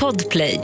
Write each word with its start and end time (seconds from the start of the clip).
Podplay. 0.00 0.60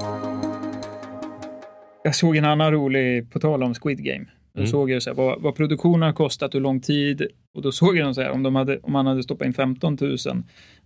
Jag 2.05 2.15
såg 2.15 2.37
en 2.37 2.45
annan 2.45 2.73
rolig, 2.73 3.31
på 3.31 3.39
tal 3.41 3.63
om 3.63 3.75
Squid 3.75 4.05
Game. 4.05 4.25
Då 4.53 4.61
Mm. 4.61 4.67
såg 4.71 4.91
jag 4.91 5.03
så 5.03 5.11
här, 5.11 5.15
vad, 5.17 5.43
vad 5.43 5.55
produktionen 5.57 6.03
har 6.03 6.13
kostat, 6.13 6.55
hur 6.55 6.61
lång 6.61 6.81
tid. 6.81 7.27
Och 7.55 7.63
då 7.63 7.73
såg 7.73 7.97
jag 7.97 8.15
så 8.15 8.21
här, 8.23 8.31
om, 8.31 8.43
de 8.43 8.55
hade, 8.55 8.79
om 8.79 8.93
man 8.93 9.07
hade 9.07 9.23
stoppat 9.23 9.47
in 9.47 9.55
15 9.55 9.97
000 10.01 10.17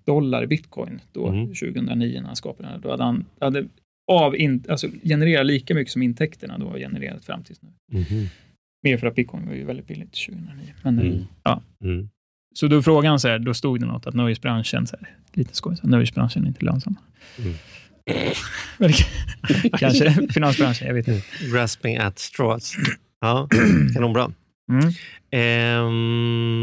dollar 0.04 0.43
i 0.43 0.46
bitcoin 0.46 1.01
då, 1.12 1.29
Mm. 1.29 1.46
2009 1.46 2.21
när 2.21 2.27
han 2.27 2.37
skapade 2.37 2.69
den, 2.69 2.80
då 2.80 2.91
hade 2.91 3.04
han 3.04 3.25
hade 3.41 3.67
av 4.13 4.37
in, 4.37 4.65
alltså, 4.69 4.89
genererat 5.05 5.47
lika 5.47 5.75
mycket 5.75 5.93
som 5.93 6.03
intäkterna 6.03 6.59
då 6.59 6.69
har 6.69 6.79
genererat 6.79 7.25
fram 7.25 7.43
tills 7.43 7.61
nu. 7.63 7.69
Mhm. 7.99 8.27
Mer 8.83 8.97
för 8.97 9.07
att 9.07 9.15
bitcoin 9.15 9.47
var 9.47 9.55
ju 9.55 9.65
väldigt 9.65 9.87
billigt 9.87 10.13
2009. 10.27 10.75
Men, 10.83 10.99
Mm. 10.99 11.19
ja. 11.43 11.63
Så 12.54 12.67
då 12.67 12.82
frågan 12.82 13.21
så 13.21 13.28
här, 13.28 13.38
då 13.38 13.54
stod 13.54 13.80
det 13.80 13.87
något 13.87 14.06
att 14.06 14.14
nöjesbranschen, 14.14 14.87
så 14.87 14.96
här, 15.00 15.08
lite 15.32 15.56
skoj, 15.56 15.76
så 15.76 15.82
här, 15.82 15.90
nöjesbranschen 15.90 16.45
är 16.45 16.48
inte 16.48 16.64
lönsam. 16.64 16.96
Mm. 17.38 17.55
Kanske 19.78 20.28
finansbranschen, 20.32 20.86
jag 20.86 20.94
vet 20.94 21.08
inte. 21.08 21.27
Grasping 21.52 21.96
at 21.96 22.18
straws. 22.18 22.77
Ja, 23.20 23.48
kanonbra. 23.94 24.32
Mm. 24.70 24.92
Ehm... 25.30 26.60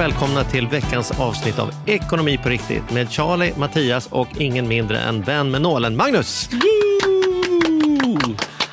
och 0.00 0.04
välkomna 0.04 0.44
till 0.44 0.66
veckans 0.66 1.20
avsnitt 1.20 1.58
av 1.58 1.70
Ekonomi 1.86 2.38
på 2.42 2.48
riktigt 2.48 2.90
med 2.90 3.10
Charlie, 3.10 3.52
Mattias 3.58 4.06
och 4.06 4.28
ingen 4.38 4.68
mindre 4.68 4.98
än 4.98 5.22
vän 5.22 5.50
med 5.50 5.62
nålen, 5.62 5.96
Magnus. 5.96 6.48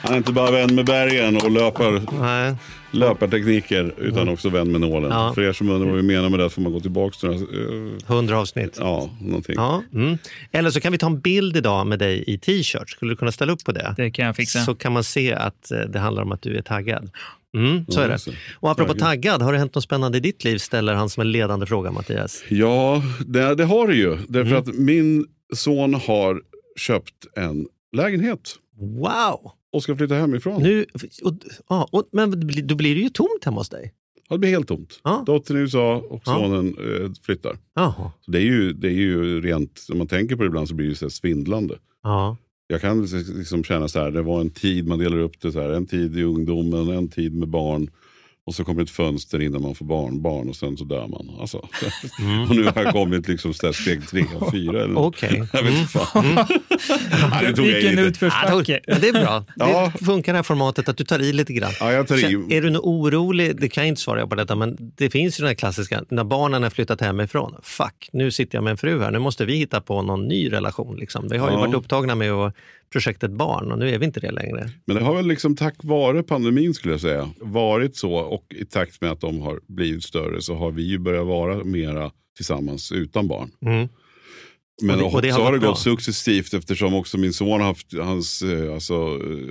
Han 0.02 0.14
är 0.14 0.17
inte 0.17 0.31
bara 0.31 0.52
vän 0.52 0.75
med 0.75 0.86
bergen 0.86 1.38
och 1.38 1.52
löpar, 1.52 2.22
Nej. 2.22 2.55
löpartekniker 2.92 3.94
utan 3.98 4.30
också 4.30 4.50
vän 4.50 4.72
med 4.72 4.81
nålen. 4.81 5.11
Ja. 5.11 5.31
För 5.36 5.42
er 5.42 5.53
som 5.53 5.70
undrar 5.70 5.88
vad 5.88 5.98
vi 5.98 6.03
menar 6.03 6.30
med 6.30 6.39
det 6.39 6.50
får 6.50 6.61
man 6.61 6.72
gå 6.72 6.80
tillbaka 6.80 7.17
till 7.20 7.30
några, 7.30 7.39
eh, 7.39 8.08
100 8.08 8.39
avsnitt. 8.39 8.78
ja, 8.80 9.09
någonting. 9.22 9.55
Ja, 9.58 9.83
mm. 9.94 10.17
Eller 10.52 10.70
så 10.70 10.81
kan 10.81 10.92
vi 10.92 10.98
ta 10.98 11.08
en 11.08 11.20
bild 11.20 11.58
idag 11.58 11.88
med 11.88 12.00
dig 12.00 12.23
i 12.28 12.38
t-shirt. 12.38 12.89
Skulle 12.89 13.11
du 13.11 13.16
kunna 13.16 13.31
ställa 13.31 13.53
upp 13.53 13.64
på 13.64 13.72
det? 13.72 13.94
Det 13.98 14.11
kan 14.11 14.25
jag 14.25 14.36
fixa. 14.36 14.59
Så 14.59 14.75
kan 14.75 14.94
man 14.94 15.03
se 15.03 15.33
att 15.33 15.72
eh, 15.72 15.80
det 15.80 16.00
handlar 16.00 16.23
om 16.23 16.31
att 16.31 16.42
du 16.42 16.58
är 16.58 16.61
taggad. 16.61 17.09
Mm, 17.66 17.86
så 17.88 18.00
Ja, 18.00 18.03
är 18.05 18.09
det. 18.09 18.19
Och 18.55 18.72
apropå 18.72 18.94
Taggad. 18.94 19.41
har 19.41 19.52
det 19.53 19.59
hänt 19.59 19.75
något 19.75 19.83
spännande 19.83 20.17
i 20.17 20.22
ditt 20.22 20.44
liv? 20.44 20.58
Ställer 20.58 20.94
han 20.94 21.09
som 21.09 21.22
en 21.22 21.31
ledande 21.31 21.66
fråga, 21.66 21.91
Mattias. 21.91 22.44
Ja, 22.49 23.03
det, 23.27 23.55
det 23.55 23.66
har 23.66 23.88
det 23.88 23.95
ju. 23.95 24.17
Därför 24.27 24.52
Mm. 24.52 24.59
att 24.61 24.75
min 24.75 25.25
son 25.55 25.94
har 25.94 26.41
köpt 26.75 27.14
en 27.36 27.67
lägenhet 27.95 28.55
Wow! 28.80 29.52
och 29.73 29.83
ska 29.83 29.95
flytta 29.95 30.16
hemifrån. 30.16 30.64
Nu, 30.64 30.86
och, 31.23 31.33
ja, 31.69 31.88
och, 31.91 32.09
men 32.11 32.31
då 32.67 32.75
blir 32.75 32.95
det 32.95 33.02
ju 33.02 33.09
tomt 33.09 33.44
hemma 33.45 33.58
hos 33.58 33.69
dig. 33.69 33.94
Ja, 34.30 34.36
Det 34.36 34.39
blir 34.39 34.49
helt 34.49 34.67
tomt. 34.67 34.99
Ja. 35.03 35.23
Dottern 35.25 35.58
i 35.58 35.59
USA 35.59 35.95
och 36.09 36.21
Ja. 36.25 36.33
sonen 36.36 36.67
eh, 36.67 37.11
flyttar. 37.25 37.58
Så 38.25 38.31
det, 38.31 38.38
är 38.38 38.44
ju, 38.44 38.73
det 38.73 38.88
är 38.88 38.92
ju 38.92 39.42
rent, 39.42 39.86
när 39.89 39.95
man 39.95 40.08
tänker 40.08 40.36
på 40.36 40.42
det 40.44 40.47
ibland 40.47 40.67
så 40.69 40.75
blir 40.75 40.89
det 40.89 40.95
så 40.95 41.09
svindlande. 41.09 41.75
Ja. 42.03 42.38
Jag 42.68 42.82
kan 42.82 43.06
liksom 43.06 43.64
känna 43.64 43.88
så 43.88 44.00
här, 44.00 44.12
det 44.12 44.22
var 44.22 44.42
en 44.42 44.50
tid, 44.50 44.88
man 44.88 45.00
delar 45.00 45.18
upp 45.18 45.42
det 45.42 45.52
så 45.52 45.62
här, 45.62 45.70
en 45.70 45.86
tid 45.86 46.18
i 46.18 46.23
ungdomen, 46.23 46.90
en 46.90 47.08
tid 47.08 47.36
med 47.36 47.48
barn. 47.48 47.90
Och 48.48 48.56
så 48.56 48.64
kommer 48.64 48.81
ett 48.84 48.90
fönster 48.90 49.42
innan 49.42 49.62
man 49.62 49.76
får 49.76 49.86
barnbarn 49.86 50.50
och 50.50 50.56
sen 50.56 50.78
så 50.78 50.84
dör 50.84 51.08
man. 51.08 51.30
Alltså. 51.40 51.58
och 52.50 52.56
nu 52.56 52.64
har 52.64 52.84
jag 52.84 52.94
kommit 52.94 53.28
liksom 53.28 53.54
så 53.54 53.73
steg 53.73 54.08
tre 54.08 54.23
och 54.39 54.52
fyra. 54.52 54.84
Eller, 54.84 54.98
Okej. 54.98 55.44
Jag 55.54 55.64
vet 55.64 55.73
inte 55.73 55.92
fan. 55.92 56.26
Nej, 57.31 57.45
det 57.45 57.54
tog 57.54 57.66
jag 57.67 57.73
Vilken 57.73 57.92
lite. 57.92 58.02
utförsbacke. 58.02 58.80
Ja, 58.86 58.95
det 59.02 59.08
är 59.08 59.14
bra. 59.14 59.45
Ja. 59.55 59.92
Det 59.99 60.05
funkar 60.05 60.33
det 60.33 60.38
här 60.38 60.44
formatet 60.44 60.89
att 60.89 60.98
du 60.98 61.04
tar 61.04 61.20
i 61.20 61.33
lite 61.33 61.54
grann. 61.54 61.71
Ja, 61.80 61.92
jag 61.92 62.08
tar 62.08 62.16
i. 62.17 62.55
Är 62.58 62.61
du 62.61 62.70
nog 62.70 62.86
orolig? 62.88 63.61
Det 63.61 63.70
kan 63.70 63.83
jag 63.83 63.88
inte 63.89 64.02
svara 64.02 64.27
på 64.27 64.36
detta, 64.36 64.55
men 64.55 64.77
det 64.98 65.10
finns 65.10 65.39
ju 65.39 65.42
den 65.42 65.48
här 65.48 65.55
klassiska, 65.55 66.04
när 66.10 66.23
barnen 66.23 66.64
har 66.64 66.70
flyttat 66.70 67.02
hemifrån. 67.02 67.55
Fuck, 67.64 68.10
nu 68.14 68.32
sitter 68.32 68.58
jag 68.58 68.64
med 68.64 68.71
en 68.71 68.77
fru 68.77 69.02
här, 69.02 69.11
nu 69.11 69.20
måste 69.20 69.45
vi 69.45 69.55
hitta 69.55 69.82
på 69.82 70.02
någon 70.02 70.27
ny 70.27 70.52
relation. 70.52 70.95
Liksom. 70.98 71.27
Vi 71.30 71.38
har 71.38 71.48
ju 71.50 71.54
Ja. 71.55 71.60
varit 71.60 71.73
upptagna 71.76 72.16
med 72.16 72.32
att 72.32 72.55
projektet 72.92 73.31
barn 73.31 73.71
och 73.71 73.80
nu 73.80 73.89
är 73.89 73.99
vi 73.99 74.05
inte 74.05 74.20
det 74.20 74.31
längre. 74.31 74.70
Men 74.86 74.95
det 74.95 75.03
har 75.03 75.15
väl 75.15 75.27
liksom 75.27 75.55
tack 75.55 75.75
vare 75.83 76.23
pandemin 76.23 76.73
skulle 76.73 76.93
jag 76.93 77.02
säga 77.02 77.30
varit 77.42 77.95
så 77.95 78.14
och 78.14 78.45
i 78.55 78.65
takt 78.65 79.02
med 79.02 79.11
att 79.11 79.21
de 79.21 79.42
har 79.42 79.59
blivit 79.67 80.03
större 80.03 80.42
så 80.42 80.55
har 80.55 80.71
vi 80.71 80.83
ju 80.83 80.99
börjat 80.99 81.26
vara 81.27 81.64
mera 81.64 82.11
tillsammans 82.36 82.92
utan 82.92 83.27
barn. 83.27 83.52
Mm. 83.65 83.87
Men 84.81 85.02
Och 85.03 85.21
det- 85.21 85.27
och 85.30 85.36
så 85.36 85.42
har 85.42 85.45
det 85.45 85.52
varit 85.52 85.61
bra. 85.61 85.70
gått 85.70 85.80
successivt 85.80 86.53
eftersom 86.53 86.93
också 86.93 87.17
min 87.17 87.33
son 87.33 87.49
har 87.61 87.67
haft, 87.67 87.93
hans, 87.93 88.42
eh, 88.42 88.73
alltså 88.73 88.95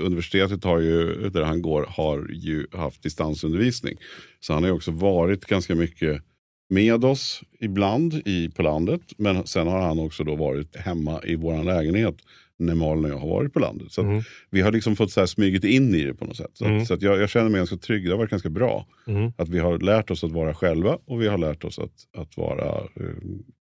universitetet 0.06 0.64
har 0.64 0.80
ju, 0.80 1.28
där 1.30 1.42
han 1.42 1.62
går 1.62 1.86
har 1.88 2.28
ju 2.32 2.66
haft 2.72 3.02
distansundervisning. 3.02 3.96
Så 4.40 4.52
han 4.52 4.62
har 4.62 4.70
ju 4.70 4.76
också 4.76 4.90
varit 4.90 5.44
ganska 5.46 5.74
mycket 5.74 6.22
med 6.70 7.04
oss 7.04 7.40
ibland 7.60 8.14
i, 8.14 8.48
på 8.48 8.62
landet. 8.62 9.00
Men 9.18 9.46
sen 9.46 9.66
har 9.66 9.80
han 9.80 9.98
också 9.98 10.24
då 10.24 10.34
varit 10.36 10.76
hemma 10.76 11.20
i 11.24 11.34
vår 11.36 11.64
lägenhet 11.64 12.16
när 12.58 12.74
Malin 12.74 13.04
och 13.04 13.10
jag 13.10 13.18
har 13.18 13.28
varit 13.28 13.52
på 13.52 13.58
landet. 13.58 13.92
Så 13.92 14.00
Mm. 14.02 14.22
vi 14.50 14.60
har 14.60 14.72
liksom 14.72 14.96
fått 14.96 15.10
så 15.12 15.20
här 15.20 15.26
smugit 15.26 15.64
in 15.64 15.94
i 15.94 16.02
det 16.02 16.14
på 16.14 16.24
något 16.24 16.36
sätt. 16.36 16.50
Så, 16.54 16.64
Mm. 16.64 16.86
så 16.86 16.94
att 16.94 17.02
jag, 17.02 17.20
jag 17.20 17.30
känner 17.30 17.48
mig 17.50 17.58
ganska 17.58 17.76
trygg. 17.76 18.04
Det 18.04 18.10
har 18.10 18.18
varit 18.18 18.30
ganska 18.30 18.50
bra. 18.50 18.86
Mm. 19.06 19.32
Att 19.38 19.48
vi 19.48 19.58
har 19.58 19.78
lärt 19.78 20.10
oss 20.10 20.24
att 20.24 20.32
vara 20.32 20.54
själva 20.54 20.98
och 21.06 21.22
vi 21.22 21.28
har 21.28 21.38
lärt 21.38 21.64
oss 21.64 21.78
att, 21.78 21.92
att 22.22 22.36
vara, 22.36 22.68
eh, 22.76 23.06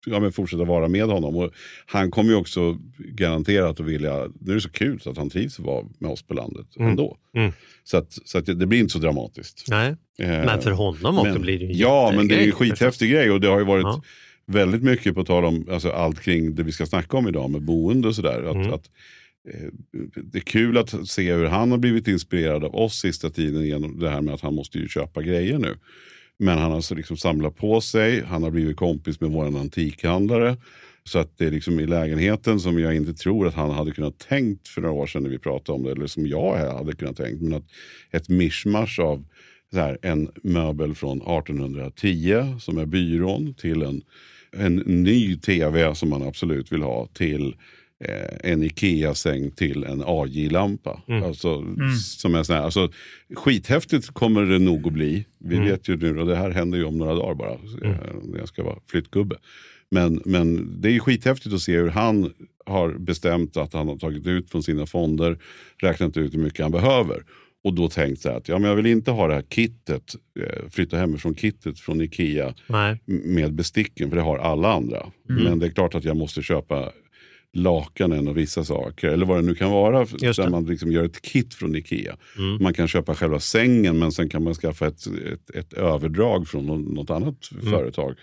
ja, 0.06 0.20
men 0.20 0.32
fortsätta 0.32 0.64
vara 0.64 0.88
med 0.88 1.06
honom. 1.06 1.36
Och 1.36 1.52
han 1.86 2.12
kommer 2.12 2.30
ju 2.30 2.36
också 2.36 2.78
garanterat 2.98 3.80
att 3.80 3.86
vilja, 3.86 4.28
nu 4.42 4.52
är 4.52 4.56
det 4.56 4.62
så 4.62 4.70
kul 4.72 5.00
så 5.00 5.10
att 5.10 5.18
han 5.18 5.30
trivs 5.30 5.60
att 5.60 5.66
vara 5.66 5.86
med 6.00 6.12
oss 6.12 6.24
på 6.24 6.34
landet 6.34 6.68
Mm. 6.78 6.90
ändå. 6.90 7.18
Mm. 7.36 7.52
Så, 7.84 7.98
att, 7.98 8.12
så 8.26 8.38
att 8.38 8.46
det, 8.46 8.56
blir 8.68 8.80
inte 8.80 8.94
så 8.94 9.00
dramatiskt. 9.00 9.66
Nej. 9.70 9.96
Eh, 10.20 10.28
Men 10.30 10.62
för 10.62 10.72
honom 10.72 11.18
också 11.20 11.32
men- 11.34 11.42
blir 11.42 11.60
det 11.60 11.66
ju 11.66 11.74
Ja, 11.74 12.12
men 12.16 12.28
det 12.28 12.36
är 12.36 12.40
ju 12.42 12.46
en 12.46 12.52
skithäftig 12.52 13.12
grej 13.12 13.32
och 13.32 13.42
det 13.42 13.48
har 13.48 13.60
ju 13.60 13.66
varit 13.66 13.84
Ja. 13.84 14.02
Väldigt 14.50 14.84
mycket 14.84 15.16
på 15.16 15.24
tal 15.24 15.46
om 15.46 15.68
alltså, 15.72 15.90
allt 15.90 16.20
kring 16.22 16.56
det 16.56 16.64
vi 16.64 16.72
ska 16.72 16.86
snacka 16.86 17.18
om 17.18 17.28
idag 17.28 17.50
med 17.50 17.62
boende 17.62 18.08
och 18.08 18.16
sådär. 18.16 18.44
Att, 18.44 18.56
Mm. 18.56 18.74
att, 18.74 18.90
eh, 19.50 19.70
det 20.24 20.38
är 20.38 20.42
kul 20.42 20.78
att 20.78 21.10
se 21.10 21.34
hur 21.34 21.46
han 21.46 21.72
har 21.72 21.78
blivit 21.78 22.08
inspirerad 22.08 22.64
av 22.64 22.76
oss 22.76 23.00
sista 23.00 23.30
tiden 23.30 23.66
genom 23.66 24.00
det 24.00 24.09
här 24.09 24.22
med 24.22 24.34
att 24.34 24.42
han 24.42 24.56
måste 24.56 24.78
ju 24.78 24.88
köpa 24.88 25.22
grejer 25.22 25.58
nu. 25.58 25.76
Men 26.40 26.58
han 26.58 26.72
har 26.72 26.82
så 26.82 26.96
liksom 26.96 27.18
samlat 27.18 27.56
på 27.56 27.82
sig, 27.82 28.24
han 28.26 28.44
har 28.44 28.52
blivit 28.52 28.78
kompis 28.78 29.22
med 29.22 29.30
våran 29.30 29.56
antikhandlare. 29.56 30.58
Så 31.04 31.20
att 31.20 31.38
det 31.38 31.46
är 31.46 31.52
liksom 31.52 31.80
i 31.80 31.86
lägenheten 31.86 32.59
som 32.59 32.80
jag 32.80 32.96
inte 32.96 33.14
tror 33.14 33.48
att 33.48 33.54
han 33.54 33.72
hade 33.72 33.92
kunnat 33.92 34.20
tänkt 34.20 34.68
för 34.68 34.82
några 34.82 34.96
år 34.96 35.08
sedan 35.08 35.24
när 35.24 35.30
vi 35.30 35.40
pratade 35.40 35.76
om 35.76 35.84
det. 35.84 35.92
Eller 35.92 36.08
som 36.08 36.28
jag 36.28 36.58
hade 36.58 36.96
kunnat 36.96 37.18
tänkt. 37.18 37.42
Men 37.42 37.54
att 37.54 37.66
ett 38.12 38.30
mischmasch 38.30 39.00
av 39.00 39.26
här, 39.74 39.98
en 40.02 40.30
möbel 40.44 40.96
från 40.96 41.22
1810 41.22 42.56
som 42.59 42.78
är 42.78 42.86
byrån 42.86 43.54
till 43.54 43.82
en, 43.82 44.02
en 44.58 44.76
ny 44.76 45.38
tv 45.38 45.96
som 45.96 46.10
man 46.10 46.24
absolut 46.24 46.72
vill 46.72 46.82
ha 46.82 47.08
till 47.14 47.56
eh, 48.06 48.52
en 48.52 48.64
Ikea-säng 48.64 49.52
till 49.52 49.84
en 49.84 50.04
AJ-lampa. 50.06 51.02
Mm. 51.08 51.24
Alltså, 51.24 51.64
som 52.18 52.36
är 52.36 52.44
sån 52.44 52.56
här, 52.56 52.64
alltså, 52.64 52.92
skithäftigt 53.36 54.08
kommer 54.14 54.42
det 54.46 54.59
nog 54.59 54.88
att 54.88 54.94
bli. 54.94 55.26
Vi 55.38 55.56
Mm. 55.56 55.68
vet 55.68 55.88
ju 55.88 55.98
nu, 55.98 56.20
och 56.20 56.28
det 56.28 56.36
här 56.36 56.50
händer 56.52 56.78
ju 56.78 56.84
om 56.84 56.98
några 56.98 57.16
dagar 57.16 57.36
bara, 57.36 57.52
eh, 57.52 57.98
när 58.24 58.40
jag 58.40 58.48
ska 58.48 58.64
vara 58.64 58.80
flyttgubbe. 58.88 59.36
Men, 59.92 60.22
men 60.26 60.76
det 60.82 60.90
är 60.90 60.94
ju 60.94 61.00
skithäftigt 61.00 61.56
att 61.56 61.62
se 61.62 61.78
hur 61.78 61.90
han 61.90 62.34
har 62.66 62.94
bestämt 62.94 63.58
att 63.58 63.74
han 63.74 63.88
har 63.88 63.98
tagit 63.98 64.28
ut 64.28 64.50
från 64.50 64.64
sina 64.64 64.86
fonder, 64.86 65.38
räknat 65.78 66.18
ut 66.18 66.34
hur 66.34 66.40
mycket 66.40 66.59
han 66.62 66.72
behöver. 66.72 67.24
Och 67.69 67.75
då 67.75 67.90
tänkt 67.90 68.22
så 68.22 68.30
att 68.30 68.47
ja, 68.50 68.59
men 68.59 68.69
jag 68.69 68.75
vill 68.75 68.85
inte 68.85 69.12
ha 69.12 69.28
det 69.28 69.34
här 69.34 69.41
kittet, 69.50 70.16
eh, 70.40 70.69
flytta 70.69 70.97
hemifrån 70.97 71.35
kittet 71.35 71.80
från 71.80 72.02
Ikea 72.02 72.53
Nej. 72.68 73.02
med 73.06 73.53
besticken, 73.53 74.09
för 74.09 74.17
det 74.17 74.23
har 74.23 74.38
alla 74.38 74.73
andra. 74.73 75.05
Mm. 75.29 75.44
Men 75.44 75.59
det 75.59 75.66
är 75.66 75.70
klart 75.70 75.96
att 75.96 76.03
jag 76.03 76.17
måste 76.17 76.41
köpa 76.41 76.91
lakanen 77.53 78.28
och 78.28 78.38
vissa 78.38 78.64
saker, 78.64 79.08
eller 79.08 79.26
vad 79.26 79.38
det 79.38 79.41
nu 79.41 79.55
kan 79.55 79.72
vara, 79.72 80.05
där. 80.05 80.40
Mm. 80.40 80.52
man 80.52 80.66
liksom 80.66 80.91
gör 80.91 81.03
ett 81.03 81.22
kit 81.22 81.53
från 81.53 81.76
Ikea. 81.76 82.17
Man 82.59 82.73
kan 82.73 82.88
köpa 82.88 83.16
själva 83.16 83.40
sängen, 83.40 83.99
men 83.99 84.11
sen 84.11 84.29
kan 84.29 84.44
man 84.44 84.53
skaffa 84.53 84.88
ett, 84.88 85.08
ett, 85.08 85.49
ett 85.55 85.73
överdrag 85.73 86.47
från 86.47 86.66
nå- 86.66 86.78
något 86.78 87.09
annat 87.09 87.49
Mm. 87.52 87.72
företag. 87.72 88.16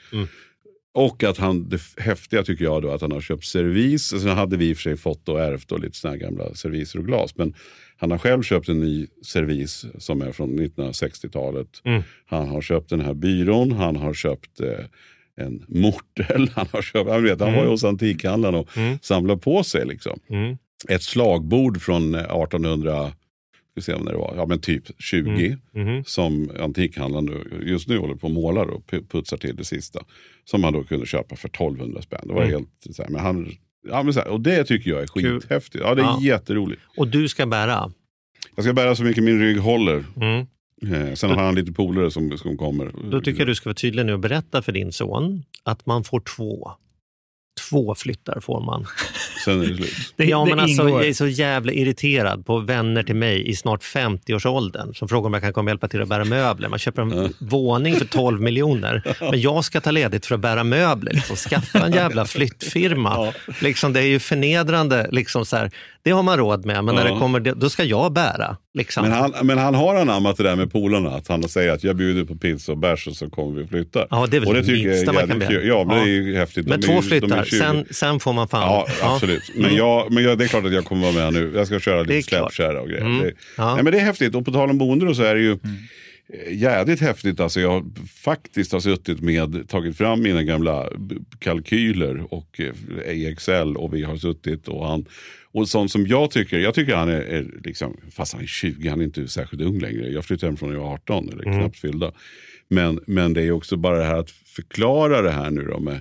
Och 0.94 1.24
att 1.24 1.38
han, 1.38 1.68
det 1.68 1.80
häftiga 1.96 2.42
tycker 2.42 2.64
jag 2.64 2.82
då, 2.82 2.90
att 2.90 3.00
han 3.00 3.12
har 3.12 3.20
köpt 3.20 3.44
servis. 3.44 4.02
Sen 4.06 4.28
hade 4.28 4.56
vi 4.56 4.70
i 4.70 4.72
och 4.72 4.76
för 4.76 4.82
sig 4.82 4.96
fått 4.96 5.28
och 5.28 5.40
ärvt 5.40 5.72
och 5.72 5.80
lite 5.80 5.96
såna 5.96 6.12
här 6.12 6.20
gamla 6.20 6.54
serviser 6.54 6.98
och 6.98 7.04
glas. 7.06 7.36
Men 7.36 7.54
han 7.96 8.10
har 8.10 8.18
själv 8.18 8.42
köpt 8.42 8.68
en 8.68 8.80
ny 8.80 9.06
servis 9.22 9.84
som 9.98 10.22
är 10.22 10.32
från 10.32 10.58
1960-talet. 10.60 11.68
Mm. 11.84 12.02
Han 12.26 12.48
har 12.48 12.60
köpt 12.62 12.90
den 12.90 13.00
här 13.00 13.14
byrån, 13.14 13.72
han 13.72 13.96
har 13.96 14.14
köpt 14.14 14.60
eh, 14.60 14.84
en 15.44 15.64
mortel. 15.68 16.50
Han, 16.54 16.66
har 16.72 16.82
köpt, 16.82 17.10
han, 17.10 17.22
vet, 17.24 17.40
han 17.40 17.54
var 17.54 17.62
ju 17.64 17.68
hos 17.70 17.84
antikhandlaren 17.84 18.54
och 18.54 18.76
Mm. 18.76 18.98
samlade 19.02 19.40
på 19.40 19.62
sig. 19.64 19.86
Liksom. 19.86 20.18
Mm. 20.30 20.56
Ett 20.88 21.02
slagbord 21.02 21.80
från 21.82 22.14
eh, 22.14 22.20
1800 22.20 23.12
vi 23.74 23.82
ser 23.82 23.98
när 23.98 24.12
det 24.12 24.18
var, 24.18 24.34
ja 24.36 24.46
men 24.46 24.60
typ 24.60 24.84
20. 24.98 25.56
Mhm. 25.74 26.04
Som 26.04 26.50
antikhandlaren 26.60 27.24
nu, 27.26 27.62
just 27.70 27.88
nu 27.88 27.98
håller 27.98 28.14
på 28.14 28.26
och 28.26 28.32
målar 28.32 28.66
och 28.66 28.84
pu- 28.90 29.06
putsar 29.08 29.36
till 29.36 29.56
det 29.56 29.64
sista. 29.64 30.00
Som 30.44 30.64
han 30.64 30.72
då 30.72 30.84
kunde 30.84 31.06
köpa 31.06 31.36
för 31.36 31.48
1200 31.48 32.02
spänn. 32.02 32.20
Det 32.28 32.34
var 32.34 32.42
Mm. 32.42 32.52
helt 32.52 32.96
så 32.96 33.02
här, 33.02 33.10
men 33.10 33.20
han, 33.20 33.52
ja, 33.88 34.02
men 34.02 34.14
så 34.14 34.20
här, 34.20 34.28
och 34.28 34.40
det 34.40 34.64
tycker 34.64 34.90
jag 34.90 35.02
är 35.02 35.06
skithäftigt. 35.06 35.84
Ja, 35.84 35.94
det 35.94 36.02
är 36.02 36.06
Ja. 36.06 36.18
jätteroligt. 36.22 36.82
Och 36.96 37.08
du 37.08 37.28
ska 37.28 37.46
bära. 37.46 37.92
Jag 38.54 38.64
ska 38.64 38.72
bära 38.74 38.96
så 38.96 39.02
mycket 39.04 39.24
min 39.24 39.40
rygg 39.40 39.58
håller. 39.58 40.04
Mm. 40.16 40.46
Eh, 40.94 41.14
sen 41.14 41.30
har 41.30 41.36
han 41.44 41.54
lite 41.54 41.72
polare 41.72 42.10
som, 42.10 42.38
som 42.38 42.56
kommer. 42.56 42.92
Då 43.10 43.20
tycker 43.20 43.40
jag 43.40 43.48
du 43.48 43.54
ska 43.54 43.68
vara 43.68 43.74
tydlig 43.74 44.06
nu 44.06 44.12
och 44.12 44.20
berätta 44.20 44.62
för 44.62 44.72
din 44.72 44.92
son 44.92 45.42
att 45.62 45.86
man 45.86 46.04
får 46.04 46.20
två. 46.20 46.70
Två 47.70 47.94
flyttar 47.94 48.40
får 48.40 48.60
man. 48.60 48.86
Sen 49.44 49.62
är 49.62 49.66
det 49.66 49.76
slut. 49.76 50.14
Det, 50.16 50.24
ja, 50.24 50.44
det 50.44 50.50
men 50.50 50.60
alltså, 50.60 50.82
ingår. 50.82 51.00
jag 51.00 51.08
är 51.08 51.14
så 51.14 51.26
jävla 51.26 51.72
irriterad 51.72 52.46
på 52.46 52.58
vänner 52.58 53.02
till 53.02 53.16
mig 53.16 53.48
i 53.48 53.56
snart 53.56 53.82
50-årsåldern 53.82 54.94
som 54.94 55.08
frågar 55.08 55.26
om 55.26 55.32
jag 55.32 55.42
kan 55.42 55.52
komma 55.52 55.64
och 55.64 55.70
hjälpa 55.70 55.88
till 55.88 56.02
att 56.02 56.08
bära 56.08 56.24
möbler. 56.24 56.68
Man 56.68 56.78
köper 56.78 57.02
en 57.02 57.34
våning 57.38 57.96
för 57.96 58.04
12 58.04 58.40
miljoner, 58.40 59.02
men 59.30 59.40
jag 59.40 59.64
ska 59.64 59.80
ta 59.80 59.90
ledigt 59.90 60.26
för 60.26 60.34
att 60.34 60.40
bära 60.40 60.64
möbler. 60.64 61.12
Liksom. 61.12 61.36
Skaffa 61.36 61.86
en 61.86 61.92
jävla 61.92 62.24
flyttfirma. 62.24 63.32
Liksom, 63.60 63.92
det 63.92 64.00
är 64.00 64.06
ju 64.06 64.18
förnedrande. 64.18 65.08
Liksom, 65.12 65.46
så 65.46 65.56
här, 65.56 65.70
det 66.06 66.12
har 66.12 66.22
man 66.22 66.38
råd 66.38 66.66
med, 66.66 66.84
men 66.84 66.94
när 66.94 67.06
Ja. 67.06 67.12
det 67.14 67.20
kommer, 67.20 67.40
då 67.40 67.70
ska 67.70 67.84
jag 67.84 68.12
bära. 68.12 68.56
Liksom. 68.74 69.02
Men 69.02 69.12
han, 69.12 69.32
men 69.42 69.58
han 69.58 69.74
har 69.74 69.94
anammat 69.96 70.36
det 70.36 70.42
där 70.42 70.56
med 70.56 70.72
polarna. 70.72 71.10
Att 71.10 71.28
han 71.28 71.48
säger 71.48 71.72
att 71.72 71.84
jag 71.84 71.96
bjuder 71.96 72.24
på 72.24 72.36
pizza 72.36 72.72
och 72.72 72.78
bärs 72.78 73.06
och 73.08 73.16
så 73.16 73.30
kommer 73.30 73.58
vi 73.58 73.64
och 73.64 73.68
flyttar. 73.68 74.06
Ja, 74.10 74.26
det 74.30 74.36
är 74.36 74.40
väl 74.40 74.48
och 74.48 74.54
det 74.54 74.62
tycker 74.62 74.74
jag 74.76 74.84
är 74.84 74.88
minsta 74.90 75.12
man 75.12 75.28
kan 75.28 75.38
begära. 75.38 75.62
Ja, 75.64 75.84
men 75.84 75.96
Ja. 75.98 76.04
det 76.04 76.10
är 76.10 76.14
ju 76.14 76.36
häftigt. 76.36 76.66
Men 76.68 76.80
De 76.80 76.86
två 76.86 76.98
är 76.98 77.02
flyttar, 77.02 77.44
20. 77.44 77.56
sen, 77.58 77.84
sen 77.90 78.20
får 78.20 78.32
man 78.32 78.48
fan... 78.48 78.60
Ja, 78.62 78.86
absolut. 79.02 79.42
Men, 79.56 79.74
jag, 79.76 80.12
men 80.12 80.24
jag, 80.24 80.38
det 80.38 80.44
är 80.44 80.48
klart 80.48 80.64
att 80.64 80.72
jag 80.72 80.84
kommer 80.84 81.12
vara 81.12 81.24
med 81.24 81.32
nu. 81.32 81.52
Jag 81.54 81.66
ska 81.66 81.80
köra 81.80 82.02
lite 82.02 82.28
släpkärra 82.28 82.80
och 82.80 82.88
grejer. 82.88 83.04
Mm. 83.04 83.22
Det, 83.22 83.32
Ja. 83.56 83.74
nej, 83.74 83.84
men 83.84 83.92
det 83.92 83.98
är 83.98 84.04
häftigt. 84.04 84.34
Och 84.34 84.44
på 84.44 84.52
tal 84.52 84.70
om 84.70 84.78
boende 84.78 85.14
så 85.14 85.22
är 85.22 85.34
det 85.34 85.40
ju 85.40 85.52
eh, 85.52 85.58
jävligt 86.58 87.00
häftigt. 87.00 87.40
Alltså 87.40 87.60
jag 87.60 87.98
faktiskt 88.24 88.72
har 88.72 88.80
suttit 88.80 89.20
med, 89.20 89.68
tagit 89.68 89.96
fram 89.98 90.22
mina 90.22 90.42
gamla 90.42 90.86
kalkyler 91.38 92.34
och 92.34 92.60
eh, 93.06 93.28
Excel 93.32 93.76
och 93.76 93.94
vi 93.94 94.02
har 94.02 94.16
suttit 94.16 94.68
och 94.68 94.86
han 94.88 95.04
och 95.56 95.68
sånt 95.68 95.90
som 95.90 96.06
jag 96.06 96.30
tycker, 96.30 96.58
jag 96.58 96.74
tycker 96.74 96.94
han 96.94 97.08
är, 97.08 97.20
är 97.20 97.46
liksom, 97.64 97.96
fast 98.10 98.32
han 98.32 98.42
är 98.42 98.46
20, 98.46 98.88
han 98.88 99.00
är 99.00 99.04
inte 99.04 99.28
särskilt 99.28 99.62
ung 99.62 99.78
längre. 99.78 100.08
Jag 100.10 100.24
flyttade 100.24 100.50
hem 100.50 100.56
från 100.56 100.68
när 100.68 100.76
jag 100.76 100.82
var 100.84 100.92
18, 100.94 101.28
eller 101.28 101.46
Mm. 101.46 101.58
knappt 101.58 101.78
fyllda. 101.78 102.12
Men, 102.68 103.00
men 103.06 103.32
det 103.34 103.42
är 103.42 103.50
också 103.50 103.76
bara 103.76 103.98
det 103.98 104.04
här 104.04 104.18
att 104.18 104.30
förklara 104.30 105.22
det 105.22 105.30
här 105.30 105.50
nu 105.50 105.62
då 105.62 105.80
med 105.80 106.00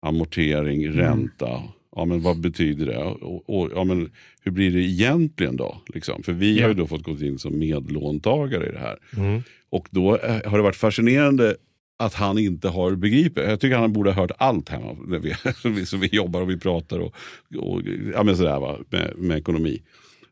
amortering, 0.00 0.88
ränta. 0.92 1.62
Ja, 1.96 2.04
men 2.04 2.22
vad 2.22 2.40
betyder 2.40 2.86
det? 2.86 2.98
Och, 2.98 3.58
och, 3.60 3.70
ja, 3.74 3.84
men 3.84 4.10
hur 4.42 4.52
blir 4.52 4.70
det 4.70 4.80
egentligen 4.82 5.56
då? 5.56 5.82
Liksom? 5.94 6.22
För 6.22 6.32
vi 6.32 6.60
har 6.60 6.68
ju 6.68 6.74
då 6.74 6.86
fått 6.86 7.02
gå 7.02 7.12
in 7.12 7.38
som 7.38 7.58
medlåntagare 7.58 8.68
i 8.68 8.72
det 8.72 8.78
här. 8.78 8.96
Mm. 9.16 9.42
Och 9.70 9.88
då 9.90 10.16
eh, 10.16 10.50
har 10.50 10.56
det 10.58 10.62
varit 10.62 10.76
fascinerande 10.76 11.56
att 11.98 12.14
han 12.14 12.38
inte 12.38 12.68
har 12.68 12.94
begripit. 12.94 13.44
Jag 13.44 13.60
tycker 13.60 13.76
han 13.76 13.92
borde 13.92 14.12
ha 14.12 14.22
hört 14.22 14.30
allt 14.38 14.68
hemma. 14.68 14.96
När 15.06 15.18
vi, 15.18 15.86
så 15.86 15.96
vi 15.96 16.08
jobbar 16.12 16.40
och 16.40 16.50
vi 16.50 16.56
pratar 16.58 16.98
och, 16.98 17.14
och 17.56 17.82
ja, 18.12 18.22
men 18.22 18.36
sådär, 18.36 18.60
va, 18.60 18.78
med, 18.90 19.12
med 19.16 19.38
ekonomi. 19.38 19.82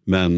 Men 0.05 0.37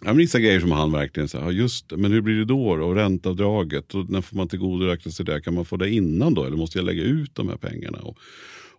ja, 0.00 0.06
men 0.06 0.16
vissa 0.16 0.40
grejer 0.40 0.60
som 0.60 0.72
han 0.72 0.92
verkligen 0.92 1.28
säger, 1.28 1.44
ja, 1.44 1.50
just 1.52 1.92
men 1.96 2.12
hur 2.12 2.20
blir 2.20 2.34
det 2.34 2.44
då? 2.44 2.76
då? 2.76 2.84
Och 2.84 2.94
ränteavdraget, 2.94 3.94
och 3.94 4.10
när 4.10 4.20
får 4.20 4.36
man 4.36 4.48
tillgodoräkna 4.48 5.12
sig 5.12 5.26
det? 5.26 5.40
Kan 5.40 5.54
man 5.54 5.64
få 5.64 5.76
det 5.76 5.90
innan 5.90 6.34
då? 6.34 6.44
Eller 6.44 6.56
måste 6.56 6.78
jag 6.78 6.84
lägga 6.84 7.02
ut 7.02 7.34
de 7.34 7.48
här 7.48 7.56
pengarna? 7.56 7.98
Och, 7.98 8.18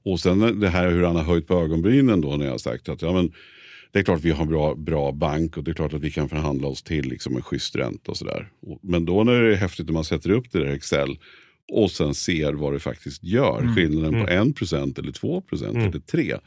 och 0.03 0.19
sen 0.19 0.59
det 0.59 0.69
här 0.69 0.91
hur 0.91 1.03
han 1.03 1.15
har 1.15 1.23
höjt 1.23 1.47
på 1.47 1.53
ögonbrynen 1.53 2.21
då 2.21 2.35
när 2.35 2.45
jag 2.45 2.53
har 2.53 2.57
sagt 2.57 2.89
att 2.89 3.01
ja, 3.01 3.13
men, 3.13 3.31
det 3.91 3.99
är 3.99 4.03
klart 4.03 4.17
att 4.17 4.25
vi 4.25 4.31
har 4.31 4.45
bra, 4.45 4.75
bra 4.75 5.11
bank 5.11 5.57
och 5.57 5.63
det 5.63 5.71
är 5.71 5.75
klart 5.75 5.93
att 5.93 6.01
vi 6.01 6.11
kan 6.11 6.29
förhandla 6.29 6.67
oss 6.67 6.83
till 6.83 7.09
liksom 7.09 7.35
en 7.35 7.41
schysst 7.41 7.75
ränta 7.75 8.11
och 8.11 8.17
sådär. 8.17 8.49
Och- 8.67 8.79
Men 8.81 9.05
då 9.05 9.23
när 9.23 9.41
det 9.41 9.53
är 9.53 9.57
häftigt 9.57 9.85
när 9.85 9.93
man 9.93 10.03
sätter 10.03 10.29
upp 10.29 10.51
det 10.51 10.59
där 10.59 10.65
Excel 10.71 11.17
och 11.71 11.91
sen 11.91 12.13
ser 12.13 12.53
vad 12.53 12.73
det 12.73 12.79
faktiskt 12.79 13.23
gör. 13.23 13.75
Skillnaden 13.75 14.11
på 14.25 14.31
1% 14.31 14.99
eller 14.99 15.11
2% 15.11 15.67
eller 15.67 15.99
3%. 15.99 16.39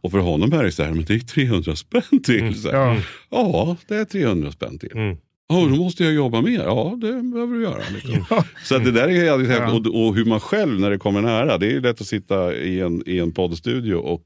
Och 0.00 0.10
för 0.10 0.18
honom 0.18 0.52
är 0.52 0.64
det 0.64 0.72
så 0.72 0.82
här, 0.82 0.92
men 0.92 1.04
det 1.04 1.14
är 1.14 1.18
300 1.18 1.76
spänn 1.76 2.22
till. 2.24 2.54
Så 2.54 2.70
här. 2.70 2.76
Ja. 2.76 3.00
Ja, 3.30 3.76
det 3.88 3.94
är 3.96 4.04
300 4.04 4.52
spänn 4.52 4.78
till. 4.78 4.92
Mm. 4.92 5.16
Ja, 5.48 5.54
då 5.54 5.76
måste 5.76 6.04
jag 6.04 6.12
jobba 6.12 6.40
mer. 6.40 6.58
Ja, 6.64 6.98
det 7.00 7.22
behöver 7.22 7.54
du 7.54 7.62
göra. 7.62 7.82
Liksom. 7.94 8.24
Så 8.64 8.76
att 8.76 8.84
det 8.84 8.90
där 8.90 9.08
är 9.08 9.24
jävligt 9.24 9.48
häftigt. 9.48 9.86
Och, 9.86 10.06
och 10.06 10.14
hur 10.14 10.24
man 10.24 10.40
själv, 10.40 10.80
när 10.80 10.90
det 10.90 10.98
kommer 10.98 11.22
nära. 11.22 11.58
Det 11.58 11.72
är 11.72 11.80
lätt 11.80 12.00
att 12.00 12.06
sitta 12.06 12.54
i 12.54 12.80
en, 12.80 13.02
i 13.06 13.18
en 13.18 13.32
poddstudio 13.32 13.94
och, 13.94 14.22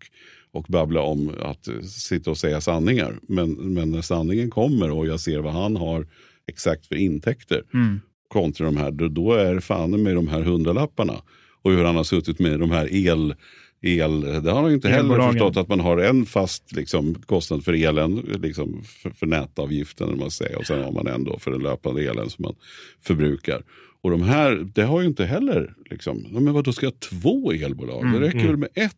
och 0.52 0.66
babbla 0.68 1.00
om 1.00 1.32
att 1.42 1.68
sitta 1.90 2.30
och 2.30 2.38
säga 2.38 2.60
sanningar. 2.60 3.18
Men, 3.22 3.52
men 3.52 3.90
när 3.90 4.02
sanningen 4.02 4.50
kommer 4.50 4.90
och 4.90 5.06
jag 5.06 5.20
ser 5.20 5.38
vad 5.38 5.52
han 5.52 5.76
har 5.76 6.06
exakt 6.48 6.86
för 6.86 6.94
intäkter 6.94 7.62
Mm 7.74 8.00
kontra 8.32 8.66
de 8.66 8.76
här, 8.76 8.90
då, 8.90 9.32
är 9.32 9.54
det 9.54 9.60
fan 9.60 10.02
med 10.02 10.14
de 10.14 10.28
här 10.28 10.42
hundralapparna. 10.42 11.22
Och 11.62 11.70
hur 11.70 11.84
han 11.84 11.96
har 11.96 12.04
suttit 12.04 12.38
med 12.38 12.60
de 12.60 12.70
här 12.70 12.94
el... 12.94 13.34
El, 13.82 14.20
det 14.20 14.50
har 14.50 14.60
han 14.60 14.68
ju 14.68 14.74
inte 14.74 14.88
heller 14.88 15.32
förstått 15.32 15.56
att 15.56 15.68
man 15.68 15.80
har 15.80 15.98
en 15.98 16.26
fast 16.26 16.72
liksom, 16.72 17.14
kostnad 17.14 17.64
för 17.64 17.72
elen, 17.72 18.16
liksom, 18.42 18.82
för, 18.84 19.10
för 19.10 19.26
nätavgiften 19.26 20.08
eller 20.08 20.18
man 20.18 20.30
säger. 20.30 20.58
och 20.58 20.66
sen 20.66 20.84
har 20.84 20.92
man 20.92 21.06
en 21.06 21.24
då 21.24 21.38
för 21.38 21.50
den 21.50 21.62
löpande 21.62 22.02
elen 22.02 22.30
som 22.30 22.42
man 22.42 22.54
förbrukar. 23.02 23.62
Och 24.02 24.10
de 24.10 24.22
här, 24.22 24.68
det 24.74 24.82
har 24.82 25.00
ju 25.00 25.06
inte 25.06 25.24
heller, 25.24 25.74
liksom, 25.90 26.26
men 26.30 26.52
vad 26.52 26.64
då 26.64 26.72
ska 26.72 26.86
jag 26.86 26.90
ha 26.90 27.20
två 27.20 27.52
elbolag? 27.52 28.12
Det 28.12 28.20
räcker 28.20 28.46
väl 28.46 28.56
med 28.56 28.68
ett? 28.74 28.94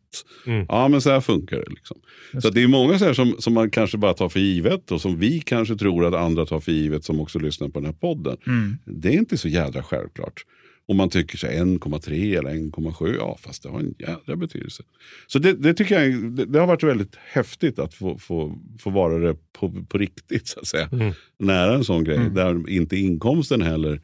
Mm. 0.46 0.67
Ja 0.69 0.88
men 0.88 1.00
så 1.00 1.11
här 1.11 1.20
funkar 1.20 1.56
det. 1.56 1.70
Liksom. 1.70 1.96
Så 2.43 2.50
det 2.50 2.62
är 2.62 2.69
många 2.69 2.99
så 2.99 3.05
här 3.05 3.14
som, 3.14 3.35
som 3.38 3.55
man 3.55 3.70
kanske 3.70 3.99
bara 3.99 4.14
tar 4.14 4.28
för 4.28 4.40
givet 4.40 4.93
och 4.93 5.00
som 5.00 5.19
vi 5.19 5.40
kanske 5.40 5.76
tror 5.76 6.05
att 6.06 6.14
andra 6.14 6.46
tar 6.46 6.61
för 6.61 6.73
givet 6.73 7.05
som 7.05 7.20
också 7.20 7.38
lyssnar 7.38 7.69
på 7.69 7.81
den 7.81 7.87
här 7.87 7.93
podden. 7.93 8.37
Mm. 8.46 8.78
Det 8.85 9.08
är 9.08 9.12
inte 9.12 9.38
så 9.38 9.49
jädra 9.49 9.82
självklart. 9.82 10.44
Om 10.87 10.96
man 10.96 11.11
tycker 11.11 11.38
så 11.38 11.46
här 11.46 11.55
1,3 11.55 12.38
eller 12.38 12.50
1,7, 12.50 13.17
ja 13.17 13.38
fast 13.40 13.62
det 13.62 13.69
har 13.69 13.79
en 13.79 13.94
jädra 13.99 14.37
betydelse. 14.37 14.82
Så 15.26 15.38
det, 15.38 15.52
det 15.52 15.75
tycker 15.75 16.00
jag 16.00 16.32
det, 16.32 16.44
det 16.44 16.61
har 16.61 16.67
varit 16.67 16.82
väldigt 16.82 17.17
häftigt 17.17 17.79
att 17.79 17.94
få, 17.94 18.19
få, 18.19 18.58
få 18.79 18.90
vara 18.90 19.19
det 19.19 19.37
på, 19.52 19.84
på 19.88 19.99
riktigt 19.99 20.49
så 20.49 20.61
att 20.61 20.67
säga. 20.67 20.88
Mm. 20.93 21.12
Nära 21.38 21.75
en 21.75 21.84
sån 21.84 22.05
grej 22.05 22.31
där 22.31 22.70
inte 22.70 22.96
inkomsten 22.96 23.62
heller 23.62 24.00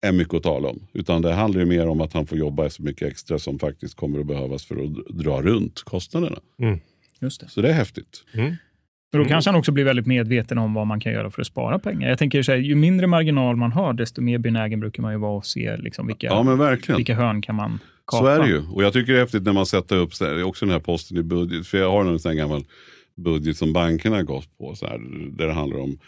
är 0.00 0.12
mycket 0.12 0.34
att 0.34 0.42
tala 0.42 0.68
om. 0.68 0.86
Utan 0.92 1.22
det 1.22 1.32
handlar 1.32 1.60
ju 1.60 1.66
mer 1.66 1.86
om 1.86 2.00
att 2.00 2.12
han 2.12 2.26
får 2.26 2.38
jobba 2.38 2.70
så 2.70 2.82
mycket 2.82 3.08
extra 3.08 3.38
som 3.38 3.58
faktiskt 3.58 3.94
kommer 3.94 4.20
att 4.20 4.26
behövas 4.26 4.64
för 4.64 4.84
att 4.84 5.16
dra 5.16 5.42
runt 5.42 5.82
kostnaderna. 5.82 6.38
Just 7.20 7.40
det. 7.40 7.48
Så 7.48 7.62
det 7.62 7.68
är 7.68 7.72
häftigt. 7.72 8.24
Mm. 8.34 8.54
Då 9.12 9.24
kanske 9.24 9.50
han 9.50 9.58
också 9.58 9.72
blir 9.72 9.84
väldigt 9.84 10.06
medveten 10.06 10.58
om 10.58 10.74
vad 10.74 10.86
man 10.86 11.00
kan 11.00 11.12
göra 11.12 11.30
för 11.30 11.40
att 11.40 11.46
spara 11.46 11.78
pengar. 11.78 12.08
Jag 12.08 12.18
tänker 12.18 12.42
så 12.42 12.52
här, 12.52 12.58
ju 12.58 12.74
mindre 12.74 13.06
marginal 13.06 13.56
man 13.56 13.72
har, 13.72 13.92
desto 13.92 14.22
mer 14.22 14.38
benägen 14.38 14.80
brukar 14.80 15.02
man 15.02 15.12
ju 15.12 15.18
vara 15.18 15.38
att 15.38 15.46
se 15.46 15.76
liksom 15.76 16.06
vilka, 16.06 16.26
Ja 16.26 16.76
vilka 16.96 17.14
hörn 17.14 17.42
kan 17.42 17.54
man 17.54 17.78
kapa. 18.06 18.24
Så 18.24 18.26
är 18.26 18.38
det 18.38 18.48
ju. 18.48 18.62
Och 18.68 18.82
jag 18.82 18.92
tycker 18.92 19.12
det 19.12 19.18
är 19.18 19.20
häftigt 19.20 19.42
när 19.42 19.52
man 19.52 19.66
sätter 19.66 19.96
upp 19.96 20.12
också 20.44 20.64
den 20.64 20.72
här 20.72 20.80
posten 20.80 21.16
i 21.16 21.22
budget. 21.22 21.66
För 21.66 21.78
jag 21.78 21.90
har 21.90 22.04
en 22.04 22.18
sån 22.18 22.28
här 22.28 22.36
gammal 22.36 22.64
budget 23.16 23.56
som 23.56 23.72
bankerna 23.72 24.16
har 24.16 24.22
gått 24.22 24.58
på. 24.58 24.74
Så 24.74 24.86
här, 24.86 24.98
där 25.38 25.46
det 25.46 25.52
handlar 25.52 25.78
om, 25.78 25.98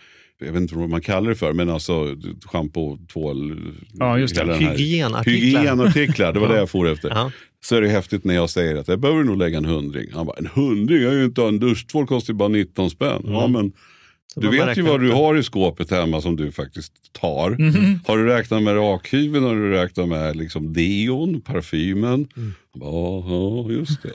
jag 0.40 0.52
vet 0.52 0.60
inte 0.62 0.74
vad 0.74 0.88
man 0.88 1.00
kallar 1.00 1.28
det 1.28 1.36
för, 1.36 1.52
men 1.52 1.70
alltså 1.70 2.16
schampo, 2.44 2.98
tvål, 3.12 3.60
Ja, 3.92 4.18
just 4.18 4.34
det. 4.34 4.54
Hygienartiklar. 4.56 5.24
Hygienartiklar, 5.24 6.32
det 6.32 6.40
var 6.40 6.48
det 6.48 6.56
jag 6.58 6.70
for 6.70 6.88
efter. 6.88 7.08
Ja. 7.08 7.30
Så 7.64 7.76
är 7.76 7.80
det 7.80 7.88
häftigt 7.88 8.24
när 8.24 8.34
jag 8.34 8.50
säger 8.50 8.76
att 8.76 8.88
jag 8.88 9.00
behöver 9.00 9.24
nog 9.24 9.38
lägga 9.38 9.58
en 9.58 9.64
hundring. 9.64 10.06
Han 10.14 10.26
bara, 10.26 10.36
en 10.36 10.46
hundring? 10.46 11.02
Jag 11.02 11.12
är 11.12 11.18
ju 11.18 11.24
inte 11.24 11.42
en 11.42 11.58
duschtvål 11.58 12.06
kostar 12.06 12.32
ju 12.32 12.36
bara 12.38 12.48
19 12.48 12.90
spänn. 12.90 13.22
Ja, 13.26 13.46
men 13.46 13.72
Så 14.34 14.40
du 14.40 14.50
vet 14.50 14.78
ju 14.78 14.82
vad 14.82 15.00
du 15.00 15.10
har 15.12 15.36
i 15.36 15.42
skåpet 15.42 15.90
hemma 15.90 16.20
som 16.20 16.36
du 16.36 16.52
faktiskt 16.52 16.92
tar. 17.12 17.50
Har 18.06 18.16
du 18.18 18.26
räknat 18.26 18.62
med 18.62 18.74
rakhyveln? 18.76 19.44
Har 19.44 19.54
du 19.54 19.70
räknat 19.70 20.08
med 20.08 20.36
liksom 20.36 20.72
deon, 20.72 21.40
parfymen? 21.40 22.28
Ja, 22.80 23.24
ja, 23.28 23.70
just 23.70 24.02
det. 24.02 24.10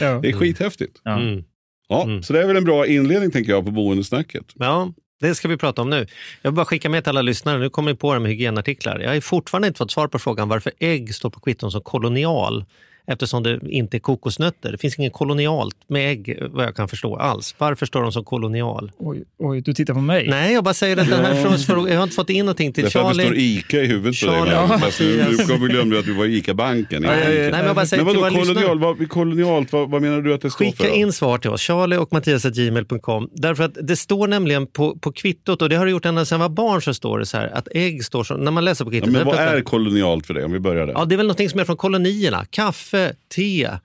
Ja. 0.00 0.20
Det 0.22 0.28
är 0.28 0.32
skithäftigt. 0.32 1.00
Ja. 1.04 1.20
Mm. 1.20 1.44
Ja, 1.88 2.04
Mm. 2.04 2.22
Så 2.22 2.32
det 2.32 2.42
är 2.42 2.46
väl 2.46 2.56
en 2.56 2.64
bra 2.64 2.86
inledning 2.86 3.30
tänker 3.30 3.52
jag 3.52 3.64
på 3.64 3.70
boendesnacket. 3.70 4.44
Ja, 4.54 4.92
det 5.20 5.34
ska 5.34 5.48
vi 5.48 5.56
prata 5.56 5.82
om 5.82 5.90
nu. 5.90 6.06
Jag 6.42 6.50
vill 6.50 6.56
bara 6.56 6.66
skicka 6.66 6.88
med 6.88 7.04
till 7.04 7.08
alla 7.08 7.22
lyssnare, 7.22 7.58
nu 7.58 7.70
kommer 7.70 7.92
vi 7.92 7.98
på 7.98 8.14
det 8.14 8.20
med 8.20 8.30
hygienartiklar. 8.30 8.98
Jag 8.98 9.14
har 9.14 9.20
fortfarande 9.20 9.68
inte 9.68 9.78
fått 9.78 9.90
svar 9.90 10.08
på 10.08 10.18
frågan 10.18 10.48
varför 10.48 10.72
ägg 10.78 11.14
står 11.14 11.30
på 11.30 11.40
kvitton 11.40 11.70
som 11.70 11.80
kolonial 11.80 12.64
eftersom 13.08 13.42
det 13.42 13.60
inte 13.68 13.96
är 13.96 13.98
kokosnötter. 13.98 14.72
Det 14.72 14.78
finns 14.78 14.98
ingen 14.98 15.10
kolonialt 15.10 15.76
med 15.88 16.10
ägg 16.10 16.38
vad 16.50 16.64
jag 16.64 16.76
kan 16.76 16.88
förstå 16.88 17.16
alls. 17.16 17.54
Varför 17.58 17.86
står 17.86 18.02
de 18.02 18.12
som 18.12 18.24
kolonial? 18.24 18.92
Oj, 18.98 19.24
oj, 19.38 19.60
du 19.60 19.74
tittar 19.74 19.94
på 19.94 20.00
mig. 20.00 20.26
Nej, 20.28 20.52
jag 20.54 20.64
bara 20.64 20.74
säger 20.74 20.96
att 20.96 21.08
den 21.10 21.24
här 21.24 21.56
frågan, 21.58 21.88
jag 21.90 21.96
har 21.96 22.02
inte 22.02 22.14
fått 22.16 22.30
in 22.30 22.44
någonting 22.44 22.72
till 22.72 22.84
Därför 22.84 22.98
det 23.08 23.14
står 23.14 23.22
Charlie. 23.24 23.58
ICA 23.58 23.80
i 23.82 23.86
huvudet 23.86 24.20
på 24.20 24.26
dig. 24.26 24.34
Charlie, 24.40 24.52
ja, 24.52 24.68
Fast 24.68 25.00
Mattias. 25.00 25.46
kommer- 25.48 25.68
glömde 25.68 25.94
du 25.96 26.00
att 26.00 26.04
du 26.06 26.12
var 26.14 26.24
i 26.24 26.36
ICA-banken. 26.36 27.02
Ja, 27.02 27.10
ja, 27.14 27.18
ja. 27.20 27.28
Nej, 27.28 27.50
men 27.50 27.64
jag 27.66 27.74
bara 27.74 27.86
säger 27.86 28.04
Men 28.04 28.16
vadå 28.20 28.36
kolonial, 28.36 28.78
vad, 28.78 29.08
kolonialt, 29.08 29.72
vad, 29.72 29.90
vad 29.90 30.02
menar 30.02 30.20
du 30.22 30.34
att 30.34 30.40
det 30.40 30.50
står 30.50 30.64
för? 30.64 30.70
Skicka 30.72 30.88
in 30.94 31.12
svar 31.12 31.38
till 31.38 31.50
oss, 31.50 31.60
charlie 31.60 31.96
och 31.96 32.12
mattias.gmail.com. 32.12 33.28
Därför 33.32 33.64
att 33.64 33.76
det 33.82 33.96
står 33.96 34.28
nämligen 34.28 34.66
på, 34.66 34.98
på 34.98 35.12
kvittot, 35.12 35.62
och 35.62 35.68
det 35.68 35.76
har 35.76 35.84
det 35.84 35.90
gjort 35.90 36.04
ända 36.06 36.24
sedan 36.24 36.40
jag 36.40 36.48
var 36.48 36.54
barn, 36.54 36.82
så 36.82 36.94
står 36.94 37.18
det 37.18 37.26
så 37.26 37.36
här 37.36 37.48
att 37.54 37.68
ägg 37.74 38.04
står 38.04 38.24
som, 38.24 38.40
när 38.40 38.50
man 38.50 38.64
läser 38.64 38.84
på 38.84 38.88
Ja, 38.88 38.92
kvittot. 38.92 39.08
men 39.12 39.18
det 39.18 39.24
vad 39.24 39.38
är 39.38 39.60
kolonialt 39.60 40.26
för 40.26 40.34
dig 40.34 40.44
om 40.44 40.52
vi 40.52 40.60
börjar 40.60 40.86
där? 40.86 40.94
Ja, 40.94 41.04
det 41.04 41.14
är 41.14 41.16
väl 41.16 41.26
någonting 41.26 41.48
som 41.50 41.60
är 41.60 41.64
från 41.64 41.76
kolonierna. 41.76 42.44
Kaffe, 42.50 42.97
te, 43.28 43.80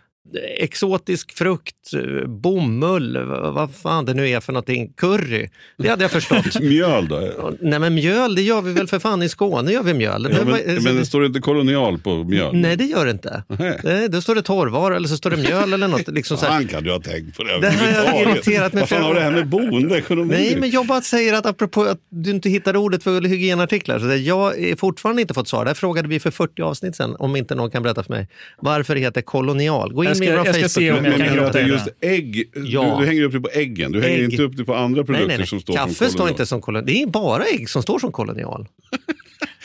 exotisk 0.57 1.31
frukt, 1.37 1.93
eh, 1.93 2.27
bomull, 2.27 3.17
vad 3.53 3.75
fan 3.75 4.05
det 4.05 4.13
nu 4.13 4.29
är 4.29 4.39
för 4.39 4.53
någonting, 4.53 4.93
curry. 4.97 5.49
Det 5.77 5.89
hade 5.89 6.03
jag 6.03 6.11
förstått. 6.11 6.59
Mjöl 6.61 7.07
då? 7.07 7.51
Nej 7.61 7.79
men 7.79 7.93
mjöl, 7.93 8.35
det 8.35 8.41
gör 8.41 8.61
vi 8.61 8.73
väl 8.73 8.87
för 8.87 8.99
fan 8.99 9.23
i 9.23 9.29
Skåne 9.29 9.71
gör 9.71 9.83
vi 9.83 9.93
mjöl. 9.93 10.27
Ja, 10.31 10.37
Det 10.39 10.45
var- 10.51 10.59
men, 10.65 10.83
men 10.83 10.95
det 10.95 11.05
står 11.05 11.25
inte 11.25 11.39
kolonial 11.39 11.99
på 11.99 12.23
mjöl? 12.23 12.55
Nej 12.55 12.75
det 12.77 12.83
gör 12.85 13.05
det 13.05 13.11
inte. 13.11 13.43
Nej. 13.83 14.09
Då 14.09 14.21
står 14.21 14.35
det 14.35 14.41
torrvara 14.41 14.95
eller 14.95 15.07
så 15.07 15.17
står 15.17 15.29
det 15.29 15.37
mjöl 15.37 15.73
eller 15.73 15.87
något. 15.87 16.07
Liksom 16.07 16.37
så 16.37 16.45
här. 16.45 16.53
Han 16.53 16.67
kan 16.67 16.83
du 16.83 16.91
ha 16.91 16.99
tänkt 16.99 17.37
på 17.37 17.43
det 17.43 17.59
Det 17.59 17.69
här 17.69 18.11
har 18.11 18.21
irriterat 18.31 18.73
mig 18.73 18.81
Vad 18.81 18.89
fan 18.89 19.03
har 19.03 19.13
det 19.13 19.21
här 19.21 19.31
med 19.31 19.47
boendeekonomi 19.47 20.33
Nej, 20.33 20.57
men 20.59 20.69
jag 20.69 20.87
bara 20.87 21.01
säger 21.01 21.33
att 21.33 21.45
apropå 21.45 21.83
att 21.83 21.99
du 22.09 22.29
inte 22.31 22.49
hittar 22.49 22.75
ordet 22.75 23.03
för 23.03 23.21
hygienartiklar. 23.21 23.99
Så 23.99 24.05
det, 24.05 24.17
jag 24.17 24.35
har 24.37 24.75
fortfarande 24.75 25.21
inte 25.21 25.33
fått 25.33 25.47
svar. 25.47 25.65
Det 25.65 25.69
här 25.69 25.75
frågade 25.75 26.07
vi 26.07 26.19
för 26.19 26.31
40 26.31 26.61
avsnitt 26.61 26.95
sedan, 26.95 27.15
om 27.19 27.35
inte 27.35 27.55
någon 27.55 27.71
kan 27.71 27.83
berätta 27.83 28.03
för 28.03 28.13
mig. 28.13 28.27
Varför 28.57 28.95
det 28.95 29.01
heter 29.01 29.21
kolonial. 29.21 29.93
Gå 29.93 30.03
in 30.03 30.12
Jag 30.21 30.45
ska- 30.45 30.45
jag 30.45 30.55
ska 30.55 30.69
se 30.69 30.91
om 30.91 31.05
jag 31.05 31.17
kan 31.17 31.57
i 31.67 31.69
just 31.69 31.87
ägg? 32.01 32.43
Ja. 32.55 32.95
Du, 32.99 33.01
du 33.03 33.07
hänger 33.07 33.23
upp 33.23 33.31
det 33.31 33.39
på 33.41 33.49
äggen, 33.53 33.91
du 33.91 34.01
hänger 34.01 34.17
Ägg. 34.17 34.31
inte 34.31 34.43
upp 34.43 34.57
det 34.57 34.65
på 34.65 34.75
andra 34.75 35.03
produkter 35.03 35.27
Nej, 35.27 35.27
nej, 35.27 35.37
nej. 35.37 35.47
som 35.47 35.59
står 35.59 35.73
Kaffe 35.73 35.93
som 35.95 36.09
står 36.09 36.29
inte 36.29 36.45
som 36.45 36.61
kolonial. 36.61 36.85
Det 36.87 37.01
är 37.01 37.07
bara 37.07 37.43
ägg 37.43 37.69
som 37.69 37.81
står 37.81 37.99
som 37.99 38.11
kolonial. 38.11 38.67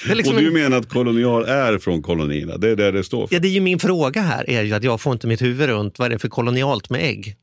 Det 0.06 0.12
är, 0.12 0.16
liksom 0.16 0.34
Och 0.36 0.40
du 0.42 0.46
en- 0.48 0.54
menar 0.54 0.76
att 0.78 0.88
kolonial 0.88 1.44
är 1.44 1.78
från 1.78 2.02
kolonierna? 2.02 2.56
Det 2.56 2.70
är 2.70 2.76
det 2.76 2.90
det 2.92 3.04
står 3.04 3.26
för? 3.26 3.34
ja, 3.34 3.40
det 3.40 3.48
är 3.48 3.52
ju 3.52 3.60
min 3.60 3.78
fråga 3.78 4.20
här, 4.20 4.50
är 4.50 4.62
ju 4.62 4.72
att 4.74 4.84
jag 4.84 5.00
får 5.00 5.12
inte 5.12 5.26
mitt 5.26 5.42
huvud 5.42 5.68
runt 5.68 5.98
vad 5.98 6.06
är 6.06 6.10
det 6.10 6.18
för 6.18 6.28
kolonialt 6.28 6.90
med 6.90 7.00
ägg. 7.04 7.36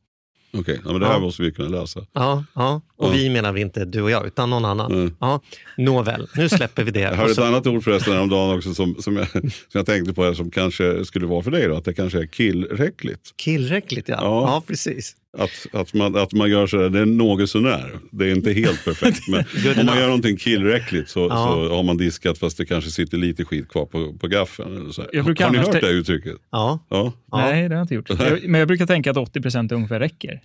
Okej, 0.59 0.79
ja, 0.85 0.91
men 0.91 1.01
det 1.01 1.07
här 1.07 1.13
Ja. 1.13 1.19
måste 1.19 1.41
vi 1.41 1.51
kunna 1.51 1.69
lösa. 1.69 2.05
Ja, 2.13 2.43
ja. 2.53 2.81
och 2.97 3.07
Ja. 3.07 3.12
vi 3.12 3.29
menar 3.29 3.51
vi 3.51 3.62
inte 3.62 3.85
du 3.85 4.01
och 4.01 4.12
jag, 4.12 4.25
utan 4.27 4.50
någon 4.50 4.65
annan. 4.65 4.91
Mm. 4.91 5.15
Ja. 5.19 5.41
Nåväl, 5.77 6.27
nu 6.35 6.50
släpper 6.50 6.83
vi 6.83 6.91
det. 6.91 7.00
Jag 7.00 7.15
hörde 7.15 7.29
ett 7.29 7.35
så- 7.35 7.43
annat 7.43 7.67
ord 7.67 7.83
förresten 7.83 8.13
häromdagen 8.13 8.57
också 8.57 8.74
som, 8.74 8.95
som, 9.00 9.15
jag, 9.17 9.27
som 9.31 9.50
jag 9.71 9.85
tänkte 9.85 10.13
på 10.13 10.24
här, 10.24 10.33
som 10.33 10.51
kanske 10.51 11.05
skulle 11.05 11.25
vara 11.25 11.41
för 11.43 11.51
dig 11.51 11.67
då, 11.67 11.75
att 11.75 11.85
det 11.85 11.93
kanske 11.93 12.19
är 12.19 12.25
killräckligt. 12.27 13.33
Killräckligt, 13.35 14.07
ja. 14.09 14.15
Ja. 14.21 14.41
ja. 14.41 14.63
precis. 14.67 15.15
Att, 15.38 15.65
att, 15.74 15.94
man, 15.94 16.15
att 16.15 16.34
man 16.34 16.50
gör 16.50 16.68
sådär, 16.68 16.89
det 16.89 17.00
är 17.00 17.06
något 17.06 17.50
sånär. 17.50 18.00
Det 18.12 18.25
är 18.25 18.36
inte 18.36 18.54
helt 18.54 18.86
perfekt. 18.86 19.27
Men 19.27 19.39
om 19.80 19.86
man 19.86 19.98
gör 19.98 20.06
någonting 20.06 20.38
killräckligt 20.38 21.10
så, 21.10 21.20
Ja. 21.20 21.27
så 21.70 21.75
har 21.75 21.84
man 21.84 21.98
diskat 21.98 22.38
fast 22.38 22.58
det 22.58 22.65
kanske 22.65 22.89
sitter 22.92 23.18
lite 23.18 23.46
skit 23.46 23.70
kvar 23.70 23.86
på, 23.86 24.13
på 24.13 24.27
gaffeln. 24.27 24.77
Eller 24.77 24.92
så 24.92 25.01
här. 25.01 25.10
Jag 25.13 25.25
brukar 25.25 25.46
har 25.46 25.51
ni 25.51 25.58
hört 25.58 25.82
det 25.82 25.89
uttrycket? 25.89 26.36
Ja. 26.51 26.80
Ja. 26.89 27.13
Ja. 27.32 27.38
Nej, 27.38 27.70
det 27.70 27.75
har 27.75 27.80
jag 27.80 27.84
inte 27.84 27.96
gjort. 27.96 28.10
Jag, 28.10 28.44
men 28.50 28.60
jag 28.60 28.68
brukar 28.68 28.86
tänka 28.86 29.12
att 29.12 29.18
80 29.18 29.42
procent 29.42 29.72
ungefär 29.72 30.00
räcker. 30.00 30.42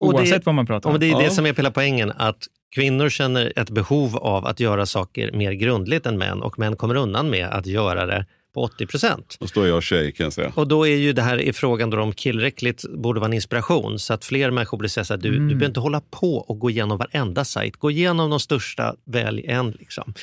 Och 0.00 0.12
det- 0.12 0.18
Oavsett 0.18 0.46
vad 0.46 0.54
man 0.54 0.66
pratar 0.66 0.90
om. 0.90 1.00
det 1.00 1.06
är 1.06 1.10
Ja. 1.10 1.18
det 1.20 1.30
som 1.30 1.46
är 1.46 1.54
hela 1.54 1.70
poängen, 1.70 2.12
att 2.16 2.46
kvinnor 2.74 3.08
känner 3.08 3.52
ett 3.56 3.70
behov 3.70 4.16
av 4.16 4.46
att 4.46 4.60
göra 4.60 4.86
saker 4.86 5.32
mer 5.32 5.52
grundligt 5.52 6.06
än 6.06 6.18
män 6.18 6.42
och 6.42 6.58
män 6.58 6.76
kommer 6.76 6.94
undan 6.94 7.30
med 7.30 7.46
att 7.48 7.66
göra 7.66 8.06
det 8.06 8.26
på 8.54 8.62
80 8.62 8.86
procent. 8.86 9.36
Och 9.40 9.48
så 9.48 9.62
är 9.62 9.66
jag 9.68 9.82
tjej 9.82 10.12
kan 10.12 10.24
jag 10.24 10.32
säga. 10.32 10.52
Och 10.54 10.68
då 10.68 10.86
är 10.86 10.96
ju 10.96 11.12
det 11.12 11.22
här 11.22 11.40
i 11.40 11.52
frågan 11.52 11.90
då 11.90 12.00
om 12.00 12.12
killräckligt 12.12 12.84
borde 12.94 13.20
vara 13.20 13.28
en 13.28 13.32
inspiration 13.32 13.98
så 13.98 14.14
att 14.14 14.24
fler 14.24 14.50
människor 14.50 14.78
blir 14.78 14.88
säga 14.88 15.04
så 15.04 15.14
här, 15.14 15.20
du, 15.20 15.28
Mm. 15.28 15.40
du 15.48 15.54
behöver 15.54 15.66
inte 15.66 15.80
hålla 15.80 16.00
på 16.10 16.34
och 16.36 16.58
gå 16.58 16.70
igenom 16.70 16.98
varenda 16.98 17.44
sajt. 17.44 17.76
Gå 17.76 17.90
igenom 17.90 18.30
de 18.30 18.40
största, 18.40 18.94
välj 19.04 19.44
en. 19.46 19.70
Liksom. 19.70 20.14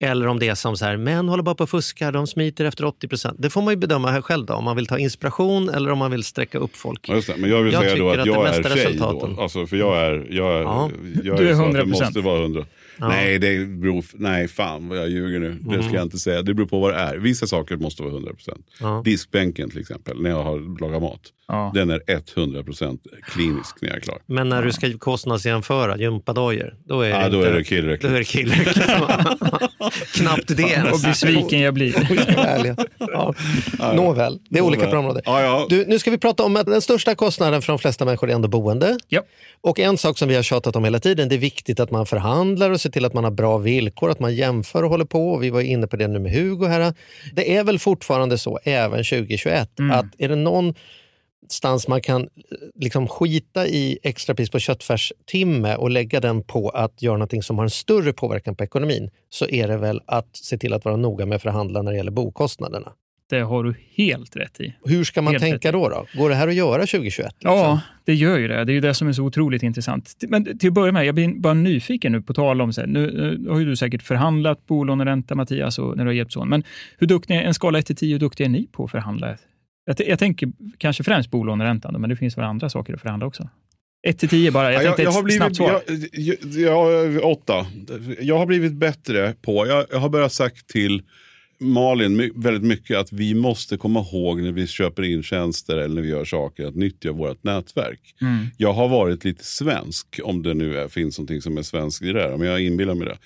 Eller 0.00 0.26
om 0.26 0.38
det 0.38 0.48
är 0.48 0.54
som 0.54 0.76
så 0.76 0.84
här, 0.84 0.96
män 0.96 1.28
håller 1.28 1.42
bara 1.42 1.54
på 1.54 1.62
och 1.64 1.70
fuskar, 1.70 2.12
de 2.12 2.26
smiter 2.26 2.64
efter 2.64 2.84
80 2.84 3.08
procent. 3.08 3.36
Det 3.38 3.50
får 3.50 3.62
man 3.62 3.72
ju 3.72 3.76
bedöma 3.78 4.10
här 4.10 4.20
själv 4.22 4.46
då, 4.46 4.54
om 4.54 4.64
man 4.64 4.76
vill 4.76 4.86
ta 4.86 4.98
inspiration 4.98 5.68
eller 5.68 5.90
om 5.90 5.98
man 5.98 6.10
vill 6.10 6.24
sträcka 6.24 6.58
upp 6.58 6.76
folk. 6.76 7.08
Ja, 7.08 7.14
just 7.14 7.28
det. 7.28 7.34
Men 7.36 7.50
jag 7.50 7.62
vill 7.62 7.72
Jag 7.72 7.82
säga 7.82 7.94
då 7.96 8.10
tycker 8.10 8.12
att 8.14 8.20
att 8.20 8.26
jag 8.26 8.46
är 8.48 8.62
tjej 8.76 8.86
resultaten- 8.86 9.34
då. 9.36 9.42
Alltså, 9.42 9.66
för 9.66 9.76
jag 9.76 9.96
är, 9.96 10.26
jag 10.30 10.54
är, 10.54 10.60
Ja. 10.62 10.90
jag 11.24 11.38
Du 11.38 11.48
är 11.50 11.54
så 11.54 11.62
att 11.62 11.68
100%. 11.68 11.74
Det 11.74 11.86
måste 12.04 12.20
vara 12.20 12.40
100. 12.42 12.64
Ja. 13.00 13.08
Nej, 13.08 13.38
det 13.38 13.66
beror, 13.68 14.04
nej, 14.14 14.48
fan 14.48 14.88
vad 14.88 14.98
jag 14.98 15.08
ljuger 15.08 15.38
nu. 15.38 15.56
Det 15.60 15.74
Mm. 15.74 15.82
ska 15.86 15.94
jag 15.96 16.02
inte 16.04 16.18
säga. 16.18 16.42
Det 16.42 16.54
beror 16.54 16.66
på 16.66 16.80
vad 16.80 16.92
det 16.94 16.98
är. 17.00 17.16
Vissa 17.16 17.46
saker 17.46 17.76
måste 17.76 18.02
vara 18.02 18.12
100 18.12 18.32
procent. 18.34 18.66
Ja. 18.80 19.02
Diskbänken 19.04 19.70
till 19.70 19.80
exempel, 19.80 20.22
när 20.22 20.30
jag 20.30 20.42
har 20.44 20.80
lagat 20.80 21.02
mat. 21.02 21.20
Ja. 21.48 21.70
Den 21.74 21.90
är 21.90 22.00
100 22.36 22.62
procent 22.62 23.06
klinisk 23.24 23.76
när 23.80 23.88
jag 23.88 23.96
är 23.96 24.00
klar. 24.00 24.18
Men 24.26 24.48
när 24.48 24.62
du 24.62 24.72
ska 24.72 24.98
kostnadsjämföra 24.98 25.96
gympadojor, 25.98 26.74
då 26.84 27.00
är 27.00 27.08
det, 27.10 27.14
Ja, 27.22 27.28
då 27.28 27.36
inte, 27.38 27.48
är 27.48 27.52
det 27.54 27.64
killräckligt. 27.64 28.10
Då 28.10 28.14
är 28.14 28.18
det 28.18 28.24
killräckligt. 28.24 28.84
Knappt 30.14 30.56
det. 30.56 30.90
Och 30.92 31.00
besviken 31.00 31.60
jag 31.60 31.74
blir. 31.74 31.94
Ja. 32.98 33.34
Nåväl, 33.94 34.38
det 34.50 34.58
är 34.58 34.62
olika 34.62 34.82
Nåväl. 34.82 34.92
på 34.92 34.98
områden. 34.98 35.22
Ja, 35.24 35.42
ja. 35.42 35.66
Du, 35.68 35.84
nu 35.86 35.98
ska 35.98 36.10
vi 36.10 36.18
prata 36.18 36.42
om 36.44 36.56
att 36.56 36.66
den 36.66 36.80
största 36.80 37.14
kostnaden 37.14 37.62
för 37.62 37.72
de 37.72 37.78
flesta 37.78 38.04
människor 38.04 38.30
är 38.30 38.34
ändå 38.34 38.48
boende. 38.48 38.98
Ja. 39.08 39.22
Och 39.60 39.78
en 39.78 39.98
sak 39.98 40.18
som 40.18 40.28
vi 40.28 40.34
har 40.34 40.42
tjatat 40.42 40.76
om 40.76 40.84
hela 40.84 41.00
tiden, 41.00 41.28
det 41.28 41.34
är 41.34 41.38
viktigt 41.38 41.80
att 41.80 41.90
man 41.90 42.06
förhandlar 42.06 42.70
och 42.70 42.80
ser 42.88 42.92
till 42.92 43.04
att 43.04 43.14
man 43.14 43.24
har 43.24 43.30
bra 43.30 43.58
villkor, 43.58 44.10
att 44.10 44.20
man 44.20 44.34
jämför 44.34 44.82
och 44.82 44.90
håller 44.90 45.04
på. 45.04 45.30
Och 45.30 45.42
vi 45.42 45.50
var 45.50 45.60
inne 45.60 45.86
på 45.86 45.96
det 45.96 46.08
nu 46.08 46.18
med 46.18 46.32
Hugo 46.32 46.66
här. 46.66 46.94
Det 47.34 47.56
är 47.56 47.64
väl 47.64 47.78
fortfarande 47.78 48.38
så, 48.38 48.58
även 48.64 49.04
2021, 49.04 49.70
att 49.92 50.06
är 50.18 50.28
det 50.28 50.36
någonstans 50.36 51.88
man 51.88 52.00
kan 52.00 52.22
eh, 52.22 52.28
liksom 52.74 53.08
skita 53.08 53.66
i 53.66 53.98
extrapris 54.02 54.50
på 54.50 54.58
köttfärstimme 54.58 55.76
och 55.76 55.90
lägga 55.90 56.20
den 56.20 56.42
på 56.42 56.68
att 56.68 57.02
göra 57.02 57.16
någonting 57.16 57.42
som 57.42 57.58
har 57.58 57.64
en 57.64 57.70
större 57.70 58.12
påverkan 58.12 58.56
på 58.56 58.64
ekonomin, 58.64 59.10
så 59.30 59.46
är 59.48 59.68
det 59.68 59.76
väl 59.76 60.00
att 60.06 60.36
se 60.36 60.58
till 60.58 60.72
att 60.74 60.84
vara 60.84 60.96
noga 60.96 61.26
med 61.26 61.36
att 61.36 61.42
förhandla 61.42 61.82
när 61.82 61.92
det 61.92 61.96
gäller 61.96 62.10
bokostnaderna. 62.10 62.92
Det 63.28 63.40
har 63.40 63.64
du 63.64 63.74
helt 63.94 64.36
rätt 64.36 64.60
i. 64.60 64.74
Hur 64.84 65.04
ska 65.04 65.22
man 65.22 65.32
Helt 65.32 65.42
tänka 65.44 65.72
då, 65.72 65.88
då? 65.88 66.06
Går 66.14 66.28
det 66.28 66.34
här 66.34 66.48
att 66.48 66.54
göra 66.54 66.80
2021? 66.86 67.34
Ja, 67.38 67.80
det 68.04 68.14
gör 68.14 68.38
ju 68.38 68.48
det. 68.48 68.64
Det 68.64 68.72
är 68.72 68.74
ju 68.74 68.80
det 68.80 68.94
som 68.94 69.08
är 69.08 69.12
så 69.12 69.22
otroligt 69.24 69.62
intressant. 69.62 70.14
Men 70.28 70.58
till 70.58 70.68
att 70.68 70.74
börja 70.74 70.92
med, 70.92 71.06
jag 71.06 71.14
blir 71.14 71.40
bara 71.40 71.54
nyfiken 71.54 72.12
nu 72.12 72.22
på 72.22 72.34
tal 72.34 72.60
om, 72.60 72.72
så 72.72 72.80
här, 72.80 72.88
nu 72.88 73.38
nu 73.38 73.50
har 73.50 73.58
ju 73.58 73.64
du 73.64 73.76
säkert 73.76 74.02
förhandlat 74.02 74.66
bolåneränta 74.66 75.34
Mattias, 75.34 75.78
och 75.78 75.96
när 75.96 76.04
du 76.04 76.08
har 76.08 76.14
hjälpt 76.14 76.32
son. 76.32 76.48
Men 76.48 76.62
hur 76.98 77.06
duktiga, 77.06 77.42
en 77.42 77.54
skala 77.54 77.78
1 77.78 77.86
till 77.86 77.96
10, 77.96 78.12
hur 78.12 78.18
duktiga 78.20 78.44
är 78.44 78.48
ni 78.50 78.66
på 78.72 78.84
att 78.84 78.90
förhandla? 78.90 79.36
Jag, 79.84 79.96
jag 80.08 80.18
tänker 80.18 80.48
kanske 80.78 81.02
främst 81.04 81.30
bolåneräntan, 81.30 82.00
men 82.00 82.10
det 82.10 82.16
finns 82.16 82.38
väl 82.38 82.44
andra 82.44 82.68
saker 82.68 82.94
att 82.94 83.00
förhandla 83.00 83.26
också? 83.26 83.48
1 84.06 84.18
till 84.18 84.28
10 84.28 84.50
bara, 84.50 84.72
jag 84.72 84.82
Ja, 84.84 84.86
tänkte 84.86 85.02
jag, 85.02 85.12
jag 85.12 85.22
har 85.22 85.28
ett 85.28 85.34
snabbt 85.34 85.56
blivit, 85.56 86.06
svar. 86.36 86.62
jag, 86.62 86.92
jag, 86.92 87.12
jag, 87.12 87.24
åtta. 87.24 87.66
Jag 88.20 88.38
har 88.38 88.46
blivit 88.46 88.72
bättre 88.72 89.34
på, 89.42 89.66
jag, 89.66 89.86
jag 89.90 89.98
har 89.98 90.08
börjat 90.08 90.32
sagt 90.32 90.68
till 90.68 91.02
Malin 91.60 92.32
väldigt 92.34 92.62
mycket 92.62 92.98
att 92.98 93.12
vi 93.12 93.34
måste 93.34 93.76
komma 93.76 94.00
ihåg 94.00 94.42
när 94.42 94.52
vi 94.52 94.66
köper 94.66 95.02
in 95.02 95.22
tjänster 95.22 95.76
eller 95.76 95.94
när 95.94 96.02
vi 96.02 96.08
gör 96.08 96.24
saker 96.24 96.66
att 96.66 96.74
nyttja 96.74 97.12
vårt 97.12 97.44
nätverk. 97.44 98.14
Mm. 98.20 98.46
Jag 98.56 98.72
har 98.72 98.88
varit 98.88 99.24
lite 99.24 99.44
svensk, 99.44 100.20
om 100.24 100.42
det 100.42 100.54
nu 100.54 100.78
är, 100.78 100.88
finns 100.88 101.18
någonting 101.18 101.42
som 101.42 101.58
är 101.58 101.62
svenskt 101.62 102.02
i 102.02 102.06
det 102.06 102.20
där, 102.20 102.36
men 102.36 102.48
jag 102.48 102.60
inbillar 102.60 102.94
mig 102.94 103.08
det. 103.08 103.18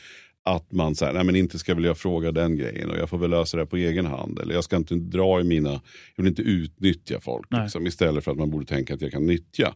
Att 0.44 0.72
man 0.72 0.94
säger, 0.94 1.12
nej 1.12 1.24
men 1.24 1.36
inte 1.36 1.58
ska 1.58 1.74
väl 1.74 1.84
jag 1.84 1.98
fråga 1.98 2.32
den 2.32 2.56
grejen 2.56 2.90
och 2.90 2.96
jag 2.96 3.10
får 3.10 3.18
väl 3.18 3.30
lösa 3.30 3.56
det 3.56 3.66
på 3.66 3.76
egen 3.76 4.06
hand. 4.06 4.38
Eller 4.38 4.54
jag 4.54 4.64
ska 4.64 4.76
inte 4.76 4.94
dra 4.94 5.40
i 5.40 5.44
mina, 5.44 5.70
jag 6.16 6.24
vill 6.24 6.26
inte 6.26 6.42
utnyttja 6.42 7.20
folk. 7.20 7.46
Liksom, 7.62 7.86
istället 7.86 8.24
för 8.24 8.30
att 8.30 8.38
man 8.38 8.50
borde 8.50 8.66
tänka 8.66 8.94
att 8.94 9.00
jag 9.00 9.12
kan 9.12 9.26
nyttja. 9.26 9.74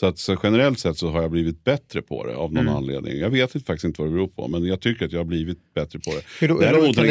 Så, 0.00 0.06
att, 0.06 0.18
så 0.18 0.36
generellt 0.42 0.78
sett 0.78 0.96
så 0.98 1.08
har 1.10 1.22
jag 1.22 1.30
blivit 1.30 1.64
bättre 1.64 2.02
på 2.02 2.26
det 2.26 2.36
av 2.36 2.52
någon 2.52 2.62
Mm. 2.62 2.74
anledning. 2.76 3.18
Jag 3.18 3.30
vet 3.30 3.52
faktiskt 3.52 3.84
inte 3.84 4.00
vad 4.02 4.10
det 4.10 4.14
beror 4.14 4.28
på, 4.28 4.48
men 4.48 4.64
jag 4.64 4.80
tycker 4.80 5.06
att 5.06 5.12
jag 5.12 5.20
har 5.20 5.24
blivit 5.24 5.74
bättre 5.74 5.98
på 5.98 6.10
det. 6.10 6.22
Hur, 6.40 6.48
då- 6.48 6.58
Däremot 6.60 6.98
en 6.98 7.02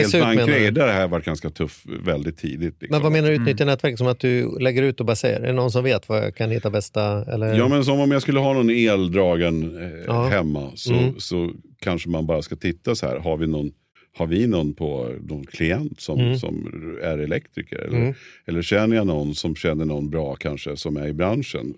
det 0.48 0.60
du? 0.60 0.72
där 0.72 0.94
har 0.94 1.02
jag 1.02 1.08
varit 1.08 1.26
ganska 1.26 1.50
tuff 1.50 1.84
väldigt 2.06 2.38
tidigt. 2.38 2.62
Liksom. 2.82 2.88
Men 2.96 3.02
vad 3.02 3.12
menar 3.12 3.28
du 3.30 3.36
Mm. 3.36 3.48
utnyttja 3.48 3.66
nätverk? 3.66 3.98
Som 3.98 4.08
att 4.08 4.20
du 4.20 4.60
lägger 4.60 4.84
ut 4.84 5.00
och 5.00 5.06
bara 5.06 5.16
säger, 5.16 5.40
är 5.40 5.48
det 5.48 5.54
någon 5.54 5.72
som 5.72 5.84
vet 5.84 6.10
vad 6.10 6.18
jag 6.24 6.36
kan 6.36 6.52
hitta 6.52 6.70
bästa? 6.70 7.26
Eller? 7.34 7.54
Ja 7.58 7.68
men 7.68 7.86
som 7.86 8.00
om 8.00 8.12
jag 8.12 8.22
skulle 8.22 8.40
ha 8.40 8.54
någon 8.54 8.70
eldragen 8.70 9.78
eh, 9.84 10.04
Ja. 10.08 10.24
hemma 10.28 10.72
så, 10.76 10.94
Mm. 10.94 11.20
så 11.20 11.52
kanske 11.80 12.10
man 12.10 12.26
bara 12.26 12.42
ska 12.42 12.56
titta 12.56 12.96
så 12.96 13.06
här. 13.08 13.20
Har 13.20 13.38
vi 13.38 13.48
någon, 13.48 13.72
har 14.18 14.28
vi 14.28 14.48
någon 14.48 14.74
på 14.74 15.16
någon 15.22 15.46
klient 15.46 16.02
som, 16.02 16.20
Mm. 16.20 16.38
som 16.38 16.68
är 17.04 17.18
elektriker? 17.18 17.78
Eller, 17.78 17.98
Mm. 17.98 18.14
eller 18.48 18.62
känner 18.62 18.96
jag 18.96 19.08
någon 19.08 19.36
som 19.36 19.56
känner 19.56 19.86
någon 19.86 20.10
bra 20.10 20.36
kanske 20.36 20.78
som 20.78 20.98
är 20.98 21.08
i 21.08 21.14
branschen? 21.14 21.74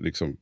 Liksom, 0.00 0.36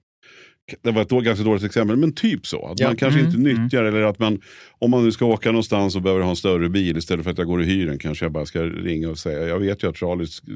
det 0.83 0.91
var 0.91 1.03
ett 1.03 1.09
då- 1.09 1.21
ganska 1.21 1.45
dåligt 1.45 1.65
exempel, 1.65 1.97
men 1.97 2.13
typ 2.13 2.47
så. 2.47 2.67
Att 2.67 2.81
Ja. 2.81 2.87
man 2.87 2.97
kanske 2.97 3.21
Mm, 3.21 3.31
inte 3.47 3.63
nyttjar, 3.63 3.85
eller 3.85 4.03
att 4.03 4.19
man, 4.19 4.41
om 4.79 4.91
man 4.91 5.05
nu 5.05 5.13
ska 5.13 5.25
åka 5.27 5.51
någonstans 5.53 5.97
och 5.97 6.03
behöver 6.03 6.23
ha 6.23 6.31
en 6.31 6.37
större 6.37 6.69
bil 6.69 6.97
istället 6.97 7.25
för 7.25 7.31
att 7.31 7.39
jag 7.39 7.47
går 7.47 7.59
och 7.59 7.65
hyr 7.65 7.87
den, 7.87 7.99
kanske 7.99 8.25
jag 8.25 8.33
bara 8.33 8.47
ska 8.47 8.63
ringa 8.65 9.09
och 9.11 9.19
säga, 9.19 9.49
jag 9.49 9.59
vet 9.59 9.83
ju 9.83 9.89
att 9.89 9.97
Charlies 9.99 10.43
eh, 10.49 10.55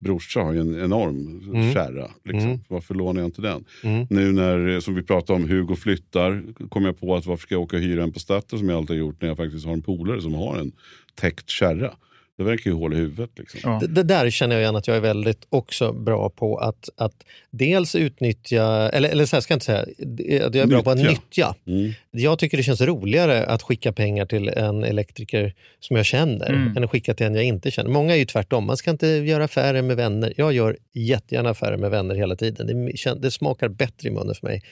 brorsa 0.00 0.40
har 0.40 0.52
ju 0.52 0.60
en 0.60 0.80
enorm 0.84 1.40
Mm. 1.54 1.74
kärra. 1.74 2.10
Liksom. 2.24 2.48
Mm. 2.50 2.60
Varför 2.68 2.94
lånar 2.94 3.20
jag 3.20 3.28
inte 3.28 3.42
den? 3.42 3.64
Mm. 3.82 4.06
Nu 4.10 4.32
när, 4.32 4.68
eh, 4.68 4.80
som 4.80 4.94
vi 4.94 5.02
pratade 5.02 5.42
om, 5.42 5.48
Hugo 5.48 5.76
flyttar, 5.76 6.42
kom 6.68 6.84
jag 6.84 7.00
på 7.00 7.16
att 7.16 7.26
varför 7.26 7.42
ska 7.42 7.54
jag 7.54 7.62
åka 7.62 7.76
och 7.76 7.82
hyra 7.82 8.02
en 8.02 8.12
på 8.12 8.18
Statoil 8.18 8.60
som 8.60 8.68
jag 8.68 8.76
alltid 8.78 8.96
har 8.96 9.00
gjort 9.00 9.20
när 9.22 9.28
jag 9.28 9.36
faktiskt 9.36 9.66
har 9.66 9.72
en 9.72 9.82
polare 9.82 10.20
som 10.22 10.34
har 10.34 10.56
en 10.58 10.72
täckt 11.14 11.50
kärra. 11.50 11.92
Det 12.38 12.44
verkar 12.44 12.70
ju 12.70 12.76
hål 12.76 12.92
i 12.92 12.96
huvudet. 12.96 13.30
Liksom. 13.38 13.60
Ja. 13.64 13.78
Det, 13.80 13.86
det 13.86 14.02
där 14.02 14.30
känner 14.30 14.56
jag 14.56 14.62
igen 14.62 14.76
att 14.76 14.86
jag 14.86 14.96
är 14.96 15.00
väldigt 15.00 15.46
också 15.48 15.92
bra 15.92 16.30
på 16.30 16.56
att, 16.58 16.88
att 16.96 17.24
dels 17.50 17.94
utnyttja, 17.94 18.64
eller, 18.90 19.08
eller 19.08 19.26
så 19.26 19.36
här 19.36 19.40
ska 19.40 19.52
jag 19.52 19.56
inte 19.56 19.66
säga, 19.66 20.46
att 20.46 20.54
jag 20.54 20.62
är 20.62 20.66
bra 20.66 20.82
på 20.82 20.90
att 20.90 20.98
Nyttja. 20.98 21.54
Mm. 21.66 21.92
Jag 22.10 22.38
tycker 22.38 22.56
det 22.56 22.62
känns 22.62 22.80
roligare 22.80 23.46
att 23.46 23.62
skicka 23.62 23.92
pengar 23.92 24.26
till 24.26 24.48
en 24.48 24.84
elektriker 24.84 25.54
som 25.80 25.96
jag 25.96 26.06
känner 26.06 26.48
Mm. 26.48 26.76
än 26.76 26.84
att 26.84 26.90
skicka 26.90 27.14
till 27.14 27.26
en 27.26 27.34
jag 27.34 27.44
inte 27.44 27.70
känner. 27.70 27.90
Många 27.90 28.14
är 28.14 28.18
ju 28.18 28.24
tvärtom, 28.24 28.64
man 28.64 28.76
ska 28.76 28.90
inte 28.90 29.06
göra 29.06 29.44
affärer 29.44 29.82
med 29.82 29.96
vänner. 29.96 30.34
Jag 30.36 30.52
gör 30.52 30.76
jättegärna 30.92 31.50
affärer 31.50 31.76
med 31.76 31.90
vänner 31.90 32.14
hela 32.14 32.36
tiden. 32.36 32.66
Det, 32.66 33.14
det 33.14 33.30
smakar 33.30 33.68
bättre 33.68 34.08
i 34.08 34.10
munnen 34.10 34.34
för 34.34 34.46
mig. 34.46 34.62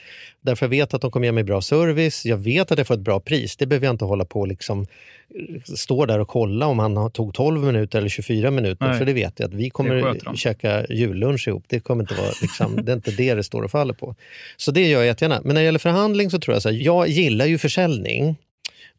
Därför 0.41 0.65
jag 0.65 0.69
vet 0.69 0.93
att 0.93 1.01
de 1.01 1.11
kommer 1.11 1.25
ge 1.25 1.31
mig 1.31 1.43
bra 1.43 1.61
service, 1.61 2.25
jag 2.25 2.37
vet 2.37 2.71
att 2.71 2.77
jag 2.77 2.87
får 2.87 2.93
ett 2.93 2.99
bra 2.99 3.19
pris. 3.19 3.57
Det 3.57 3.65
behöver 3.65 3.87
jag 3.87 3.93
inte 3.93 4.05
hålla 4.05 4.25
på 4.25 4.45
liksom 4.45 4.87
står 5.75 6.07
där 6.07 6.19
och 6.19 6.27
kolla 6.27 6.67
om 6.67 6.79
han 6.79 7.11
tog 7.11 7.33
12 7.33 7.63
minuter 7.63 7.99
eller 7.99 8.09
24 8.09 8.51
minuter. 8.51 8.87
Nej. 8.87 8.97
För 8.97 9.05
det 9.05 9.13
vet 9.13 9.39
jag 9.39 9.47
att 9.47 9.53
vi 9.53 9.69
kommer 9.69 10.35
käka 10.35 10.85
jullunch 10.89 11.47
ihop. 11.47 11.63
Det, 11.67 11.79
kommer 11.79 12.03
inte 12.03 12.13
vara, 12.13 12.31
liksom, 12.41 12.85
det 12.85 12.91
är 12.91 12.95
inte 12.95 13.11
det 13.11 13.33
det 13.33 13.43
står 13.43 13.63
och 13.63 13.71
faller 13.71 13.93
på. 13.93 14.15
Så 14.57 14.71
det 14.71 14.87
gör 14.87 14.99
jag 14.99 15.05
jättegärna. 15.05 15.41
Men 15.43 15.53
när 15.53 15.61
det 15.61 15.65
gäller 15.65 15.79
förhandling 15.79 16.29
så 16.29 16.39
tror 16.39 16.55
jag 16.55 16.61
så 16.61 16.69
här, 16.69 16.75
jag 16.75 17.07
gillar 17.07 17.45
ju 17.45 17.57
försäljning. 17.57 18.35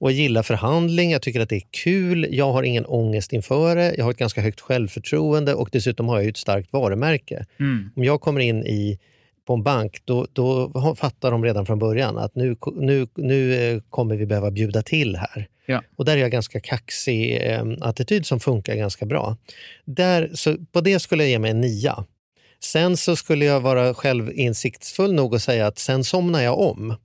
Och 0.00 0.11
jag 0.11 0.18
gillar 0.18 0.42
förhandling, 0.42 1.11
jag 1.11 1.23
tycker 1.23 1.40
att 1.40 1.49
det 1.49 1.56
är 1.56 1.62
kul, 1.70 2.26
jag 2.30 2.52
har 2.52 2.62
ingen 2.62 2.87
ångest 2.87 3.32
inför 3.32 3.76
det, 3.76 3.94
jag 3.97 4.04
har 4.04 4.11
ett 4.11 4.18
ganska 4.18 4.40
högt 4.40 4.61
självförtroende 4.61 5.54
och 5.54 5.68
dessutom 5.73 6.08
har 6.08 6.20
jag 6.20 6.28
ett 6.28 6.37
starkt 6.37 6.73
varumärke. 6.73 7.47
Mm. 7.61 7.90
Om 7.97 8.04
jag 8.04 8.20
kommer 8.20 8.40
in 8.40 8.66
i, 8.66 8.99
på 9.47 9.54
en 9.54 9.62
bank, 9.62 9.99
då, 10.04 10.26
då 10.32 10.94
fattar 10.99 11.30
de 11.30 11.44
redan 11.44 11.66
från 11.66 11.78
början 11.78 12.18
att 12.18 12.35
nu, 12.35 12.56
nu, 12.76 13.06
nu 13.14 13.54
eh, 13.54 13.80
kommer 13.90 14.16
vi 14.16 14.26
behöva 14.26 14.50
bjuda 14.50 14.82
till 14.82 15.16
här. 15.16 15.49
Ja. 15.70 15.82
Och 15.96 16.04
där 16.04 16.16
är 16.16 16.20
jag 16.20 16.30
ganska 16.30 16.60
kaxig 16.60 17.38
eh, 17.42 17.64
attityd 17.80 18.26
som 18.26 18.40
funkar 18.40 18.75
ganska 18.75 19.06
bra. 19.06 19.37
Där, 19.84 20.30
så 20.34 20.56
på 20.72 20.80
det 20.80 20.98
skulle 21.00 21.22
jag 21.22 21.30
ge 21.30 21.38
mig 21.38 21.50
en 21.50 21.60
nia. 21.60 22.04
Sen 22.64 22.96
så 22.96 23.16
skulle 23.16 23.44
jag 23.44 23.60
vara 23.60 23.94
självinsiktsfull 23.94 25.14
nog 25.14 25.34
att 25.34 25.42
säga 25.42 25.66
att 25.66 25.78
sen 25.78 26.04
somnar 26.04 26.42
jag 26.42 26.58
om. 26.58 26.96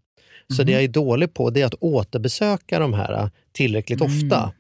Så 0.56 0.62
Mhm. 0.62 0.66
det 0.66 0.72
jag 0.72 0.84
är 0.84 0.88
dålig 0.88 1.34
på 1.34 1.50
det 1.50 1.62
är 1.62 1.66
att 1.66 1.74
återbesöka 1.80 2.80
de 2.80 2.94
här 2.94 3.14
eh, 3.14 3.30
tillräckligt 3.52 4.02
Mm. 4.02 4.14
ofta. 4.18 4.54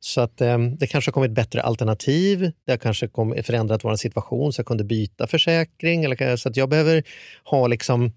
Så 0.00 0.20
att 0.20 0.40
eh, 0.40 0.58
det 0.58 0.86
kanske 0.86 1.08
har 1.08 1.12
kommit 1.12 1.30
bättre 1.30 1.62
alternativ, 1.62 2.52
det 2.66 2.72
har 2.72 2.76
kanske 2.76 3.08
kom, 3.08 3.34
förändrat 3.42 3.84
vår 3.84 3.96
situation 3.96 4.52
så 4.52 4.58
jag 4.60 4.66
kunde 4.66 4.84
byta 4.84 5.26
försäkring. 5.26 6.04
Eller, 6.04 6.36
så 6.36 6.48
att 6.48 6.56
jag 6.56 6.68
behöver 6.68 7.02
ha 7.44 7.66
liksom 7.66 8.12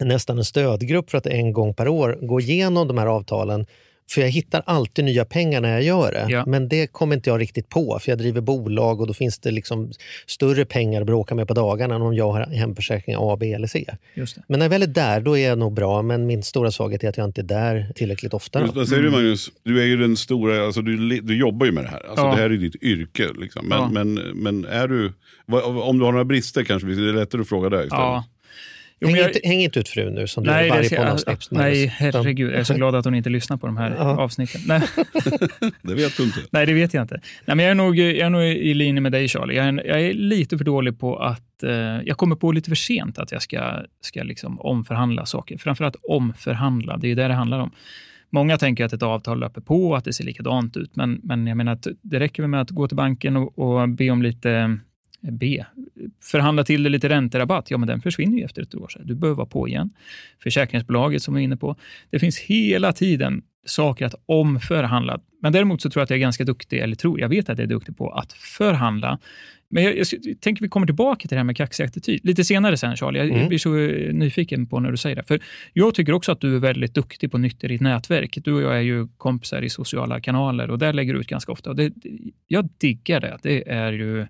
nästan 0.00 0.38
en 0.38 0.44
stödgrupp 0.44 1.10
för 1.10 1.18
att 1.18 1.26
en 1.26 1.52
gång 1.52 1.74
per 1.74 1.88
år 1.88 2.18
gå 2.22 2.40
igenom 2.40 2.88
de 2.88 2.98
här 2.98 3.06
avtalen. 3.06 3.66
För 4.14 4.20
jag 4.20 4.28
hittar 4.28 4.62
alltid 4.66 5.04
nya 5.04 5.24
pengar 5.24 5.60
när 5.60 5.72
jag 5.72 5.82
gör 5.82 6.12
det. 6.12 6.26
Ja. 6.28 6.44
Men 6.46 6.68
det 6.68 6.86
kommer 6.86 7.16
inte 7.16 7.30
jag 7.30 7.40
riktigt 7.40 7.68
på, 7.68 7.98
för 7.98 8.10
jag 8.12 8.18
driver 8.18 8.40
bolag 8.40 9.00
och 9.00 9.06
då 9.06 9.14
finns 9.14 9.38
det 9.38 9.50
liksom 9.50 9.92
större 10.26 10.64
pengar 10.64 11.00
att 11.00 11.06
bråka 11.06 11.34
med 11.34 11.48
på 11.48 11.54
dagarna 11.54 11.94
än 11.94 12.02
om 12.02 12.14
jag 12.14 12.32
har 12.32 12.46
hemförsäkring 12.46 13.16
A, 13.18 13.36
B 13.40 13.52
eller 13.52 13.66
C. 13.66 13.84
Just 14.14 14.34
det. 14.36 14.42
Men 14.48 14.58
när 14.58 14.64
jag 14.64 14.70
väl 14.70 14.82
är 14.82 14.86
där, 14.86 15.20
då 15.20 15.38
är 15.38 15.48
jag 15.48 15.58
nog 15.58 15.72
bra. 15.74 16.02
Men 16.02 16.26
min 16.26 16.42
stora 16.42 16.70
svaghet 16.70 17.04
är 17.04 17.08
att 17.08 17.16
jag 17.16 17.24
inte 17.24 17.40
är 17.40 17.44
där 17.44 17.92
tillräckligt 17.94 18.34
ofta. 18.34 18.60
Just, 18.60 18.74
vad 18.74 18.88
säger 18.88 19.02
du 19.02 19.10
Magnus, 19.10 19.50
du 19.62 19.82
är 19.82 19.86
ju 19.86 19.96
den 19.96 20.16
stora, 20.16 20.66
alltså 20.66 20.82
du, 20.82 21.20
du 21.20 21.36
jobbar 21.38 21.66
ju 21.66 21.72
med 21.72 21.84
det 21.84 21.88
här. 21.90 22.06
Alltså 22.08 22.24
Ja. 22.24 22.30
Det 22.30 22.36
här 22.36 22.50
är 22.50 22.56
ditt 22.56 22.82
yrke. 22.82 23.28
Liksom. 23.40 23.68
Men, 23.68 23.78
Ja. 23.78 23.88
men, 23.92 24.14
men 24.14 24.64
är 24.64 24.88
du, 24.88 25.12
om 25.62 25.98
du 25.98 26.04
har 26.04 26.12
några 26.12 26.24
brister 26.24 26.64
kanske, 26.64 26.88
det 26.88 27.08
är 27.08 27.12
lättare 27.12 27.40
att 27.42 27.48
fråga 27.48 27.68
dig 27.68 27.84
istället. 27.84 28.02
Ja. 28.02 28.24
Jo, 29.02 29.08
Häng, 29.08 29.16
jag- 29.16 29.28
inte, 29.28 29.40
häng 29.48 29.60
inte 29.60 29.80
ut 29.80 29.88
frun 29.88 30.14
nu 30.14 30.26
som 30.26 30.44
du 30.44 30.50
Nej, 30.50 30.68
gör 30.68 30.74
varje 30.74 30.88
poddavsnitt. 30.96 31.48
nej, 31.50 31.86
herregud. 31.86 32.52
Jag 32.52 32.60
är 32.60 32.64
så 32.64 32.74
glad 32.74 32.94
att 32.94 33.04
hon 33.04 33.14
inte 33.14 33.30
lyssnar 33.30 33.56
på 33.56 33.66
de 33.66 33.76
här 33.76 33.94
Ja. 33.98 34.04
avsnitten. 34.20 34.60
Nej, 34.66 34.82
Det 35.82 35.94
vet 35.94 36.16
du 36.16 36.22
inte. 36.22 36.38
nej, 36.50 36.66
det 36.66 36.72
vet 36.72 36.94
jag 36.94 37.02
inte. 37.04 37.20
Nej, 37.44 37.56
men 37.56 37.58
jag, 37.64 37.70
är 37.70 37.74
nog, 37.74 37.98
jag 37.98 38.16
är 38.18 38.30
nog 38.30 38.42
i 38.44 38.74
linje 38.74 39.00
med 39.00 39.12
dig, 39.12 39.28
Charlie. 39.28 39.56
Jag 39.56 39.66
är, 39.66 39.86
jag 39.86 40.00
är 40.00 40.12
lite 40.14 40.58
för 40.58 40.64
dålig 40.64 40.98
på 41.00 41.16
att... 41.16 41.62
Eh, 41.62 41.70
jag 42.04 42.16
kommer 42.16 42.36
på 42.36 42.52
lite 42.52 42.70
för 42.70 42.76
sent 42.76 43.18
att 43.18 43.32
jag 43.32 43.42
ska, 43.42 43.72
ska 44.00 44.22
liksom 44.22 44.60
omförhandla 44.60 45.26
saker. 45.26 45.58
Framförallt 45.58 45.96
omförhandla, 46.02 46.96
det 46.96 47.06
är 47.06 47.08
ju 47.08 47.14
det 47.14 47.28
det 47.28 47.34
handlar 47.34 47.58
om. 47.58 47.70
Många 48.30 48.58
tänker 48.58 48.84
att 48.84 48.92
ett 48.92 49.02
avtal 49.02 49.40
löper 49.40 49.60
på 49.60 49.90
och 49.90 49.98
att 49.98 50.04
det 50.04 50.12
ser 50.12 50.24
likadant 50.24 50.76
ut, 50.76 50.96
men, 50.96 51.20
men 51.22 51.46
jag 51.46 51.56
menar 51.56 51.72
att 51.72 51.86
det 52.02 52.20
räcker 52.20 52.46
med 52.46 52.60
att 52.60 52.70
gå 52.70 52.88
till 52.88 52.96
banken 52.96 53.36
och, 53.36 53.58
och 53.58 53.88
be 53.88 54.10
om 54.10 54.22
lite 54.22 54.78
B. 55.30 55.64
Förhandla 56.22 56.64
till 56.64 56.82
det 56.82 56.88
lite 56.88 57.08
ränterabatt, 57.08 57.70
ja 57.70 57.78
men 57.78 57.88
den 57.88 58.00
försvinner 58.00 58.38
ju 58.38 58.44
efter 58.44 58.62
ett 58.62 58.74
år. 58.74 58.88
Så 58.88 58.98
du 59.02 59.14
behöver 59.14 59.36
vara 59.36 59.46
på 59.46 59.68
igen. 59.68 59.90
Försäkringsbolaget 60.42 61.22
som 61.22 61.34
vi 61.34 61.40
är 61.40 61.44
inne 61.44 61.56
på. 61.56 61.76
Det 62.10 62.18
finns 62.18 62.38
hela 62.38 62.92
tiden 62.92 63.42
saker 63.66 64.06
att 64.06 64.14
omförhandla. 64.26 65.20
Men 65.42 65.52
däremot 65.52 65.82
så 65.82 65.90
tror 65.90 66.00
jag 66.00 66.04
att 66.04 66.10
jag 66.10 66.16
är 66.16 66.20
ganska 66.20 66.44
duktig, 66.44 66.78
eller 66.78 66.96
tror, 66.96 67.20
jag 67.20 67.28
vet 67.28 67.48
att 67.48 67.58
jag 67.58 67.64
är 67.64 67.68
duktig 67.68 67.96
på 67.96 68.10
att 68.10 68.32
förhandla. 68.32 69.18
Men 69.74 69.82
jag, 69.84 69.96
jag, 69.98 70.06
jag 70.22 70.40
tänker 70.40 70.62
vi 70.62 70.68
kommer 70.68 70.86
tillbaka 70.86 71.20
till 71.20 71.28
det 71.28 71.36
här 71.36 71.44
med 71.44 71.56
kaxig 71.56 71.84
attityd 71.84 72.20
lite 72.24 72.44
senare 72.44 72.76
sen 72.76 72.96
Charlie. 72.96 73.18
Jag, 73.18 73.30
Mm. 73.30 73.48
blir 73.48 73.58
så 73.58 73.78
eh, 73.78 74.12
nyfiken 74.14 74.66
på 74.66 74.80
när 74.80 74.90
du 74.90 74.96
säger 74.96 75.16
det. 75.16 75.22
För 75.22 75.40
jag 75.72 75.94
tycker 75.94 76.12
också 76.12 76.32
att 76.32 76.40
du 76.40 76.54
är 76.56 76.58
väldigt 76.58 76.94
duktig 76.94 77.30
på 77.30 77.38
nytt 77.38 77.64
i 77.64 77.68
ditt 77.68 77.80
nätverk. 77.80 78.38
Du 78.44 78.52
och 78.52 78.62
jag 78.62 78.76
är 78.76 78.80
ju 78.80 79.08
kompisar 79.16 79.62
i 79.62 79.70
sociala 79.70 80.20
kanaler 80.20 80.70
och 80.70 80.78
där 80.78 80.92
lägger 80.92 81.14
du 81.14 81.20
ut 81.20 81.26
ganska 81.26 81.52
ofta. 81.52 81.70
Och 81.70 81.76
det, 81.76 81.92
jag 82.48 82.68
diggar 82.78 83.20
det. 83.20 83.38
Det 83.42 83.68
är 83.70 83.92
ju 83.92 84.26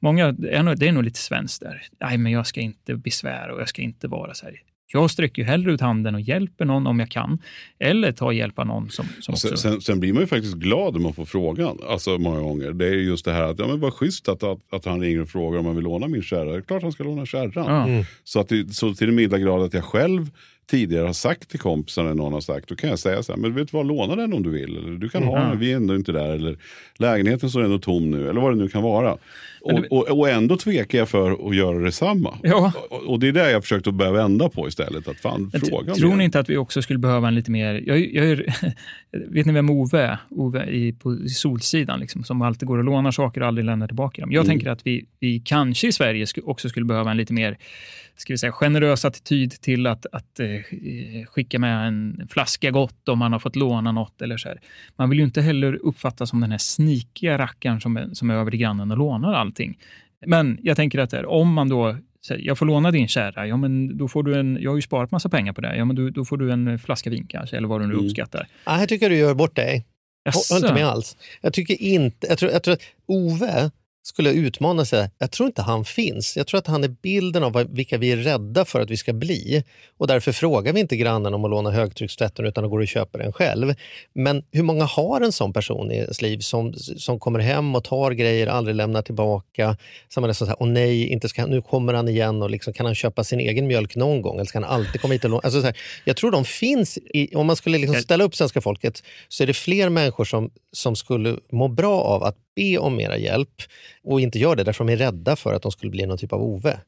många, 0.00 0.32
det 0.32 0.50
är 0.50 0.62
nog, 0.62 0.78
det 0.78 0.88
är 0.88 0.92
nog 0.92 1.04
lite 1.04 1.18
svenskt 1.18 1.62
där. 1.62 1.82
Nej, 2.00 2.18
men 2.18 2.32
jag 2.32 2.46
ska 2.46 2.60
inte 2.60 2.94
besvära 2.94 3.54
och 3.54 3.60
jag 3.60 3.68
ska 3.68 3.82
inte 3.82 4.08
vara 4.08 4.34
så 4.34 4.46
här. 4.46 4.54
Jag 4.92 5.10
sträcker 5.10 5.42
ju 5.42 5.48
hellre 5.48 5.72
ut 5.72 5.80
handen 5.80 6.14
och 6.14 6.20
hjälper 6.20 6.64
någon 6.64 6.86
om 6.86 7.00
jag 7.00 7.10
kan. 7.10 7.38
Eller 7.78 8.12
tar 8.12 8.32
hjälp 8.32 8.58
av 8.58 8.66
någon 8.66 8.90
som, 8.90 9.06
som 9.20 9.34
också... 9.34 9.48
Sen, 9.48 9.58
sen, 9.58 9.80
sen 9.80 10.00
blir 10.00 10.12
man 10.12 10.22
ju 10.22 10.26
faktiskt 10.26 10.54
glad 10.54 10.94
när 10.94 11.00
man 11.00 11.14
får 11.14 11.24
frågan. 11.24 11.78
Alltså 11.88 12.18
många 12.18 12.40
gånger. 12.40 12.72
Det 12.72 12.86
är 12.86 12.92
just 12.92 13.24
det 13.24 13.32
här 13.32 13.42
att, 13.42 13.58
ja 13.58 13.66
men 13.66 13.80
vad 13.80 13.92
schysst 13.94 14.28
att, 14.28 14.42
att, 14.42 14.58
att 14.72 14.84
han 14.84 15.00
ringer 15.00 15.20
och 15.20 15.28
frågar 15.28 15.58
om 15.58 15.66
han 15.66 15.74
vill 15.74 15.84
låna 15.84 16.08
min 16.08 16.22
kärra. 16.22 16.44
Det 16.44 16.56
är 16.56 16.60
klart 16.60 16.82
han 16.82 16.92
ska 16.92 17.04
låna 17.04 17.26
kärran. 17.26 17.66
Ja. 17.66 17.86
Mm. 17.88 18.04
Så, 18.24 18.40
att 18.40 18.48
det, 18.48 18.74
så 18.74 18.94
till 18.94 19.06
den 19.06 19.16
milda 19.16 19.38
grad 19.38 19.62
att 19.62 19.74
jag 19.74 19.84
själv 19.84 20.30
tidigare 20.70 21.06
har 21.06 21.12
sagt 21.12 21.48
till 21.50 21.58
kompisar 21.60 22.04
när 22.04 22.14
någon 22.14 22.32
har 22.32 22.40
sagt, 22.40 22.68
då 22.68 22.76
kan 22.76 22.90
jag 22.90 22.98
säga 22.98 23.22
så 23.22 23.32
här, 23.32 23.38
men 23.40 23.54
vet 23.54 23.70
du 23.70 23.76
vad, 23.76 23.86
låna 23.86 24.16
den 24.16 24.32
om 24.32 24.42
du 24.42 24.50
vill. 24.50 24.76
Eller 24.76 24.90
du 24.98 25.08
kan 25.08 25.22
ha 25.22 25.40
Mhm. 25.40 25.48
den, 25.50 25.58
vi 25.58 25.72
är 25.72 25.76
ändå 25.76 25.94
inte 25.96 26.12
där. 26.12 26.30
Eller 26.30 26.56
lägenheten 26.98 27.50
står 27.50 27.62
ändå 27.64 27.78
tom 27.78 28.10
nu. 28.10 28.28
Eller 28.30 28.40
vad 28.40 28.52
det 28.52 28.56
nu 28.58 28.68
kan 28.68 28.82
vara. 28.82 29.16
Och, 29.60 29.72
du- 29.82 29.88
och, 29.90 30.18
och 30.18 30.28
ändå 30.28 30.56
tvekar 30.56 30.98
jag 30.98 31.08
för 31.08 31.48
att 31.48 31.56
göra 31.56 31.78
detsamma. 31.78 32.38
Ja. 32.42 32.72
Och, 32.90 33.02
och 33.02 33.20
det 33.20 33.28
är 33.28 33.32
det 33.32 33.50
jag 33.50 33.62
försökt 33.62 33.86
att 33.86 33.94
börja 33.94 34.12
vända 34.12 34.48
på 34.48 34.68
istället. 34.68 35.08
Att 35.08 35.20
fan, 35.20 35.50
fråga 35.68 35.94
tror 35.94 36.08
mer. 36.10 36.16
ni 36.16 36.24
inte 36.24 36.40
att 36.40 36.50
vi 36.50 36.56
också 36.56 36.82
skulle 36.82 36.98
behöva 36.98 37.28
en 37.28 37.34
lite 37.34 37.50
mer... 37.50 37.82
Jag, 37.86 38.14
jag 38.14 38.26
är, 38.26 38.54
vet 39.30 39.46
ni 39.46 39.52
vem 39.52 39.70
Ove 39.70 40.00
är? 40.02 40.18
Ove 40.30 40.64
i, 40.64 40.92
på 40.92 41.14
i 41.14 41.28
Solsidan, 41.28 42.00
liksom, 42.00 42.24
som 42.24 42.42
alltid 42.42 42.68
går 42.68 42.78
och 42.78 42.84
lånar 42.84 43.10
saker 43.10 43.40
och 43.40 43.46
aldrig 43.46 43.64
lämnar 43.64 43.86
tillbaka 43.86 44.22
dem. 44.22 44.32
Jag 44.32 44.44
Mm. 44.44 44.50
tänker 44.58 44.70
att 44.70 44.86
vi, 44.86 45.04
vi 45.20 45.42
kanske 45.44 45.88
i 45.88 45.92
Sverige 45.92 46.26
också 46.44 46.68
skulle 46.68 46.86
behöva 46.86 47.10
en 47.10 47.16
lite 47.16 47.32
mer 47.32 47.58
ska 48.16 48.32
vi 48.32 48.38
säga, 48.38 48.52
generös 48.52 49.04
attityd 49.04 49.50
till 49.60 49.86
att, 49.86 50.06
att 50.12 50.40
eh, 50.40 51.26
skicka 51.26 51.58
med 51.58 51.88
en 51.88 52.28
flaska 52.30 52.70
gott 52.70 53.08
om 53.08 53.18
man 53.18 53.32
har 53.32 53.38
fått 53.38 53.56
låna 53.56 53.92
något. 53.92 54.22
Eller 54.22 54.36
så 54.36 54.48
här. 54.48 54.60
Man 54.96 55.10
vill 55.10 55.18
ju 55.18 55.24
inte 55.24 55.42
heller 55.42 55.74
uppfattas 55.74 56.30
som 56.30 56.40
den 56.40 56.50
här 56.50 56.58
snikiga 56.58 57.38
rackaren 57.38 57.80
som, 57.80 58.10
som 58.12 58.30
är 58.30 58.34
över 58.34 58.50
till 58.50 58.60
grannen 58.60 58.90
och 58.90 58.98
lånar 58.98 59.32
allting. 59.32 59.78
Men 60.26 60.58
jag 60.62 60.76
tänker 60.76 60.98
att 60.98 61.10
där, 61.10 61.26
om 61.26 61.52
man 61.52 61.68
då 61.68 61.96
säger, 62.26 62.46
jag 62.46 62.58
får 62.58 62.66
låna 62.66 62.90
din 62.90 63.08
kärra, 63.08 63.46
ja, 63.46 63.56
men 63.56 63.98
då 63.98 64.08
får 64.08 64.22
du 64.22 64.38
en, 64.40 64.58
jag 64.60 64.70
har 64.70 64.76
ju 64.76 64.82
sparat 64.82 65.10
massa 65.10 65.28
pengar 65.28 65.52
på 65.52 65.60
det, 65.60 65.76
ja, 65.76 65.84
men 65.84 65.96
då, 65.96 66.10
då 66.10 66.24
får 66.24 66.36
du 66.36 66.52
en 66.52 66.78
flaska 66.78 67.10
vin 67.10 67.26
kanske, 67.28 67.56
eller 67.56 67.68
vad 67.68 67.80
du 67.80 67.86
nu 67.86 67.94
Mm. 67.94 68.06
uppskattar. 68.06 68.46
Ah, 68.64 68.74
här 68.76 68.86
tycker 68.86 69.04
jag 69.04 69.12
du 69.12 69.16
gör 69.16 69.34
bort 69.34 69.56
dig. 69.56 69.84
Jag 70.22 70.32
håller 70.32 70.66
inte 70.66 70.74
med 70.74 70.86
alls. 70.88 71.16
Jag 71.40 71.52
tycker 71.52 71.82
inte... 71.82 72.26
Jag 72.26 72.38
tror, 72.38 72.50
jag 72.50 72.62
tror 72.62 72.74
att 72.74 72.82
Ove 73.06 73.70
skulle 74.06 74.30
utmana 74.32 74.84
sig. 74.84 75.10
Jag 75.18 75.30
tror 75.30 75.46
inte 75.46 75.62
han 75.62 75.84
finns. 75.84 76.36
Jag 76.36 76.46
tror 76.46 76.58
att 76.58 76.66
han 76.66 76.84
är 76.84 76.88
bilden 76.88 77.42
av 77.44 77.52
vad- 77.52 77.76
vilka 77.76 77.98
vi 77.98 78.12
är 78.12 78.16
rädda 78.16 78.64
för 78.64 78.80
att 78.80 78.90
vi 78.90 78.96
ska 78.96 79.12
bli. 79.12 79.64
Och 79.98 80.06
därför 80.06 80.32
frågar 80.32 80.72
vi 80.72 80.80
inte 80.80 80.96
grannen 80.96 81.34
om 81.34 81.44
att 81.44 81.50
låna 81.50 81.70
högtryckstvätten 81.70 82.46
utan 82.46 82.70
går 82.70 82.78
och 82.80 82.88
köper 82.88 83.18
den 83.18 83.32
själv. 83.32 83.74
Men 84.14 84.42
hur 84.52 84.62
många 84.62 84.84
har 84.84 85.20
en 85.20 85.32
sån 85.32 85.52
person 85.52 85.92
i 85.92 86.06
sitt 86.06 86.22
liv 86.22 86.38
som, 86.38 86.72
som 86.74 87.20
kommer 87.20 87.38
hem 87.38 87.74
och 87.74 87.84
tar 87.84 88.10
grejer, 88.10 88.46
aldrig 88.46 88.76
lämnar 88.76 89.02
tillbaka. 89.02 89.76
Man 90.16 90.30
är 90.30 90.34
så 90.34 90.44
här, 90.46 90.56
åh 90.60 90.68
nej, 90.68 91.06
inte 91.08 91.28
ska, 91.28 91.46
nu 91.46 91.62
kommer 91.62 91.94
han 91.94 92.08
igen 92.08 92.42
och 92.42 92.50
liksom, 92.50 92.72
kan 92.72 92.86
han 92.86 92.94
köpa 92.94 93.24
sin 93.24 93.40
egen 93.40 93.66
mjölk 93.66 93.96
någon 93.96 94.22
gång? 94.22 94.34
Eller 94.36 94.44
ska 94.46 94.58
han 94.60 94.70
alltid 94.70 95.00
komma 95.00 95.12
hit 95.12 95.24
och 95.24 95.30
låna? 95.30 95.40
Alltså, 95.44 95.60
så 95.60 95.66
här, 95.66 95.76
jag 96.04 96.16
tror 96.16 96.30
de 96.30 96.44
finns, 96.44 96.98
i, 96.98 97.34
om 97.34 97.46
man 97.46 97.56
skulle 97.56 97.78
liksom 97.78 97.94
Jag- 97.94 98.02
ställa 98.02 98.24
upp 98.24 98.34
svenska 98.34 98.60
folket 98.60 99.02
så 99.28 99.42
är 99.42 99.46
det 99.46 99.54
fler 99.54 99.88
människor 99.88 100.24
som, 100.24 100.50
som 100.72 100.96
skulle 100.96 101.36
må 101.52 101.68
bra 101.68 102.00
av 102.00 102.22
att 102.22 102.36
be 102.56 102.78
om 102.78 102.96
mera 102.96 103.18
hjälp 103.18 103.62
och 104.04 104.20
inte 104.20 104.38
gör 104.38 104.56
det 104.56 104.64
därför 104.64 104.84
de 104.84 104.92
är 104.92 104.96
rädda 104.96 105.36
för 105.36 105.54
att 105.54 105.62
de 105.62 105.72
skulle 105.72 105.90
bli 105.90 106.06
någon 106.06 106.18
typ 106.18 106.32
av 106.32 106.42
Ove. 106.42 106.80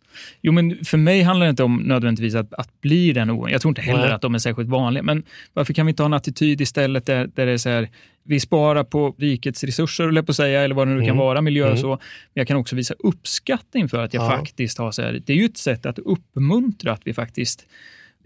Jo, 0.42 0.52
men 0.52 0.84
för 0.84 0.98
mig 0.98 1.22
handlar 1.22 1.46
det 1.46 1.50
inte 1.50 1.62
om 1.62 1.76
nödvändigtvis 1.76 2.34
att, 2.34 2.54
att 2.54 2.80
bli 2.80 3.12
den 3.12 3.30
oron. 3.30 3.50
Jag 3.50 3.60
tror 3.60 3.70
inte 3.70 3.80
heller 3.82 4.04
Nej. 4.04 4.12
att 4.12 4.22
de 4.22 4.34
är 4.34 4.38
särskilt 4.38 4.68
vanliga. 4.68 5.02
Men 5.02 5.22
varför 5.52 5.72
kan 5.74 5.86
vi 5.86 5.90
inte 5.90 6.02
ha 6.02 6.06
en 6.06 6.12
attityd 6.12 6.60
istället 6.60 7.06
där, 7.06 7.26
där 7.34 7.46
det 7.46 7.52
är 7.52 7.56
så 7.56 7.68
här, 7.68 7.88
vi 8.22 8.40
sparar 8.40 8.84
på 8.84 9.14
rikets 9.18 9.64
resurser, 9.64 10.08
eller 10.08 10.22
på 10.22 10.30
att 10.30 10.36
säga, 10.36 10.60
eller 10.62 10.74
vad 10.74 10.88
det 10.88 10.94
nu 10.94 11.00
kan 11.00 11.08
Mm. 11.08 11.18
vara, 11.18 11.40
miljö 11.40 11.62
och 11.64 11.68
Mm. 11.70 11.80
så. 11.82 11.88
Men 11.88 11.98
jag 12.34 12.48
kan 12.48 12.56
också 12.56 12.76
visa 12.76 12.94
uppskattning 12.98 13.88
för 13.88 13.98
att 14.04 14.14
jag 14.14 14.24
Ja. 14.24 14.30
faktiskt 14.30 14.78
har 14.78 14.90
så 14.92 15.02
här, 15.02 15.22
det 15.26 15.32
är 15.32 15.36
ju 15.36 15.44
ett 15.44 15.56
sätt 15.56 15.86
att 15.86 15.98
uppmuntra 15.98 16.92
att 16.92 17.00
vi 17.04 17.14
faktiskt 17.14 17.66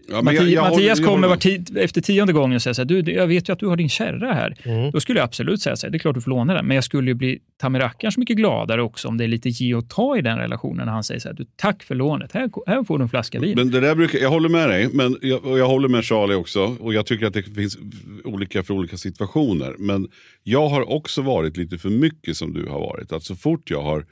Ja, 0.09 0.21
Matti, 0.21 0.35
jag- 0.37 0.49
jag 0.49 0.61
håller- 0.61 0.71
Mattias 0.75 0.99
jag 0.99 1.07
kommer 1.07 1.27
håller- 1.27 1.77
efter 1.83 2.01
tionde 2.01 2.33
gången 2.33 2.55
och 2.55 2.61
säger 2.61 2.73
så 2.73 2.81
här, 2.81 2.85
du, 2.85 3.11
jag 3.13 3.27
vet 3.27 3.49
ju 3.49 3.53
att 3.53 3.59
du 3.59 3.67
har 3.67 3.75
din 3.77 3.89
kärra 3.89 4.33
här. 4.33 4.55
Mm. 4.63 4.91
Då 4.91 4.99
skulle 4.99 5.19
jag 5.19 5.25
absolut 5.25 5.61
säga 5.61 5.75
så 5.75 5.85
här, 5.87 5.91
det 5.91 5.97
är 5.97 5.99
klart 5.99 6.15
du 6.15 6.21
får 6.21 6.29
låna 6.31 6.53
den, 6.53 6.65
men 6.67 6.75
jag 6.75 6.83
skulle 6.83 7.11
ju 7.11 7.15
bli 7.15 7.39
ta 7.57 7.69
mig 7.69 7.81
rackarns 7.81 8.17
mycket 8.17 8.37
gladare 8.37 8.81
också 8.81 9.07
om 9.07 9.17
det 9.17 9.23
är 9.23 9.27
lite 9.27 9.49
ge 9.49 9.75
och 9.75 9.89
ta 9.89 10.17
i 10.17 10.21
den 10.21 10.37
relationen 10.37 10.85
när 10.85 10.93
han 10.93 11.03
säger 11.03 11.19
så 11.19 11.27
här, 11.29 11.35
du, 11.35 11.45
tack 11.55 11.83
för 11.83 11.95
lånet, 11.95 12.31
här, 12.33 12.49
här 12.67 12.83
får 12.83 12.97
du 12.97 13.03
en 13.03 13.09
flaska 13.09 13.39
vin. 13.39 13.53
Men 13.57 13.71
det 13.71 13.79
där 13.79 13.95
brukar, 13.95 14.19
jag 14.19 14.29
håller 14.29 14.49
med 14.49 14.69
dig, 14.69 14.89
men 14.93 15.17
jag, 15.21 15.45
och 15.45 15.59
jag 15.59 15.67
håller 15.67 15.87
med 15.89 16.05
Charlie 16.05 16.35
också. 16.35 16.75
Och 16.79 16.93
jag 16.93 17.05
tycker 17.05 17.25
att 17.25 17.33
det 17.33 17.43
finns 17.43 17.77
olika 18.23 18.63
för 18.63 18.73
olika 18.73 18.97
situationer. 18.97 19.75
Men 19.79 20.07
jag 20.43 20.67
har 20.69 20.91
också 20.91 21.21
varit 21.21 21.57
lite 21.57 21.77
för 21.77 21.89
mycket 21.89 22.37
som 22.37 22.53
du 22.53 22.65
har 22.65 22.79
varit. 22.79 23.11
Att 23.11 23.23
så 23.23 23.35
fort 23.35 23.69
jag 23.71 23.81
har 23.83 24.05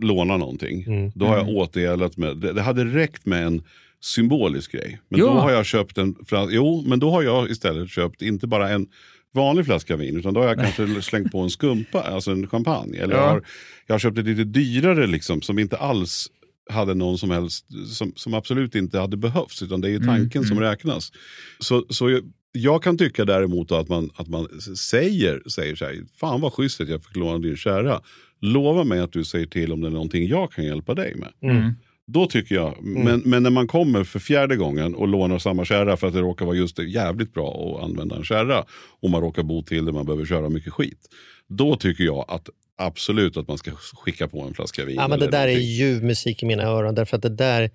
lånat 0.00 0.38
någonting, 0.40 0.84
Mm. 0.86 1.10
då 1.14 1.26
har 1.26 1.36
jag 1.36 1.48
återgäldat 1.48 2.16
med, 2.16 2.36
det, 2.36 2.52
det 2.52 2.62
hade 2.62 2.84
räckt 2.84 3.26
med 3.26 3.46
en 3.46 3.62
symbolisk 4.04 4.72
grej. 4.72 5.00
Men 5.08 5.20
Ja. 5.20 5.26
då 5.26 5.32
har 5.32 5.50
jag 5.52 5.66
köpt 5.66 5.98
en, 5.98 6.14
jo, 6.50 6.84
men 6.86 6.98
då 6.98 7.10
har 7.10 7.22
jag 7.22 7.50
istället 7.50 7.90
köpt 7.90 8.22
inte 8.22 8.46
bara 8.46 8.68
en 8.70 8.86
vanlig 9.34 9.64
flaska 9.66 9.96
vin. 9.96 10.16
Utan 10.16 10.34
då 10.34 10.40
har 10.40 10.48
jag 10.48 10.58
kanske 10.58 11.02
slängt 11.02 11.32
på 11.32 11.40
en 11.40 11.50
skumpa, 11.50 12.00
alltså 12.02 12.30
en 12.30 12.46
champagne. 12.46 12.98
Eller 12.98 13.14
Ja. 13.14 13.20
jag, 13.20 13.28
har, 13.28 13.42
jag 13.86 13.94
har 13.94 13.98
köpt 13.98 14.18
ett 14.18 14.24
lite 14.26 14.44
dyrare 14.44 15.06
liksom, 15.06 15.42
som 15.42 15.58
inte 15.58 15.76
alls 15.76 16.26
hade 16.70 16.94
någon 16.94 17.18
som 17.18 17.30
helst, 17.30 17.66
som, 17.94 18.12
som 18.16 18.34
absolut 18.34 18.74
inte 18.74 18.98
hade 18.98 19.16
behövts. 19.16 19.62
Utan 19.62 19.80
det 19.80 19.88
är 19.88 19.92
ju 19.92 19.98
tanken 20.00 20.44
som 20.44 20.60
räknas. 20.60 21.12
Så, 21.58 21.86
så 21.90 22.10
jag, 22.10 22.22
jag 22.52 22.82
kan 22.82 22.98
tycka 22.98 23.24
däremot 23.24 23.72
att 23.72 23.88
man, 23.88 24.10
att 24.16 24.28
man 24.28 24.48
säger, 24.76 25.42
säger 25.48 25.74
så 25.76 25.84
här, 25.84 26.04
fan 26.20 26.40
vad 26.40 26.52
schysst 26.52 26.80
att 26.80 26.88
jag 26.88 27.04
fick 27.04 27.16
låna 27.16 27.38
din 27.38 27.56
kärra. 27.56 28.00
Lova 28.40 28.84
mig 28.84 29.00
att 29.00 29.12
du 29.12 29.24
säger 29.24 29.46
till 29.46 29.72
om 29.72 29.80
det 29.80 29.86
är 29.86 29.90
någonting 29.90 30.28
jag 30.28 30.52
kan 30.52 30.64
hjälpa 30.64 30.94
dig 30.94 31.14
med. 31.14 31.50
Mm. 31.56 31.72
Då 32.06 32.26
tycker 32.26 32.54
jag, 32.54 32.76
men, 32.80 33.22
men 33.24 33.42
när 33.42 33.50
man 33.50 33.66
kommer 33.66 34.04
för 34.04 34.18
fjärde 34.18 34.56
gången 34.56 34.94
och 34.94 35.08
lånar 35.08 35.38
samma 35.38 35.64
kärra 35.64 35.96
för 35.96 36.06
att 36.06 36.12
det 36.12 36.20
råkar 36.20 36.46
vara 36.46 36.56
just 36.56 36.76
det, 36.76 36.84
jävligt 36.84 37.34
bra 37.34 37.76
att 37.76 37.84
använda 37.84 38.16
en 38.16 38.24
kärra 38.24 38.64
och 39.00 39.10
man 39.10 39.20
råkar 39.20 39.42
bo 39.42 39.62
till 39.62 39.84
där 39.84 39.92
man 39.92 40.06
behöver 40.06 40.24
köra 40.24 40.48
mycket 40.48 40.72
skit. 40.72 41.08
Då 41.48 41.76
tycker 41.76 42.04
jag 42.04 42.24
att 42.28 42.48
absolut 42.78 43.36
att 43.36 43.48
man 43.48 43.58
ska 43.58 43.70
skicka 43.74 44.28
på 44.28 44.40
en 44.40 44.54
flaska 44.54 44.84
vin. 44.84 44.96
Ja, 44.96 45.08
men 45.08 45.18
det 45.18 45.26
där 45.26 45.42
är 45.42 45.46
någonting. 45.46 45.68
ljuv 45.68 46.04
musik 46.04 46.42
i 46.42 46.46
mina 46.46 46.62
öron. 46.62 46.94
Därför 46.94 47.16
att 47.16 47.22
det 47.22 47.36
där, 47.36 47.70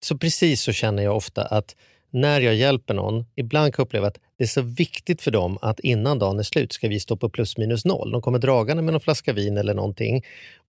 så 0.00 0.18
precis 0.18 0.62
så 0.62 0.72
känner 0.72 1.02
jag 1.02 1.16
ofta 1.16 1.44
att 1.44 1.76
när 2.12 2.40
jag 2.40 2.54
hjälper 2.54 2.94
någon, 2.94 3.24
ibland 3.36 3.74
kan 3.74 3.82
jag 3.82 3.86
uppleva 3.86 4.06
att 4.06 4.18
det 4.38 4.44
är 4.44 4.48
så 4.48 4.62
viktigt 4.62 5.22
för 5.22 5.30
dem 5.30 5.58
att 5.62 5.80
innan 5.80 6.18
dagen 6.18 6.38
är 6.38 6.42
slut 6.42 6.72
ska 6.72 6.88
vi 6.88 7.00
stå 7.00 7.16
på 7.16 7.28
plus 7.28 7.56
minus 7.56 7.84
noll. 7.84 8.10
De 8.10 8.22
kommer 8.22 8.38
dragande 8.38 8.82
med 8.82 8.92
någon 8.92 9.00
flaska 9.00 9.32
vin 9.32 9.56
eller 9.56 9.74
någonting. 9.74 10.24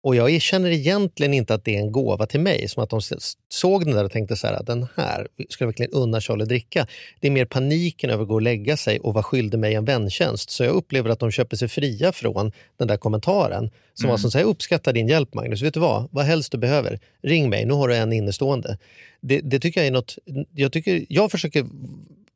Och 0.07 0.15
jag 0.15 0.41
känner 0.41 0.69
egentligen 0.69 1.33
inte 1.33 1.53
att 1.53 1.65
det 1.65 1.75
är 1.75 1.79
en 1.79 1.91
gåva 1.91 2.25
till 2.25 2.39
mig. 2.39 2.67
Som 2.67 2.83
att 2.83 2.89
de 2.89 3.01
såg 3.49 3.85
den 3.85 3.95
där 3.95 4.05
och 4.05 4.11
tänkte 4.11 4.35
så 4.35 4.47
här, 4.47 4.63
den 4.63 4.87
här 4.95 5.27
ska 5.49 5.63
jag 5.63 5.67
verkligen 5.67 5.91
unna 5.91 6.21
Charlie 6.21 6.45
dricka. 6.45 6.87
Det 7.19 7.27
är 7.27 7.31
mer 7.31 7.45
paniken 7.45 8.09
över 8.09 8.23
att 8.23 8.27
gå 8.27 8.33
och 8.33 8.41
lägga 8.41 8.77
sig 8.77 8.99
och 8.99 9.13
vara 9.13 9.23
skyldig 9.23 9.59
mig 9.59 9.75
en 9.75 9.85
väntjänst. 9.85 10.49
Så 10.49 10.63
jag 10.63 10.71
upplever 10.71 11.09
att 11.09 11.19
de 11.19 11.31
köper 11.31 11.57
sig 11.57 11.67
fria 11.67 12.11
från 12.11 12.51
den 12.77 12.87
där 12.87 12.97
kommentaren. 12.97 13.69
Som 13.93 14.09
var 14.09 14.17
som 14.17 14.31
säger, 14.31 14.45
jag 14.45 14.49
uppskattar 14.49 14.93
din 14.93 15.07
hjälp 15.07 15.33
Magnus. 15.33 15.61
Vet 15.61 15.73
du 15.73 15.79
vad? 15.79 16.07
Vad 16.11 16.25
helst 16.25 16.51
du 16.51 16.57
behöver, 16.57 16.99
ring 17.23 17.49
mig. 17.49 17.65
Nu 17.65 17.73
har 17.73 17.87
du 17.87 17.95
en 17.95 18.13
innestående. 18.13 18.77
Det, 19.21 19.39
det 19.39 19.59
tycker 19.59 19.81
jag 19.81 19.87
är 19.87 19.91
något, 19.91 20.17
jag, 20.55 20.71
tycker, 20.71 21.05
jag 21.09 21.31
försöker, 21.31 21.65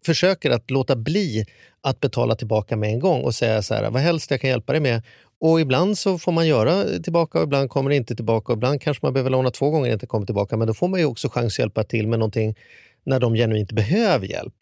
försöker 0.05 0.51
att 0.51 0.71
låta 0.71 0.95
bli 0.95 1.45
att 1.81 1.99
betala 1.99 2.35
tillbaka 2.35 2.75
med 2.75 2.89
en 2.89 2.99
gång 2.99 3.21
och 3.21 3.35
säga 3.35 3.61
så 3.61 3.73
här, 3.73 3.89
vad 3.89 4.01
helst 4.01 4.31
jag 4.31 4.41
kan 4.41 4.49
hjälpa 4.49 4.73
dig 4.73 4.81
med. 4.81 5.01
Och 5.41 5.61
ibland 5.61 5.97
så 5.97 6.17
får 6.17 6.31
man 6.31 6.47
göra 6.47 6.99
tillbaka 6.99 7.37
och 7.37 7.43
ibland 7.43 7.69
kommer 7.69 7.89
det 7.89 7.95
inte 7.95 8.15
tillbaka. 8.15 8.51
Och 8.51 8.57
ibland 8.57 8.81
kanske 8.81 9.05
man 9.05 9.13
behöver 9.13 9.29
låna 9.29 9.51
två 9.51 9.69
gånger 9.69 9.89
och 9.89 9.93
inte 9.93 10.05
kommer 10.05 10.25
tillbaka. 10.25 10.57
Men 10.57 10.67
då 10.67 10.73
får 10.73 10.87
man 10.87 10.99
ju 10.99 11.05
också 11.05 11.29
chans 11.29 11.53
att 11.53 11.59
hjälpa 11.59 11.83
till 11.83 12.07
med 12.07 12.19
någonting 12.19 12.55
när 13.03 13.19
de 13.19 13.33
genuint 13.33 13.71
behöver 13.71 14.27
hjälp. 14.27 14.53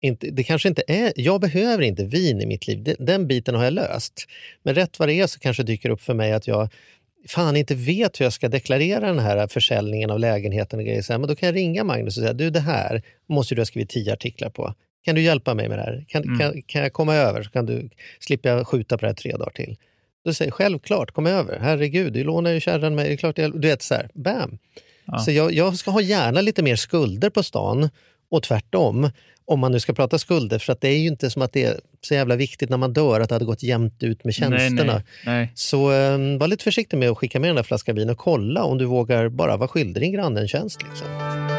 Inte, 0.00 0.30
det 0.30 0.44
kanske 0.44 0.68
inte 0.68 0.82
är, 0.86 1.12
jag 1.16 1.40
behöver 1.40 1.82
inte 1.82 2.04
vin 2.04 2.40
i 2.40 2.46
mitt 2.46 2.66
liv, 2.66 2.82
den, 2.82 2.96
den 2.98 3.26
biten 3.26 3.54
har 3.54 3.64
jag 3.64 3.72
löst. 3.72 4.26
Men 4.62 4.74
rätt 4.74 4.98
vad 4.98 5.08
det 5.08 5.14
är 5.14 5.26
så 5.26 5.38
kanske 5.38 5.62
dyker 5.62 5.90
upp 5.90 6.00
för 6.00 6.14
mig 6.14 6.32
att 6.32 6.46
jag 6.46 6.68
fan 7.28 7.56
inte 7.56 7.74
vet 7.74 8.20
hur 8.20 8.24
jag 8.24 8.32
ska 8.32 8.48
deklarera 8.48 9.06
den 9.06 9.18
här 9.18 9.46
försäljningen 9.46 10.10
av 10.10 10.18
lägenheten 10.18 10.78
och 10.78 10.84
grejer. 10.84 11.02
Så 11.02 11.12
här, 11.12 11.18
men 11.18 11.28
då 11.28 11.34
kan 11.34 11.46
jag 11.46 11.56
ringa 11.56 11.84
Magnus 11.84 12.16
och 12.16 12.22
säga, 12.22 12.32
du 12.32 12.50
det 12.50 12.60
här 12.60 13.02
måste 13.28 13.54
du 13.54 13.60
ha 13.60 13.66
skrivit 13.66 13.90
tio 13.90 14.12
artiklar 14.12 14.50
på. 14.50 14.74
Kan 15.04 15.14
du 15.14 15.22
hjälpa 15.22 15.54
mig 15.54 15.68
med 15.68 15.78
det 15.78 15.82
här? 15.82 16.04
Kan, 16.08 16.38
kan, 16.38 16.62
kan 16.62 16.82
jag 16.82 16.92
komma 16.92 17.14
över 17.14 17.42
så 17.42 17.50
kan 17.50 17.66
du 17.66 17.90
slippa 18.20 18.48
jag 18.48 18.66
skjuta 18.66 18.98
på 18.98 19.00
det 19.00 19.08
här 19.08 19.14
tre 19.14 19.32
dagar 19.32 19.50
till? 19.50 19.76
Då 20.24 20.34
säger 20.34 20.50
självklart, 20.50 21.10
kom 21.10 21.26
över. 21.26 21.58
Herregud, 21.58 22.12
du 22.12 22.24
lånar 22.24 22.50
ju 22.50 22.60
kärran 22.60 22.94
mig. 22.94 23.08
Det 23.08 23.14
är 23.14 23.16
klart 23.16 23.38
jag, 23.38 23.60
du 23.60 23.68
vet 23.68 23.82
så 23.82 23.94
här, 23.94 24.08
bam. 24.14 24.58
Så 25.24 25.30
jag, 25.30 25.52
jag 25.52 25.76
ska 25.76 25.90
ha 25.90 26.00
gärna 26.00 26.40
lite 26.40 26.62
mer 26.62 26.76
skulder 26.76 27.30
på 27.30 27.42
stan 27.42 27.88
och 28.30 28.42
tvärtom. 28.42 29.10
Om 29.44 29.60
man 29.60 29.72
nu 29.72 29.80
ska 29.80 29.92
prata 29.92 30.18
skulder, 30.18 30.58
för 30.58 30.72
att 30.72 30.80
det 30.80 30.88
är 30.88 30.98
ju 30.98 31.06
inte 31.06 31.30
som 31.30 31.42
att 31.42 31.52
det 31.52 31.64
är 31.64 31.80
så 32.00 32.14
jävla 32.14 32.36
viktigt 32.36 32.70
när 32.70 32.76
man 32.76 32.92
dör 32.92 33.20
att 33.20 33.28
det 33.28 33.34
hade 33.34 33.44
gått 33.44 33.62
jämnt 33.62 34.02
ut 34.02 34.24
med 34.24 34.34
tjänsterna. 34.34 34.72
Nej, 34.74 34.84
nej, 34.84 35.02
nej. 35.24 35.52
Så 35.54 35.92
eh, 35.92 36.38
var 36.38 36.46
lite 36.46 36.64
försiktig 36.64 36.96
med 36.96 37.10
att 37.10 37.18
skicka 37.18 37.40
med 37.40 37.48
den 37.48 37.56
där 37.56 37.62
flaskan 37.62 37.96
vin 37.96 38.10
och 38.10 38.18
kolla 38.18 38.64
om 38.64 38.78
du 38.78 38.84
vågar 38.84 39.28
bara 39.28 39.56
vara 39.56 39.68
skyldig 39.68 40.02
din 40.02 40.12
granne 40.12 40.40
en 40.40 40.48
tjänst. 40.48 40.82
Liksom. 40.82 41.51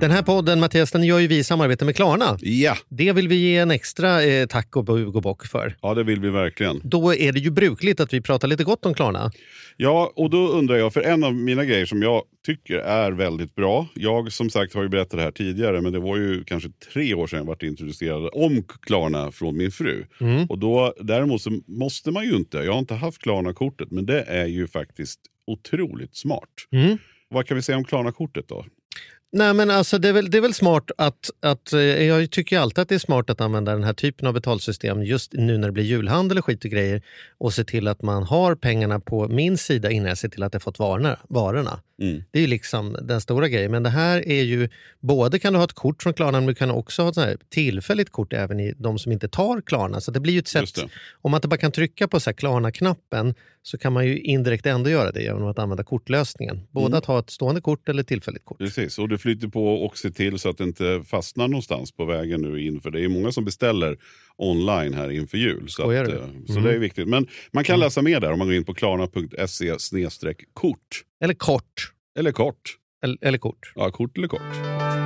Den 0.00 0.10
här 0.10 0.22
podden, 0.22 0.60
Mattias, 0.60 0.92
den 0.92 1.02
gör 1.04 1.18
ju 1.18 1.26
vi 1.26 1.38
i 1.38 1.44
samarbete 1.44 1.84
med 1.84 1.96
Klarna. 1.96 2.38
Ja, 2.40 2.76
Det 2.88 3.12
vill 3.12 3.28
vi 3.28 3.34
ge 3.36 3.56
en 3.56 3.70
extra 3.70 4.24
eh, 4.24 4.46
tack 4.46 4.76
och 4.76 4.84
bug 4.84 5.16
och 5.16 5.22
bock 5.22 5.46
för. 5.46 5.76
ja, 5.82 5.94
det 5.94 6.02
vill 6.04 6.20
vi 6.20 6.30
verkligen. 6.30 6.80
Då 6.84 7.14
är 7.14 7.32
det 7.32 7.38
ju 7.38 7.50
brukligt 7.50 8.00
att 8.00 8.12
vi 8.12 8.20
pratar 8.20 8.48
lite 8.48 8.64
gott 8.64 8.86
om 8.86 8.94
Klarna. 8.94 9.30
Ja, 9.76 10.12
och 10.16 10.30
då 10.30 10.48
undrar 10.48 10.76
jag, 10.76 10.92
för 10.92 11.00
en 11.00 11.24
av 11.24 11.34
mina 11.34 11.64
grejer 11.64 11.86
som 11.86 12.02
jag 12.02 12.22
tycker 12.46 12.78
är 12.78 13.12
väldigt 13.12 13.54
bra. 13.54 13.86
Jag 13.94 14.32
som 14.32 14.50
sagt 14.50 14.74
har 14.74 14.82
ju 14.82 14.88
berättat 14.88 15.10
det 15.18 15.22
här 15.22 15.30
tidigare, 15.30 15.80
men 15.80 15.92
det 15.92 15.98
var 15.98 16.16
ju 16.16 16.44
kanske 16.44 16.68
tre 16.92 17.14
år 17.14 17.26
sedan 17.26 17.38
jag 17.38 17.46
vart 17.46 17.62
introducerad 17.62 18.30
om 18.32 18.64
Klarna 18.82 19.32
från 19.32 19.56
min 19.56 19.70
fru. 19.70 20.04
Och 20.48 20.58
då, 20.58 20.94
däremot 21.00 21.42
så 21.42 21.60
måste 21.66 22.10
man 22.10 22.24
ju 22.24 22.36
inte, 22.36 22.58
jag 22.58 22.72
har 22.72 22.78
inte 22.78 22.94
haft 22.94 23.18
Klarna-kortet, 23.18 23.90
men 23.90 24.06
det 24.06 24.22
är 24.22 24.46
ju 24.46 24.66
faktiskt 24.68 25.20
otroligt 25.46 26.16
smart. 26.16 26.48
Mm. 26.72 26.98
Vad 27.28 27.46
kan 27.46 27.56
vi 27.56 27.62
säga 27.62 27.78
om 27.78 27.84
Klarna-kortet 27.84 28.48
då? 28.48 28.64
Nej, 29.36 29.54
men 29.54 29.70
alltså, 29.70 29.98
det, 29.98 30.08
är 30.08 30.12
väl, 30.12 30.30
det 30.30 30.38
är 30.38 30.42
väl 30.42 30.54
smart 30.54 30.90
att... 30.98 31.30
att 31.40 31.72
eh, 31.72 31.80
jag 31.80 32.30
tycker 32.30 32.58
alltid 32.58 32.78
att 32.78 32.88
det 32.88 32.94
är 32.94 32.98
smart 32.98 33.30
att 33.30 33.40
använda 33.40 33.72
den 33.72 33.84
här 33.84 33.92
typen 33.92 34.28
av 34.28 34.34
betalsystem 34.34 35.02
just 35.02 35.32
nu 35.32 35.58
när 35.58 35.68
det 35.68 35.72
blir 35.72 35.84
julhandel 35.84 36.38
och 36.38 36.44
skit 36.44 36.64
och 36.64 36.70
grejer 36.70 37.02
och 37.38 37.54
se 37.54 37.64
till 37.64 37.88
att 37.88 38.02
man 38.02 38.22
har 38.22 38.54
pengarna 38.54 39.00
på 39.00 39.28
min 39.28 39.58
sida 39.58 39.90
innan 39.90 40.08
jag 40.08 40.18
ser 40.18 40.28
till 40.28 40.42
att 40.42 40.52
jag 40.52 40.62
fått 40.62 40.78
varorna. 40.78 41.18
varorna. 41.28 41.80
Mm. 42.02 42.24
Det 42.30 42.38
är 42.38 42.40
ju 42.40 42.48
liksom 42.48 42.96
den 43.02 43.20
stora 43.20 43.48
grejen. 43.48 43.70
Men 43.70 43.82
det 43.82 43.90
här 43.90 44.28
är 44.28 44.42
ju, 44.42 44.68
både 45.00 45.38
kan 45.38 45.52
du 45.52 45.58
ha 45.58 45.64
ett 45.64 45.72
kort 45.72 46.02
från 46.02 46.14
Klarna 46.14 46.40
men 46.40 46.46
du 46.46 46.54
kan 46.54 46.70
också 46.70 47.02
ha 47.02 47.30
ett 47.30 47.50
tillfälligt 47.50 48.12
kort 48.12 48.32
även 48.32 48.60
i 48.60 48.74
de 48.76 48.98
som 48.98 49.12
inte 49.12 49.28
tar 49.28 49.60
Klarna. 49.60 50.00
Så 50.00 50.10
det 50.10 50.20
blir 50.20 50.32
ju 50.32 50.38
ett 50.38 50.48
sätt, 50.48 50.78
om 51.22 51.30
man 51.30 51.38
inte 51.38 51.48
bara 51.48 51.56
kan 51.56 51.72
trycka 51.72 52.08
på 52.08 52.20
Klarna-knappen 52.20 53.34
så 53.66 53.78
kan 53.78 53.92
man 53.92 54.06
ju 54.06 54.20
indirekt 54.20 54.66
ändå 54.66 54.90
göra 54.90 55.12
det 55.12 55.22
genom 55.22 55.46
att 55.46 55.58
använda 55.58 55.84
kortlösningen. 55.84 56.60
Både 56.70 56.86
Mm. 56.86 56.98
att 56.98 57.04
ha 57.04 57.18
ett 57.18 57.30
stående 57.30 57.60
kort 57.60 57.88
eller 57.88 58.02
tillfälligt 58.02 58.44
kort. 58.44 58.58
Precis, 58.58 58.98
och 58.98 59.08
det 59.08 59.18
flyter 59.18 59.48
på 59.48 59.74
och 59.74 59.98
se 59.98 60.10
till 60.10 60.38
så 60.38 60.48
att 60.50 60.58
det 60.58 60.64
inte 60.64 61.02
fastnar 61.06 61.48
någonstans 61.48 61.92
på 61.92 62.04
vägen 62.04 62.40
nu 62.42 62.62
inför. 62.62 62.90
Det 62.90 63.04
är 63.04 63.08
många 63.08 63.32
som 63.32 63.44
beställer 63.44 63.96
online 64.36 64.94
här 64.94 65.10
inför 65.10 65.38
jul. 65.38 65.68
Så, 65.68 65.82
att, 65.82 66.06
du? 66.06 66.12
eh, 66.12 66.18
så 66.46 66.52
Mm. 66.52 66.64
det 66.64 66.74
är 66.74 66.78
viktigt. 66.78 67.08
Men 67.08 67.26
man 67.52 67.64
kan 67.64 67.80
läsa 67.80 68.02
mer 68.02 68.20
där 68.20 68.32
om 68.32 68.38
man 68.38 68.48
går 68.48 68.54
in 68.56 68.64
på 68.64 68.74
klarna.se 68.74 70.34
kort. 70.54 71.02
Eller 71.24 71.34
kort. 71.34 71.92
Eller 72.18 72.32
kort. 72.32 72.76
Eller, 73.04 73.18
eller 73.20 73.38
kort. 73.38 73.72
Ja, 73.74 73.90
kort 73.90 74.18
eller 74.18 74.28
kort. 74.28 75.05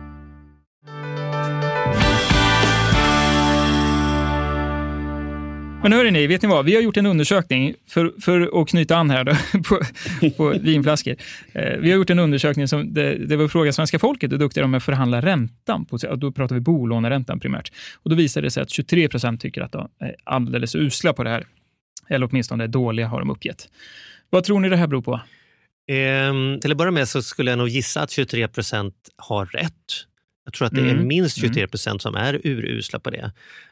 Men 5.83 5.93
hörni, 5.93 6.27
vet 6.27 6.41
ni 6.41 6.47
vad? 6.47 6.65
Vi 6.65 6.75
har 6.75 6.81
gjort 6.81 6.97
en 6.97 7.05
undersökning, 7.05 7.75
för, 7.87 8.13
för 8.21 8.61
att 8.61 8.67
knyta 8.67 8.97
an 8.97 9.09
här 9.09 9.23
då, 9.23 9.33
på, 9.63 9.81
på 10.37 10.49
vinflaskor. 10.49 11.15
Eh, 11.53 11.77
vi 11.79 11.91
har 11.91 11.97
gjort 11.97 12.09
en 12.09 12.19
undersökning 12.19 12.67
som, 12.67 12.93
det, 12.93 13.15
det 13.15 13.35
var 13.35 13.47
fråga 13.47 13.73
svenska 13.73 13.99
folket 13.99 14.31
hur 14.31 14.37
duktiga 14.37 14.61
de 14.61 14.73
är 14.73 14.77
att 14.77 14.83
förhandla 14.83 15.21
räntan. 15.21 15.85
På, 15.85 15.97
då 15.97 16.31
pratar 16.31 16.55
vi 16.55 16.61
bolåneräntan 16.61 17.39
primärt. 17.39 17.71
Och 18.03 18.09
då 18.09 18.15
visade 18.15 18.47
det 18.47 18.51
sig 18.51 18.63
att 18.63 18.69
23 18.69 19.09
procent 19.09 19.41
tycker 19.41 19.61
att 19.61 19.71
de 19.71 19.89
är 19.99 20.15
alldeles 20.23 20.75
usla 20.75 21.13
på 21.13 21.23
det 21.23 21.29
här. 21.29 21.45
Eller 22.09 22.29
åtminstone 22.31 22.67
dåliga 22.67 23.07
har 23.07 23.19
de 23.19 23.29
uppgett. 23.29 23.69
Vad 24.29 24.43
tror 24.43 24.59
ni 24.59 24.69
det 24.69 24.77
här 24.77 24.87
beror 24.87 25.01
på? 25.01 25.13
Eh, 25.87 26.59
till 26.61 26.71
att 26.71 26.77
börja 26.77 26.91
med 26.91 27.07
så 27.07 27.21
skulle 27.21 27.51
jag 27.51 27.57
nog 27.57 27.69
gissa 27.69 28.01
att 28.01 28.11
23 28.11 28.47
procent 28.47 28.95
har 29.17 29.45
rätt. 29.45 30.05
Jag 30.43 30.53
tror 30.53 30.65
att 30.67 30.73
det 30.73 30.81
är 30.81 30.91
Mm. 30.91 31.07
minst 31.07 31.37
23 31.39 31.61
Mm. 31.61 31.69
procent 31.69 32.01
som 32.01 32.15
är 32.15 32.41
urusla 32.43 32.99
på 32.99 33.09
det. 33.09 33.31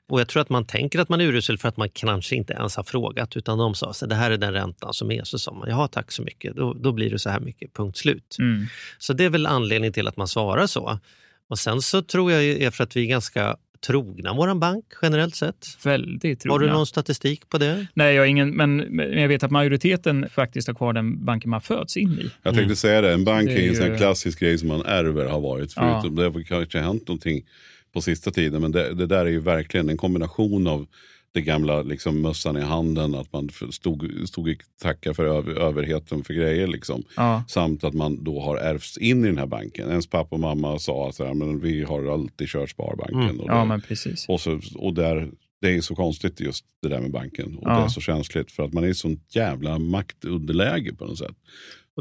Och 0.10 0.20
jag 0.20 0.28
tror 0.28 0.42
att 0.42 0.50
man 0.50 0.66
tänker 0.66 1.00
att 1.00 1.10
man 1.10 1.22
är 1.22 1.26
urusel 1.26 1.58
för 1.58 1.68
att 1.70 1.78
man 1.78 1.90
kanske 1.90 2.36
inte 2.36 2.54
ens 2.54 2.76
har 2.76 2.84
frågat, 2.84 3.38
utan 3.38 3.58
de 3.58 3.76
sa 3.76 3.94
så 3.94 4.06
det 4.06 4.16
här 4.16 4.32
är 4.32 4.38
den 4.38 4.54
räntan 4.54 4.94
som 4.94 5.12
är. 5.12 5.24
Så 5.24 5.40
sa 5.40 5.54
man, 5.54 5.70
jaha 5.70 5.88
tack 5.88 6.12
så 6.12 6.22
mycket, 6.22 6.56
då, 6.56 6.74
då 6.74 6.92
blir 6.92 7.10
det 7.10 7.20
så 7.20 7.30
här 7.30 7.40
mycket, 7.40 7.74
punkt 7.74 7.98
slut. 7.98 8.36
Mm. 8.40 8.66
Så 8.98 9.14
det 9.14 9.24
är 9.24 9.30
väl 9.30 9.46
anledningen 9.46 9.94
till 9.94 10.08
att 10.08 10.18
man 10.18 10.28
svarar 10.28 10.68
så. 10.68 11.00
Och 11.48 11.60
sen 11.60 11.82
så 11.82 12.02
tror 12.02 12.32
jag 12.32 12.44
är 12.44 12.72
för 12.72 12.84
att 12.84 12.96
vi 12.96 13.02
är 13.02 13.06
ganska 13.08 13.58
trogna 13.88 14.34
vår 14.34 14.56
bank 14.56 14.86
generellt 15.02 15.36
sett. 15.36 15.68
Väldigt 15.84 16.24
Har 16.24 16.60
du 16.60 16.66
trogna. 16.66 16.74
någon 16.78 16.86
statistik 16.88 17.50
på 17.50 17.58
det? 17.58 17.88
Nej, 17.94 18.16
jag 18.16 18.22
har 18.22 18.28
ingen, 18.28 18.50
men, 18.56 19.00
jag 19.20 19.28
vet 19.28 19.44
att 19.44 19.52
majoriteten 19.52 20.30
faktiskt 20.30 20.68
har 20.68 20.76
kvar 20.76 20.94
den 20.94 21.26
banken 21.26 21.50
man 21.50 21.62
föds 21.62 21.98
in 21.98 22.10
i. 22.20 22.32
Jag 22.44 22.56
tänkte 22.56 22.76
säga 22.76 23.02
det, 23.02 23.14
en 23.14 23.24
bank 23.26 23.48
Det 23.48 23.66
är 23.66 23.70
en 23.70 23.76
sån 23.76 23.88
ju- 23.88 23.98
klassisk 23.98 24.40
grej 24.40 24.58
som 24.58 24.68
man 24.68 24.82
ärver 24.86 25.26
har 25.26 25.40
varit. 25.42 25.74
Ja. 25.76 26.00
Förutom 26.02 26.16
det 26.16 26.24
har 26.24 26.44
kanske 26.44 26.80
hänt 26.80 27.08
någonting 27.08 27.46
på 27.94 28.02
sista 28.02 28.32
tiden. 28.32 28.62
Men 28.62 28.72
det, 28.72 28.94
det 28.94 29.06
där 29.06 29.26
är 29.26 29.30
ju 29.30 29.40
verkligen 29.40 29.90
en 29.90 29.98
kombination 29.98 30.68
av 30.68 30.88
det 31.32 31.42
gamla 31.42 31.82
liksom, 31.82 32.22
mössan 32.22 32.58
i 32.58 32.62
handen, 32.62 33.16
att 33.16 33.34
man 33.34 33.50
stod, 33.72 34.12
stod 34.28 34.50
i 34.50 34.58
tacka 34.82 35.14
för 35.14 35.26
över, 35.26 35.54
överheten 35.54 36.24
för 36.24 36.34
grejer. 36.34 36.68
Liksom. 36.68 37.04
Ja. 37.16 37.44
Samt 37.48 37.84
att 37.84 37.94
man 37.94 38.24
då 38.24 38.42
har 38.42 38.58
ärvts 38.58 38.98
in 38.98 39.24
i 39.24 39.28
den 39.28 39.38
här 39.38 39.46
banken. 39.46 39.90
Ens 39.90 40.08
pappa 40.08 40.36
och 40.36 40.40
mamma 40.40 40.80
sa 40.80 41.10
att 41.10 41.20
men 41.38 41.60
vi 41.60 41.84
har 41.84 42.14
alltid 42.14 42.48
kört 42.48 42.70
Sparbanken. 42.70 43.20
Mm. 43.22 43.40
Och, 43.40 43.50
Ja, 43.50 43.60
det, 43.60 43.66
men 43.66 43.82
precis. 43.82 44.26
och, 44.30 44.42
så, 44.42 44.60
och 44.76 44.94
där, 44.94 45.32
det 45.62 45.76
är 45.76 45.82
så 45.82 45.96
konstigt 45.96 46.40
just 46.40 46.66
det 46.82 46.90
där 46.90 47.02
med 47.02 47.12
banken. 47.12 47.58
Och 47.58 47.64
Ja. 47.70 47.78
det 47.78 47.84
är 47.84 47.88
så 47.88 48.02
känsligt 48.02 48.52
för 48.52 48.64
att 48.64 48.74
man 48.74 48.84
är 48.84 48.88
i 48.88 48.94
sånt 48.94 49.36
jävla 49.36 49.80
maktunderläge 49.80 50.94
på 50.96 51.06
något 51.06 51.18
sätt. 51.18 51.36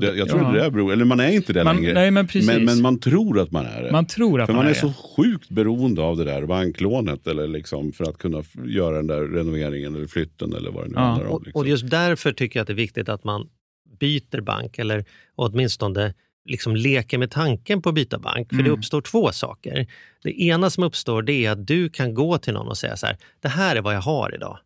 Det, 0.01 0.15
jag 0.17 0.29
tror 0.29 0.43
Ja. 0.57 0.65
det 0.65 0.71
beror, 0.71 0.93
eller 0.93 1.05
man 1.05 1.21
är 1.21 1.31
inte 1.31 1.53
det 1.53 1.65
Man, 1.65 1.77
längre. 1.77 1.93
nej, 1.95 2.11
men 2.11 2.27
precis. 2.27 2.47
Men, 2.47 2.65
men 2.65 2.83
man 2.83 3.01
tror 3.01 3.41
att 3.41 3.51
man 3.51 3.67
är 3.67 3.83
det. 3.83 3.93
Man 3.93 4.07
tror 4.07 4.41
att 4.41 4.47
för 4.47 4.53
man, 4.53 4.65
man 4.65 4.71
är 4.71 4.75
det. 4.75 4.81
så 4.81 4.93
sjukt 5.17 5.49
beroende 5.49 6.03
av 6.03 6.17
det 6.17 6.25
där 6.25 6.47
banklånet 6.47 7.27
eller 7.27 7.49
liksom 7.49 7.93
för 7.93 8.05
att 8.05 8.19
kunna 8.19 8.43
göra 8.65 8.97
den 8.97 9.07
där 9.07 9.21
renoveringen 9.25 9.95
eller 9.97 10.07
flytten 10.07 10.53
eller 10.55 10.71
vad 10.71 10.85
det 10.85 10.89
nu 10.89 10.95
Ja. 10.97 11.01
handlar 11.01 11.27
om. 11.27 11.33
Och, 11.33 11.43
Liksom. 11.45 11.61
och 11.61 11.69
just 11.69 11.91
därför 11.91 12.33
tycker 12.33 12.59
jag 12.59 12.63
att 12.63 12.67
det 12.67 12.73
är 12.73 12.75
viktigt 12.75 13.09
att 13.09 13.25
man 13.25 13.47
byter 14.01 14.41
bank 14.41 14.79
eller 14.79 15.05
åtminstone 15.37 16.15
liksom 16.49 16.77
leker 16.77 17.19
med 17.19 17.31
tanken 17.31 17.83
på 17.83 17.89
att 17.89 17.95
byta 17.95 18.19
bank. 18.19 18.49
För 18.49 18.57
det 18.57 18.63
Mm. 18.63 18.73
uppstår 18.79 19.01
två 19.01 19.33
saker. 19.33 19.87
Det 20.23 20.43
ena 20.43 20.71
som 20.71 20.85
uppstår 20.85 21.23
det 21.23 21.33
är 21.47 21.51
att 21.51 21.67
du 21.67 21.89
kan 21.89 22.15
gå 22.15 22.39
till 22.39 22.55
någon 22.55 22.69
och 22.69 22.79
säga 22.79 22.97
så 22.97 23.07
här, 23.07 23.17
det 23.41 23.49
här 23.49 23.77
är 23.77 23.81
vad 23.81 23.95
jag 23.95 24.01
har 24.01 24.35
idag. 24.35 24.59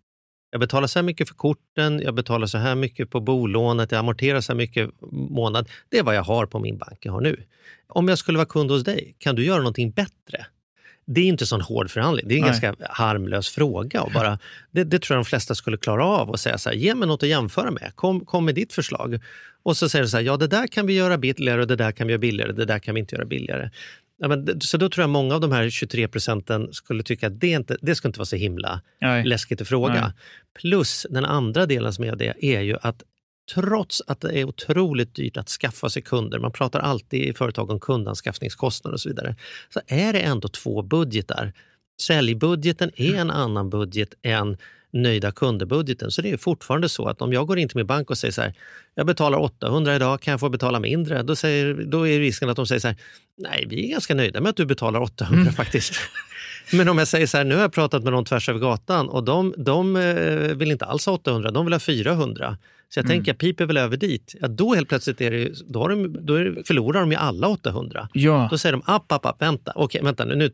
Jag 0.53 0.61
betalar 0.61 0.87
så 0.87 0.99
här 0.99 1.05
mycket 1.05 1.29
för 1.29 1.35
korten, 1.35 2.01
jag 2.01 2.15
betalar 2.15 2.47
så 2.47 2.59
här 2.59 2.75
mycket 2.75 3.11
på 3.11 3.21
bolånet, 3.21 3.93
jag 3.93 3.99
amorterar 3.99 4.41
så 4.41 4.53
här 4.53 4.57
mycket 4.57 4.91
månad. 5.13 5.69
Det 5.89 5.99
är 5.99 6.03
vad 6.03 6.15
jag 6.15 6.23
har 6.23 6.47
på 6.47 6.59
min 6.59 6.79
bank 6.79 6.99
jag 7.01 7.13
har 7.13 7.21
nu. 7.21 7.43
Om 7.87 8.09
jag 8.09 8.19
skulle 8.19 8.39
vara 8.39 8.47
kund 8.47 8.71
hos 8.71 8.85
dig, 8.85 9.15
kan 9.19 9.35
du 9.35 9.45
göra 9.45 9.59
någonting 9.59 9.91
bättre? 9.91 10.47
Det 11.07 11.21
är 11.21 11.25
inte 11.25 11.47
sån 11.47 11.61
hård 11.61 11.91
förhandling. 11.91 12.29
Det 12.29 12.35
är 12.35 12.37
en 12.37 12.43
Nej. 12.43 12.61
ganska 12.61 12.75
harmlös 12.91 13.49
fråga. 13.49 14.03
Och 14.03 14.13
bara, 14.13 14.39
det, 14.71 14.85
det 14.85 14.99
tror 14.99 15.17
jag 15.17 15.25
de 15.25 15.29
flesta 15.29 15.55
skulle 15.55 15.77
klara 15.77 16.07
av 16.07 16.31
och 16.31 16.41
säga 16.41 16.59
så 16.59 16.69
här, 16.71 16.77
ge 16.77 16.95
mig 16.95 17.09
något 17.09 17.23
att 17.23 17.29
jämföra 17.29 17.71
med. 17.71 17.93
Kom, 17.95 18.25
kom 18.25 18.45
med 18.45 18.55
ditt 18.55 18.73
förslag. 18.73 19.21
Och 19.63 19.77
så 19.77 19.89
säger 19.89 20.03
du 20.03 20.09
så 20.09 20.17
här, 20.17 20.25
ja 20.25 20.37
det 20.37 20.47
där 20.47 20.67
kan 20.67 20.87
vi 20.87 20.95
göra 20.95 21.19
billigare 21.19 21.61
och 21.61 21.67
det 21.67 21.77
där 21.77 21.93
kan 21.93 22.07
vi 22.07 22.13
göra 22.13 22.21
billigare, 22.21 22.53
det 22.53 22.65
där 22.65 22.79
kan 22.79 22.95
vi 22.95 23.01
inte 23.01 23.15
göra 23.15 23.25
billigare. 23.25 23.71
Ja, 24.23 24.29
men, 24.29 24.61
så 24.61 24.77
då 24.77 24.89
tror 24.89 25.03
jag 25.03 25.11
många 25.11 25.35
av 25.35 25.41
de 25.41 25.53
här 25.53 25.71
23 25.71 26.09
procenten 26.09 26.73
skulle 26.73 27.03
tycka 27.03 27.27
att 27.27 27.41
det, 27.41 27.51
inte, 27.51 27.77
det 27.83 27.95
ska 27.95 28.09
inte 28.09 28.19
vara 28.19 28.27
så 28.27 28.37
himla 28.37 28.81
Nej. 29.01 29.25
läskigt 29.25 29.61
att 29.61 29.69
fråga. 29.69 30.01
Nej. 30.01 30.13
Plus 30.61 31.07
den 31.11 31.25
andra 31.25 31.67
delen 31.67 31.93
som 31.93 32.05
är 32.05 32.17
det 32.17 32.35
är 32.41 32.61
ju 32.61 32.77
att 32.83 33.03
trots 33.55 34.03
att 34.07 34.21
det 34.21 34.39
är 34.39 34.45
otroligt 34.45 35.15
dyrt 35.15 35.37
att 35.37 35.49
skaffa 35.49 35.91
sig 35.91 36.03
kunder, 36.03 36.39
man 36.39 36.53
pratar 36.53 36.81
alltid 36.81 37.23
i 37.23 37.33
företag 37.33 37.71
om 37.71 37.81
kundanskaffningskostnader 37.81 38.95
och 38.95 39.01
så 39.01 39.09
vidare, 39.09 39.37
så 39.75 39.81
är 39.87 40.13
det 40.13 40.21
ändå 40.21 40.49
två 40.49 40.83
budgetar. 40.83 41.53
Säljbudgeten 42.03 42.91
är 42.97 43.15
en 43.15 43.31
annan 43.31 43.71
budget 43.71 44.15
än 44.23 44.57
nöjda 44.93 45.33
kunderbudgeten. 45.33 46.11
Så 46.11 46.23
det 46.23 46.31
är 46.31 46.37
fortfarande 46.37 46.89
så 46.89 47.09
att 47.09 47.23
om 47.23 47.33
jag 47.33 47.47
går 47.47 47.59
in 47.59 47.69
till 47.69 47.77
min 47.77 47.87
bank 47.87 48.11
och 48.11 48.19
säger 48.19 48.33
så 48.33 48.43
här, 48.43 48.55
jag 48.95 49.07
betalar 49.07 49.39
800 49.39 49.97
idag, 49.97 50.21
kan 50.21 50.31
jag 50.31 50.41
få 50.41 50.49
betala 50.49 50.81
mindre? 50.81 51.23
Då, 51.23 51.37
säger, 51.37 51.75
då 51.75 52.09
är 52.09 52.19
risken 52.19 52.49
att 52.49 52.57
de 52.57 52.67
säger 52.67 52.81
så 52.81 52.89
här, 52.89 52.97
nej 53.39 53.67
vi 53.69 53.87
är 53.87 53.91
ganska 53.91 54.15
nöjda 54.15 54.41
med 54.41 54.51
att 54.51 54.57
du 54.57 54.67
betalar 54.67 55.01
800 55.01 55.53
faktiskt. 55.53 55.95
Men 56.73 56.89
om 56.89 56.99
jag 56.99 57.09
säger 57.09 57.27
så 57.27 57.37
här, 57.37 57.45
nu 57.45 57.55
har 57.55 57.63
jag 57.63 57.73
pratat 57.73 58.03
med 58.05 58.13
någon 58.13 58.25
tvärs 58.25 58.49
över 58.49 58.61
gatan 58.61 59.09
och 59.09 59.25
de, 59.25 59.55
de 59.57 59.97
eh, 59.97 60.57
vill 60.57 60.71
inte 60.71 60.85
alls 60.85 61.07
ha 61.07 61.13
800, 61.13 61.51
de 61.51 61.67
vill 61.67 61.73
ha 61.73 61.81
400. 61.81 62.59
Så 62.95 62.99
jag 62.99 63.07
tänker, 63.07 63.31
jag 63.31 63.39
piper 63.39 63.67
väl 63.67 63.77
över 63.77 63.97
dit. 63.97 64.35
Ja, 64.41 64.49
då 64.49 64.75
helt 64.75 64.89
plötsligt 64.89 65.21
är 65.21 65.31
det, 65.31 65.53
då 65.69 65.81
har 65.81 65.89
de, 65.89 66.27
då 66.27 66.39
det, 66.39 66.67
förlorar 66.67 67.01
de 67.01 67.11
ju 67.11 67.17
alla 67.17 67.49
800. 67.49 68.09
Ja. 68.13 68.49
Då 68.51 68.59
säger 68.59 68.73
de, 68.73 68.83
app, 68.85 69.13
app, 69.13 69.27
app, 69.27 69.43
vänta, 69.43 69.73
okej, 69.75 70.01
vänta 70.05 70.25
nu, 70.25 70.35
nu 70.35 70.51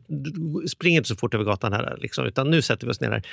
spring 0.67 0.95
inte 0.95 1.09
så 1.09 1.15
fort 1.15 1.33
över 1.33 1.45
gatan 1.45 1.73
här, 1.73 1.97
liksom, 2.01 2.25
utan 2.25 2.49
nu 2.49 2.61
sätter 2.61 2.87
vi 2.87 2.91
oss 2.91 3.01
ner 3.01 3.11
här. 3.11 3.23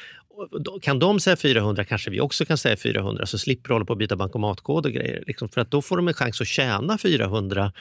Kan 0.82 0.98
de 0.98 1.20
säga 1.20 1.36
400 1.36 1.84
kanske 1.84 2.10
vi 2.10 2.20
också 2.20 2.44
kan 2.44 2.58
säga 2.58 2.76
400, 2.76 3.26
så 3.26 3.38
slipper 3.38 3.68
du 3.68 3.74
hålla 3.74 3.84
på 3.84 3.92
att 3.92 3.98
byta 3.98 4.16
bankomatkod 4.16 4.86
och 4.86 4.92
grejer. 4.92 5.24
Liksom, 5.26 5.48
för 5.48 5.60
att 5.60 5.70
då 5.70 5.82
får 5.82 5.96
de 5.96 6.08
en 6.08 6.14
chans 6.14 6.40
att 6.40 6.46
tjäna 6.46 6.98
400, 6.98 7.72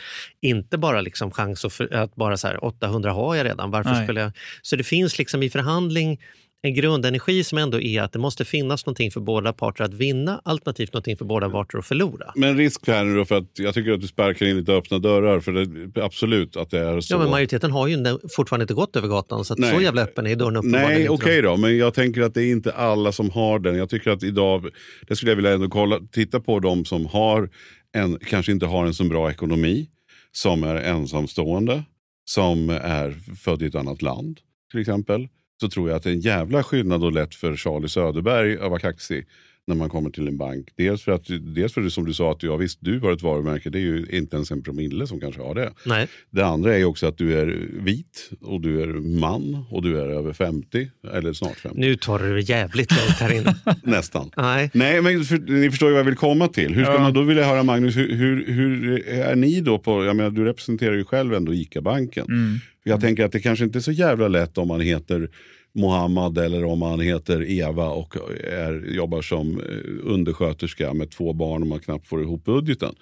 inte 0.41 0.77
bara 0.77 1.01
liksom 1.01 1.31
chans 1.31 1.65
att, 1.65 1.91
att 1.91 2.15
bara 2.15 2.37
så 2.37 2.47
här, 2.47 2.65
800 2.65 3.11
har 3.11 3.35
jag 3.35 3.45
redan, 3.45 3.71
varför 3.71 3.91
Nej. 3.91 4.03
skulle 4.03 4.21
jag... 4.21 4.31
Så 4.61 4.75
det 4.75 4.83
finns 4.83 5.17
liksom 5.17 5.43
i 5.43 5.49
förhandling 5.49 6.19
en 6.65 6.73
grundenergi 6.73 7.43
som 7.43 7.57
ändå 7.57 7.81
är 7.81 8.01
att 8.01 8.11
det 8.11 8.19
måste 8.19 8.45
finnas 8.45 8.85
någonting 8.85 9.11
för 9.11 9.19
båda 9.19 9.53
parter 9.53 9.83
att 9.83 9.93
vinna, 9.93 10.41
alternativt 10.43 10.93
någonting 10.93 11.17
för 11.17 11.25
båda 11.25 11.49
parter 11.49 11.77
att 11.77 11.85
förlora. 11.85 12.31
Men 12.35 12.57
risk 12.57 12.87
här 12.87 13.03
nu 13.03 13.15
då, 13.15 13.25
för 13.25 13.37
att 13.37 13.59
jag 13.59 13.73
tycker 13.73 13.91
att 13.91 14.01
du 14.01 14.07
sparkar 14.07 14.45
in 14.45 14.57
lite 14.57 14.71
öppna 14.71 14.99
dörrar. 14.99 15.39
För 15.39 15.51
det, 15.51 16.03
absolut 16.03 16.57
att 16.57 16.71
det 16.71 16.79
är 16.79 17.01
så. 17.01 17.13
Ja, 17.13 17.17
men 17.17 17.29
majoriteten 17.29 17.71
har 17.71 17.87
ju 17.87 17.97
fortfarande 18.35 18.63
inte 18.63 18.73
gått 18.73 18.95
över 18.95 19.07
gatan, 19.07 19.45
så 19.45 19.53
att 19.53 19.59
Nej. 19.59 19.75
så 19.75 19.81
jävla 19.81 20.01
öppen 20.01 20.27
är 20.27 20.35
dörren 20.35 20.55
uppenbarligen 20.55 20.91
Nej, 20.91 21.09
okej 21.09 21.41
då. 21.41 21.57
Men 21.57 21.77
jag 21.77 21.93
tänker 21.93 22.21
att 22.21 22.33
det 22.33 22.43
är 22.43 22.51
inte 22.51 22.71
alla 22.71 23.11
som 23.11 23.29
har 23.29 23.59
den. 23.59 23.77
Jag 23.77 23.89
tycker 23.89 24.11
att 24.11 24.23
idag, 24.23 24.69
det 25.07 25.15
skulle 25.15 25.31
jag 25.31 25.35
vilja 25.35 25.53
ändå 25.53 25.69
kolla, 25.69 25.99
titta 26.11 26.39
på 26.39 26.59
de 26.59 26.85
som 26.85 27.05
har 27.05 27.49
en, 27.93 28.19
kanske 28.19 28.51
inte 28.51 28.65
har 28.65 28.85
en 28.85 28.93
så 28.93 29.03
bra 29.03 29.31
ekonomi, 29.31 29.89
som 30.31 30.63
är 30.63 30.75
ensamstående, 30.75 31.83
som 32.25 32.69
är 32.69 33.35
född 33.43 33.61
i 33.61 33.65
ett 33.65 33.75
annat 33.75 34.01
land 34.01 34.39
till 34.71 34.81
exempel. 34.81 35.27
Så 35.61 35.69
tror 35.69 35.89
jag 35.89 35.95
att 35.97 36.03
det 36.03 36.09
är 36.09 36.13
en 36.13 36.19
jävla 36.19 36.63
skillnad 36.63 37.03
och 37.03 37.11
lätt 37.11 37.35
för 37.35 37.55
Charlie 37.55 37.89
Söderberg 37.89 38.53
att 38.53 38.69
vara 38.69 38.79
kaxig 38.79 39.25
när 39.67 39.75
man 39.75 39.89
kommer 39.89 40.09
till 40.09 40.27
en 40.27 40.37
bank. 40.37 40.67
Dels 40.75 41.01
för 41.03 41.11
att, 41.11 41.25
dels 41.55 41.73
för 41.73 41.81
det 41.81 41.91
som 41.91 42.05
du 42.05 42.13
sa, 42.13 42.31
att 42.31 42.43
ja, 42.43 42.55
visst 42.55 42.77
du 42.81 42.99
har 42.99 43.11
ett 43.11 43.21
varumärke, 43.21 43.69
det 43.69 43.77
är 43.77 43.81
ju 43.81 44.05
inte 44.11 44.35
ens 44.35 44.51
en 44.51 44.63
promille 44.63 45.07
som 45.07 45.19
kanske 45.19 45.41
har 45.41 45.55
det. 45.55 45.73
Nej. 45.85 46.07
Det 46.31 46.45
andra 46.45 46.77
är 46.77 46.85
också 46.85 47.07
att 47.07 47.17
du 47.17 47.39
är 47.39 47.45
vit 47.83 48.29
och 48.41 48.61
du 48.61 48.81
är 48.81 48.87
man 49.19 49.65
och 49.69 49.81
du 49.83 49.99
är 50.01 50.05
över 50.07 50.33
50, 50.33 50.89
eller 51.13 51.33
snart 51.33 51.57
50. 51.57 51.79
Nu 51.79 51.95
tar 51.95 52.19
du 52.19 52.33
det 52.35 52.41
jävligt 52.41 52.91
långt 52.91 53.19
här 53.19 53.33
inne. 53.33 53.55
Nästan. 53.83 54.31
Nej. 54.37 54.71
Nej, 54.73 55.01
men 55.01 55.23
för, 55.23 55.37
ni 55.37 55.69
förstår 55.71 55.89
ju 55.89 55.93
vad 55.93 55.99
jag 55.99 56.05
vill 56.05 56.15
komma 56.15 56.47
till. 56.47 56.75
Hur 56.75 56.83
ska 56.83 56.93
Ja. 56.93 56.99
man, 56.99 57.13
då 57.13 57.21
vill 57.21 57.37
jag 57.37 57.45
höra 57.45 57.63
Magnus, 57.63 57.95
hur, 57.97 58.15
hur, 58.15 58.45
hur 58.53 59.07
är 59.07 59.35
ni 59.35 59.61
då 59.61 59.79
på, 59.79 60.05
jag 60.05 60.15
menar 60.15 60.29
du 60.29 60.43
representerar 60.45 60.93
ju 60.95 61.05
själv 61.05 61.33
ändå 61.33 61.53
ICA-banken. 61.53 62.25
Mm. 62.29 62.59
Jag 62.87 63.01
tänker 63.01 63.25
att 63.25 63.31
det 63.31 63.39
kanske 63.39 63.65
inte 63.65 63.79
är 63.79 63.81
så 63.81 63.91
jävla 63.91 64.27
lätt 64.27 64.57
om 64.57 64.67
man 64.67 64.81
heter 64.81 65.29
Mohammad 65.73 66.37
eller 66.37 66.65
om 66.65 66.79
man 66.79 66.99
heter 66.99 67.49
Eva 67.49 67.89
och 67.89 68.15
är, 68.51 68.95
jobbar 68.95 69.21
som 69.21 69.59
eh, 69.59 70.11
undersköterska 70.11 70.93
med 70.93 71.11
två 71.11 71.33
barn 71.33 71.61
och 71.61 71.67
man 71.67 71.79
knappt 71.79 72.07
får 72.07 72.21
ihop 72.21 72.45
budgeten. 72.45 72.95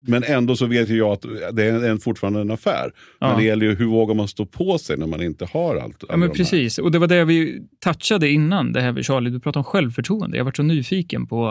Men 0.00 0.22
ändå 0.24 0.56
så 0.56 0.66
vet 0.66 0.88
ju 0.88 0.96
jag 0.96 1.12
att 1.12 1.24
det 1.52 1.64
är 1.64 1.88
en, 1.88 1.98
fortfarande 1.98 2.40
en 2.40 2.50
affär. 2.50 2.92
Ja. 3.18 3.28
Men 3.28 3.38
det 3.38 3.44
gäller 3.44 3.66
ju 3.66 3.74
hur 3.74 3.86
vågar 3.86 4.14
man 4.14 4.28
stå 4.28 4.46
på 4.46 4.78
sig 4.78 4.96
när 4.96 5.06
man 5.06 5.22
inte 5.22 5.44
har 5.44 5.76
allt. 5.76 6.04
Ja, 6.08 6.16
men 6.16 6.28
de 6.28 6.34
precis. 6.34 6.78
Och 6.78 6.92
det 6.92 6.98
var 6.98 7.06
det 7.06 7.24
vi 7.24 7.62
touchade 7.84 8.30
innan, 8.30 8.72
det 8.72 8.80
här 8.80 8.92
med 8.92 9.06
Charlie. 9.06 9.30
Du 9.30 9.40
pratade 9.40 9.58
om 9.58 9.64
självförtroende. 9.64 10.36
Jag 10.36 10.44
varit 10.44 10.56
så 10.56 10.62
nyfiken 10.62 11.26
på... 11.26 11.46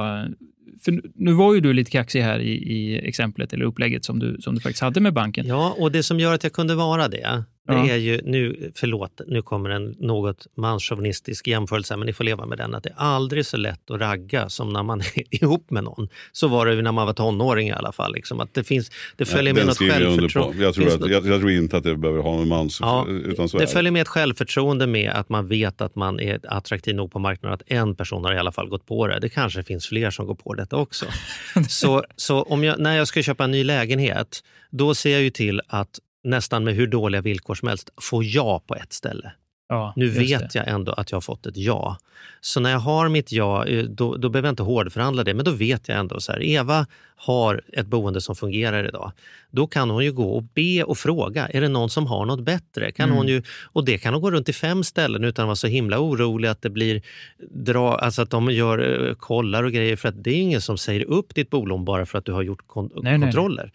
för 0.82 1.02
nu 1.16 1.32
var 1.32 1.54
ju 1.54 1.60
du 1.60 1.74
lite 1.74 1.92
kaxig 1.92 2.22
här 2.22 2.40
i, 2.40 2.52
i 2.52 3.08
exemplet 3.08 3.54
eller 3.54 3.66
upplägget 3.66 4.06
som 4.06 4.20
du, 4.20 4.38
som 4.40 4.56
du 4.56 4.62
faktiskt 4.62 4.82
hade 4.82 5.00
med 5.00 5.14
banken. 5.14 5.48
Ja, 5.48 5.76
och 5.80 5.92
det 5.92 6.04
som 6.04 6.20
gör 6.20 6.34
att 6.34 6.44
jag 6.44 6.54
kunde 6.54 6.76
vara 6.76 7.08
det, 7.08 7.44
det 7.68 7.88
Ja. 7.88 7.94
är 7.94 7.98
ju, 7.98 8.22
nu, 8.26 8.72
förlåt, 8.76 9.22
nu 9.28 9.42
kommer 9.42 9.70
en 9.70 9.96
något 10.00 10.48
manschauvinistisk 10.56 11.48
jämförelse, 11.48 11.98
men 11.98 12.06
ni 12.06 12.14
får 12.14 12.24
leva 12.24 12.46
med 12.46 12.58
den, 12.58 12.76
att 12.76 12.84
det 12.84 12.90
är 12.90 12.96
aldrig 12.98 13.46
så 13.46 13.58
lätt 13.58 13.92
att 13.92 14.02
ragga 14.02 14.50
som 14.50 14.74
när 14.74 14.84
man 14.84 15.02
är 15.16 15.36
ihop 15.44 15.72
med 15.72 15.84
någon. 15.84 16.10
Så 16.32 16.48
var 16.48 16.66
det 16.66 16.74
ju 16.74 16.82
när 16.82 16.92
man 16.92 17.06
var 17.06 17.14
tonåring 17.14 17.68
i 17.68 17.72
alla 17.72 17.92
fall. 17.92 18.14
Liksom, 18.14 18.40
att 18.40 18.54
det, 18.54 18.64
finns, 18.64 18.92
det 19.16 19.26
följer 19.26 19.54
med 19.54 19.62
Den 19.62 19.68
något 19.68 19.82
jag 19.82 19.92
självförtroende. 19.92 20.64
Jag 20.64 20.74
tror, 20.74 20.88
att, 20.88 21.10
jag, 21.10 21.26
jag 21.26 21.40
tror 21.40 21.52
inte 21.52 21.78
att 21.78 21.84
det 21.84 21.96
behöver 21.98 22.22
ha 22.22 22.38
med 22.38 22.48
mans, 22.48 22.78
Ja, 22.82 23.08
utan 23.08 23.50
så 23.50 23.58
det 23.58 23.68
följer 23.68 23.92
med 23.92 24.02
ett 24.02 24.08
självförtroende 24.08 24.88
med 24.88 25.12
att 25.12 25.30
man 25.30 25.48
vet 25.48 25.82
att 25.82 25.96
man 25.96 26.20
är 26.20 26.40
attraktiv 26.48 26.96
nog 26.96 27.12
på 27.12 27.20
marknaden, 27.20 27.54
att 27.54 27.72
en 27.72 27.96
person 27.96 28.24
har 28.24 28.34
i 28.34 28.38
alla 28.38 28.52
fall 28.52 28.70
gått 28.70 28.86
på 28.86 29.08
det. 29.08 29.20
Det 29.20 29.30
kanske 29.30 29.64
finns 29.64 29.88
fler 29.88 30.12
som 30.12 30.26
går 30.28 30.36
på 30.36 30.54
detta 30.54 30.76
också. 30.76 31.06
så 31.70 32.04
så 32.16 32.42
om 32.44 32.64
jag, 32.64 32.80
när 32.80 32.98
jag 32.98 33.08
ska 33.08 33.24
köpa 33.24 33.44
en 33.44 33.52
ny 33.52 33.64
lägenhet, 33.64 34.44
då 34.70 34.96
ser 34.96 35.12
jag 35.12 35.22
ju 35.22 35.30
till 35.30 35.62
att 35.68 36.00
nästan 36.28 36.64
med 36.64 36.76
hur 36.76 36.88
dåliga 36.88 37.22
villkor 37.22 37.56
som 37.56 37.68
helst 37.68 37.90
få 38.02 38.24
ja 38.24 38.62
på 38.68 38.76
ett 38.76 38.94
ställe. 38.94 39.32
Ja, 39.70 39.94
Nu 39.96 40.08
vet 40.10 40.56
jag 40.56 40.68
ändå 40.68 40.92
att 40.92 41.12
jag 41.12 41.16
har 41.16 41.22
fått 41.22 41.46
ett 41.46 41.58
ja. 41.58 41.98
Så 42.42 42.60
när 42.60 42.70
jag 42.72 42.80
har 42.80 43.10
mitt 43.10 43.32
ja, 43.32 43.66
eh, 43.66 43.84
då, 43.84 44.16
då 44.18 44.30
behöver 44.30 44.48
jag 44.48 44.52
inte 44.52 44.64
hårdförhandla 44.64 45.24
det, 45.24 45.34
men 45.34 45.46
då 45.46 45.52
vet 45.52 45.88
jag 45.88 45.98
ändå 45.98 46.20
så 46.20 46.32
här, 46.32 46.44
Eva 46.44 46.86
har 47.16 47.62
ett 47.74 47.88
boende 47.88 48.22
som 48.22 48.36
fungerar 48.36 48.88
idag. 48.88 49.12
Då 49.52 49.68
kan 49.68 49.90
hon 49.90 50.04
ju 50.06 50.12
gå 50.12 50.30
och 50.36 50.44
be 50.44 50.84
och 50.84 50.98
fråga, 50.98 51.48
är 51.48 51.62
det 51.62 51.68
någon 51.68 51.90
som 51.90 52.08
har 52.08 52.26
något 52.26 52.42
bättre? 52.46 52.92
Kan 52.92 53.06
Mm. 53.06 53.18
hon 53.18 53.28
ju, 53.28 53.44
och 53.64 53.86
det 53.86 53.98
kan 53.98 54.14
hon 54.14 54.22
gå 54.22 54.32
runt 54.32 54.46
till 54.46 54.56
fem 54.56 54.84
ställen 54.84 55.24
utan 55.24 55.44
att 55.44 55.48
vara 55.48 55.56
så 55.56 55.68
himla 55.68 56.00
orolig 56.00 56.50
att 56.50 56.62
det 56.62 56.70
blir 56.70 57.02
dra, 57.50 57.96
alltså 57.98 58.22
att 58.22 58.30
de 58.30 58.52
gör 58.52 59.08
eh, 59.10 59.14
kollar 59.16 59.64
och 59.64 59.72
grejer. 59.72 59.96
För 59.96 60.10
att 60.10 60.24
det 60.24 60.30
är 60.32 60.42
ingen 60.42 60.62
som 60.62 60.78
säger 60.78 61.04
upp 61.04 61.36
ditt 61.36 61.50
bolån 61.50 61.86
bara 61.86 62.06
för 62.06 62.18
att 62.18 62.26
du 62.26 62.32
har 62.32 62.42
gjort 62.42 62.68
kon- 62.68 62.92
Nej, 62.96 63.18
nej, 63.18 63.20
nej. 63.20 63.72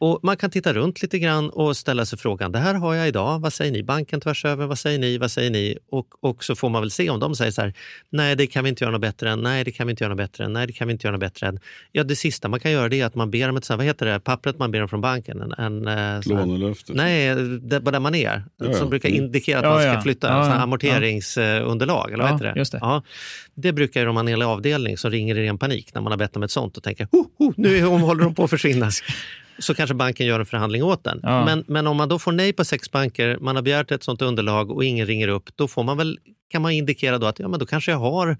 Och 0.00 0.20
Man 0.22 0.36
kan 0.36 0.50
titta 0.50 0.72
runt 0.72 1.02
lite 1.02 1.18
grann 1.18 1.50
och 1.50 1.76
ställa 1.76 2.06
sig 2.06 2.18
frågan, 2.18 2.52
det 2.52 2.58
här 2.58 2.74
har 2.74 2.94
jag 2.94 3.08
idag, 3.08 3.38
vad 3.38 3.52
säger 3.52 3.72
ni? 3.72 3.82
Banken 3.82 4.20
tvärs 4.20 4.44
över, 4.44 4.66
vad 4.66 4.78
säger 4.78 4.98
ni? 4.98 5.18
Vad 5.18 5.30
säger 5.30 5.50
ni? 5.50 5.78
Och, 5.90 6.06
och 6.20 6.44
så 6.44 6.54
får 6.56 6.68
man 6.68 6.82
väl 6.82 6.90
se 6.90 7.10
om 7.10 7.20
de 7.20 7.34
säger 7.36 7.50
så 7.52 7.60
här, 7.62 7.74
nej 8.10 8.36
det 8.36 8.46
kan 8.46 8.64
vi 8.64 8.70
inte 8.70 8.84
göra 8.84 8.92
något 8.92 9.00
bättre 9.00 9.30
än, 9.30 9.40
nej 9.42 9.64
det 9.64 9.70
kan 9.72 9.86
vi 9.86 9.90
inte 9.90 10.04
göra 10.04 10.08
något 10.14 10.18
bättre 10.18 10.44
än, 10.44 10.52
nej 10.52 10.66
det 10.66 10.72
kan 10.72 10.88
vi 10.88 10.92
inte 10.92 11.06
göra 11.06 11.12
något 11.12 11.20
bättre 11.20 11.46
än. 11.46 11.58
Ja 11.92 12.04
det 12.04 12.16
sista 12.16 12.48
man 12.48 12.60
kan 12.60 12.72
göra 12.72 12.88
det 12.88 13.00
är 13.00 13.06
att 13.06 13.14
man 13.14 13.30
ber 13.30 13.48
om 13.48 13.56
ett, 13.56 13.70
vad 13.70 13.84
heter 13.84 14.06
det, 14.06 14.20
pappret 14.20 14.58
man 14.58 14.70
ber 14.70 14.82
om 14.82 14.88
från 14.88 15.00
banken? 15.00 15.42
En, 15.42 15.52
en, 15.86 16.16
eh, 16.16 16.20
Lånelöfte. 16.26 16.92
Nej, 16.92 17.34
det, 17.60 17.78
där 17.78 18.00
man 18.00 18.14
är. 18.14 18.44
Ja, 18.58 18.64
Som 18.64 18.74
ja. 18.74 18.86
brukar 18.86 19.08
Mm. 19.08 19.24
indikera 19.24 19.58
att 19.58 19.64
Ja, 19.64 19.70
man 19.70 19.80
ska 19.82 19.92
ja. 19.92 20.00
flytta. 20.00 20.28
Ja, 20.28 20.46
Ja, 20.46 20.54
amorteringsunderlag, 20.54 22.12
eller 22.12 22.24
vad 22.24 22.32
heter 22.32 22.52
det? 22.52 22.58
just 22.58 22.72
det. 22.72 22.78
Ja, 22.82 23.02
det 23.54 23.72
brukar 23.72 24.00
ju 24.00 24.06
de 24.06 24.16
ha 24.16 24.20
en 24.20 24.26
hel 24.28 24.42
avdelning 24.42 24.98
som 24.98 25.10
ringer 25.10 25.38
i 25.38 25.46
ren 25.46 25.58
panik 25.58 25.94
när 25.94 26.00
man 26.02 26.12
har 26.12 26.16
bett 26.18 26.36
om 26.36 26.42
ett 26.42 26.50
sånt 26.50 26.76
och 26.76 26.82
tänker 26.82 27.08
oh, 27.12 27.26
oh, 27.38 27.52
nu 27.56 27.76
är 27.78 27.82
hon, 27.82 28.00
håller 28.00 28.24
de 28.24 28.34
på 28.34 28.44
att 28.44 28.50
försvinna. 28.50 28.90
Så 29.58 29.74
kanske 29.74 29.94
banken 29.94 30.26
gör 30.26 30.40
en 30.40 30.46
förhandling 30.46 30.82
åt 30.84 31.04
den. 31.04 31.20
Ja. 31.22 31.44
Men, 31.44 31.64
men 31.68 31.86
om 31.86 31.96
man 31.96 32.08
då 32.08 32.18
får 32.18 32.32
nej 32.32 32.52
på 32.52 32.64
sex 32.64 32.90
banker, 32.90 33.38
man 33.40 33.56
har 33.56 33.62
begärt 33.62 33.90
ett 33.90 34.02
sånt 34.02 34.22
underlag 34.22 34.70
och 34.70 34.84
ingen 34.84 35.06
ringer 35.06 35.28
upp, 35.28 35.50
då 35.56 35.68
får 35.68 35.82
man 35.84 35.96
väl, 35.96 36.18
kan 36.50 36.62
man 36.62 36.72
indikera 36.72 37.18
då 37.18 37.26
att 37.26 37.38
ja, 37.38 37.48
men 37.48 37.60
då 37.60 37.66
kanske 37.66 37.90
jag 37.90 37.98
har, 37.98 38.36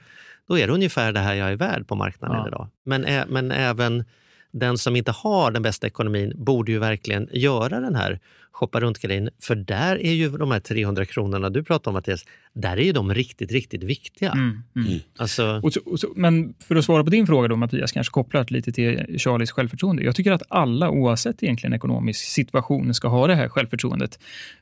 då 0.48 0.58
är 0.58 0.66
det 0.66 0.72
ungefär 0.72 1.12
det 1.12 1.20
här 1.20 1.34
jag 1.34 1.50
är 1.52 1.56
värd 1.56 1.88
på 1.88 1.94
marknaden 1.94 2.36
Ja. 2.36 2.48
idag. 2.48 2.68
Men, 2.84 3.06
men 3.28 3.50
även 3.52 4.04
den 4.52 4.78
som 4.78 4.96
inte 4.96 5.12
har 5.12 5.50
den 5.50 5.62
bästa 5.62 5.86
ekonomin 5.86 6.32
borde 6.36 6.72
ju 6.72 6.78
verkligen 6.78 7.28
göra 7.32 7.80
den 7.80 7.94
här 7.94 8.20
shoppa 8.58 8.80
runt-grejen. 8.80 9.30
För 9.42 9.54
där 9.54 10.02
är 10.02 10.12
ju 10.12 10.30
de 10.30 10.50
här 10.50 10.60
300 10.60 11.04
kronorna 11.04 11.50
du 11.50 11.64
pratar 11.64 11.90
om 11.90 11.94
Mattias, 11.94 12.24
där 12.52 12.76
är 12.76 12.82
ju 12.82 12.92
de 12.92 13.14
riktigt, 13.14 13.52
riktigt 13.52 13.82
viktiga. 13.82 14.32
Mm, 14.32 14.62
mm. 14.76 14.98
Alltså, 15.16 15.60
Och 15.62 15.72
så, 15.72 15.80
och 15.80 16.00
så, 16.00 16.12
men 16.16 16.54
för 16.60 16.76
att 16.76 16.84
svara 16.84 17.04
på 17.04 17.10
din 17.10 17.26
fråga 17.26 17.48
då 17.48 17.56
Mattias, 17.56 17.92
kanske 17.92 18.10
kopplat 18.12 18.50
lite 18.50 18.72
till 18.72 19.18
Charlies 19.18 19.50
självförtroende. 19.50 20.02
Jag 20.02 20.16
tycker 20.16 20.32
att 20.32 20.42
alla 20.48 20.90
oavsett 20.90 21.42
egentligen 21.42 21.74
ekonomisk 21.74 22.20
situation 22.20 22.94
ska 22.94 23.08
ha 23.08 23.26
det 23.26 23.34
här 23.34 23.48
självförtroendet. 23.48 24.18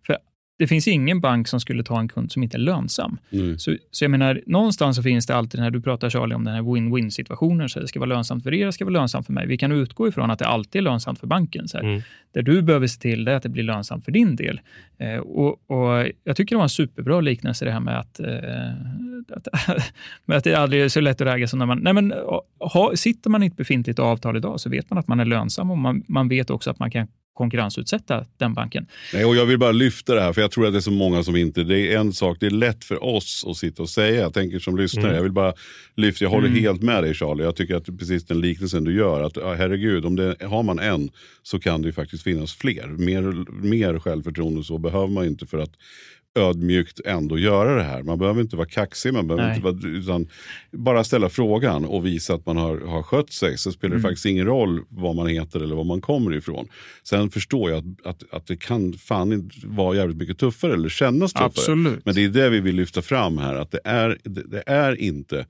För 0.06 0.18
det 0.58 0.66
finns 0.66 0.88
ingen 0.88 1.20
bank 1.20 1.48
som 1.48 1.60
skulle 1.60 1.82
ta 1.82 2.00
en 2.00 2.08
kund 2.08 2.32
som 2.32 2.42
inte 2.42 2.56
är 2.56 2.60
lönsam. 2.60 3.18
Mm. 3.30 3.58
Så, 3.58 3.76
så 3.90 4.04
jag 4.04 4.10
menar, 4.10 4.42
någonstans 4.46 4.96
så 4.96 5.02
finns 5.02 5.26
det 5.26 5.36
alltid 5.36 5.58
den 5.58 5.64
här, 5.64 5.70
du 5.70 5.80
pratar 5.80 6.10
Charlie 6.10 6.34
om 6.34 6.44
den 6.44 6.54
här 6.54 6.62
win-win 6.62 7.10
situationen, 7.10 7.68
så 7.68 7.80
det 7.80 7.88
ska 7.88 8.00
vara 8.00 8.08
lönsamt 8.08 8.42
för 8.42 8.54
er, 8.54 8.66
det 8.66 8.72
ska 8.72 8.84
vara 8.84 8.92
lönsamt 8.92 9.26
för 9.26 9.32
mig. 9.32 9.46
Vi 9.46 9.58
kan 9.58 9.72
utgå 9.72 10.08
ifrån 10.08 10.30
att 10.30 10.38
det 10.38 10.46
alltid 10.46 10.78
är 10.78 10.82
lönsamt 10.82 11.18
för 11.18 11.26
banken. 11.26 11.68
Så. 11.68 11.78
Mm. 11.78 12.02
Där 12.32 12.42
du 12.42 12.62
behöver 12.62 12.86
se 12.86 13.00
till 13.00 13.24
det 13.24 13.32
är 13.32 13.36
att 13.36 13.42
det 13.42 13.48
blir 13.48 13.62
lönsamt 13.62 14.04
för 14.04 14.12
din 14.12 14.36
del. 14.36 14.60
Eh, 14.98 15.18
och, 15.18 15.70
och 15.70 16.06
Jag 16.24 16.36
tycker 16.36 16.54
det 16.54 16.58
var 16.58 16.62
en 16.62 16.68
superbra 16.68 17.20
liknelse 17.20 17.64
det 17.64 17.70
här 17.70 17.80
med 17.80 17.98
att, 17.98 18.20
eh, 18.20 19.36
att, 19.36 19.48
med 20.24 20.36
att 20.36 20.44
det 20.44 20.54
aldrig 20.54 20.82
är 20.82 20.88
så 20.88 21.00
lätt 21.00 21.20
att 21.20 21.26
ragga 21.26 21.48
som 21.48 21.58
när 21.58 21.66
man... 21.66 21.78
Nej 21.78 21.92
men, 21.92 22.14
ha, 22.58 22.92
sitter 22.94 23.30
man 23.30 23.42
i 23.42 23.46
ett 23.46 23.56
befintligt 23.56 23.98
avtal 23.98 24.36
idag 24.36 24.60
så 24.60 24.70
vet 24.70 24.90
man 24.90 24.98
att 24.98 25.08
man 25.08 25.20
är 25.20 25.24
lönsam 25.24 25.70
och 25.70 25.78
man, 25.78 26.02
man 26.08 26.28
vet 26.28 26.50
också 26.50 26.70
att 26.70 26.78
man 26.78 26.90
kan 26.90 27.08
konkurrensutsätta 27.36 28.24
den 28.38 28.54
banken. 28.54 28.86
Nej, 29.14 29.24
och 29.24 29.36
jag 29.36 29.46
vill 29.46 29.58
bara 29.58 29.72
lyfta 29.72 30.14
det 30.14 30.20
här, 30.20 30.32
för 30.32 30.40
jag 30.40 30.50
tror 30.50 30.66
att 30.66 30.72
det 30.72 30.78
är 30.78 30.80
så 30.80 30.90
många 30.90 31.22
som 31.22 31.36
inte... 31.36 31.64
Det 31.64 31.92
är 31.92 31.98
en 31.98 32.12
sak, 32.12 32.36
det 32.40 32.46
är 32.46 32.50
lätt 32.50 32.84
för 32.84 33.04
oss 33.04 33.44
att 33.48 33.56
sitta 33.56 33.82
och 33.82 33.88
säga. 33.88 34.20
Jag 34.20 34.34
tänker 34.34 34.58
som 34.58 34.76
lyssnare, 34.76 35.14
jag 35.16 35.22
vill 35.22 35.32
bara 35.32 35.52
lyfta, 35.96 36.24
jag 36.24 36.30
håller 36.30 36.48
Mm. 36.48 36.60
helt 36.60 36.82
med 36.82 37.02
dig 37.02 37.14
Charlie. 37.14 37.44
Jag 37.44 37.56
tycker 37.56 37.74
att 37.74 37.98
precis 37.98 38.26
den 38.26 38.40
liknelsen 38.40 38.84
du 38.84 38.94
gör, 38.96 39.22
att 39.22 39.36
herregud, 39.58 40.04
om 40.04 40.16
det, 40.16 40.36
har 40.42 40.62
man 40.62 40.78
en 40.78 41.10
så 41.42 41.58
kan 41.60 41.82
det 41.82 41.86
ju 41.86 41.92
faktiskt 41.92 42.22
finnas 42.22 42.54
fler. 42.54 42.86
Mer, 42.86 43.22
mer 43.62 43.98
självförtroende 43.98 44.64
så 44.64 44.78
behöver 44.78 45.06
man 45.08 45.26
inte 45.26 45.46
för 45.46 45.58
att 45.58 45.72
ödmjukt 46.36 47.00
ändå 47.04 47.38
göra 47.38 47.74
det 47.74 47.82
här. 47.82 48.02
Man 48.02 48.18
behöver 48.18 48.40
inte 48.40 48.56
vara 48.56 48.68
kaxig, 48.68 49.12
man 49.14 49.26
behöver 49.26 49.46
Nej. 49.48 49.56
inte 49.56 49.64
vara, 49.64 49.98
utan 49.98 50.28
bara 50.72 51.04
ställa 51.04 51.28
frågan 51.28 51.84
och 51.84 52.06
visa 52.06 52.34
att 52.34 52.46
man 52.46 52.56
har, 52.56 52.80
har 52.80 53.02
skött 53.02 53.32
sig. 53.32 53.58
Så 53.58 53.72
spelar 53.72 53.90
det 53.90 53.96
Mm. 53.96 54.02
faktiskt 54.02 54.26
ingen 54.26 54.46
roll 54.46 54.80
vad 54.88 55.14
man 55.16 55.26
heter 55.26 55.60
eller 55.60 55.74
var 55.76 55.84
man 55.84 56.00
kommer 56.00 56.34
ifrån. 56.36 56.68
Sen 57.04 57.30
förstår 57.30 57.70
jag 57.70 57.78
att, 57.78 58.06
att, 58.06 58.34
att 58.34 58.46
det 58.46 58.56
kan 58.56 58.92
fan 58.92 59.50
vara 59.64 59.96
jävligt 59.96 60.16
mycket 60.16 60.38
tuffare 60.38 60.74
eller 60.74 60.88
kännas 60.88 61.32
tuffare. 61.32 61.46
Absolut. 61.46 62.04
Men 62.04 62.14
det 62.14 62.24
är 62.24 62.28
det 62.28 62.50
vi 62.50 62.60
vill 62.60 62.76
lyfta 62.76 63.02
fram 63.02 63.38
här, 63.38 63.54
att 63.54 63.70
det 63.70 63.80
är, 63.84 64.18
det, 64.24 64.42
det 64.42 64.62
är 64.66 65.00
inte 65.00 65.46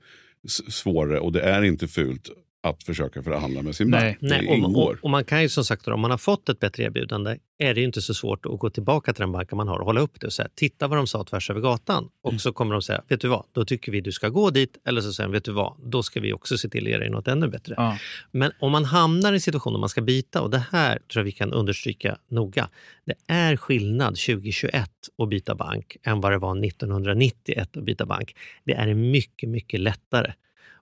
svårare 0.69 1.19
och 1.19 1.31
det 1.31 1.41
är 1.41 1.61
inte 1.63 1.87
fult 1.87 2.29
att 2.69 2.83
försöka 2.83 3.23
förhandla 3.23 3.61
med 3.61 3.75
sin 3.75 3.89
Nej. 3.89 4.01
bank. 4.01 4.17
Nej, 4.21 4.63
och, 4.63 4.83
och, 4.83 4.95
och 5.01 5.09
man 5.09 5.23
kan 5.23 5.41
ju 5.41 5.49
som 5.49 5.65
sagt, 5.65 5.87
om 5.87 5.99
man 5.99 6.11
har 6.11 6.17
fått 6.17 6.49
ett 6.49 6.59
bättre 6.59 6.83
erbjudande, 6.83 7.37
är 7.59 7.73
det 7.73 7.79
ju 7.79 7.85
inte 7.85 8.01
så 8.01 8.13
svårt 8.13 8.45
att 8.45 8.59
gå 8.59 8.69
tillbaka 8.69 9.13
till 9.13 9.21
den 9.21 9.31
banken 9.31 9.57
man 9.57 9.67
har 9.67 9.79
och 9.79 9.85
hålla 9.85 10.01
upp 10.01 10.19
det 10.19 10.27
och 10.27 10.33
säga, 10.33 10.47
titta 10.55 10.87
vad 10.87 10.97
de 10.99 11.07
sa 11.07 11.23
tvärs 11.23 11.49
över 11.49 11.61
gatan. 11.61 12.09
Och 12.21 12.31
Mm. 12.31 12.39
så 12.39 12.53
kommer 12.53 12.73
de 12.73 12.81
säga, 12.81 13.01
vet 13.07 13.21
du 13.21 13.27
vad, 13.27 13.45
då 13.51 13.65
tycker 13.65 13.91
vi 13.91 14.01
du 14.01 14.11
ska 14.11 14.29
gå 14.29 14.49
dit. 14.49 14.77
Eller 14.87 15.01
så 15.01 15.13
säger 15.13 15.27
de, 15.27 15.33
vet 15.33 15.43
du 15.43 15.51
vad, 15.51 15.73
då 15.83 16.03
ska 16.03 16.19
vi 16.19 16.33
också 16.33 16.57
se 16.57 16.69
till 16.69 16.83
att 16.83 16.89
ge 16.89 16.97
dig 16.97 17.09
något 17.09 17.27
ännu 17.27 17.47
bättre. 17.47 17.73
Ja. 17.77 17.97
Men 18.31 18.51
om 18.59 18.71
man 18.71 18.85
hamnar 18.85 19.31
i 19.31 19.35
en 19.35 19.41
situation 19.41 19.73
där 19.73 19.79
man 19.79 19.89
ska 19.89 20.01
byta, 20.01 20.41
och 20.41 20.49
det 20.49 20.63
här 20.71 20.93
tror 20.93 21.19
jag 21.19 21.23
vi 21.23 21.31
kan 21.31 21.53
understryka 21.53 22.17
noga. 22.29 22.69
Det 23.05 23.15
är 23.27 23.57
skillnad 23.57 24.15
2021 24.15 24.89
att 25.17 25.29
byta 25.29 25.55
bank 25.55 25.97
än 26.03 26.21
vad 26.21 26.31
det 26.31 26.37
var 26.37 26.65
1991 26.65 27.77
att 27.77 27.83
byta 27.83 28.05
bank. 28.05 28.35
Det 28.63 28.73
är 28.73 28.93
mycket, 28.93 29.49
mycket 29.49 29.79
lättare. 29.79 30.33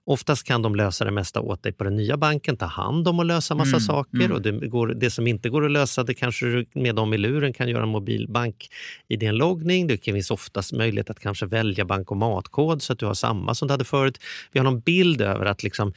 Oftast 0.08 0.46
kan 0.46 0.62
de 0.62 0.74
lösa 0.74 1.04
det 1.04 1.10
mesta 1.10 1.40
åt 1.40 1.62
dig 1.62 1.72
på 1.72 1.84
den 1.84 1.96
nya 1.96 2.16
banken, 2.16 2.56
ta 2.56 2.66
hand 2.66 3.08
om 3.08 3.18
och 3.18 3.24
lösa 3.24 3.54
massa 3.54 3.68
Mm, 3.76 3.80
saker. 3.80 4.18
mm. 4.18 4.32
Och 4.32 4.42
det, 4.42 4.52
går, 4.68 4.86
det 4.86 5.10
som 5.10 5.26
inte 5.26 5.48
går 5.48 5.64
att 5.64 5.70
lösa, 5.70 6.02
det 6.04 6.14
kanske 6.14 6.46
du 6.46 6.66
med 6.72 6.94
dem 6.94 7.14
i 7.14 7.18
luren 7.18 7.52
kan 7.52 7.68
göra 7.68 7.82
en 7.82 7.88
mobilbank 7.88 8.68
i 9.08 9.16
din 9.16 9.34
loggning. 9.34 9.86
Det 9.86 10.04
finns 10.04 10.30
oftast 10.30 10.72
möjlighet 10.72 11.10
att 11.10 11.20
kanske 11.20 11.46
välja 11.46 11.84
bankomatkod 11.84 12.82
så 12.82 12.92
att 12.92 12.98
du 12.98 13.06
har 13.06 13.14
samma 13.14 13.54
som 13.54 13.68
du 13.68 13.72
hade 13.74 13.84
förut. 13.84 14.18
Vi 14.52 14.58
har 14.58 14.64
någon 14.64 14.80
bild 14.80 15.20
över 15.20 15.44
att 15.46 15.62
liksom 15.62 15.92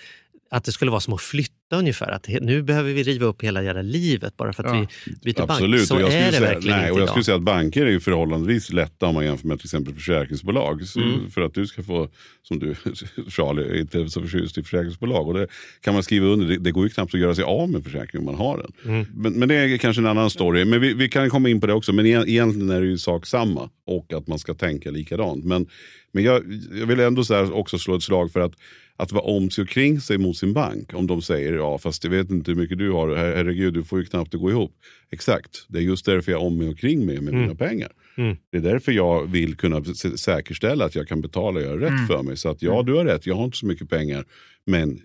att 0.51 0.63
det 0.63 0.71
skulle 0.71 0.91
vara 0.91 1.01
som 1.01 1.13
att 1.13 1.21
flytta 1.21 1.53
ungefär. 1.75 2.11
Att 2.11 2.27
nu 2.41 2.63
behöver 2.63 2.93
vi 2.93 3.03
riva 3.03 3.25
upp 3.25 3.43
hela 3.43 3.63
jävla 3.63 3.81
livet 3.81 4.37
bara 4.37 4.53
för 4.53 4.63
att 4.63 4.75
Ja. 4.75 4.85
vi 5.05 5.11
byter 5.33 5.41
Absolut, 5.43 5.79
bank. 5.79 5.87
Så 5.87 5.95
är 5.95 6.25
det 6.25 6.31
säga, 6.31 6.39
verkligen 6.41 6.77
nej, 6.77 6.83
inte 6.85 6.91
och 6.91 6.99
jag 6.99 7.03
idag. 7.03 7.09
skulle 7.09 7.23
säga 7.23 7.35
att 7.37 7.43
banker 7.43 7.85
är 7.85 7.89
ju 7.91 7.99
förhållandevis 7.99 8.71
lätta 8.73 9.05
om 9.05 9.13
man 9.13 9.25
jämför 9.25 9.47
med 9.47 9.59
till 9.59 9.65
exempel 9.65 9.93
försäkringsbolag. 9.93 10.81
Mm. 10.95 11.31
För 11.31 11.41
att 11.41 11.53
du 11.53 11.67
ska 11.67 11.83
få, 11.83 12.09
som 12.43 12.59
du 12.59 12.75
Charlie, 13.29 13.63
är 13.63 13.75
inte 13.79 14.09
så 14.09 14.21
förtjust 14.21 14.57
i 14.57 14.63
försäkringsbolag. 14.63 15.27
Och 15.27 15.33
det 15.33 15.47
kan 15.81 15.93
man 15.93 16.03
skriva 16.03 16.25
under, 16.27 16.47
det, 16.47 16.57
det 16.57 16.71
går 16.71 16.83
ju 16.83 16.89
knappt 16.89 17.13
att 17.13 17.19
göra 17.19 17.35
sig 17.35 17.43
av 17.43 17.69
med 17.69 17.83
försäkring 17.83 18.19
om 18.19 18.25
man 18.25 18.35
har 18.35 18.57
den. 18.57 18.93
Mm. 18.93 19.05
Men, 19.13 19.33
men 19.33 19.49
det 19.49 19.55
är 19.55 19.77
kanske 19.77 20.01
en 20.01 20.05
annan 20.07 20.29
story. 20.29 20.65
Men 20.65 20.81
vi, 20.81 20.93
vi 20.93 21.09
kan 21.09 21.29
komma 21.29 21.49
in 21.49 21.61
på 21.61 21.67
det 21.67 21.73
också. 21.73 21.93
Men 21.93 22.05
e- 22.05 22.23
egentligen 22.27 22.69
är 22.69 22.81
det 22.81 22.87
ju 22.87 22.97
sak 22.97 23.25
samma. 23.25 23.69
Och 23.85 24.13
att 24.13 24.27
man 24.27 24.39
ska 24.39 24.53
tänka 24.53 24.91
likadant. 24.91 25.45
Men, 25.45 25.67
men 26.11 26.23
jag, 26.23 26.43
jag 26.79 26.85
vill 26.87 26.99
ändå 26.99 27.23
så 27.23 27.51
också 27.51 27.77
slå 27.79 27.95
ett 27.95 28.03
slag 28.03 28.31
för 28.31 28.39
att 28.39 28.53
att 28.99 29.11
vara 29.11 29.23
om 29.23 29.49
sig 29.49 29.61
och 29.61 29.67
kring 29.69 30.01
sig 30.01 30.17
mot 30.17 30.37
sin 30.37 30.53
bank. 30.53 30.93
Om 30.93 31.07
de 31.07 31.21
säger 31.21 31.53
ja 31.53 31.77
fast 31.77 32.03
jag 32.03 32.11
vet 32.11 32.29
inte 32.31 32.51
hur 32.51 32.55
mycket 32.57 32.77
du 32.77 32.91
har, 32.91 33.07
Her- 33.09 33.35
herregud 33.35 33.73
du 33.73 33.83
får 33.83 33.99
ju 33.99 34.05
knappt 34.05 34.31
det 34.31 34.37
gå 34.37 34.49
ihop. 34.51 34.71
Exakt, 35.11 35.65
det 35.67 35.77
är 35.79 35.81
just 35.83 36.05
därför 36.05 36.31
jag 36.31 36.41
är 36.41 36.45
om 36.45 36.57
mig 36.57 36.69
och 36.69 36.77
kring 36.77 37.05
mig 37.05 37.21
med 37.21 37.33
mina 37.33 37.55
pengar. 37.55 37.91
Mm. 38.17 38.37
Det 38.51 38.57
är 38.57 38.61
därför 38.61 38.91
jag 38.91 39.31
vill 39.31 39.55
kunna 39.55 39.79
sä- 39.79 40.15
säkerställa 40.17 40.85
att 40.85 40.95
jag 40.95 41.07
kan 41.07 41.21
betala 41.21 41.59
och 41.59 41.65
göra 41.65 41.79
rätt 41.81 42.07
för 42.07 42.23
mig. 42.23 42.37
Så 42.37 42.49
att 42.49 42.61
ja, 42.61 42.83
du 42.83 42.93
har 42.93 43.05
rätt, 43.05 43.25
jag 43.25 43.35
har 43.35 43.45
inte 43.45 43.57
så 43.57 43.65
mycket 43.65 43.89
pengar. 43.89 44.25
Men 44.65 44.99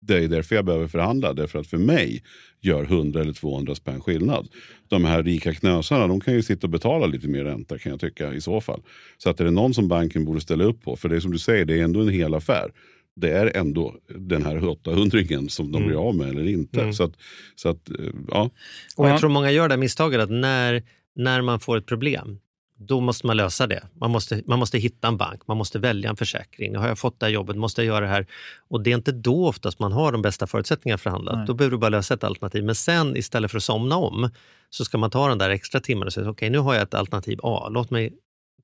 det 0.00 0.14
är 0.24 0.28
därför 0.28 0.54
jag 0.56 0.64
behöver 0.64 0.88
förhandla. 0.88 1.32
Därför 1.32 1.58
att 1.58 1.66
för 1.66 1.78
mig 1.78 2.22
gör 2.62 2.82
100 2.84 3.20
eller 3.20 3.32
200 3.32 3.74
spänn 3.74 4.00
skillnad. 4.00 4.48
De 4.88 5.04
här 5.04 5.22
rika 5.22 5.54
knösarna 5.54 6.06
de 6.06 6.20
kan 6.20 6.34
ju 6.34 6.42
sitta 6.42 6.66
och 6.66 6.70
betala 6.70 7.06
lite 7.06 7.28
mer 7.28 7.44
ränta 7.44 7.78
kan 7.78 7.90
jag 7.90 8.00
tycka 8.00 8.34
i 8.34 8.40
så 8.40 8.60
fall. 8.60 8.82
Så 9.18 9.30
att 9.30 9.40
är 9.40 9.44
det 9.44 9.50
någon 9.50 9.74
som 9.74 9.88
banken 9.88 10.24
borde 10.24 10.40
ställa 10.40 10.64
upp 10.64 10.82
på, 10.82 10.96
för 10.96 11.08
det 11.08 11.16
är 11.16 11.20
som 11.20 11.32
du 11.32 11.38
säger, 11.38 11.64
det 11.64 11.78
är 11.80 11.84
ändå 11.84 12.00
en 12.00 12.08
hel 12.08 12.34
affär. 12.34 12.70
Det 13.16 13.30
är 13.30 13.56
ändå 13.56 13.94
den 14.08 14.44
här 14.44 14.68
800 14.68 15.18
som 15.48 15.72
de 15.72 15.86
blir 15.86 16.08
av 16.08 16.16
med 16.16 16.28
eller 16.28 16.48
inte. 16.48 16.80
Mm. 16.80 16.92
Så 16.92 17.04
att, 17.04 17.12
så 17.54 17.68
att, 17.68 17.90
eh, 17.90 17.96
ja. 18.28 18.50
Och 18.96 19.06
Ja. 19.06 19.10
jag 19.10 19.20
tror 19.20 19.30
många 19.30 19.50
gör 19.50 19.68
det 19.68 19.76
misstaget 19.76 20.20
att 20.20 20.30
när, 20.30 20.82
när 21.16 21.42
man 21.42 21.60
får 21.60 21.76
ett 21.76 21.86
problem, 21.86 22.38
då 22.78 23.00
måste 23.00 23.26
man 23.26 23.36
lösa 23.36 23.66
det. 23.66 23.82
Man 24.00 24.10
måste, 24.10 24.42
man 24.46 24.58
måste 24.58 24.78
hitta 24.78 25.08
en 25.08 25.16
bank, 25.16 25.46
man 25.46 25.56
måste 25.56 25.78
välja 25.78 26.10
en 26.10 26.16
försäkring. 26.16 26.72
Nu 26.72 26.78
har 26.78 26.88
jag 26.88 26.98
fått 26.98 27.20
det 27.20 27.26
här 27.26 27.32
jobbet, 27.32 27.56
måste 27.56 27.80
jag 27.82 27.86
göra 27.86 28.00
det 28.00 28.10
här? 28.10 28.26
Och 28.68 28.82
det 28.82 28.90
är 28.90 28.94
inte 28.94 29.12
då 29.12 29.46
oftast 29.48 29.78
man 29.78 29.92
har 29.92 30.12
de 30.12 30.22
bästa 30.22 30.46
förutsättningarna 30.46 30.98
för 30.98 31.10
att 31.10 31.14
handla. 31.14 31.36
Nej. 31.36 31.46
Då 31.46 31.54
behöver 31.54 31.70
du 31.70 31.78
bara 31.78 31.88
lösa 31.88 32.14
ett 32.14 32.24
alternativ. 32.24 32.64
Men 32.64 32.74
sen 32.74 33.16
istället 33.16 33.50
för 33.50 33.58
att 33.58 33.64
somna 33.64 33.96
om 33.96 34.30
så 34.70 34.84
ska 34.84 34.98
man 34.98 35.10
ta 35.10 35.28
den 35.28 35.38
där 35.38 35.50
extra 35.50 35.80
timmen 35.80 36.06
och 36.06 36.12
säga 36.12 36.30
okej 36.30 36.50
nu 36.50 36.58
har 36.58 36.74
jag 36.74 36.82
ett 36.82 36.94
alternativ 36.94 37.38
A, 37.42 37.68
låt 37.70 37.90
mig 37.90 38.12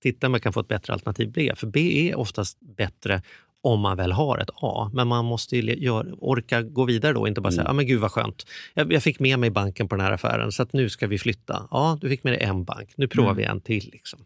titta 0.01 0.27
om 0.27 0.33
jag 0.33 0.43
kan 0.43 0.53
få 0.53 0.61
ett 0.61 0.69
bättre 0.69 0.93
alternativ 0.93 1.33
B. 1.33 1.53
För 1.57 1.67
B 1.67 2.09
är 2.11 2.19
oftast 2.19 2.59
bättre 2.77 3.23
om 3.63 3.81
man 3.81 3.97
väl 3.97 4.13
har 4.13 4.39
ett 4.39 4.51
A. 4.55 4.91
Men 4.93 5.09
man 5.09 5.25
måste 5.25 5.57
gör, 5.57 6.15
orka 6.19 6.63
gå 6.63 6.85
vidare 6.85 7.13
då, 7.13 7.29
inte 7.29 7.41
bara 7.41 7.53
säga, 7.53 7.65
ja 7.67 7.73
men 7.73 7.87
gud 7.87 8.01
vad 8.01 8.11
skönt. 8.11 8.47
Jag, 8.75 8.93
jag 8.93 9.03
fick 9.03 9.21
med 9.21 9.39
mig 9.39 9.51
banken 9.51 9.89
på 9.89 9.97
den 9.97 10.05
här 10.05 10.13
affären 10.13 10.53
så 10.53 10.63
att 10.63 10.73
nu 10.73 10.89
ska 10.89 11.07
vi 11.07 11.19
flytta. 11.19 11.69
Ja, 11.71 11.99
du 12.01 12.09
fick 12.09 12.25
med 12.25 12.33
dig 12.33 12.43
en 12.43 12.65
bank, 12.65 12.93
nu 12.97 13.09
provar 13.09 13.31
Mm. 13.31 13.37
vi 13.37 13.45
en 13.45 13.61
till. 13.61 13.91
Liksom. 13.93 14.21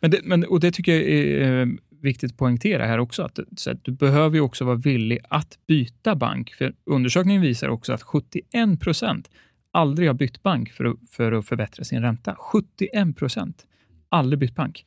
Men 0.00 0.10
det, 0.10 0.20
men, 0.22 0.44
och 0.44 0.60
det 0.60 0.70
tycker 0.72 0.92
jag 0.92 1.02
är 1.02 1.60
eh, 1.60 1.66
viktigt 2.02 2.30
att 2.30 2.38
poängtera 2.38 2.86
här 2.86 2.98
också. 2.98 3.22
Att, 3.22 3.38
så 3.56 3.70
att 3.70 3.84
du 3.84 3.92
behöver 3.92 4.36
ju 4.36 4.40
också 4.40 4.64
vara 4.64 4.76
villig 4.76 5.18
att 5.28 5.58
byta 5.66 6.14
bank. 6.14 6.54
För 6.54 6.72
undersökningen 6.86 7.42
visar 7.42 7.68
också 7.68 7.92
att 7.92 8.02
71 8.02 8.80
procent 8.80 9.30
aldrig 9.70 10.08
har 10.08 10.14
bytt 10.14 10.42
bank 10.42 10.72
för 10.72 10.84
att, 10.84 10.96
för 11.10 11.32
att 11.32 11.46
förbättra 11.46 11.84
sin 11.84 12.02
ränta. 12.02 12.36
71 12.38 13.16
procent. 13.16 13.66
Aldrig 14.08 14.38
bytt 14.38 14.54
bank. 14.54 14.84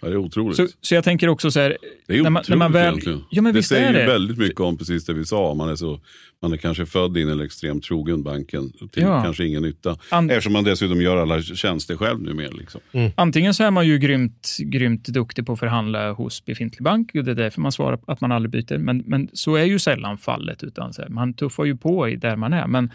Ja, 0.00 0.08
det 0.08 0.14
är 0.14 0.16
otroligt. 0.16 0.56
Så, 0.56 0.66
så 0.80 0.94
jag 0.94 1.04
tänker 1.04 1.28
också 1.28 1.50
så 1.50 1.60
här... 1.60 1.76
det 2.06 2.18
är 2.18 2.22
när 2.22 2.30
man- 2.30 2.42
när 2.48 2.56
man 2.56 2.72
väl- 2.72 2.86
egentligen. 2.88 3.24
Ja, 3.30 3.42
men 3.42 3.54
det 3.54 3.62
säger 3.62 3.88
är 3.88 3.92
ju 3.92 3.98
det. 3.98 4.06
väldigt 4.06 4.38
mycket 4.38 4.60
om 4.60 4.78
precis 4.78 5.04
det 5.04 5.12
vi 5.14 5.24
sa. 5.24 5.54
Man 5.54 5.68
är, 5.68 5.76
så, 5.76 6.00
man 6.42 6.52
är 6.52 6.56
kanske 6.56 6.86
född 6.86 7.16
in 7.16 7.28
eller 7.28 7.44
extremt 7.44 7.84
trogen 7.84 8.22
banken 8.22 8.72
till 8.72 9.02
Ja. 9.02 9.22
kanske 9.22 9.44
ingen 9.46 9.62
nytta. 9.62 9.98
An- 10.10 10.30
Eftersom 10.30 10.52
man 10.52 10.64
dessutom 10.64 11.00
gör 11.02 11.16
alla 11.16 11.42
tjänster 11.42 11.96
själv 11.96 12.22
numera. 12.22 12.50
Liksom. 12.50 12.80
Antingen 13.14 13.54
så 13.54 13.64
är 13.64 13.70
man 13.70 13.86
ju 13.86 13.98
grymt, 13.98 14.56
grymt 14.60 15.04
duktig 15.04 15.46
på 15.46 15.52
att 15.52 15.58
förhandla 15.58 16.12
hos 16.12 16.44
befintlig 16.44 16.82
bank 16.84 17.10
och 17.14 17.24
det 17.24 17.30
är 17.30 17.34
därför 17.34 17.60
man 17.60 17.72
svarar 17.72 17.98
att 18.06 18.20
man 18.20 18.32
aldrig 18.32 18.50
byter. 18.50 18.78
Men, 18.78 19.02
men 19.06 19.28
så 19.32 19.54
är 19.54 19.64
ju 19.64 19.78
sällan 19.78 20.18
fallet. 20.18 20.62
utan 20.62 20.92
så 20.92 21.02
här, 21.02 21.08
Man 21.08 21.34
tuffar 21.34 21.64
ju 21.64 21.76
på 21.76 22.08
i 22.08 22.16
där 22.16 22.36
man 22.36 22.52
är. 22.52 22.66
Men 22.66 22.90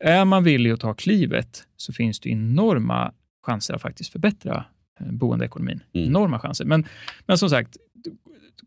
är 0.00 0.24
man 0.24 0.44
villig 0.44 0.70
att 0.70 0.80
ta 0.80 0.94
klivet 0.94 1.62
så 1.76 1.92
finns 1.92 2.20
det 2.20 2.28
enorma 2.30 3.12
chanser 3.46 3.74
att 3.74 3.82
faktiskt 3.82 4.12
förbättra 4.12 4.64
boendeekonomin. 5.00 5.80
Mm. 5.92 6.08
Enorma 6.08 6.38
chanser. 6.38 6.64
Men, 6.64 6.86
men 7.26 7.38
som 7.38 7.50
sagt, 7.50 7.76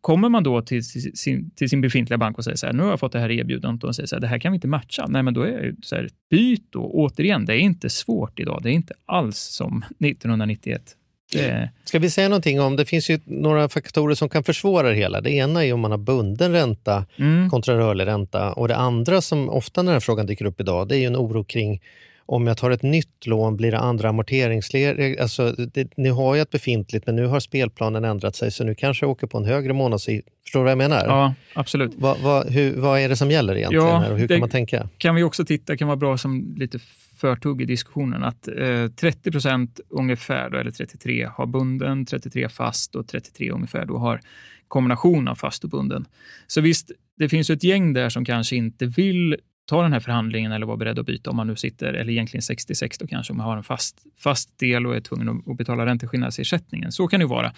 kommer 0.02 0.30
man 0.30 0.44
då 0.44 0.62
till 0.62 0.84
sin, 1.18 1.50
till 1.50 1.70
sin 1.70 1.82
befintliga 1.82 2.18
bank 2.18 2.38
och 2.38 2.44
säger 2.44 2.58
så 2.58 2.66
här, 2.66 2.74
nu 2.74 2.84
har 2.84 2.90
jag 2.90 3.00
fått 3.00 3.12
det 3.12 3.20
här 3.20 3.32
erbjudandet 3.32 3.84
och 3.84 3.96
säger 3.96 4.08
så 4.08 4.16
här, 4.16 4.22
det 4.22 4.28
här 4.28 4.40
kan 4.40 4.52
vi 4.52 4.56
inte 4.56 4.68
matcha. 4.68 5.06
Nej, 5.08 5.24
men 5.24 5.34
då 5.34 5.42
är 5.42 5.62
det 5.62 5.76
så 5.82 5.96
här, 5.96 6.10
byt 6.30 6.66
då. 6.70 6.92
Återigen, 6.94 7.46
det 7.46 7.54
är 7.54 7.60
inte 7.60 7.90
svårt 7.90 8.40
idag. 8.40 8.60
Det 8.64 8.70
är 8.70 8.74
inte 8.74 8.94
alls 9.06 9.38
som 9.38 9.78
1991. 10.00 10.96
Det, 11.34 11.70
Ska 11.84 12.00
vi 12.00 12.10
säga 12.10 12.30
någonting 12.30 12.62
om, 12.62 12.76
det 12.76 12.86
finns 12.86 13.10
ju 13.10 13.20
några 13.26 13.70
faktorer 13.70 14.16
som 14.16 14.30
kan 14.30 14.44
försvåra 14.44 14.90
det 14.90 14.96
hela. 14.96 15.22
Det 15.22 15.32
ena 15.32 15.66
är 15.66 15.74
om 15.74 15.80
man 15.80 15.92
har 15.92 15.98
bunden 15.98 16.52
ränta 16.52 17.06
mm, 17.18 17.50
kontra 17.50 17.78
rörlig 17.78 18.06
ränta. 18.06 18.54
Och 18.54 18.68
det 18.68 18.76
andra 18.76 19.22
som 19.22 19.50
ofta 19.50 19.82
när 19.82 19.92
den 19.92 19.96
här 19.96 20.00
frågan 20.00 20.26
dyker 20.26 20.46
upp 20.46 20.62
idag, 20.62 20.88
det 20.88 20.96
är 20.96 21.00
ju 21.00 21.06
en 21.06 21.16
oro 21.16 21.44
kring 21.44 21.82
om 22.28 22.48
jag 22.48 22.58
tar 22.58 22.72
ett 22.72 22.84
nytt 22.84 23.28
lån, 23.28 23.58
blir 23.58 23.72
det 23.72 23.80
andra 23.80 24.10
amorteringsregler? 24.10 25.22
Alltså, 25.22 25.56
det, 25.96 26.10
har 26.10 26.36
ju 26.36 26.42
ett 26.42 26.50
befintligt, 26.50 27.06
men 27.06 27.16
nu 27.16 27.26
har 27.26 27.40
spelplanen 27.40 28.06
ändrat 28.06 28.36
sig, 28.36 28.52
så 28.52 28.64
nu 28.64 28.76
kanske 28.76 29.06
jag 29.06 29.12
åker 29.12 29.28
på 29.28 29.38
en 29.38 29.46
högre 29.46 29.74
månadsavgift. 29.74 30.28
Förstår 30.44 30.60
du 30.60 30.64
vad 30.64 30.72
jag 30.72 30.78
menar? 30.78 31.06
ja, 31.06 31.34
absolut. 31.54 31.92
Vad, 31.98 32.20
vad, 32.20 32.50
hur, 32.50 32.76
vad 32.76 33.00
är 33.00 33.10
det 33.10 33.16
som 33.16 33.32
gäller 33.32 33.56
egentligen 33.56 33.86
Ja, 33.86 34.00
här 34.00 34.12
och 34.12 34.20
hur 34.20 34.28
kan 34.28 34.40
man 34.40 34.50
tänka? 34.50 34.90
kan 34.98 35.16
vi 35.16 35.24
också 35.24 35.46
titta, 35.46 35.78
kan 35.78 35.88
vara 35.88 35.98
bra 35.98 36.18
som 36.18 36.56
lite 36.58 36.80
förtugg 37.18 37.62
i 37.62 37.66
diskussionen, 37.66 38.24
att 38.24 38.48
eh, 38.48 38.88
30 38.88 39.32
procent 39.32 39.80
ungefär, 39.90 40.50
då, 40.50 40.58
eller 40.58 40.72
33, 40.72 41.30
har 41.34 41.46
bunden, 41.46 42.06
33 42.06 42.50
fast 42.50 42.96
och 42.96 43.08
33 43.08 43.52
ungefär 43.52 43.86
då 43.86 43.98
har 43.98 44.20
kombination 44.68 45.28
av 45.28 45.36
fast 45.36 45.64
och 45.64 45.70
bunden. 45.70 46.06
Så 46.48 46.62
visst, 46.62 46.92
det 47.18 47.30
finns 47.30 47.50
ett 47.50 47.64
gäng 47.64 47.94
där 47.94 48.10
som 48.10 48.26
kanske 48.26 48.56
inte 48.56 48.86
vill 48.86 49.36
ta 49.68 49.84
den 49.84 49.94
här 49.94 50.00
förhandlingen 50.00 50.52
eller 50.52 50.66
vara 50.66 50.78
beredd 50.78 51.00
att 51.00 51.06
byta 51.06 51.30
om 51.30 51.36
man 51.36 51.48
nu 51.48 51.56
sitter, 51.56 51.94
eller 51.94 52.12
egentligen 52.12 52.42
66 52.42 52.98
då 52.98 53.08
kanske, 53.08 53.34
om 53.34 53.38
man 53.38 53.46
har 53.46 53.58
en 53.58 53.64
fast, 53.64 53.98
fast 54.18 54.60
del 54.60 54.88
och 54.88 54.96
är 54.96 55.02
tvungen 55.02 55.44
att, 55.48 55.58
betala 55.58 55.86
ränteskillnadsersättningen. 55.86 56.92
Så 56.92 57.08
kan 57.08 57.20
det 57.20 57.24
ju 57.24 57.30
vara. 57.30 57.54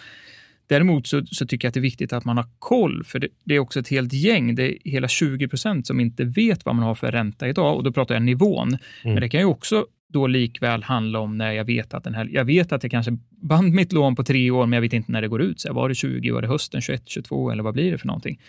Däremot 0.67 1.07
så, 1.07 1.25
så 1.25 1.47
tycker 1.47 1.65
jag 1.65 1.69
att 1.69 1.73
det 1.73 1.79
är 1.79 1.81
viktigt 1.81 2.13
att 2.13 2.25
man 2.25 2.37
har 2.37 2.45
koll, 2.59 3.03
för 3.03 3.19
det, 3.19 3.27
det 3.43 3.55
är 3.55 3.59
också 3.59 3.79
ett 3.79 3.87
helt 3.87 4.13
gäng, 4.13 4.55
det 4.55 4.63
är 4.63 4.91
hela 4.91 5.07
20 5.07 5.47
procent 5.47 5.87
som 5.87 5.99
inte 5.99 6.23
vet 6.23 6.65
vad 6.65 6.75
man 6.75 6.85
har 6.85 6.95
för 6.95 7.11
ränta 7.11 7.47
idag 7.47 7.75
och 7.75 7.83
då 7.83 7.91
pratar 7.91 8.15
jag 8.15 8.21
nivån. 8.21 8.77
Men 9.03 9.21
det 9.21 9.29
kan 9.29 9.39
ju 9.39 9.45
också 9.45 9.85
då 10.07 10.27
likväl 10.27 10.83
handla 10.83 11.19
om 11.19 11.37
när 11.37 11.51
jag 11.51 11.65
vet 11.65 11.93
att 11.93 12.03
den 12.03 12.15
här, 12.15 12.29
jag 12.31 12.45
vet 12.45 12.71
att 12.71 12.83
jag 12.83 12.91
kanske 12.91 13.17
band 13.29 13.73
mitt 13.73 13.91
lån 13.91 14.15
på 14.15 14.23
tre 14.23 14.51
år, 14.51 14.65
men 14.65 14.77
jag 14.77 14.81
vet 14.81 14.93
inte 14.93 15.11
när 15.11 15.21
det 15.21 15.27
går 15.27 15.41
ut. 15.41 15.59
Så 15.59 15.73
var 15.73 15.89
det 15.89 15.95
20, 15.95 16.31
var 16.31 16.41
det 16.41 16.47
hösten 16.47 16.81
21, 16.81 17.03
22 17.05 17.51
eller 17.51 17.63
vad 17.63 17.73
blir 17.73 17.91
det 17.91 17.97
för 17.97 18.07
någonting? 18.07 18.39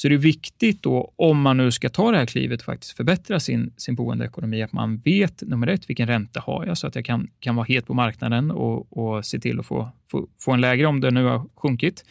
Så 0.00 0.08
det 0.08 0.14
är 0.14 0.18
viktigt 0.18 0.82
då, 0.82 1.12
om 1.16 1.40
man 1.40 1.56
nu 1.56 1.70
ska 1.70 1.88
ta 1.88 2.10
det 2.10 2.18
här 2.18 2.26
klivet 2.26 2.60
och 2.60 2.64
faktiskt 2.64 2.96
förbättra 2.96 3.40
sin, 3.40 3.72
sin 3.76 3.94
boendeekonomi, 3.94 4.62
att 4.62 4.72
man 4.72 4.98
vet 4.98 5.42
nummer 5.42 5.66
ett, 5.66 5.90
vilken 5.90 6.06
ränta 6.06 6.40
har 6.40 6.66
jag 6.66 6.78
så 6.78 6.86
att 6.86 6.94
jag 6.94 7.04
kan, 7.04 7.28
kan 7.40 7.56
vara 7.56 7.64
het 7.64 7.86
på 7.86 7.94
marknaden 7.94 8.50
och, 8.50 8.98
och 8.98 9.26
se 9.26 9.38
till 9.38 9.60
att 9.60 9.66
få, 9.66 9.90
få, 10.10 10.28
få 10.40 10.52
en 10.52 10.60
lägre 10.60 10.86
om 10.86 11.00
det 11.00 11.10
nu 11.10 11.24
har 11.24 11.48
sjunkit. 11.54 12.04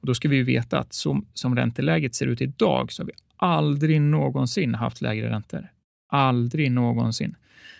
Och 0.00 0.06
då 0.06 0.14
ska 0.14 0.28
vi 0.28 0.36
ju 0.36 0.42
veta 0.42 0.78
att 0.78 0.92
som, 0.92 1.26
som 1.34 1.56
ränteläget 1.56 2.14
ser 2.14 2.26
ut 2.26 2.40
idag 2.40 2.92
så 2.92 3.02
har 3.02 3.06
vi 3.06 3.12
aldrig 3.36 4.00
någonsin 4.00 4.74
haft 4.74 5.00
lägre 5.00 5.30
räntor. 5.30 5.68
Aldrig 6.08 6.72
någonsin. 6.72 7.34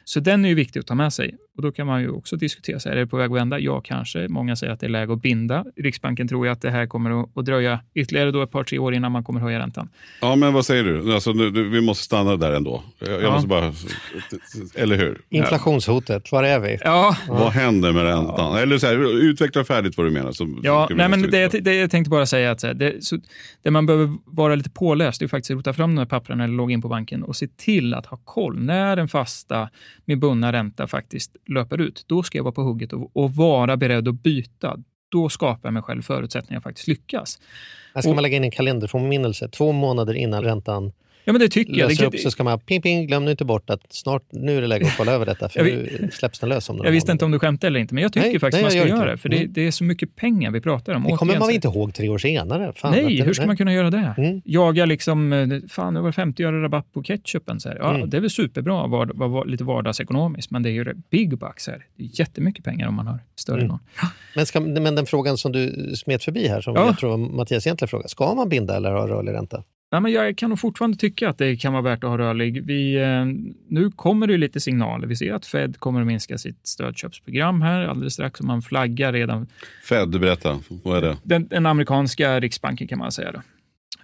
Så 0.05 0.21
den 0.21 0.45
är 0.45 0.49
ju 0.49 0.55
viktig 0.55 0.81
att 0.81 0.87
ta 0.87 0.95
med 0.95 1.13
sig. 1.13 1.37
Och 1.61 1.65
Då 1.65 1.73
kan 1.73 1.87
man 1.87 2.01
ju 2.01 2.11
också 2.11 2.37
diskutera, 2.37 2.81
så 2.81 2.89
här, 2.89 2.97
är 2.97 3.01
det 3.01 3.07
på 3.07 3.17
väg 3.17 3.31
att 3.31 3.37
vända? 3.37 3.59
Ja, 3.59 3.81
kanske. 3.81 4.29
Många 4.29 4.57
säger 4.57 4.73
att 4.73 4.81
det 4.81 4.87
är 4.87 4.91
läge 4.91 5.13
att 5.13 5.23
binda. 5.23 5.65
Riksbanken 5.77 6.29
tror 6.29 6.47
ju 6.47 6.53
att 6.53 6.63
det 6.63 6.71
här 6.71 6.87
kommer 6.87 7.21
att, 7.23 7.39
att 7.39 7.45
dröja 7.45 7.81
ytterligare 7.95 8.31
då 8.31 8.43
ett 8.43 8.51
par, 8.51 8.65
tre 8.65 8.79
år 8.79 8.95
innan 8.95 9.13
man 9.13 9.25
kommer 9.25 9.41
höja 9.41 9.59
räntan. 9.59 9.89
Ja, 10.21 10.37
men 10.37 10.53
vad 10.53 10.67
säger 10.67 10.85
du? 10.85 11.15
Alltså, 11.15 11.33
nu, 11.33 11.51
vi 11.69 11.81
måste 11.81 12.05
stanna 12.05 12.37
där 12.37 12.53
ändå. 12.53 12.83
Jag, 12.99 13.11
jag 13.11 13.23
Ja. 13.23 13.31
måste 13.33 13.49
bara... 13.49 13.73
Eller 14.75 14.97
hur? 14.97 15.21
Inflationshotet, 15.29 16.33
var 16.33 16.43
är 16.43 16.61
vi? 16.61 16.79
Ja, 16.85 17.17
Vad 17.29 17.53
händer 17.53 17.93
med 17.93 18.03
räntan? 18.03 18.57
Eller 18.59 18.79
så 18.79 18.87
här, 18.87 19.21
utveckla 19.23 19.65
färdigt 19.65 19.97
vad 19.97 20.07
du 20.07 20.11
menar. 20.11 20.33
Så, 20.33 20.59
Ja, 20.63 20.87
så 20.91 20.95
nej, 20.95 21.09
men 21.09 21.23
det, 21.31 21.49
det 21.65 21.75
jag 21.75 21.91
tänkte 21.91 22.11
bara 22.11 22.27
säga 22.27 22.51
att 22.51 22.61
så 22.61 22.67
här, 22.67 22.75
det, 22.75 23.05
så, 23.05 23.19
det 23.63 23.71
man 23.71 23.87
behöver 23.87 24.17
vara 24.25 24.55
lite 24.55 24.71
påläst 24.71 25.23
är 25.23 25.29
faktiskt 25.29 25.51
att 25.51 25.57
rota 25.57 25.73
fram 25.73 25.95
de 25.95 25.99
här 26.01 26.07
papperna 26.07 26.45
eller 26.45 26.55
logga 26.55 26.73
in 26.73 26.83
på 26.83 26.89
banken 26.89 27.23
och 27.23 27.37
se 27.37 27.49
till 27.57 27.95
att 27.95 28.07
ha 28.07 28.17
koll. 28.25 28.59
När 28.61 28.97
den 28.97 29.09
fasta 29.09 29.69
med 30.05 30.19
bundna 30.19 30.53
ränta 30.53 30.87
faktiskt 30.87 31.37
löper 31.55 31.81
ut, 31.81 32.05
då 32.07 32.23
ska 32.23 32.39
jag 32.39 32.43
vara 32.45 32.53
på 32.55 32.63
hugget 32.63 32.93
och, 32.93 33.11
och 33.17 33.35
vara 33.35 33.77
beredd 33.77 34.09
att 34.09 34.23
byta. 34.23 34.77
Då 35.09 35.29
skapar 35.29 35.61
jag 35.69 35.73
mig 35.75 35.83
själv 35.83 36.03
förutsättningar 36.03 36.59
att 36.59 36.65
faktiskt 36.65 36.89
lyckas. 36.89 37.39
Här 37.95 38.01
ska 38.03 38.11
Och- 38.11 38.15
man 38.17 38.23
lägga 38.23 38.37
in 38.37 38.45
en 38.45 38.51
kalenderpåminnelse 38.51 39.49
två 39.49 39.73
månader 39.73 40.15
innan 40.15 40.43
räntan 40.45 40.93
Ja, 41.25 41.33
men 41.33 41.41
det 41.41 41.49
tycker 41.49 41.75
jag. 41.75 41.89
löser 41.89 42.03
Det, 42.03 42.09
upp 42.17 42.19
så 42.21 42.31
ska 42.31 42.45
man 42.45 42.61
ping, 42.61 42.83
ping, 42.83 43.07
glöm 43.07 43.25
nu 43.25 43.31
inte 43.31 43.45
bort 43.45 43.71
att 43.71 43.81
snart 43.91 44.23
nu 44.31 44.57
är 44.57 44.61
det 44.61 44.67
läge 44.67 44.87
att 44.87 44.97
kolla 44.97 45.13
över 45.13 45.27
detta 45.27 45.49
för 45.49 45.59
Jag 45.61 45.67
nu 45.67 46.09
släpps 46.13 46.39
den 46.39 46.49
lös 46.49 46.69
om 46.69 46.77
några 46.77 46.89
jag 46.89 46.93
visste 46.93 47.13
inte 47.13 47.25
om 47.25 47.31
du 47.31 47.39
skämtade 47.39 47.67
eller 47.67 47.81
inte, 47.81 47.95
men 47.95 48.03
jag 48.03 48.13
tycker 48.13 48.27
Nej, 48.29 48.39
faktiskt 48.39 48.57
nej, 48.57 48.63
man 48.63 48.71
ska 48.71 48.79
jag 48.81 48.89
gör 48.89 48.97
göra 48.97 49.11
det. 49.11 49.17
För 49.17 49.29
det. 49.29 49.37
det, 49.37 49.41
Mm. 49.43 49.53
det 49.53 49.67
är 49.67 49.71
så 49.71 49.85
mycket 49.85 50.17
pengar 50.17 50.51
vi 50.51 50.61
pratar 50.61 50.95
om. 50.95 51.03
Det 51.05 51.13
kommer 51.13 51.39
man 51.39 51.47
väl 51.49 51.55
inte 51.55 51.69
ihåg 51.69 51.95
tre 51.95 52.09
år 52.09 52.19
senare? 52.19 52.73
Fan, 52.77 52.93
Nej, 52.93 53.23
hur 53.23 53.33
ska 53.33 53.47
man 53.47 53.57
kunna 53.57 53.73
göra 53.73 53.91
det? 53.91 54.15
Mm. 54.19 54.43
Jaga 54.45 54.85
liksom, 54.87 55.33
eh, 55.33 55.49
fan 55.69 55.95
det 55.95 56.01
var 56.01 56.13
50 56.13 56.45
öre 56.45 56.63
rabatt 56.63 56.93
på 56.93 57.03
ketchupen. 57.03 57.61
Så 57.61 57.69
här. 57.69 57.77
Ja, 57.81 57.95
Mm. 57.95 58.11
Det 58.11 58.17
är 58.17 58.21
väl 58.21 58.31
superbra 58.31 58.85
att 58.85 58.91
vara, 58.91 59.29
vara 59.29 59.45
lite 59.45 59.65
vardagsekonomiskt, 59.65 60.51
men 60.51 60.63
det 60.63 60.69
är 60.71 60.73
ju 60.73 60.85
det 60.85 60.95
big 61.11 61.39
bucks 61.39 61.67
här. 61.67 61.85
Det 61.97 62.05
är 62.05 62.09
jättemycket 62.21 62.65
pengar 62.65 62.89
om 62.89 62.95
man 62.95 63.07
har 63.07 63.19
större 63.37 63.57
Mm. 63.57 63.69
lån. 63.69 63.79
Men, 64.37 64.47
ska, 64.47 64.61
men 64.61 64.95
den 64.95 65.07
frågan 65.07 65.39
som 65.39 65.53
du 65.53 65.93
smet 65.97 66.25
förbi 66.25 66.49
här, 66.49 66.61
som 66.61 66.75
Ja. 66.75 66.87
jag 66.87 66.99
tror 66.99 67.11
var 67.11 67.17
Mattias 67.17 67.67
egentligen 67.67 67.89
fråga. 67.89 68.09
Ska 68.09 68.35
man 68.35 68.49
binda 68.49 68.77
eller 68.77 68.91
ha 68.93 69.09
rörlig 69.09 69.33
ränta? 69.33 69.63
Nej, 69.93 70.01
men 70.01 70.13
jag 70.13 70.37
kan 70.37 70.51
nog 70.51 70.59
fortfarande 70.59 70.97
tycka 70.97 71.29
att 71.29 71.39
det 71.39 71.57
kan 71.57 71.73
vara 71.73 71.83
värt 71.83 72.05
att 72.05 72.11
ha 72.11 72.19
rörlig. 72.19 72.65
Vi, 72.65 72.95
eh, 72.95 73.25
nu 73.69 73.91
kommer 73.91 74.27
det 74.27 74.37
lite 74.37 74.61
signaler. 74.61 75.07
Vi 75.07 75.17
ser 75.17 75.33
att 75.33 75.47
Fed 75.47 75.79
kommer 75.79 76.01
att 76.01 76.07
minska 76.07 76.39
sitt 76.39 76.67
stödköpsprogram 76.67 77.63
här 77.63 77.83
alldeles 77.83 78.15
strax 78.15 78.41
och 78.41 78.47
man 78.47 78.63
flaggar 78.63 79.13
redan. 79.13 79.47
Fed, 79.85 80.21
berätta. 80.21 80.61
Vad 80.85 80.97
är 80.97 81.03
det? 81.09 81.17
Den, 81.23 81.49
den 81.49 81.67
amerikanska 81.67 82.41
riksbanken 82.41 82.89
kan 82.89 82.99
man 82.99 83.13
säga. 83.13 83.33
Då. 83.33 83.41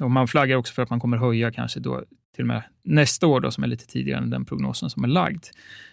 Och 0.05 0.11
man 0.11 0.28
flaggar 0.28 0.57
också 0.57 0.74
för 0.74 0.82
att 0.82 0.91
man 0.91 1.01
kommer 1.01 1.16
höja 1.16 1.53
kanske 1.53 1.80
då 1.80 2.03
till 2.37 2.43
och 2.43 2.49
med 2.49 2.62
nästa 2.82 3.26
år 3.26 3.41
då, 3.41 3.51
som 3.51 3.64
är 3.64 3.68
lite 3.68 3.87
tidigare 3.87 4.22
än 4.22 4.30
den 4.30 4.45
prognosen 4.45 4.91
som 4.91 5.05
är 5.05 5.09
lagd. 5.09 5.45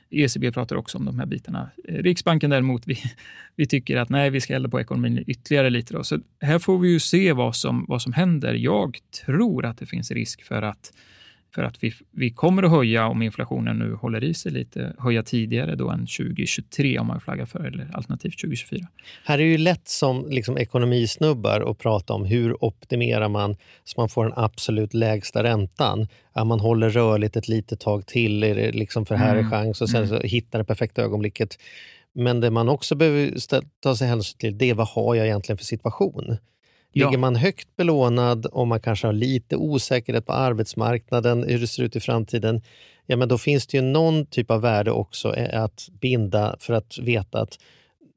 ECB 0.10 0.52
pratar 0.52 0.76
också 0.76 0.98
om 0.98 1.06
de 1.06 1.20
här 1.20 1.26
bitarna. 1.26 1.70
Eh, 1.88 1.96
Riksbanken 1.96 2.50
däremot, 2.50 2.88
vi, 2.88 2.98
vi 3.56 3.66
tycker 3.66 3.98
att 3.98 4.10
nej, 4.10 4.30
vi 4.30 4.42
ska 4.42 4.54
elda 4.54 4.70
på 4.70 4.82
ekonomin 4.82 5.24
ytterligare 5.28 5.70
lite. 5.70 5.94
Då. 5.94 6.04
Så 6.04 6.20
här 6.42 6.60
får 6.60 6.80
vi 6.80 6.90
ju 6.90 7.00
se 7.00 7.34
vad 7.34 7.56
som, 7.56 7.86
vad 7.88 8.02
som 8.02 8.14
händer. 8.14 8.54
Jag 8.54 8.98
tror 9.26 9.66
att 9.66 9.78
det 9.78 9.86
finns 9.86 10.12
risk 10.12 10.44
för 10.44 10.62
att 10.62 10.94
för 11.56 11.64
att 11.64 11.84
vi, 11.84 11.94
vi 12.12 12.30
kommer 12.30 12.64
att 12.64 12.72
höja, 12.72 13.08
om 13.08 13.22
inflationen 13.22 13.80
nu 13.80 13.94
håller 13.94 14.24
i 14.24 14.34
sig 14.34 14.52
lite, 14.52 14.96
höja 15.00 15.24
tidigare 15.24 15.76
då 15.76 15.90
än 15.90 16.00
2023 16.00 17.00
om 17.00 17.08
man 17.08 17.22
flaggar 17.22 17.46
för, 17.46 17.60
eller 17.60 17.90
alternativt 17.94 18.42
2024. 18.42 18.88
Här 19.26 19.40
är 19.40 19.44
det 19.44 19.50
ju 19.50 19.58
lätt 19.58 19.88
som 19.88 20.30
liksom 20.30 20.58
ekonomisnubbar 20.58 21.72
att 21.72 21.78
prata 21.78 22.14
om 22.14 22.26
hur 22.26 22.64
optimerar 22.64 23.30
man 23.30 23.56
så 23.84 24.02
man 24.02 24.10
får 24.10 24.24
den 24.24 24.34
absolut 24.36 24.94
lägsta 24.94 25.44
räntan. 25.44 26.08
Ja, 26.34 26.44
man 26.44 26.60
håller 26.60 26.90
rörligt 26.90 27.36
ett 27.36 27.48
litet 27.48 27.80
tag 27.80 28.06
till, 28.06 28.44
är 28.44 28.56
det 28.56 28.72
liksom 28.72 29.06
för 29.06 29.16
här 29.16 29.36
är 29.36 29.40
Mm. 29.40 29.52
chans 29.52 29.82
och 29.82 29.90
sen 29.90 30.08
så 30.08 30.20
hittar 30.20 30.60
det 30.60 30.66
perfekta 30.66 31.02
ögonblicket. 31.02 31.58
Men 32.16 32.40
det 32.40 32.52
man 32.52 32.70
också 32.70 32.96
behöver 32.96 33.34
ta 33.80 33.96
sig 33.96 34.08
hänsyn 34.08 34.38
till 34.38 34.58
det 34.58 34.70
är 34.70 34.74
vad 34.74 34.88
har 34.88 35.16
jag 35.16 35.26
egentligen 35.26 35.58
för 35.58 35.66
situation? 35.66 36.38
Ja. 36.94 37.06
Ligger 37.06 37.18
man 37.18 37.36
högt 37.36 37.76
belånad 37.76 38.46
och 38.46 38.68
man 38.68 38.80
kanske 38.80 39.08
har 39.08 39.14
lite 39.14 39.56
osäkerhet 39.56 40.26
på 40.26 40.34
arbetsmarknaden, 40.34 41.44
hur 41.44 41.60
det 41.60 41.68
ser 41.68 41.84
ut 41.84 41.96
i 41.96 42.00
framtiden, 42.00 42.62
ja, 43.06 43.16
men 43.18 43.28
då 43.28 43.38
finns 43.38 43.68
det 43.68 43.78
ju 43.78 43.84
någon 43.84 44.26
typ 44.26 44.52
av 44.52 44.62
värde 44.62 44.92
också 44.92 45.36
att 45.54 45.90
binda 46.02 46.56
för 46.60 46.74
att 46.74 46.98
veta 47.00 47.42
att 47.42 47.60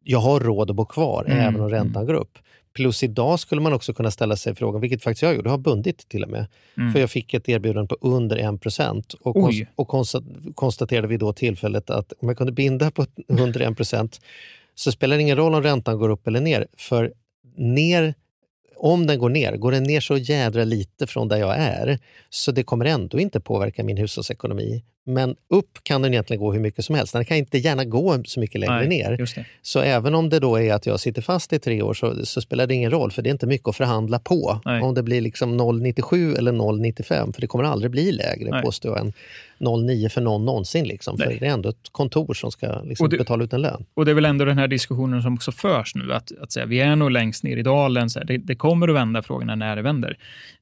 jag 0.04 0.18
har 0.18 0.40
råd 0.40 0.70
att 0.70 0.76
bo 0.76 0.84
kvar 0.84 1.24
Mm, 1.28 1.38
även 1.38 1.60
om 1.60 1.70
räntan 1.70 2.06
går 2.06 2.14
upp. 2.14 2.38
Plus 2.74 3.02
idag 3.02 3.40
skulle 3.40 3.60
man 3.60 3.72
också 3.72 3.94
kunna 3.94 4.10
ställa 4.10 4.36
sig 4.36 4.54
frågan, 4.54 4.80
vilket 4.80 5.02
faktiskt 5.02 5.22
jag 5.22 5.34
gjorde, 5.36 5.46
jag 5.48 5.52
har 5.52 5.58
bundit 5.58 6.08
till 6.08 6.22
och 6.24 6.30
med. 6.30 6.46
Mm. 6.76 6.92
För 6.92 7.00
jag 7.00 7.10
fick 7.10 7.34
ett 7.34 7.48
erbjudande 7.48 7.88
på 7.88 7.96
under 8.00 8.36
1 8.54 8.60
procent 8.60 9.12
och, 9.12 9.36
Oj. 9.36 9.68
och 9.74 9.88
konsta- 9.88 10.52
konstaterade 10.54 11.08
vid 11.08 11.20
då 11.20 11.32
tillfället 11.32 11.90
att 11.90 12.12
om 12.18 12.28
jag 12.28 12.36
kunde 12.38 12.52
binda 12.52 12.90
på 12.90 13.06
under 13.28 13.60
1 13.60 13.76
procent 13.76 14.20
så 14.74 14.92
spelar 14.92 15.16
det 15.16 15.22
ingen 15.22 15.36
roll 15.36 15.54
om 15.54 15.62
räntan 15.62 15.98
går 15.98 16.08
upp 16.08 16.26
eller 16.26 16.40
ner. 16.40 16.66
För 16.76 17.12
ner, 17.56 18.14
om 18.76 19.06
den 19.06 19.18
går 19.18 19.28
ner, 19.28 19.56
går 19.56 19.72
den 19.72 19.82
ner 19.82 20.00
så 20.00 20.16
jädra 20.16 20.64
lite 20.64 21.06
från 21.06 21.28
där 21.28 21.36
jag 21.36 21.56
är 21.56 21.98
så 22.30 22.52
det 22.52 22.62
kommer 22.62 22.84
ändå 22.84 23.18
inte 23.18 23.40
påverka 23.40 23.84
min 23.84 23.96
hushållsekonomi. 23.96 24.84
Men 25.08 25.36
upp 25.48 25.78
kan 25.82 26.02
den 26.02 26.12
egentligen 26.12 26.40
gå 26.40 26.52
hur 26.52 26.60
mycket 26.60 26.84
som 26.84 26.94
helst. 26.94 27.12
Den 27.12 27.24
kan 27.24 27.36
inte 27.36 27.58
gärna 27.58 27.84
gå 27.84 28.24
så 28.24 28.40
mycket 28.40 28.60
längre 28.60 28.78
Nej, 28.78 28.88
ner. 28.88 29.44
Så 29.62 29.80
även 29.80 30.14
om 30.14 30.28
det 30.28 30.40
då 30.40 30.60
är 30.60 30.74
att 30.74 30.86
jag 30.86 31.00
sitter 31.00 31.22
fast 31.22 31.52
i 31.52 31.58
tre 31.58 31.82
år 31.82 31.94
så, 31.94 32.26
så 32.26 32.40
spelar 32.40 32.66
det 32.66 32.74
ingen 32.74 32.90
roll 32.90 33.10
för 33.10 33.22
det 33.22 33.28
är 33.28 33.32
inte 33.32 33.46
mycket 33.46 33.68
att 33.68 33.76
förhandla 33.76 34.18
på. 34.18 34.60
Nej. 34.64 34.82
Om 34.82 34.94
det 34.94 35.02
blir 35.02 35.20
liksom 35.20 35.60
0,97 35.60 36.38
eller 36.38 36.52
0,95 36.52 37.32
för 37.32 37.40
det 37.40 37.46
kommer 37.46 37.64
aldrig 37.64 37.90
bli 37.90 38.12
lägre 38.12 38.50
Nej. 38.50 38.62
påstår 38.62 38.96
jag 38.96 39.06
än 39.06 39.12
0,9 39.58 40.08
för 40.08 40.20
någon 40.20 40.44
någonsin. 40.44 40.88
Liksom, 40.88 41.18
för 41.18 41.36
det 41.40 41.46
är 41.46 41.50
ändå 41.50 41.68
ett 41.68 41.88
kontor 41.92 42.34
som 42.34 42.50
ska 42.50 42.80
liksom 42.82 43.08
det- 43.08 43.18
betala 43.18 43.44
ut 43.44 43.52
en 43.52 43.62
lön. 43.62 43.84
Och 43.94 44.04
det 44.04 44.10
är 44.10 44.14
väl 44.14 44.24
ändå 44.24 44.44
den 44.44 44.58
här 44.58 44.68
diskussionen 44.68 45.22
som 45.22 45.34
också 45.34 45.52
förs 45.52 45.94
nu, 45.94 46.12
att, 46.12 46.32
att 46.40 46.52
säga, 46.52 46.66
vi 46.66 46.80
är 46.80 46.96
nog 46.96 47.10
längst 47.10 47.44
ner 47.44 47.56
i 47.56 47.62
dalen, 47.62 48.10
så 48.10 48.18
här, 48.18 48.26
det, 48.26 48.36
det 48.36 48.54
kommer 48.54 48.88
att 48.88 48.94
vända, 48.94 49.22
frågan 49.22 49.50
är 49.50 49.56
när 49.56 49.76
det 49.76 49.82
vänder. 49.82 50.16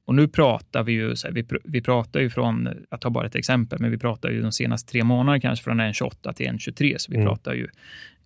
Och 0.05 0.15
nu 0.15 0.27
pratar 0.27 0.83
vi 0.83 0.91
ju, 0.91 1.15
så 1.15 1.27
här, 1.27 1.33
vi, 1.33 1.45
vi 1.63 1.81
pratar 1.81 2.19
ju 2.19 2.29
från, 2.29 2.69
jag 2.89 3.01
tar 3.01 3.09
bara 3.09 3.25
ett 3.25 3.35
exempel, 3.35 3.79
men 3.79 3.91
vi 3.91 3.97
pratar 3.97 4.29
ju 4.29 4.34
de 4.41 4.51
senaste 4.51 4.91
tre 4.91 5.03
månaderna 5.03 5.39
kanske 5.39 5.63
från 5.63 5.81
1,28 5.81 6.33
till 6.33 6.45
1,23, 6.47 6.95
så 6.97 7.11
vi 7.11 7.17
Mm. 7.17 7.27
pratar 7.27 7.53
ju 7.53 7.67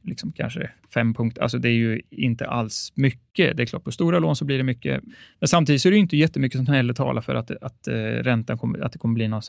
liksom 0.03 0.31
kanske 0.31 0.69
fem 0.93 1.13
punkter, 1.13 1.41
alltså 1.41 1.57
det 1.57 1.69
är 1.69 1.73
ju 1.73 2.01
inte 2.11 2.45
alls 2.47 2.91
mycket. 2.95 3.57
Det 3.57 3.63
är 3.63 3.65
klart, 3.65 3.83
på 3.83 3.91
stora 3.91 4.19
lån 4.19 4.35
så 4.35 4.45
blir 4.45 4.57
det 4.57 4.63
mycket, 4.63 5.03
men 5.39 5.47
samtidigt 5.47 5.81
så 5.81 5.89
är 5.89 5.91
det 5.91 5.95
ju 5.95 6.01
inte 6.01 6.17
jättemycket 6.17 6.57
som 6.57 6.67
heller 6.67 6.93
talar 6.93 7.21
för 7.21 7.35
att, 7.35 7.51
att 7.51 7.87
eh, 7.87 7.93
räntan 7.93 8.57
kommer, 8.57 8.79
att 8.79 8.91
det 8.93 8.99
kommer 8.99 9.13
bli 9.13 9.27
någon 9.27 9.41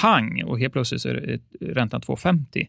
pang 0.00 0.42
och 0.44 0.58
helt 0.58 0.72
plötsligt 0.72 1.00
så 1.00 1.08
är 1.08 1.38
räntan 1.60 2.00
2,50. 2.00 2.66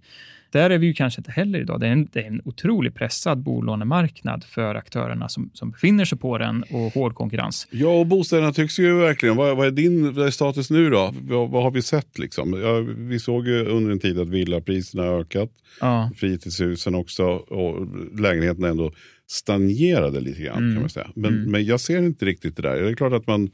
Där 0.51 0.69
är 0.69 0.77
vi 0.77 0.87
ju 0.87 0.93
kanske 0.93 1.19
inte 1.19 1.31
heller 1.31 1.59
idag. 1.59 1.79
Det 1.79 1.87
är 1.87 1.91
en, 1.91 2.09
det 2.13 2.19
är 2.19 2.27
en 2.27 2.41
otroligt 2.45 2.95
pressad 2.95 3.37
bolånemarknad 3.37 4.43
för 4.43 4.75
aktörerna 4.75 5.29
som, 5.29 5.49
som 5.53 5.71
befinner 5.71 6.05
sig 6.05 6.17
på 6.17 6.37
den 6.37 6.63
och 6.63 6.93
hård 6.93 7.15
konkurrens. 7.15 7.67
Ja, 7.71 7.89
och 7.99 8.07
bostäderna 8.07 8.53
tycks 8.53 8.79
ju 8.79 8.93
verkligen... 8.99 9.35
Vad, 9.35 9.57
vad 9.57 9.67
är 9.67 9.71
din 9.71 10.13
vad 10.13 10.27
är 10.27 10.31
status 10.31 10.69
nu 10.69 10.89
då? 10.89 11.13
Vad, 11.21 11.49
vad 11.49 11.63
har 11.63 11.71
vi 11.71 11.81
sett? 11.81 12.19
Liksom? 12.19 12.61
Ja, 12.61 12.79
vi 12.97 13.19
såg 13.19 13.47
ju 13.47 13.65
under 13.65 13.91
en 13.91 13.99
tid 13.99 14.19
att 14.19 14.27
villapriserna 14.29 15.03
har 15.03 15.19
ökat. 15.19 15.49
Ja, 15.81 16.11
Fritidshusen 16.15 16.95
också. 16.95 17.23
Och 17.25 17.87
lägenheterna 18.19 18.67
ändå 18.67 18.91
stagnerade 19.27 20.19
lite 20.19 20.41
grann 20.41 20.57
Mm. 20.57 20.73
kan 20.73 20.81
man 20.81 20.89
säga. 20.89 21.11
Men, 21.15 21.33
Mm. 21.33 21.51
men 21.51 21.65
jag 21.65 21.79
ser 21.79 21.97
inte 21.97 22.25
riktigt 22.25 22.55
det 22.55 22.61
där. 22.61 22.81
Det 22.81 22.89
är 22.89 22.93
klart 22.93 23.13
att 23.13 23.27
man... 23.27 23.49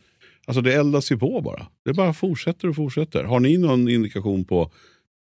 Alltså 0.45 0.61
det 0.61 0.73
eldas 0.73 1.11
ju 1.11 1.17
på 1.17 1.41
bara. 1.41 1.67
Det 1.85 1.93
bara 1.93 2.13
fortsätter 2.13 2.67
och 2.69 2.75
fortsätter. 2.75 3.23
Har 3.23 3.39
ni 3.39 3.57
någon 3.57 3.89
indikation 3.89 4.45
på 4.45 4.71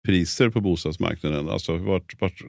priser 0.06 0.50
på 0.50 0.60
bostadsmarknaden? 0.60 1.48
Alltså 1.48 1.76
vart, 1.76 2.20
vart, 2.20 2.42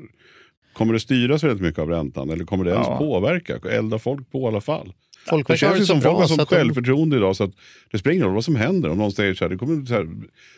kommer 0.74 0.93
det 0.93 0.99
styras 0.99 1.43
väldigt 1.43 1.61
mycket 1.61 1.80
av 1.80 1.89
räntan? 1.89 2.30
Eller 2.30 2.45
kommer 2.45 2.65
det 2.65 2.71
ens 2.71 2.88
Ja. 2.88 2.97
påverka? 2.97 3.59
Eldar 3.71 3.97
folk 3.97 4.32
på 4.32 4.39
i 4.39 4.45
alla 4.45 4.61
fall? 4.61 4.93
Folk 5.30 5.49
ju 5.49 5.57
så 5.57 5.86
som 5.86 6.01
folk 6.01 6.15
har 6.15 6.21
så 6.21 6.28
sånt 6.28 6.41
att 6.41 6.49
de- 6.49 6.55
självförtroende 6.55 7.17
idag 7.17 7.36
så 7.36 7.43
att 7.43 7.51
det 7.91 7.97
spelar 7.97 8.13
ingen 8.13 8.26
roll 8.26 8.34
vad 8.36 8.45
som 8.45 8.55
händer. 8.55 8.89
Om 8.89 8.97
någon 8.97 9.11
säger 9.11 9.34
så 9.34 9.43
här, 9.45 9.49
det 9.49 9.57
kommer 9.57 9.86
så 9.86 9.93
här, 9.93 10.07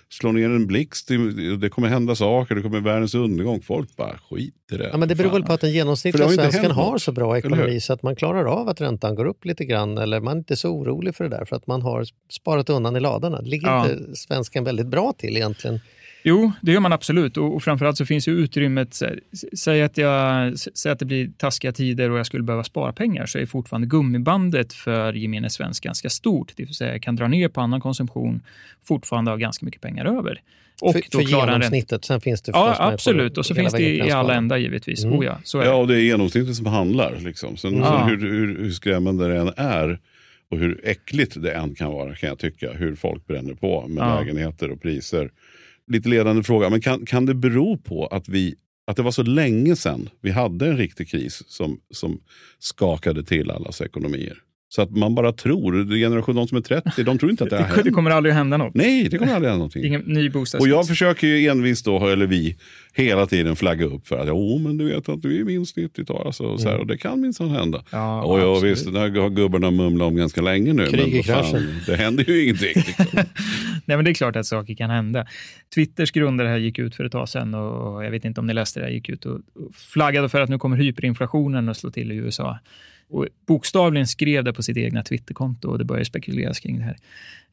slå 0.09 0.31
ner 0.31 0.45
en 0.45 0.67
blixt, 0.67 1.07
det 1.07 1.57
det 1.57 1.69
kommer 1.69 1.87
hända 1.87 2.15
saker, 2.15 2.55
det 2.55 2.61
kommer 2.61 2.79
världens 2.81 3.15
undergång. 3.15 3.61
Folk 3.61 3.95
bara 3.95 4.17
skit 4.29 4.53
i 4.71 4.77
det. 4.77 4.89
Ja, 4.91 4.97
men 4.97 5.09
det 5.09 5.15
beror 5.15 5.31
väl 5.31 5.43
på 5.43 5.53
att 5.53 5.61
den 5.61 5.71
genomsnittliga 5.71 6.29
svensken 6.29 6.71
har 6.71 6.97
så 6.97 7.11
bra 7.11 7.37
ekonomi 7.37 7.79
så 7.81 7.93
att 7.93 8.03
man 8.03 8.15
klarar 8.15 8.45
av 8.45 8.69
att 8.69 8.81
räntan 8.81 9.15
går 9.15 9.25
upp 9.25 9.45
lite 9.45 9.65
grann 9.65 9.97
eller 9.97 10.19
man 10.21 10.33
är 10.33 10.37
inte 10.37 10.55
så 10.55 10.69
orolig 10.69 11.15
för 11.15 11.23
det 11.23 11.29
där 11.29 11.45
för 11.45 11.55
att 11.55 11.67
man 11.67 11.81
har 11.81 12.05
sparat 12.29 12.69
undan 12.69 12.95
i 12.95 12.99
ladorna. 12.99 13.41
Det 13.41 13.49
ligger 13.49 13.67
Ja. 13.67 13.91
inte 13.91 14.15
svensken 14.15 14.63
väldigt 14.63 14.87
bra 14.87 15.13
till 15.17 15.35
egentligen. 15.37 15.79
Jo, 16.27 16.51
det 16.61 16.71
gör 16.71 16.79
man 16.79 16.93
absolut. 16.93 17.37
Och, 17.37 17.55
och 17.55 17.63
framförallt 17.63 17.97
så 17.97 18.05
finns 18.05 18.27
ju 18.27 18.31
utrymmet. 18.31 18.99
Säg 19.57 19.81
att, 19.83 19.97
jag, 19.97 20.59
säg 20.59 20.91
att 20.91 20.99
det 20.99 21.05
blir 21.05 21.29
taskiga 21.37 21.71
tider 21.71 22.09
och 22.11 22.19
jag 22.19 22.25
skulle 22.25 22.43
behöva 22.43 22.63
spara 22.63 22.93
pengar, 22.93 23.25
så 23.25 23.37
är 23.39 23.45
fortfarande 23.45 23.87
gummibandet 23.87 24.73
för 24.73 25.13
gemene 25.13 25.49
svensk 25.49 25.83
ganska 25.83 26.09
stort. 26.09 26.51
Det 26.55 26.63
vill 26.65 26.73
säga, 26.75 26.91
jag 26.91 27.01
kan 27.01 27.15
dra 27.15 27.27
ner 27.27 27.49
på 27.49 27.61
annan 27.61 27.81
konsumtion, 27.81 28.41
fortfarande 28.83 29.31
ha 29.31 29.35
ganska 29.37 29.65
mycket 29.65 29.81
pengar 29.81 30.05
över. 30.05 30.41
Och 30.81 30.93
för 30.93 31.01
då 31.11 31.19
för 31.19 31.25
klara 31.25 31.41
en 31.41 31.47
ränta. 31.47 31.65
genomsnittet. 31.65 32.05
Sen 32.05 32.21
finns 32.21 32.41
det 32.41 32.51
Ja, 32.51 32.75
absolut. 32.79 33.37
Och 33.37 33.45
så 33.45 33.55
finns 33.55 33.73
det 33.73 33.95
i 33.95 34.11
alla 34.11 34.33
ändar 34.33 34.57
givetvis. 34.57 35.03
Mm. 35.03 35.19
Oh 35.19 35.25
ja, 35.25 35.39
så 35.43 35.59
är 35.59 35.65
Ja, 35.65 35.71
det. 35.71 35.77
och 35.77 35.87
det 35.87 35.95
är 35.95 36.01
genomsnittet 36.01 36.55
som 36.55 36.65
handlar. 36.65 37.19
Liksom. 37.19 37.57
Sen, 37.57 37.77
Ja. 37.77 37.99
sen 37.99 38.09
hur, 38.19 38.31
hur, 38.31 38.57
hur 38.63 38.71
skrämmande 38.71 39.27
det 39.27 39.37
än 39.39 39.51
är 39.57 39.99
och 40.51 40.57
hur 40.57 40.81
äckligt 40.83 41.41
det 41.41 41.51
än 41.53 41.75
kan 41.75 41.91
vara 41.91 42.15
kan 42.15 42.29
jag 42.29 42.39
tycka. 42.39 42.71
Hur 42.73 42.95
folk 42.95 43.27
bränner 43.27 43.53
på 43.53 43.87
med 43.87 44.01
Ja. 44.03 44.19
lägenheter 44.19 44.71
och 44.71 44.81
priser. 44.81 45.29
Lite 45.91 46.09
ledande 46.09 46.43
fråga, 46.43 46.69
men 46.69 46.81
kan, 46.81 47.05
kan 47.05 47.25
det 47.25 47.33
bero 47.33 47.77
på 47.77 48.07
att, 48.07 48.29
vi, 48.29 48.55
att 48.87 48.95
det 48.97 49.03
var 49.03 49.11
så 49.11 49.23
länge 49.23 49.75
sedan 49.75 50.09
vi 50.21 50.31
hade 50.31 50.67
en 50.67 50.77
riktig 50.77 51.09
kris 51.09 51.43
som, 51.47 51.79
som 51.91 52.19
skakade 52.59 53.23
till 53.23 53.51
allas 53.51 53.81
ekonomier? 53.81 54.37
Så 54.75 54.81
att 54.81 54.91
man 54.91 55.15
bara 55.15 55.31
tror, 55.33 55.95
generation 55.95 56.35
de 56.35 56.47
som 56.47 56.57
är 56.57 56.61
30, 56.61 57.03
de 57.03 57.17
tror 57.17 57.31
inte 57.31 57.43
att 57.43 57.49
det 57.49 57.55
har 57.55 57.63
Det, 57.63 57.75
det 57.75 57.81
hänt. 57.83 57.95
kommer 57.95 58.11
aldrig 58.11 58.31
att 58.31 58.37
hända 58.37 58.57
något. 58.57 58.73
Nej, 58.73 59.07
det 59.09 59.17
kommer 59.17 59.33
aldrig 59.33 59.49
hända 59.49 59.57
någonting. 59.57 59.85
Ingen 59.85 60.01
ny 60.01 60.31
Och 60.59 60.67
jag 60.67 60.87
försöker 60.87 61.27
ju 61.27 61.47
envist 61.47 61.85
då, 61.85 62.07
eller 62.07 62.27
vi, 62.27 62.57
hela 62.93 63.25
tiden 63.25 63.55
flagga 63.55 63.85
upp 63.85 64.07
för 64.07 64.17
att 64.17 64.27
jo, 64.27 64.57
men 64.57 64.77
du 64.77 64.85
vet 64.85 65.09
att 65.09 65.25
vi 65.25 65.43
minns 65.43 65.75
90-tal. 65.75 66.27
Alltså, 66.27 66.57
så 66.57 66.69
här, 66.69 66.77
och 66.77 66.87
det 66.87 66.97
kan 66.97 67.21
minsann 67.21 67.49
hända. 67.49 67.83
Ja, 67.91 68.23
och 68.23 68.39
ja, 68.39 68.51
absolut. 68.53 68.77
visst, 68.77 68.93
det 68.93 68.99
här 68.99 69.09
har 69.19 69.29
gubbarna 69.29 69.71
mumlat 69.71 70.07
om 70.07 70.15
ganska 70.15 70.41
länge 70.41 70.73
nu. 70.73 70.85
Krig 70.85 71.13
men 71.13 71.23
fan, 71.23 71.67
det 71.85 71.95
händer 71.95 72.23
ju 72.23 72.43
ingenting. 72.43 72.73
Liksom. 72.75 73.05
Nej, 73.87 73.97
men 73.97 74.05
det 74.05 74.11
är 74.11 74.13
klart 74.13 74.35
att 74.35 74.45
saker 74.45 74.75
kan 74.75 74.89
hända. 74.89 75.25
Twitters 75.75 76.11
grundare 76.11 76.47
här 76.47 76.57
gick 76.57 76.79
ut 76.79 76.95
för 76.95 77.03
ett 77.03 77.11
tag 77.11 77.29
sedan 77.29 77.53
och 77.53 78.05
jag 78.05 78.11
vet 78.11 78.25
inte 78.25 78.39
om 78.39 78.47
ni 78.47 78.53
läste 78.53 78.79
det, 78.79 78.85
här, 78.85 78.93
gick 78.93 79.09
ut 79.09 79.25
och 79.25 79.35
och 79.35 79.75
flaggade 79.75 80.29
för 80.29 80.41
att 80.41 80.49
nu 80.49 80.59
kommer 80.59 80.77
hyperinflationen 80.77 81.69
att 81.69 81.77
slå 81.77 81.91
till 81.91 82.11
i 82.11 82.15
USA. 82.15 82.59
Och 83.09 83.27
bokstavligen 83.47 84.07
skrev 84.07 84.43
det 84.43 84.53
på 84.53 84.63
sitt 84.63 84.77
egna 84.77 85.03
Twitterkonto 85.03 85.69
och 85.69 85.77
det 85.77 85.83
började 85.85 86.05
spekuleras 86.05 86.59
kring 86.59 86.77
det 86.77 86.83
här. 86.83 86.95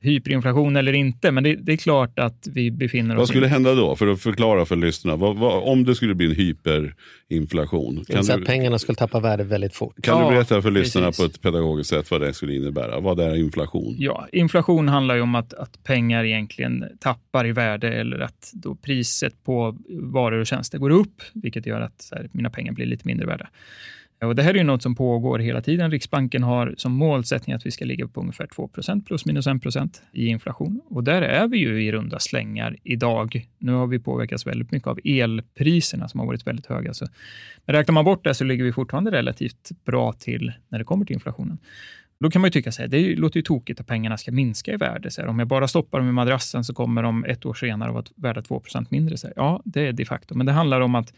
Hyperinflation 0.01 0.77
eller 0.77 0.93
inte, 0.93 1.31
men 1.31 1.45
det, 1.45 1.55
det 1.55 1.73
är 1.73 1.77
klart 1.77 2.19
att 2.19 2.49
vi 2.53 2.71
befinner 2.71 3.15
oss 3.15 3.19
vad 3.19 3.29
skulle 3.29 3.47
i... 3.47 3.49
hända 3.49 3.75
då? 3.75 3.97
För 3.97 4.07
att 4.07 4.21
förklara 4.21 4.67
för 4.67 4.77
lyssnarna. 4.77 5.17
Vad, 5.17 5.37
vad, 5.37 5.63
om 5.63 5.85
det 5.85 5.95
skulle 5.95 6.15
bli 6.15 6.27
en 6.27 6.35
hyperinflation. 6.35 8.05
Kan, 8.05 8.25
Så 8.25 8.33
att 8.33 8.39
du, 8.39 8.45
pengarna 8.45 8.79
skulle 8.79 8.97
tappa 8.97 9.21
värde 9.21 9.45
väldigt 9.45 9.75
fort. 9.75 10.03
kan 10.03 10.19
Ja, 10.19 10.29
du 10.29 10.35
berätta 10.35 10.63
för 10.63 10.71
lyssnarna 10.71 11.07
precis. 11.07 11.21
på 11.21 11.27
ett 11.27 11.43
pedagogiskt 11.43 11.91
sätt 11.91 12.11
vad 12.11 12.21
det 12.21 12.35
skulle 12.35 12.55
innebära? 12.55 13.01
Vad 13.01 13.21
är 13.21 13.35
inflation? 13.37 13.97
Ja, 13.99 14.29
inflation 14.33 14.89
handlar 14.89 15.15
ju 15.15 15.21
om 15.21 15.35
att, 15.35 15.55
att 15.55 15.85
pengar 15.85 16.25
egentligen 16.25 16.85
tappar 17.01 17.47
i 17.47 17.53
värde 17.53 17.93
eller 17.93 18.19
att 18.21 18.51
då 18.55 18.75
priset 18.75 19.45
på 19.45 19.77
varor 19.89 20.41
och 20.41 20.47
tjänster 20.47 20.79
går 20.79 20.91
upp, 20.91 21.23
vilket 21.35 21.67
gör 21.67 21.81
att 21.81 22.03
så 22.03 22.15
här, 22.15 22.29
mina 22.33 22.51
pengar 22.51 22.73
blir 22.73 22.87
lite 22.87 23.07
mindre 23.07 23.27
värda. 23.27 23.49
Eh, 24.23 24.29
och 24.29 24.35
det 24.35 24.43
här 24.43 24.55
är 24.55 24.59
ju 24.59 24.65
något 24.65 24.83
som 24.83 24.95
pågår 24.95 25.39
hela 25.39 25.63
tiden. 25.63 25.91
Riksbanken 25.91 26.43
har 26.43 26.75
som 26.77 26.93
målsättning 26.93 27.57
att 27.57 27.67
vi 27.67 27.71
ska 27.71 27.85
ligga 27.85 28.09
på 28.09 28.21
ungefär 28.21 28.47
2% 28.47 29.05
plus 29.07 29.27
minus 29.27 29.47
1 29.47 30.03
i 30.13 30.27
inflation. 30.27 30.81
Och 30.89 31.05
där 31.05 31.23
är 31.23 31.49
vi 31.49 31.59
ju 31.59 31.85
i 31.85 31.93
runda 31.93 32.19
slängar 32.19 32.77
idag. 32.83 33.47
Nu 33.59 33.73
har 33.73 33.87
vi 33.87 33.99
påverkats 33.99 34.47
väldigt 34.47 34.71
mycket 34.71 34.89
av 34.89 34.99
elpriserna 35.05 36.09
som 36.09 36.21
har 36.21 36.27
varit 36.27 36.47
väldigt 36.47 36.67
höga. 36.67 36.95
Så, 36.95 37.07
men 37.67 37.77
räknar 37.77 37.93
man 37.93 38.05
bort 38.05 38.25
det 38.25 38.35
så 38.35 38.45
ligger 38.45 38.65
vi 38.65 38.73
fortfarande 38.73 39.11
relativt 39.11 39.71
bra 39.85 40.13
till 40.13 40.53
när 40.69 40.79
det 40.79 40.85
kommer 40.85 41.05
till 41.05 41.15
inflationen. 41.15 41.59
Då 42.21 42.31
kan 42.31 42.41
man 42.43 42.49
ju 42.49 42.53
tycka 42.53 42.73
så 42.73 42.83
här, 42.83 42.89
det 42.89 43.17
låter 43.17 43.37
ju 43.37 43.43
tokigt 43.43 43.81
att 43.81 43.87
pengarna 43.87 44.17
ska 44.17 44.33
minska 44.33 44.73
i 44.73 44.77
värde. 44.77 45.11
Så 45.11 45.21
här, 45.21 45.29
om 45.29 45.39
jag 45.39 45.49
bara 45.49 45.69
stoppar 45.69 45.99
dem 45.99 46.09
i 46.09 46.13
madrassen 46.13 46.65
så 46.65 46.75
kommer 46.75 47.03
de 47.03 47.25
ett 47.25 47.47
år 47.47 47.55
senare 47.55 47.89
att 47.89 47.95
vara 47.95 48.05
värda 48.17 48.41
2% 48.41 48.87
mindre. 48.91 49.17
Så 49.17 49.27
här. 49.27 49.35
Ja, 49.37 49.63
det 49.65 49.87
är 49.87 49.93
de 49.93 50.05
facto. 50.05 50.35
Men 50.35 50.47
det 50.47 50.53
handlar 50.53 50.81
om 50.81 50.95
att 50.95 51.13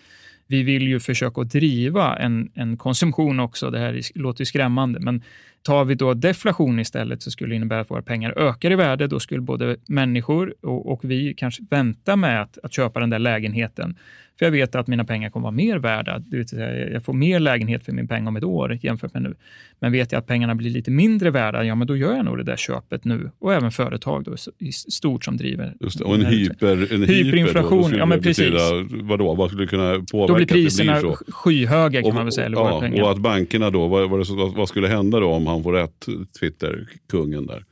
vi 0.47 0.63
vill 0.63 0.89
ju 0.89 1.01
försöka 1.01 1.41
att 1.41 1.51
driva 1.51 2.17
en, 2.17 2.51
en 2.55 2.77
konsumtion 2.77 3.41
också. 3.41 3.71
Det 3.71 3.79
här 3.79 4.01
låter 4.15 4.41
ju 4.41 4.47
skrämmande, 4.47 5.01
men 5.01 5.23
tar 5.65 5.85
vi 5.85 5.95
då 5.95 6.15
deflation 6.15 6.81
istället 6.81 7.23
så 7.23 7.31
skulle 7.31 7.53
det 7.53 7.57
innebära 7.57 7.81
att 7.81 7.91
våra 7.91 8.03
pengar 8.03 8.39
ökar 8.39 8.71
i 8.71 8.75
värde. 8.75 9.07
Då 9.07 9.21
skulle 9.21 9.41
både 9.41 9.77
människor 9.89 10.55
och, 10.61 10.93
och 10.93 11.01
vi 11.03 11.35
kanske 11.35 11.63
vänta 11.71 12.17
med 12.17 12.43
att, 12.43 12.59
att 12.63 12.73
köpa 12.73 13.01
den 13.01 13.11
där 13.11 13.19
lägenheten 13.19 13.97
för 14.39 14.47
jag 14.47 14.51
vet 14.51 14.75
att 14.75 14.87
mina 14.87 15.05
pengar 15.05 15.31
kommer 15.31 15.43
vara 15.43 15.53
mer 15.53 15.79
värda. 15.79 16.19
Det 16.19 16.37
vill 16.37 16.49
säga, 16.49 16.91
jag 16.91 17.05
får 17.05 17.13
mer 17.13 17.41
lägenhet 17.41 17.85
för 17.85 17.93
min 17.93 18.09
peng 18.09 18.27
om 18.27 18.37
ett 18.37 18.45
år 18.45 18.79
jämfört 18.83 19.15
med 19.15 19.23
nu. 19.23 19.35
Men 19.79 19.93
vet 19.93 20.13
jag 20.13 20.19
att 20.19 20.27
pengarna 20.27 20.55
blir 20.55 20.71
lite 20.71 20.91
mindre 20.91 21.31
värda, 21.31 21.65
ja 21.65 21.75
men 21.75 21.87
då 21.87 21.97
gör 21.97 22.17
jag 22.17 22.25
nog 22.25 22.37
det 22.37 22.45
där 22.45 22.57
köpet 22.57 23.05
nu. 23.05 23.31
Och 23.39 23.55
även 23.55 23.71
företag 23.71 24.25
då, 24.25 24.35
i 24.59 24.73
stort 24.73 25.25
som 25.25 25.37
driver. 25.37 25.75
Just 25.81 25.99
det, 25.99 26.05
och 26.05 26.15
en, 26.15 26.27
hyper, 26.27 26.95
en 26.95 27.03
hyperinflation. 27.03 27.85
Hyper 27.85 27.99
ja, 27.99 28.07
men 28.07 28.23
precis. 28.23 28.51
Betyda, 28.51 29.05
vadå, 29.05 29.35
vad 29.35 29.51
skulle 29.51 29.67
kunna 29.67 30.05
påverka 30.13 30.33
Då 30.33 30.35
blir 30.35 30.47
priserna 30.47 31.01
blir 31.01 31.33
skyhöga 31.33 32.03
kan 32.03 32.09
och, 32.09 32.15
man 32.15 32.25
väl 32.25 32.33
säga. 32.33 32.51
Ja, 32.53 33.03
och 33.03 33.11
att 33.11 33.19
bankerna 33.19 33.71
då, 33.71 33.89
vad, 33.89 34.11
vad, 34.11 34.55
vad 34.55 34.69
skulle 34.69 34.89
hända 34.89 35.21
då 35.21 35.31
om 35.31 35.47
han 35.47 35.54
får 35.63 35.73
rätt, 35.73 36.07
Twitter-kungen 36.41 37.47
där? 37.47 37.65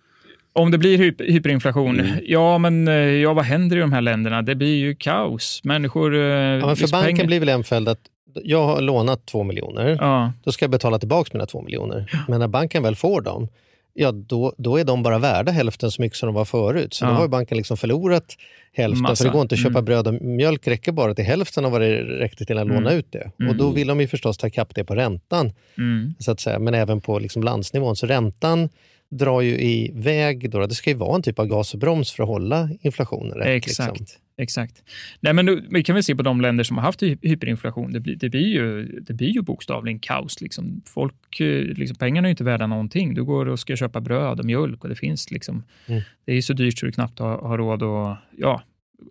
Om 0.55 0.71
det 0.71 0.79
blir 0.79 0.99
hyperinflation, 1.19 2.01
mm. 2.01 2.19
ja 2.23 2.59
men 2.59 2.89
eh, 2.89 2.95
ja, 2.95 3.33
vad 3.33 3.45
händer 3.45 3.77
i 3.77 3.81
de 3.81 3.93
här 3.93 4.01
länderna? 4.01 4.43
Det 4.43 4.55
blir 4.55 4.77
ju 4.77 4.95
kaos. 4.95 5.61
Människor... 5.65 6.15
Eh, 6.15 6.21
ja, 6.21 6.67
men 6.67 6.77
för 6.77 6.93
banken 6.93 7.17
pengar. 7.17 7.27
blir 7.27 7.41
väl 7.41 7.49
en 7.49 7.65
följd 7.65 7.89
att 7.89 8.01
jag 8.45 8.67
har 8.67 8.81
lånat 8.81 9.27
två 9.27 9.43
miljoner, 9.43 9.97
ja. 10.01 10.33
då 10.45 10.53
ska 10.53 10.65
jag 10.65 10.71
betala 10.71 10.99
tillbaka 10.99 11.31
mina 11.33 11.47
två 11.47 11.63
miljoner. 11.63 12.11
Ja. 12.13 12.19
Men 12.29 12.41
när 12.41 12.49
banken 12.49 12.83
väl 12.83 12.97
får 12.97 13.21
dem, 13.21 13.49
ja 13.95 14.13
då, 14.13 14.55
då 14.59 14.77
är 14.77 14.85
de 14.85 15.03
bara 15.03 15.19
värda 15.19 15.53
hälften 15.53 15.91
så 15.91 16.03
mycket 16.03 16.19
som 16.19 16.27
de 16.27 16.35
var 16.35 16.45
förut. 16.45 16.95
Så 16.95 17.05
ja. 17.05 17.09
då 17.09 17.15
har 17.15 17.29
banken 17.29 17.57
liksom 17.57 17.77
förlorat 17.77 18.37
hälften. 18.73 19.03
Massa. 19.03 19.17
För 19.17 19.25
det 19.25 19.33
går 19.33 19.43
inte 19.43 19.55
att 19.55 19.61
köpa 19.61 19.79
mm. 19.79 19.85
bröd 19.85 20.07
och 20.07 20.15
mjölk, 20.15 20.69
räcker 20.69 20.93
bara 20.93 21.15
till 21.15 21.25
hälften 21.25 21.65
av 21.65 21.73
vad 21.73 21.81
det 21.81 22.03
räckte 22.03 22.45
till 22.45 22.59
att 22.59 22.65
mm. 22.65 22.75
låna 22.77 22.93
ut 22.93 23.13
det. 23.13 23.31
Mm. 23.41 23.51
Och 23.51 23.57
då 23.57 23.71
vill 23.71 23.87
de 23.87 24.01
ju 24.01 24.09
förstås 24.09 24.39
ta 24.39 24.51
kapp 24.51 24.75
det 24.75 24.85
på 24.85 24.95
räntan, 24.95 25.53
mm. 25.79 26.15
så 26.19 26.33
att 26.33 26.41
säga. 26.41 26.59
men 26.59 26.75
även 26.75 27.01
på 27.01 27.19
liksom 27.19 27.43
landsnivån. 27.43 27.97
Så 27.97 28.07
räntan 28.07 28.69
drar 29.11 29.41
ju 29.41 29.61
iväg. 29.61 30.51
Då. 30.51 30.67
Det 30.67 30.75
ska 30.75 30.91
ju 30.91 30.97
vara 30.97 31.17
en 31.17 31.23
typ 31.23 31.39
av 31.39 31.47
gasbroms 31.47 32.13
för 32.13 32.23
att 32.23 32.29
hålla 32.29 32.71
inflationen 32.81 33.39
rätt. 33.39 33.47
Exakt. 33.47 34.01
Liksom. 34.01 34.21
Exakt. 34.37 34.83
Nej, 35.21 35.33
men 35.33 35.47
nu, 35.47 35.67
vi 35.71 35.83
kan 35.83 35.95
väl 35.95 36.05
se 36.05 36.17
på 36.17 36.23
de 36.23 36.41
länder 36.41 36.65
som 36.65 36.77
har 36.77 36.85
haft 36.85 37.03
hyperinflation. 37.03 37.93
Det 37.93 38.01
blir, 38.01 38.17
det 38.17 38.29
blir, 38.29 38.47
ju, 38.47 38.87
det 39.01 39.13
blir 39.13 39.29
ju 39.29 39.43
bokstavligen 39.43 39.99
kaos. 39.99 40.41
Liksom. 40.41 40.83
Folk, 40.87 41.41
eh, 41.41 41.65
liksom, 41.65 41.97
pengarna 41.97 42.29
är 42.29 42.31
inte 42.31 42.45
värda 42.45 42.67
någonting. 42.67 43.15
Du 43.15 43.25
går 43.25 43.49
och 43.49 43.59
ska 43.59 43.77
köpa 43.77 44.01
bröd 44.01 44.41
och 44.41 44.47
mjölk 44.47 44.83
och 44.83 44.89
det 44.89 44.97
finns 44.97 45.31
liksom, 45.31 45.63
mm. 45.87 46.03
det 46.25 46.33
är 46.33 46.41
så 46.41 46.53
dyrt 46.53 46.79
så 46.79 46.87
du 46.87 46.93
knappt 46.93 47.19
har, 47.19 47.39
har 47.39 47.59
råd 47.59 47.83
att 47.83 48.19
ja, 48.37 48.63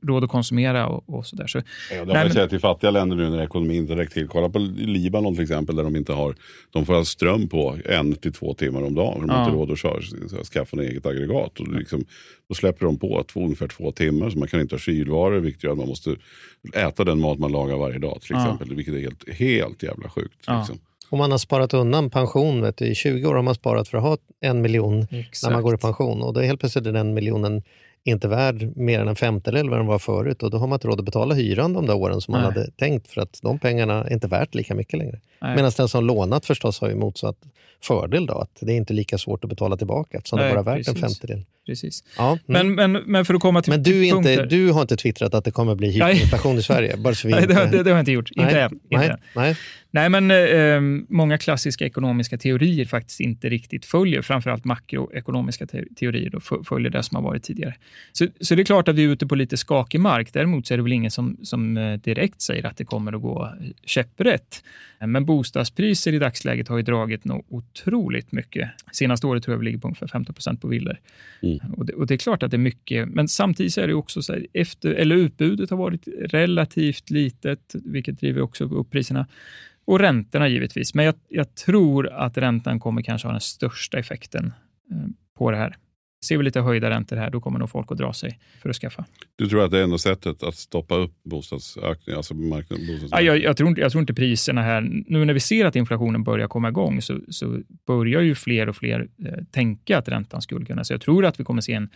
råd 0.02 0.24
att 0.24 0.30
konsumera 0.30 0.88
och, 0.88 1.16
och 1.16 1.26
sådär. 1.26 1.48
Så, 1.48 1.58
ja, 1.92 2.06
det 2.06 2.18
har 2.18 2.24
man 2.24 2.34
sett 2.34 2.54
i 2.54 2.60
fattiga 2.60 2.92
länder 2.92 3.16
nu 3.16 3.30
när 3.30 3.44
ekonomin 3.44 3.78
inte 3.78 3.96
räcker 3.96 4.14
till. 4.14 4.28
Kolla 4.28 4.50
på 4.50 4.60
Libanon 4.60 5.34
till 5.34 5.44
exempel 5.44 5.76
där 5.76 5.84
de 5.84 5.96
inte 5.96 6.14
har, 6.14 6.36
de 6.72 6.86
får 6.86 6.94
ha 6.94 7.06
ström 7.06 7.50
på 7.50 7.78
en 7.86 8.16
till 8.16 8.34
två 8.34 8.54
timmar 8.54 8.84
om 8.84 8.96
dagen. 8.96 9.22
De 9.22 9.30
har 9.30 9.38
ja. 9.38 9.46
inte 9.46 9.58
råd 9.58 9.72
att 9.72 9.80
köra, 9.80 10.44
skaffa 10.44 10.78
en 10.78 10.84
eget 10.84 11.06
aggregat. 11.06 11.60
Och 11.60 11.68
liksom, 11.68 12.06
då 12.50 12.56
släpper 12.56 12.86
de 12.86 12.98
på 12.98 13.24
två, 13.24 13.44
ungefär 13.44 13.68
två 13.68 13.92
timmar 13.92 14.30
så 14.30 14.39
man 14.39 14.48
kan 14.48 14.62
inte 14.62 14.76
ha 14.76 14.80
kylvaror 14.80 15.39
vilket 15.39 15.64
gör 15.64 15.72
att 15.72 15.78
man 15.78 15.88
måste 15.88 16.16
äta 16.74 17.04
den 17.04 17.20
mat 17.20 17.39
man 17.39 17.52
lagar 17.52 17.78
varje 17.78 18.00
dag 18.00 18.22
till 18.22 18.36
exempel. 18.36 18.68
Ja. 18.70 18.76
Vilket 18.76 18.94
är 18.94 19.00
helt, 19.00 19.30
helt 19.30 19.84
jävla 19.84 20.10
sjukt. 20.10 20.44
Ja. 20.48 20.58
Liksom. 20.58 20.80
Om 21.12 21.18
man 21.18 21.32
har 21.32 21.38
sparat 21.38 21.74
undan 21.74 22.10
pension, 22.10 22.62
vet 22.62 22.78
du, 22.78 22.86
i 22.86 22.96
20 22.96 23.26
år 23.26 23.36
har 23.36 23.42
man 23.42 23.56
sparat 23.56 23.88
för 23.88 23.98
att 23.98 24.04
ha 24.04 24.18
en 24.42 24.62
miljon 24.62 25.08
Exakt. 25.12 25.44
när 25.44 25.52
man 25.52 25.64
går 25.64 25.76
i 25.76 25.78
pension 25.78 26.22
och 26.22 26.34
då 26.34 26.42
helt 26.42 26.60
plötsligt 26.60 26.86
är 26.86 26.92
den 26.92 27.14
miljonen 27.14 27.64
inte 28.04 28.28
värd 28.28 28.78
mer 28.78 28.99
än 28.99 29.08
en 29.08 29.16
femtedel 29.16 29.70
vad 29.70 29.80
den 29.80 29.88
var 29.88 29.99
förut 29.99 30.43
och 30.43 30.52
då 30.52 30.58
har 30.58 30.68
man 30.68 30.76
inte 30.76 30.88
råd 30.88 30.99
att 30.99 31.06
betala 31.06 31.36
hyran 31.36 31.74
de 31.74 31.86
där 31.86 31.95
åren 31.95 32.22
som 32.22 32.32
Nej. 32.32 32.41
man 32.41 32.54
hade 32.54 32.72
tänkt 32.72 33.08
för 33.08 33.22
att 33.22 33.39
de 33.43 33.60
pengarna 33.60 34.04
är 34.04 34.14
inte 34.14 34.28
värt 34.28 34.56
lika 34.56 34.76
mycket 34.76 34.99
längre. 34.99 35.20
Medan 35.41 35.72
den 35.78 35.88
som 35.88 36.06
lånat 36.06 36.45
förstås 36.45 36.82
har 36.82 36.89
ju 36.89 36.95
motsatt 36.95 37.38
fördel 37.84 38.26
då, 38.26 38.34
att 38.34 38.58
det 38.62 38.74
är 38.74 38.78
inte 38.78 38.94
lika 38.94 39.18
svårt 39.18 39.44
att 39.44 39.50
betala 39.50 39.78
tillbaka 39.78 40.18
eftersom 40.18 40.40
Nej, 40.40 40.48
det 40.48 40.54
bara 40.54 40.60
är 40.60 40.78
värt 40.78 40.86
precis. 40.86 41.04
en 41.04 41.10
femtedel. 41.10 41.46
Precis. 41.66 42.04
Ja, 42.18 42.38
mm. 42.48 42.76
men, 42.76 42.92
men, 42.92 43.04
men 43.06 43.26
för 43.26 43.34
att 43.34 43.42
komma 43.42 43.62
till 43.62 43.74
Men 43.74 43.84
du, 43.84 44.06
inte, 44.06 44.46
du 44.46 44.72
har 44.72 44.82
inte 44.82 44.98
twittrat 44.98 45.34
att 45.34 45.46
det 45.46 45.52
kommer 45.52 45.76
bli 45.76 45.92
hyperinflation 45.92 46.58
i 46.58 46.64
Sverige? 46.64 46.98
Bara 46.98 47.16
så 47.16 47.28
vi 47.28 47.34
Nej, 47.34 47.48
det, 47.48 47.54
det, 47.54 47.84
det, 47.84 47.90
har 47.90 47.90
jag 47.90 48.00
inte 48.00 48.12
gjort. 48.12 48.30
Nej. 48.36 48.46
Inte 48.46 48.62
än. 48.62 48.80
Inte 48.90 49.18
Nej. 49.36 49.56
Nej, 49.92 50.10
men 50.10 50.32
eh, 50.32 51.06
många 51.10 51.38
klassiska 51.38 51.86
ekonomiska 51.86 52.38
teorier 52.38 52.86
faktiskt 52.86 53.20
inte 53.20 53.50
riktigt 53.50 53.86
följer, 53.86 54.22
framförallt 54.22 54.66
makroekonomiska 54.66 55.68
te 55.68 55.84
teorier, 56.00 56.30
då, 56.30 56.64
följer 56.64 56.92
det 56.92 57.04
som 57.04 57.16
har 57.16 57.24
varit 57.24 57.44
tidigare. 57.44 57.76
Så, 58.12 58.28
så 58.42 58.56
det 58.56 58.62
är 58.62 58.66
klart 58.66 58.88
att 58.88 58.96
vi 58.96 59.04
är 59.04 59.08
ute 59.08 59.28
på 59.28 59.36
lite 59.36 59.58
skakig 59.58 60.00
mark. 60.00 60.34
Däremot 60.34 60.68
så 60.68 60.74
är 60.74 60.78
det 60.78 60.84
väl 60.84 60.94
ingen 60.94 61.12
som, 61.12 61.38
som 61.44 61.78
eh, 61.78 61.94
direkt 61.94 62.42
säger 62.42 62.66
att 62.66 62.78
det 62.78 62.86
kommer 62.86 63.14
att 63.14 63.22
gå 63.22 63.54
käpprätt. 63.86 64.64
Men 65.00 65.26
bostadspriser 65.26 66.14
i 66.14 66.20
dagsläget 66.20 66.68
har 66.68 66.78
ju 66.78 66.84
dragit 66.84 67.26
något 67.26 67.70
otroligt 67.72 68.32
mycket. 68.32 68.69
Senaste 68.91 69.28
året 69.28 69.43
tror 69.43 69.53
jag 69.53 69.59
vi 69.59 69.65
ligger 69.65 69.78
på 69.78 69.88
ungefär 69.88 70.07
15 70.07 70.34
procent 70.34 70.61
på 70.61 70.67
villor. 70.67 70.99
Mm. 71.41 71.59
Och, 71.78 71.86
det, 71.86 71.93
och, 71.93 72.07
det, 72.07 72.13
är 72.13 72.17
klart 72.17 72.43
att 72.43 72.51
det 72.51 72.57
är 72.57 72.59
mycket, 72.59 73.09
men 73.09 73.28
samtidigt 73.28 73.78
är 73.78 73.88
det 73.88 73.93
också 73.93 74.22
så 74.22 74.34
här, 74.34 74.47
efter, 74.53 74.93
eller 74.93 75.15
utbudet 75.15 75.69
har 75.69 75.78
varit 75.78 76.07
relativt 76.22 77.09
litet, 77.09 77.76
vilket 77.86 78.19
driver 78.19 78.41
också 78.41 78.63
upp 78.63 78.89
priserna. 78.89 79.28
Och 79.86 79.99
räntorna 79.99 80.47
givetvis. 80.47 80.93
Men 80.93 81.05
jag, 81.05 81.15
jag 81.28 81.55
tror 81.55 82.07
att 82.07 82.38
räntan 82.38 82.80
kommer 82.80 83.01
kanske 83.01 83.28
ha 83.28 83.32
den 83.32 83.41
största 83.41 83.99
effekten 83.99 84.53
eh, 84.91 85.07
på 85.38 85.51
det 85.51 85.57
här. 85.57 85.76
Ser 86.26 86.38
vi 86.38 86.43
lite 86.43 86.61
höjda 86.61 86.89
räntor 86.89 87.15
här, 87.15 87.30
då 87.30 87.41
kommer 87.41 87.59
nog 87.59 87.69
folk 87.69 87.91
att 87.91 87.97
dra 87.97 88.13
sig 88.13 88.39
för 88.61 88.69
att 88.69 88.76
skaffa. 88.76 89.05
Du 89.36 89.49
tror 89.49 89.65
att 89.65 89.72
det 89.72 89.80
är 89.80 89.84
enda 89.84 89.97
sättet 89.97 90.43
att 90.43 90.55
stoppa 90.55 90.95
upp 90.95 91.24
bostadsökningen? 91.24 92.17
Alltså 92.17 92.34
marknaden, 92.34 92.88
bostadsökningen? 92.88 93.09
Ja, 93.11 93.22
jag, 93.22 93.43
jag, 93.43 93.57
tror 93.57 93.69
inte, 93.69 93.82
jag 93.82 93.91
tror 93.91 94.01
inte 94.01 94.13
priserna 94.13 94.61
här... 94.61 94.82
Nu 95.07 95.26
när 95.26 95.34
vi 95.34 95.39
ser 95.39 95.65
att 95.65 95.76
inflationen 95.76 96.24
börjar 96.24 96.47
komma 96.47 96.69
igång 96.69 97.01
så, 97.01 97.19
så 97.30 97.59
börjar 97.88 98.22
ju 98.22 98.36
fler 98.36 98.69
och 98.69 98.76
fler 98.76 99.07
eh, 99.26 99.43
tänka 99.51 99.97
att 99.97 100.07
räntan 100.07 100.41
skulle 100.41 100.65
kunna... 100.65 100.84
Så 100.84 100.93
jag 100.93 101.01
tror 101.01 101.26
att 101.26 101.39
vi 101.39 101.43
kommer 101.43 101.61
se 101.61 101.74
en 101.74 101.89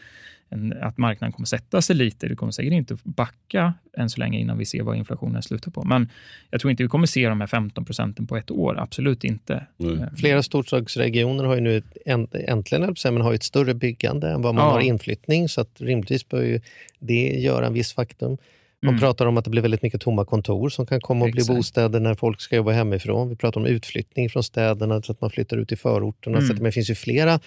en, 0.50 0.74
att 0.82 0.98
marknaden 0.98 1.32
kommer 1.32 1.48
sätta 1.48 1.82
sig 1.82 1.96
lite. 1.96 2.28
Det 2.28 2.36
kommer 2.36 2.52
säkert 2.52 2.74
inte 2.74 2.98
backa 3.04 3.74
än 3.98 4.10
så 4.10 4.20
länge 4.20 4.40
innan 4.40 4.58
vi 4.58 4.66
ser 4.66 4.84
vad 4.84 4.98
inflationen 4.98 5.42
slutar 5.42 5.72
på. 5.72 5.84
Men 5.84 6.10
jag 6.50 6.62
tror 6.62 6.72
inte 6.72 6.84
vi 6.84 6.90
kommer 6.90 7.08
se 7.08 7.30
de 7.30 7.40
här 7.40 7.48
15 7.48 7.86
procenten 7.86 8.28
på 8.28 8.38
ett 8.38 8.52
år. 8.52 8.80
Absolut 8.80 9.24
inte. 9.24 9.66
Mm. 9.80 10.16
Flera 10.16 10.44
storstadsregioner 10.44 11.44
har 11.44 11.56
ju 11.56 11.62
nu 11.62 11.82
äntligen 12.06 12.94
men 13.04 13.22
har 13.22 13.34
ett 13.34 13.44
större 13.44 13.74
byggande 13.74 14.30
än 14.30 14.42
vad 14.42 14.56
man 14.56 14.66
ja. 14.66 14.72
har 14.72 14.80
inflyttning. 14.80 15.50
Så 15.50 15.62
att 15.62 15.82
rimligtvis 15.82 16.30
bör 16.30 16.42
ju 16.42 16.62
det 17.00 17.40
göra 17.40 17.68
en 17.68 17.74
viss 17.74 17.94
faktum. 17.94 18.38
Man 18.82 18.90
mm. 18.90 19.00
pratar 19.00 19.26
om 19.26 19.38
att 19.38 19.44
det 19.44 19.50
blir 19.50 19.62
väldigt 19.62 19.82
mycket 19.82 20.02
tomma 20.02 20.26
kontor 20.26 20.70
som 20.70 20.86
kan 20.86 21.02
komma 21.02 21.26
att 21.26 21.32
bli 21.32 21.46
bostäder 21.46 22.00
när 22.00 22.16
folk 22.16 22.42
ska 22.42 22.56
jobba 22.56 22.72
hemifrån. 22.72 23.30
Vi 23.30 23.36
pratar 23.36 23.62
om 23.62 23.68
utflyttning 23.68 24.30
från 24.30 24.44
städerna, 24.44 25.02
så 25.02 25.12
att 25.12 25.22
man 25.22 25.30
flyttar 25.30 25.58
ut 25.58 25.72
i 25.72 25.76
förorterna. 25.76 26.38
Mm. 26.38 26.48
Så 26.48 26.54
att, 26.54 26.60
men 26.60 26.66
det 26.66 26.72
finns 26.72 26.90
ju 26.90 26.96
flera 26.96 27.40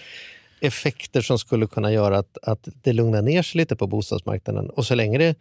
effekter 0.61 1.21
som 1.21 1.39
skulle 1.39 1.67
kunna 1.67 1.91
göra 1.91 2.17
att, 2.17 2.37
att 2.41 2.67
det 2.83 2.93
lugnar 2.93 3.21
ner 3.21 3.41
sig 3.41 3.59
lite 3.59 3.75
på 3.75 3.87
bostadsmarknaden. 3.87 4.69
Och 4.69 4.85
så 4.85 4.95
länge 4.95 5.17
det 5.17 5.35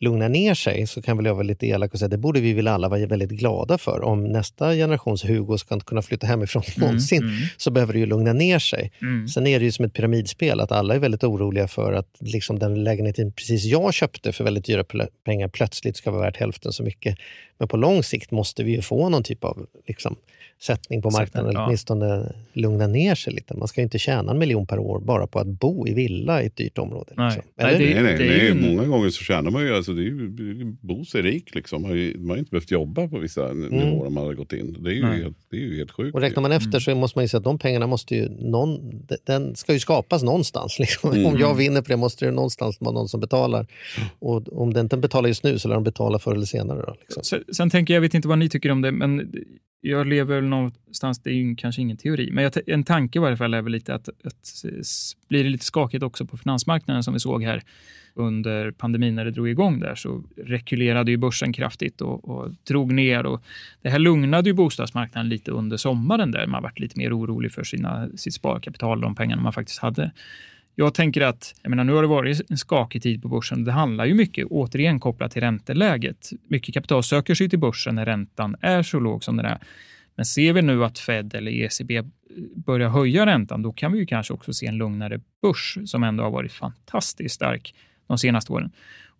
lugnar 0.00 0.28
ner 0.28 0.54
sig 0.54 0.86
så 0.86 1.02
kan 1.02 1.16
väl 1.16 1.26
jag 1.26 1.34
vara 1.34 1.42
lite 1.42 1.66
elak 1.66 1.92
och 1.92 1.98
säga 1.98 2.08
det 2.08 2.18
borde 2.18 2.40
vi 2.40 2.52
väl 2.52 2.68
alla 2.68 2.88
vara 2.88 3.06
väldigt 3.06 3.30
glada 3.30 3.78
för. 3.78 4.02
Om 4.02 4.24
nästa 4.24 4.72
generations 4.72 5.24
Hugo 5.24 5.58
ska 5.58 5.74
inte 5.74 5.86
kunna 5.86 6.02
flytta 6.02 6.26
hemifrån 6.26 6.62
mm, 6.76 6.86
någonsin 6.86 7.22
mm. 7.22 7.36
så 7.56 7.70
behöver 7.70 7.92
det 7.92 7.98
ju 7.98 8.06
lugna 8.06 8.32
ner 8.32 8.58
sig. 8.58 8.92
Mm. 9.02 9.28
Sen 9.28 9.46
är 9.46 9.58
det 9.58 9.64
ju 9.64 9.72
som 9.72 9.84
ett 9.84 9.92
pyramidspel 9.92 10.60
att 10.60 10.72
alla 10.72 10.94
är 10.94 10.98
väldigt 10.98 11.24
oroliga 11.24 11.68
för 11.68 11.92
att 11.92 12.16
liksom 12.20 12.58
den 12.58 12.84
lägenheten 12.84 13.32
precis 13.32 13.64
jag 13.64 13.94
köpte 13.94 14.32
för 14.32 14.44
väldigt 14.44 14.64
dyra 14.64 14.84
pengar 15.24 15.48
plötsligt 15.48 15.96
ska 15.96 16.10
vara 16.10 16.22
värt 16.22 16.36
hälften 16.36 16.72
så 16.72 16.82
mycket. 16.82 17.18
Men 17.58 17.68
på 17.68 17.76
lång 17.76 18.02
sikt 18.02 18.30
måste 18.30 18.64
vi 18.64 18.72
ju 18.72 18.82
få 18.82 19.08
någon 19.08 19.22
typ 19.22 19.44
av 19.44 19.66
liksom, 19.86 20.16
sättning 20.62 21.02
på 21.02 21.10
marknaden, 21.10 21.50
eller 21.50 21.64
åtminstone 21.64 22.32
lugna 22.52 22.86
ner 22.86 23.14
sig 23.14 23.32
lite. 23.32 23.56
Man 23.56 23.68
ska 23.68 23.80
ju 23.80 23.82
inte 23.82 23.98
tjäna 23.98 24.32
en 24.32 24.38
miljon 24.38 24.66
per 24.66 24.78
år 24.78 25.00
bara 25.00 25.26
på 25.26 25.38
att 25.38 25.46
bo 25.46 25.86
i 25.86 25.94
villa 25.94 26.42
i 26.42 26.46
ett 26.46 26.56
dyrt 26.56 26.78
område. 26.78 27.12
Nej, 27.16 27.26
liksom. 27.26 27.52
nej, 27.56 27.78
det, 27.78 28.02
nej, 28.02 28.18
nej, 28.18 28.54
nej. 28.54 28.74
många 28.74 28.88
gånger 28.88 29.10
så 29.10 29.24
tjänar 29.24 29.50
man 29.50 29.62
ju, 29.62 29.74
alltså 29.74 29.92
det 29.92 30.02
är 30.02 30.04
ju, 30.04 30.76
bo 30.80 31.04
sig 31.04 31.22
rik 31.22 31.54
liksom. 31.54 31.82
Man 31.82 31.90
har 31.90 31.96
ju, 31.96 32.18
man 32.18 32.30
har 32.30 32.36
inte 32.36 32.50
behövt 32.50 32.70
jobba 32.70 33.08
på 33.08 33.18
vissa 33.18 33.50
mm. 33.50 33.68
nivåer 33.68 34.06
om 34.06 34.14
man 34.14 34.24
har 34.24 34.34
gått 34.34 34.52
in. 34.52 34.76
Det 34.80 34.90
är 34.90 34.94
ju, 34.94 35.06
helt, 35.06 35.36
det 35.50 35.56
är 35.56 35.60
ju 35.60 35.76
helt 35.76 35.90
sjukt. 35.90 36.14
Och 36.14 36.20
räknar 36.20 36.42
man 36.42 36.52
efter 36.52 36.68
mm. 36.68 36.80
så 36.80 36.94
måste 36.94 37.18
man 37.18 37.24
ju 37.24 37.28
säga 37.28 37.38
att 37.38 37.44
de 37.44 37.58
pengarna 37.58 37.86
måste 37.86 38.14
ju, 38.14 38.28
någon, 38.28 39.02
den 39.26 39.56
ska 39.56 39.72
ju 39.72 39.78
skapas 39.78 40.22
någonstans. 40.22 40.78
Liksom. 40.78 41.12
Mm. 41.12 41.26
Om 41.26 41.38
jag 41.38 41.54
vinner 41.54 41.82
på 41.82 41.88
det 41.88 41.96
måste 41.96 42.24
det 42.24 42.30
någonstans 42.30 42.76
vara 42.80 42.94
någon 42.94 43.08
som 43.08 43.20
betalar. 43.20 43.66
Och 44.18 44.62
om 44.62 44.72
den 44.72 44.86
inte 44.86 44.96
betalar 44.96 45.28
just 45.28 45.44
nu 45.44 45.58
så 45.58 45.68
lär 45.68 45.74
de 45.74 45.84
betala 45.84 46.18
förr 46.18 46.34
eller 46.34 46.46
senare. 46.46 46.82
Då, 46.86 46.96
liksom. 47.00 47.24
sen, 47.24 47.44
sen 47.52 47.70
tänker 47.70 47.94
jag, 47.94 47.96
jag 47.96 48.02
vet 48.02 48.14
inte 48.14 48.28
vad 48.28 48.38
ni 48.38 48.48
tycker 48.48 48.70
om 48.70 48.82
det, 48.82 48.92
men 48.92 49.32
jag 49.80 50.06
lever 50.06 50.34
väl 50.34 50.44
någonstans, 50.44 51.22
det 51.22 51.30
är 51.30 51.34
ju 51.34 51.56
kanske 51.56 51.82
ingen 51.82 51.96
teori, 51.96 52.30
men 52.32 52.50
en 52.66 52.84
tanke 52.84 53.18
i 53.18 53.20
varje 53.20 53.36
fall 53.36 53.54
är 53.54 53.62
väl 53.62 53.72
lite 53.72 53.94
att, 53.94 54.08
att 54.08 54.64
blir 55.28 55.44
det 55.44 55.50
lite 55.50 55.64
skakigt 55.64 56.02
också 56.02 56.26
på 56.26 56.36
finansmarknaden 56.36 57.02
som 57.02 57.14
vi 57.14 57.20
såg 57.20 57.42
här 57.42 57.62
under 58.14 58.70
pandemin 58.70 59.14
när 59.14 59.24
det 59.24 59.30
drog 59.30 59.48
igång 59.48 59.80
där 59.80 59.94
så 59.94 60.24
rekylerade 60.36 61.10
ju 61.10 61.16
börsen 61.16 61.52
kraftigt 61.52 62.00
och, 62.00 62.28
och 62.28 62.50
drog 62.68 62.92
ner. 62.92 63.26
Och 63.26 63.42
det 63.82 63.90
här 63.90 63.98
lugnade 63.98 64.48
ju 64.48 64.54
bostadsmarknaden 64.54 65.28
lite 65.28 65.50
under 65.50 65.76
sommaren 65.76 66.30
där 66.30 66.46
man 66.46 66.62
varit 66.62 66.78
lite 66.78 66.98
mer 66.98 67.18
orolig 67.18 67.52
för 67.52 67.64
sina, 67.64 68.08
sitt 68.16 68.34
sparkapital, 68.34 69.00
de 69.00 69.14
pengarna 69.14 69.42
man 69.42 69.52
faktiskt 69.52 69.78
hade 69.78 70.12
jag 70.74 70.94
tänker 70.94 71.20
att, 71.20 71.54
jag 71.62 71.70
menar, 71.70 71.84
nu 71.84 71.92
har 71.92 72.02
det 72.02 72.08
varit 72.08 72.50
en 72.50 72.58
skakig 72.58 73.02
tid 73.02 73.22
på 73.22 73.28
börsen. 73.28 73.64
Det 73.64 73.72
handlar 73.72 74.04
ju 74.04 74.14
mycket, 74.14 74.46
återigen 74.46 75.00
kopplat 75.00 75.32
till 75.32 75.42
ränteläget. 75.42 76.30
Mycket 76.48 76.74
kapital 76.74 77.02
söker 77.02 77.34
sig 77.34 77.48
till 77.48 77.58
börsen 77.58 77.94
när 77.94 78.06
räntan 78.06 78.56
är 78.60 78.82
så 78.82 79.00
låg 79.00 79.24
som 79.24 79.36
den 79.36 79.46
är. 79.46 79.58
Men 80.14 80.24
ser 80.24 80.52
vi 80.52 80.62
nu 80.62 80.84
att 80.84 80.98
Fed 80.98 81.34
eller 81.34 81.50
ECB 81.50 82.02
börjar 82.54 82.88
höja 82.88 83.26
räntan, 83.26 83.62
då 83.62 83.72
kan 83.72 83.92
vi 83.92 83.98
ju 83.98 84.06
kanske 84.06 84.34
också 84.34 84.52
se 84.52 84.66
en 84.66 84.76
lugnare 84.76 85.20
börs 85.42 85.78
som 85.84 86.02
ändå 86.02 86.22
har 86.22 86.30
varit 86.30 86.52
fantastiskt 86.52 87.34
stark 87.34 87.74
de 88.06 88.18
senaste 88.18 88.52
åren. 88.52 88.70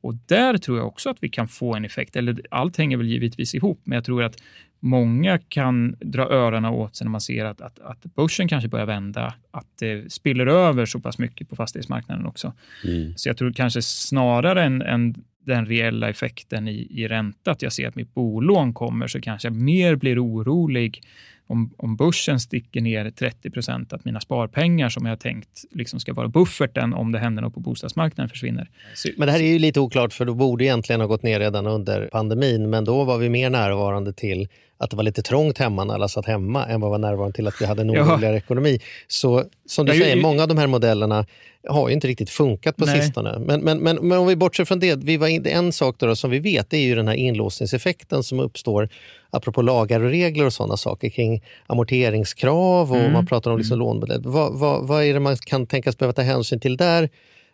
Och 0.01 0.14
där 0.14 0.59
tror 0.59 0.78
jag 0.78 0.86
också 0.86 1.11
att 1.11 1.18
vi 1.20 1.28
kan 1.28 1.48
få 1.48 1.74
en 1.74 1.84
effekt. 1.84 2.16
Eller 2.16 2.40
allt 2.51 2.76
hänger 2.76 2.96
väl 2.96 3.09
givetvis 3.09 3.55
ihop, 3.55 3.80
men 3.84 3.96
jag 3.96 4.05
tror 4.05 4.22
att 4.22 4.42
många 4.81 5.39
kan 5.39 5.97
dra 6.01 6.22
öronen 6.22 6.72
åt 6.72 6.97
sig 6.97 7.05
när 7.05 7.11
man 7.11 7.20
ser 7.20 7.45
att, 7.45 7.61
att, 7.61 7.78
att 7.78 8.05
börsen 8.14 8.49
kanske 8.49 8.68
börjar 8.68 8.87
vända, 8.87 9.35
att 9.51 9.66
det 9.78 10.12
spiller 10.12 10.47
över 10.47 10.87
så 10.87 11.01
pass 11.01 11.18
mycket 11.18 11.49
på 11.49 11.57
fastighetsmarknaden 11.57 12.26
också. 12.26 12.53
Mm. 12.85 13.12
Så 13.16 13.28
jag 13.28 13.37
tror 13.37 13.53
kanske 13.53 13.83
snarare 13.83 14.64
än, 14.64 14.83
än 14.83 15.14
den 15.47 15.66
reella 15.66 16.09
effekten 16.09 16.68
i, 16.68 16.87
i 16.91 17.09
ränta, 17.09 17.51
att 17.51 17.62
jag 17.62 17.72
ser 17.72 17.89
att 17.89 17.97
mitt 17.97 18.14
bolån 18.14 18.74
kommer, 18.74 19.07
så 19.07 19.20
kanske 19.20 19.49
jag 19.49 19.55
mer 19.55 19.95
blir 19.95 20.24
orolig 20.24 21.03
om, 21.51 21.74
om 21.76 21.97
börsen 21.97 22.41
sticker 22.41 22.81
ner 22.81 23.11
30 23.11 23.51
procent, 23.51 23.93
att 23.93 24.05
mina 24.05 24.20
sparpengar 24.20 24.89
som 24.89 25.07
jag 25.07 25.20
tänkt 25.20 25.64
liksom 25.70 26.01
ska 26.01 26.12
vara 26.12 26.28
bufferten 26.28 26.95
om 26.95 27.12
det 27.12 27.18
händer 27.18 27.43
något 27.43 27.55
på 27.55 27.61
bostadsmarknaden 27.61 28.28
försvinner. 28.28 28.68
Men 29.16 29.26
det 29.26 29.33
här 29.33 29.41
är 29.41 29.53
ju 29.53 29.59
lite 29.59 29.81
oklart, 29.81 30.12
för 30.12 30.24
då 30.24 30.35
borde 30.35 30.64
egentligen 30.64 31.01
ha 31.01 31.09
gått 31.09 31.22
ner 31.22 31.41
redan 31.41 31.66
under 31.66 32.09
pandemin, 32.12 32.70
men 32.70 32.85
då 32.85 33.05
var 33.05 33.18
vi 33.18 33.28
mer 33.28 33.51
närvarande 33.51 34.12
till 34.12 34.49
att 34.81 34.91
det 34.91 34.97
var 34.97 35.05
lite 35.05 35.22
trångt 35.22 35.59
hemma 35.59 35.85
när 35.85 35.95
alla 35.95 36.09
satt 36.09 36.26
hemma 36.26 36.66
än 36.66 36.81
vad 36.81 36.91
var 36.91 36.99
närvarande 36.99 37.37
till 37.37 37.47
att 37.47 37.61
vi 37.61 37.66
hade 37.66 37.83
en 37.83 37.91
oroligare 37.91 38.37
ekonomi. 38.37 38.81
Så 39.09 39.45
som 39.66 39.87
du 39.87 39.93
säger, 39.93 40.16
många 40.16 40.43
av 40.43 40.49
de 40.49 40.59
här 40.59 40.66
modellerna 40.66 41.26
har 41.68 41.89
ju 41.89 41.95
inte 41.95 42.09
riktigt 42.09 42.31
funkat 42.31 42.76
på 42.76 42.85
nej. 42.85 43.03
sistone. 43.03 43.39
Men, 43.39 43.61
men, 43.61 43.78
men, 43.78 44.09
men 44.09 44.18
om 44.18 44.26
vi 44.26 44.37
bortser 44.37 44.64
från 44.64 44.81
det, 44.81 45.05
vi 45.05 45.16
var 45.16 45.28
in, 45.28 45.47
en 45.47 45.72
sak 45.72 45.97
då, 45.99 46.07
då 46.07 46.16
som 46.16 46.31
vi 46.31 46.39
vet 46.39 46.72
är 46.72 46.78
ju 46.78 46.95
den 46.95 47.09
här 47.09 47.14
inlåsningseffekten 47.14 48.22
som 48.22 48.41
uppstår 48.41 48.89
apropå 49.31 49.62
lagar 49.62 50.01
och 50.01 50.11
regler 50.11 50.47
och 50.47 50.53
sådana 50.53 50.76
saker 50.76 51.09
kring 51.09 51.43
amorteringskrav 51.66 52.91
och 52.91 52.99
mm. 52.99 53.12
man 53.12 53.26
pratar 53.26 53.51
om 53.51 53.59
liksom 53.59 53.74
mm. 53.74 53.87
lånemodell. 53.87 54.22
Vad, 54.24 54.59
vad, 54.59 54.87
vad 54.87 55.05
är 55.05 55.14
det 55.14 55.20
man 55.20 55.37
kan 55.37 55.66
tänkas 55.66 55.99
behöva 55.99 56.12
ta 56.12 56.22
hänsyn 56.22 56.61
till 56.61 56.76
där 56.76 57.09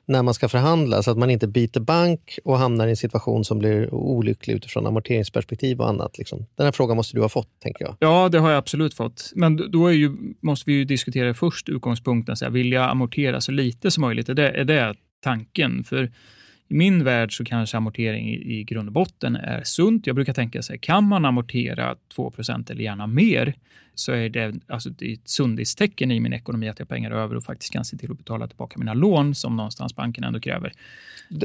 när 0.09 0.23
man 0.23 0.35
ska 0.35 0.49
förhandla 0.49 1.03
så 1.03 1.11
att 1.11 1.19
man 1.19 1.31
inte 1.31 1.49
byter 1.49 1.81
bank 1.81 2.39
och 2.45 2.59
hamnar 2.59 2.87
i 2.87 2.91
en 2.91 2.97
situation 2.97 3.45
som 3.45 3.59
blir 3.59 3.95
olycklig 3.95 4.55
utifrån 4.55 4.87
amorteringsperspektiv 4.87 5.81
och 5.81 5.89
annat. 5.89 6.19
Liksom. 6.19 6.47
Den 6.57 6.65
här 6.65 6.73
frågan 6.73 6.97
måste 6.97 7.17
du 7.17 7.21
ha 7.21 7.29
fått, 7.29 7.61
tänker 7.61 7.85
jag. 7.85 7.97
Ja, 8.01 8.29
det 8.29 8.39
har 8.39 8.51
jag 8.51 8.59
absolut 8.59 8.95
fått. 8.95 9.33
Men 9.35 9.71
då 9.71 9.93
ju, 9.93 10.17
måste 10.41 10.71
vi 10.71 10.77
ju 10.77 10.85
diskutera 10.85 11.35
först 11.35 11.69
utgångspunkten. 11.69 12.37
Så 12.37 12.45
här, 12.45 12.53
vill 12.53 12.73
jag 12.73 12.91
amortera 12.91 13.41
så 13.41 13.53
lite 13.53 13.91
som 13.91 14.01
möjligt? 14.01 14.29
Är 14.29 14.35
det, 14.35 14.51
är 14.51 14.65
det 14.65 14.95
tanken? 15.23 15.85
För 15.85 16.13
i 16.69 16.75
min 16.75 17.05
värld 17.05 17.37
så 17.37 17.45
kanske 17.45 17.77
amortering 17.77 18.29
i, 18.29 18.59
i 18.59 18.65
grund 18.65 18.89
och 18.89 18.93
botten 18.93 19.37
är 19.37 19.63
sunt. 19.65 20.07
Jag 20.07 20.17
brukar 20.17 20.33
tänka 20.33 20.63
sig, 20.63 20.79
kan 20.79 21.05
man 21.05 21.25
amortera 21.25 21.97
2% 22.17 22.71
eller 22.71 22.83
gärna 22.83 23.07
mer, 23.07 23.55
så 23.95 24.13
är 24.13 24.29
det, 24.29 24.55
alltså 24.67 24.91
det 24.91 25.07
är 25.07 25.13
ett 25.13 25.29
sundhetstecken 25.29 26.11
i 26.11 26.21
min 26.21 26.33
ekonomi 26.33 26.69
att 26.69 26.79
jag 26.79 26.87
har 26.87 26.89
pengar 26.89 27.11
över 27.11 27.37
och 27.37 27.45
faktiskt 27.45 27.73
kan 27.73 27.85
se 27.85 27.97
till 27.97 28.11
att 28.11 28.19
betala 28.19 28.49
tillbaka 28.49 28.79
mina 28.79 28.95
lån 28.95 29.35
som 29.35 29.57
någonstans 29.57 29.97
banken 29.97 30.25
ändå 30.25 30.41
kräver. 30.41 30.73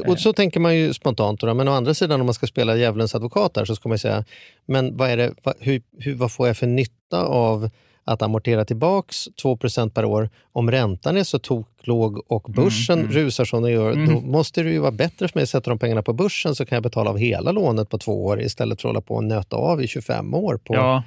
Och 0.06 0.18
så 0.18 0.32
tänker 0.32 0.60
man 0.60 0.76
ju 0.76 0.92
spontant. 0.92 1.40
Då, 1.40 1.54
men 1.54 1.68
å 1.68 1.72
andra 1.72 1.94
sidan 1.94 2.20
om 2.20 2.26
man 2.26 2.34
ska 2.34 2.46
spela 2.46 2.76
djävulens 2.76 3.14
advokat 3.14 3.54
där 3.54 3.64
så 3.64 3.76
ska 3.76 3.88
man 3.88 3.98
säga, 3.98 4.24
men 4.66 4.96
vad, 4.96 5.10
är 5.10 5.16
det, 5.16 5.34
vad, 5.42 5.54
hur, 5.60 5.82
hur, 5.98 6.14
vad 6.14 6.32
får 6.32 6.46
jag 6.46 6.56
för 6.56 6.66
nytta 6.66 7.24
av 7.24 7.70
att 8.04 8.22
amortera 8.22 8.64
tillbaks 8.64 9.28
2% 9.42 9.90
per 9.90 10.04
år. 10.04 10.30
Om 10.52 10.70
räntan 10.70 11.16
är 11.16 11.24
så 11.24 11.38
toklåg 11.38 12.24
och 12.26 12.48
mm, 12.48 12.64
börsen 12.64 12.98
mm, 12.98 13.12
rusar 13.12 13.44
som 13.44 13.62
den 13.62 13.72
gör, 13.72 13.92
mm. 13.92 14.14
då 14.14 14.20
måste 14.20 14.62
det 14.62 14.70
ju 14.70 14.78
vara 14.78 14.90
bättre 14.90 15.28
för 15.28 15.38
mig 15.38 15.42
att 15.42 15.48
sätta 15.48 15.70
de 15.70 15.78
pengarna 15.78 16.02
på 16.02 16.12
börsen 16.12 16.54
så 16.54 16.66
kan 16.66 16.76
jag 16.76 16.82
betala 16.82 17.10
av 17.10 17.18
hela 17.18 17.52
lånet 17.52 17.88
på 17.88 17.98
två 17.98 18.24
år 18.24 18.42
istället 18.42 18.80
för 18.80 18.88
att 18.88 18.90
hålla 18.90 19.00
på 19.00 19.14
och 19.14 19.24
nöta 19.24 19.56
av 19.56 19.82
i 19.82 19.88
25 19.88 20.34
år 20.34 20.56
på, 20.64 20.74
ja. 20.74 21.02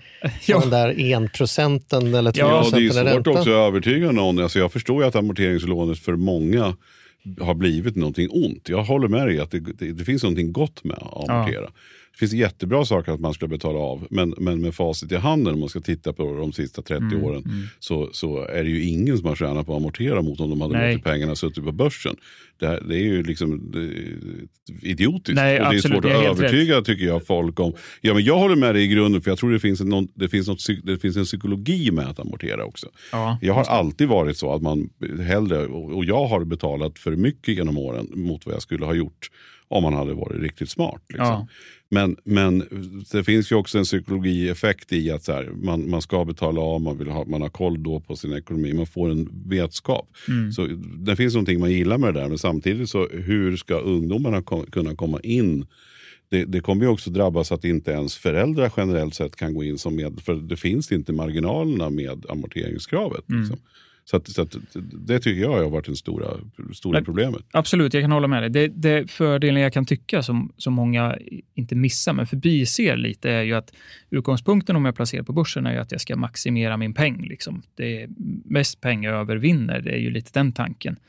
ja. 0.45 0.59
den 0.59 0.69
där 0.69 1.23
1 1.25 1.33
procenten 1.33 2.15
eller 2.15 2.31
2 2.31 2.39
ja, 2.39 2.61
procenten 2.61 3.05
Det 3.05 3.11
är 3.11 3.13
svårt 3.13 3.27
också 3.27 3.49
att 3.49 3.67
övertyga 3.67 4.11
någon. 4.11 4.39
Alltså 4.39 4.59
jag 4.59 4.71
förstår 4.71 5.01
ju 5.01 5.07
att 5.07 5.15
amorteringslånet 5.15 5.99
för 5.99 6.15
många 6.15 6.75
har 7.41 7.53
blivit 7.53 7.95
någonting 7.95 8.29
ont. 8.31 8.69
Jag 8.69 8.83
håller 8.83 9.07
med 9.07 9.27
dig 9.27 9.39
att 9.39 9.51
det, 9.51 9.59
det, 9.59 9.91
det 9.91 10.03
finns 10.05 10.23
någonting 10.23 10.51
gott 10.51 10.83
med 10.83 10.97
att 10.97 11.29
amortera. 11.29 11.61
Ja. 11.61 11.71
Det 12.15 12.19
finns 12.19 12.33
jättebra 12.33 12.85
saker 12.85 13.11
att 13.11 13.19
man 13.19 13.33
ska 13.33 13.47
betala 13.47 13.79
av. 13.79 14.07
Men, 14.09 14.33
men 14.37 14.61
med 14.61 14.75
facit 14.75 15.11
i 15.11 15.15
handen, 15.15 15.53
om 15.53 15.59
man 15.59 15.69
ska 15.69 15.79
titta 15.79 16.13
på 16.13 16.35
de 16.35 16.53
sista 16.53 16.81
30 16.81 17.03
mm, 17.03 17.23
åren, 17.23 17.43
mm. 17.45 17.63
Så, 17.79 18.09
så 18.11 18.45
är 18.45 18.63
det 18.63 18.69
ju 18.69 18.83
ingen 18.83 19.17
som 19.17 19.27
har 19.27 19.35
tjänat 19.35 19.65
på 19.65 19.73
att 19.73 19.77
amortera 19.77 20.21
mot 20.21 20.39
om 20.39 20.49
de 20.49 20.61
hade 20.61 20.77
Nej. 20.77 20.91
låtit 20.91 21.05
pengarna 21.05 21.35
suttit 21.35 21.63
på 21.63 21.71
börsen. 21.71 22.15
Det, 22.59 22.67
här, 22.67 22.83
det 22.87 22.95
är 22.95 23.03
ju 23.03 23.23
liksom 23.23 23.71
det 23.71 23.79
är 23.79 24.91
idiotiskt. 24.91 25.35
Nej, 25.35 25.61
och 25.61 25.71
det 25.71 25.77
är 25.77 25.81
svårt 25.81 26.05
att 26.05 26.11
övertyga 26.11 26.77
rätt. 26.77 26.85
tycker 26.85 27.05
jag 27.05 27.27
folk 27.27 27.59
om. 27.59 27.73
Ja, 28.01 28.13
men 28.13 28.23
jag 28.23 28.37
håller 28.37 28.55
med 28.55 28.75
dig 28.75 28.83
i 28.83 28.87
grunden 28.87 29.21
för 29.21 29.31
jag 29.31 29.37
tror 29.37 29.51
det 29.51 29.59
finns, 29.59 29.81
en, 29.81 30.07
det 30.13 30.29
finns, 30.29 30.47
något, 30.47 30.59
det 30.83 30.97
finns 30.97 31.17
en 31.17 31.25
psykologi 31.25 31.91
med 31.91 32.07
att 32.07 32.19
amortera 32.19 32.65
också. 32.65 32.87
Ja, 33.11 33.37
jag 33.41 33.53
har 33.53 33.63
alltid 33.63 34.07
varit 34.07 34.37
så 34.37 34.53
att 34.53 34.61
man 34.61 34.89
hellre, 35.27 35.65
och 35.67 36.05
jag 36.05 36.25
har 36.25 36.43
betalat 36.43 36.99
för 36.99 37.11
mycket 37.11 37.55
genom 37.55 37.77
åren 37.77 38.07
mot 38.13 38.45
vad 38.45 38.55
jag 38.55 38.61
skulle 38.61 38.85
ha 38.85 38.93
gjort 38.93 39.29
om 39.67 39.83
man 39.83 39.93
hade 39.93 40.13
varit 40.13 40.41
riktigt 40.41 40.69
smart. 40.69 41.01
Liksom. 41.07 41.25
Ja. 41.25 41.47
Men, 41.89 42.17
men 42.23 42.63
det 43.11 43.23
finns 43.23 43.51
ju 43.51 43.55
också 43.55 43.77
en 43.77 43.83
psykologieffekt 43.83 44.93
i 44.93 45.11
att 45.11 45.23
så 45.23 45.31
här, 45.31 45.49
man, 45.63 45.89
man 45.89 46.01
ska 46.01 46.25
betala 46.25 46.61
av, 46.61 46.81
man, 46.81 46.97
vill 46.97 47.07
ha, 47.07 47.25
man 47.25 47.41
har 47.41 47.49
koll 47.49 47.83
då 47.83 47.99
på 47.99 48.15
sin 48.15 48.33
ekonomi, 48.33 48.73
man 48.73 48.87
får 48.87 49.09
en 49.11 49.29
vetskap. 49.45 50.09
Mm. 50.27 50.51
Så 50.51 50.67
Det 50.97 51.15
finns 51.15 51.33
någonting 51.33 51.59
man 51.59 51.71
gillar 51.71 51.97
med 51.97 52.13
det 52.13 52.19
där, 52.19 52.29
men 52.29 52.37
samtidigt 52.37 52.89
så 52.89 53.07
hur 53.07 53.57
ska 53.57 53.75
ungdomarna 53.75 54.41
kom, 54.41 54.65
kunna 54.65 54.95
komma 54.95 55.19
in 55.19 55.65
det, 56.29 56.45
det, 56.45 56.59
kommer 56.59 56.83
ju 56.83 56.87
också 56.87 57.09
drabbas 57.09 57.51
att 57.51 57.65
inte 57.65 57.91
ens 57.91 58.17
föräldrar 58.17 58.71
generellt 58.77 59.15
sett 59.15 59.35
kan 59.35 59.53
gå 59.53 59.63
in 59.63 59.77
som 59.77 59.95
med, 59.95 60.19
för 60.25 60.35
det 60.35 60.57
finns 60.57 60.91
inte 60.91 61.13
marginalerna 61.13 61.89
med 61.89 62.25
amorteringskravet. 62.29 63.29
Mm. 63.29 63.41
Liksom. 63.41 63.59
Så, 64.07 64.17
att, 64.17 64.27
så 64.27 64.41
att, 64.41 64.55
det 65.07 65.19
tycker 65.19 65.41
jag 65.41 65.49
har 65.49 65.69
varit 65.69 65.85
det 65.85 65.95
stora, 65.95 66.27
stora 66.73 67.01
problemet. 67.01 67.41
Absolut, 67.51 67.93
jag 67.93 68.03
kan 68.03 68.11
hålla 68.11 68.27
med 68.27 68.43
dig. 68.43 68.49
Det, 68.49 68.67
det 68.67 69.11
fördelen 69.11 69.61
jag 69.61 69.73
kan 69.73 69.85
tycka 69.85 70.23
som, 70.23 70.53
som 70.57 70.73
många 70.73 71.17
inte 71.53 71.75
missar, 71.75 72.13
men 72.13 72.27
förbiser 72.27 72.97
lite, 72.97 73.29
är 73.29 73.43
ju 73.43 73.53
att 73.53 73.73
utgångspunkten 74.09 74.75
om 74.75 74.85
jag 74.85 74.95
placerar 74.95 75.23
på 75.23 75.33
börsen 75.33 75.65
är 75.65 75.73
ju 75.73 75.79
att 75.79 75.91
jag 75.91 76.01
ska 76.01 76.15
maximera 76.15 76.77
min 76.77 76.93
peng. 76.93 77.27
Liksom. 77.27 77.61
Det 77.75 78.01
är 78.01 78.09
mest 78.45 78.81
pengar 78.81 79.13
övervinner, 79.13 79.81
det 79.81 79.91
är 79.91 79.99
ju 79.99 80.11
lite 80.11 80.31
den 80.33 80.51
tanken. 80.51 80.99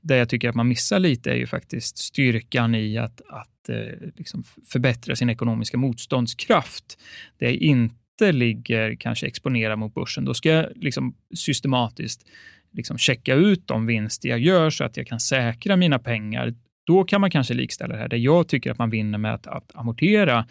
Det 0.00 0.16
jag 0.16 0.28
tycker 0.28 0.48
att 0.48 0.54
man 0.54 0.68
missar 0.68 0.98
lite 0.98 1.30
är 1.30 1.36
ju 1.36 1.46
faktiskt 1.46 1.98
styrkan 1.98 2.74
i 2.74 2.98
att, 2.98 3.20
att 3.28 3.68
eh, 3.68 4.08
liksom 4.16 4.44
förbättra 4.72 5.16
sin 5.16 5.30
ekonomiska 5.30 5.76
motståndskraft. 5.76 6.98
Det 7.38 7.46
är 7.46 7.62
inte 7.62 8.03
inte 8.14 8.32
ligger 8.32 8.96
kanske 9.00 9.26
exponerad 9.26 9.78
mot 9.78 9.94
börsen, 9.94 10.24
då 10.24 10.34
ska 10.34 10.48
jag 10.48 10.66
liksom 10.74 11.14
systematiskt 11.34 12.26
liksom 12.72 12.98
checka 12.98 13.34
ut 13.34 13.66
de 13.66 13.86
vinster 13.86 14.28
jag 14.28 14.38
gör 14.38 14.70
så 14.70 14.84
att 14.84 14.96
jag 14.96 15.06
kan 15.06 15.20
säkra 15.20 15.76
mina 15.76 15.98
pengar. 15.98 16.54
Då 16.86 17.04
kan 17.04 17.20
man 17.20 17.30
kanske 17.30 17.54
likställa 17.54 17.94
det 17.94 18.00
här. 18.00 18.08
Det 18.08 18.16
jag 18.16 18.48
tycker 18.48 18.70
att 18.70 18.78
man 18.78 18.90
vinner 18.90 19.18
med 19.18 19.34
att, 19.34 19.46
att 19.46 19.70
amortera, 19.74 20.46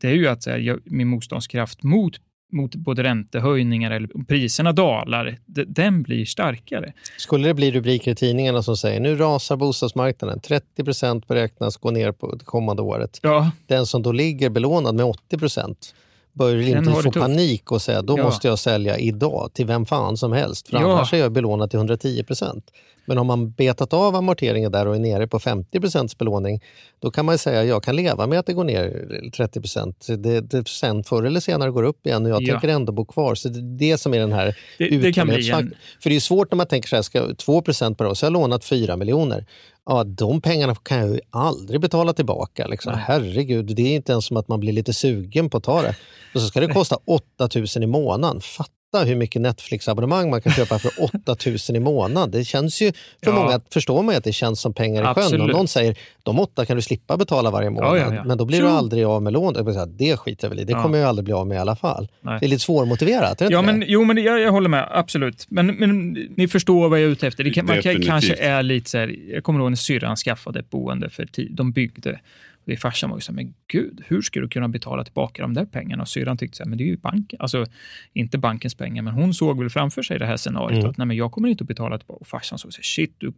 det 0.00 0.08
är 0.08 0.14
ju 0.14 0.28
att 0.28 0.46
här, 0.46 0.78
min 0.84 1.08
motståndskraft 1.08 1.82
mot 1.82 2.20
mot 2.52 2.74
både 2.74 3.02
räntehöjningar 3.02 3.90
eller 3.90 4.24
priserna 4.24 4.72
dalar, 4.72 5.38
den 5.46 6.02
blir 6.02 6.24
starkare. 6.24 6.92
Skulle 7.18 7.48
det 7.48 7.54
bli 7.54 7.70
rubriker 7.70 8.10
i 8.10 8.14
tidningarna 8.14 8.62
som 8.62 8.76
säger 8.76 9.00
nu 9.00 9.16
rasar 9.16 9.56
bostadsmarknaden, 9.56 10.40
30 10.40 10.84
procent 10.84 11.28
beräknas 11.28 11.76
gå 11.76 11.90
ner 11.90 12.12
på 12.12 12.34
det 12.34 12.44
kommande 12.44 12.82
året. 12.82 13.20
Ja. 13.22 13.50
Den 13.66 13.86
som 13.86 14.02
då 14.02 14.12
ligger 14.12 14.50
belånad 14.50 14.94
med 14.94 15.06
80 15.06 15.38
procent 15.38 15.94
börjar 16.38 16.78
inte 16.78 17.02
få 17.02 17.12
panik 17.12 17.72
och 17.72 17.82
säga 17.82 18.02
då 18.02 18.18
ja. 18.18 18.24
måste 18.24 18.48
jag 18.48 18.58
sälja 18.58 18.98
idag 18.98 19.50
till 19.52 19.66
vem 19.66 19.86
fan 19.86 20.16
som 20.16 20.32
helst. 20.32 20.68
För 20.68 20.76
ja. 20.76 20.92
annars 20.92 21.12
är 21.12 21.18
jag 21.18 21.32
belånad 21.32 21.70
till 21.70 21.78
110 21.78 22.24
procent. 22.24 22.70
Men 23.08 23.18
om 23.18 23.26
man 23.26 23.50
betat 23.50 23.92
av 23.92 24.16
amorteringen 24.16 24.72
där 24.72 24.86
och 24.86 24.94
är 24.94 24.98
nere 24.98 25.26
på 25.26 25.38
50 25.38 25.80
procents 25.80 26.18
belåning, 26.18 26.60
då 26.98 27.10
kan 27.10 27.24
man 27.24 27.38
säga 27.38 27.60
att 27.60 27.66
jag 27.66 27.82
kan 27.82 27.96
leva 27.96 28.26
med 28.26 28.38
att 28.38 28.46
det 28.46 28.52
går 28.52 28.64
ner 28.64 29.30
30 29.36 29.60
procent. 29.60 30.06
Det, 30.18 30.40
det, 30.40 30.68
sen 30.68 31.04
förr 31.04 31.22
eller 31.22 31.40
senare 31.40 31.70
går 31.70 31.82
upp 31.82 32.06
igen 32.06 32.24
och 32.24 32.30
jag 32.30 32.42
ja. 32.42 32.52
tänker 32.52 32.68
ändå 32.68 32.92
bo 32.92 33.04
kvar. 33.04 33.34
Så 33.34 33.48
det 33.48 33.58
är 33.58 33.92
det 33.92 33.98
som 33.98 34.14
är 34.14 34.18
den 34.18 34.32
här 34.32 34.56
det, 34.78 34.88
det 34.88 35.12
kan 35.12 35.26
bli 35.26 35.50
en... 35.50 35.74
För 36.02 36.10
det 36.10 36.16
är 36.16 36.20
svårt 36.20 36.50
när 36.52 36.56
man 36.56 36.66
tänker 36.66 36.88
så 36.88 36.96
här, 36.96 37.02
ska 37.02 37.34
2 37.34 37.62
procent 37.62 37.98
per 37.98 38.06
år, 38.06 38.14
så 38.14 38.24
jag 38.24 38.30
har 38.30 38.32
lånat 38.32 38.64
4 38.64 38.96
miljoner 38.96 39.44
ja, 39.88 40.04
de 40.04 40.40
pengarna 40.40 40.74
kan 40.74 40.98
jag 40.98 41.08
ju 41.08 41.20
aldrig 41.30 41.80
betala 41.80 42.12
tillbaka. 42.12 42.66
Liksom. 42.66 42.94
Herregud, 42.94 43.66
det 43.76 43.82
är 43.82 43.94
inte 43.94 44.12
ens 44.12 44.24
som 44.24 44.36
att 44.36 44.48
man 44.48 44.60
blir 44.60 44.72
lite 44.72 44.92
sugen 44.92 45.50
på 45.50 45.56
att 45.56 45.64
ta 45.64 45.82
det. 45.82 45.96
Och 46.34 46.40
så 46.40 46.46
ska 46.46 46.60
det 46.60 46.68
kosta 46.68 46.96
8000 47.38 47.82
i 47.82 47.86
månaden. 47.86 48.40
Fatta 48.40 48.72
hur 48.92 49.16
mycket 49.16 49.42
Netflix-abonnemang 49.42 50.30
man 50.30 50.42
kan 50.42 50.52
köpa 50.52 50.78
för 50.78 50.90
8000 51.26 51.76
i 51.76 51.80
månaden. 51.80 52.30
Det 52.30 52.44
känns 52.44 52.82
ju, 52.82 52.92
för 52.92 53.30
Ja. 53.30 53.32
många 53.32 53.60
förstår 53.72 54.02
man 54.02 54.14
ju 54.14 54.18
att 54.18 54.24
det 54.24 54.32
känns 54.32 54.60
som 54.60 54.74
pengar 54.74 55.02
i 55.10 55.14
sjön. 55.14 55.40
Om 55.40 55.46
någon 55.46 55.68
säger 55.68 55.96
de 56.22 56.38
åtta 56.40 56.66
kan 56.66 56.76
du 56.76 56.82
slippa 56.82 57.16
betala 57.16 57.50
varje 57.50 57.70
månad, 57.70 57.98
ja, 57.98 58.14
ja. 58.14 58.24
men 58.24 58.38
då 58.38 58.44
blir 58.44 58.60
du 58.62 58.68
aldrig 58.68 59.04
av 59.04 59.22
med 59.22 59.32
lånet. 59.32 59.98
Det 59.98 60.16
skiter 60.16 60.44
jag 60.44 60.50
väl 60.50 60.60
i, 60.60 60.64
det 60.64 60.72
Ja. 60.72 60.82
kommer 60.82 60.98
jag 60.98 61.08
aldrig 61.08 61.24
bli 61.24 61.32
av 61.34 61.46
med 61.46 61.56
i 61.56 61.58
alla 61.58 61.76
fall. 61.76 62.08
Nej. 62.20 62.36
Det 62.40 62.46
är 62.46 62.48
lite 62.48 62.62
svårmotiverat, 62.62 63.40
är 63.40 63.46
det 63.46 63.52
Ja, 63.52 63.58
inte 63.58 63.72
men, 63.72 63.80
det? 63.80 63.86
jo, 63.88 64.04
men 64.04 64.22
jag, 64.22 64.40
jag 64.40 64.52
håller 64.52 64.68
med. 64.68 64.88
Absolut. 64.90 65.46
Men, 65.48 65.66
men 65.66 66.12
ni 66.36 66.48
förstår 66.48 66.88
vad 66.88 66.98
jag 67.00 67.06
är 67.06 67.10
ute 67.12 67.26
efter. 67.26 67.44
Det 67.44 67.50
kan, 67.50 67.66
man 67.66 67.82
kan, 67.82 68.02
kanske 68.02 68.34
är 68.34 68.62
lite 68.62 68.90
så 68.90 68.98
här, 68.98 69.16
jag 69.34 69.44
kommer 69.44 69.60
ihåg 69.60 69.70
när 69.70 69.76
syrran 69.76 70.16
skaffade 70.16 70.58
ett 70.60 70.70
boende 70.70 71.10
för 71.10 71.26
tid. 71.26 71.54
De 71.54 71.72
byggde. 71.72 72.20
Det 72.68 72.76
farsan 72.76 73.10
var 73.10 73.16
ju 73.16 73.20
så 73.20 73.32
här, 73.32 73.36
men 73.36 73.54
gud, 73.66 74.02
hur 74.06 74.22
ska 74.22 74.40
du 74.40 74.48
kunna 74.48 74.68
betala 74.68 75.04
tillbaka 75.04 75.42
de 75.42 75.54
där 75.54 75.64
pengarna? 75.64 76.02
Och 76.02 76.08
syrran 76.08 76.36
tyckte 76.36 76.56
så 76.56 76.62
här, 76.62 76.68
men 76.68 76.78
det 76.78 76.84
är 76.84 76.86
ju 76.86 76.96
banken. 76.96 77.40
Alltså, 77.40 77.66
inte 78.12 78.38
bankens 78.38 78.74
pengar, 78.74 79.02
men 79.02 79.14
hon 79.14 79.34
såg 79.34 79.58
väl 79.58 79.70
framför 79.70 80.02
sig 80.02 80.18
det 80.18 80.26
här 80.26 80.36
scenariot. 80.36 80.78
Mm. 80.78 80.90
Att 80.90 80.96
nej, 80.96 81.06
men 81.06 81.16
jag 81.16 81.32
kommer 81.32 81.48
inte 81.48 81.64
att 81.64 81.68
betala 81.68 81.98
tillbaka. 81.98 82.20
Och 82.20 82.26
farsan 82.26 82.58
såg 82.58 82.72
så 82.72 82.78
här, 82.78 82.82
shit, 82.82 83.14
du 83.18 83.32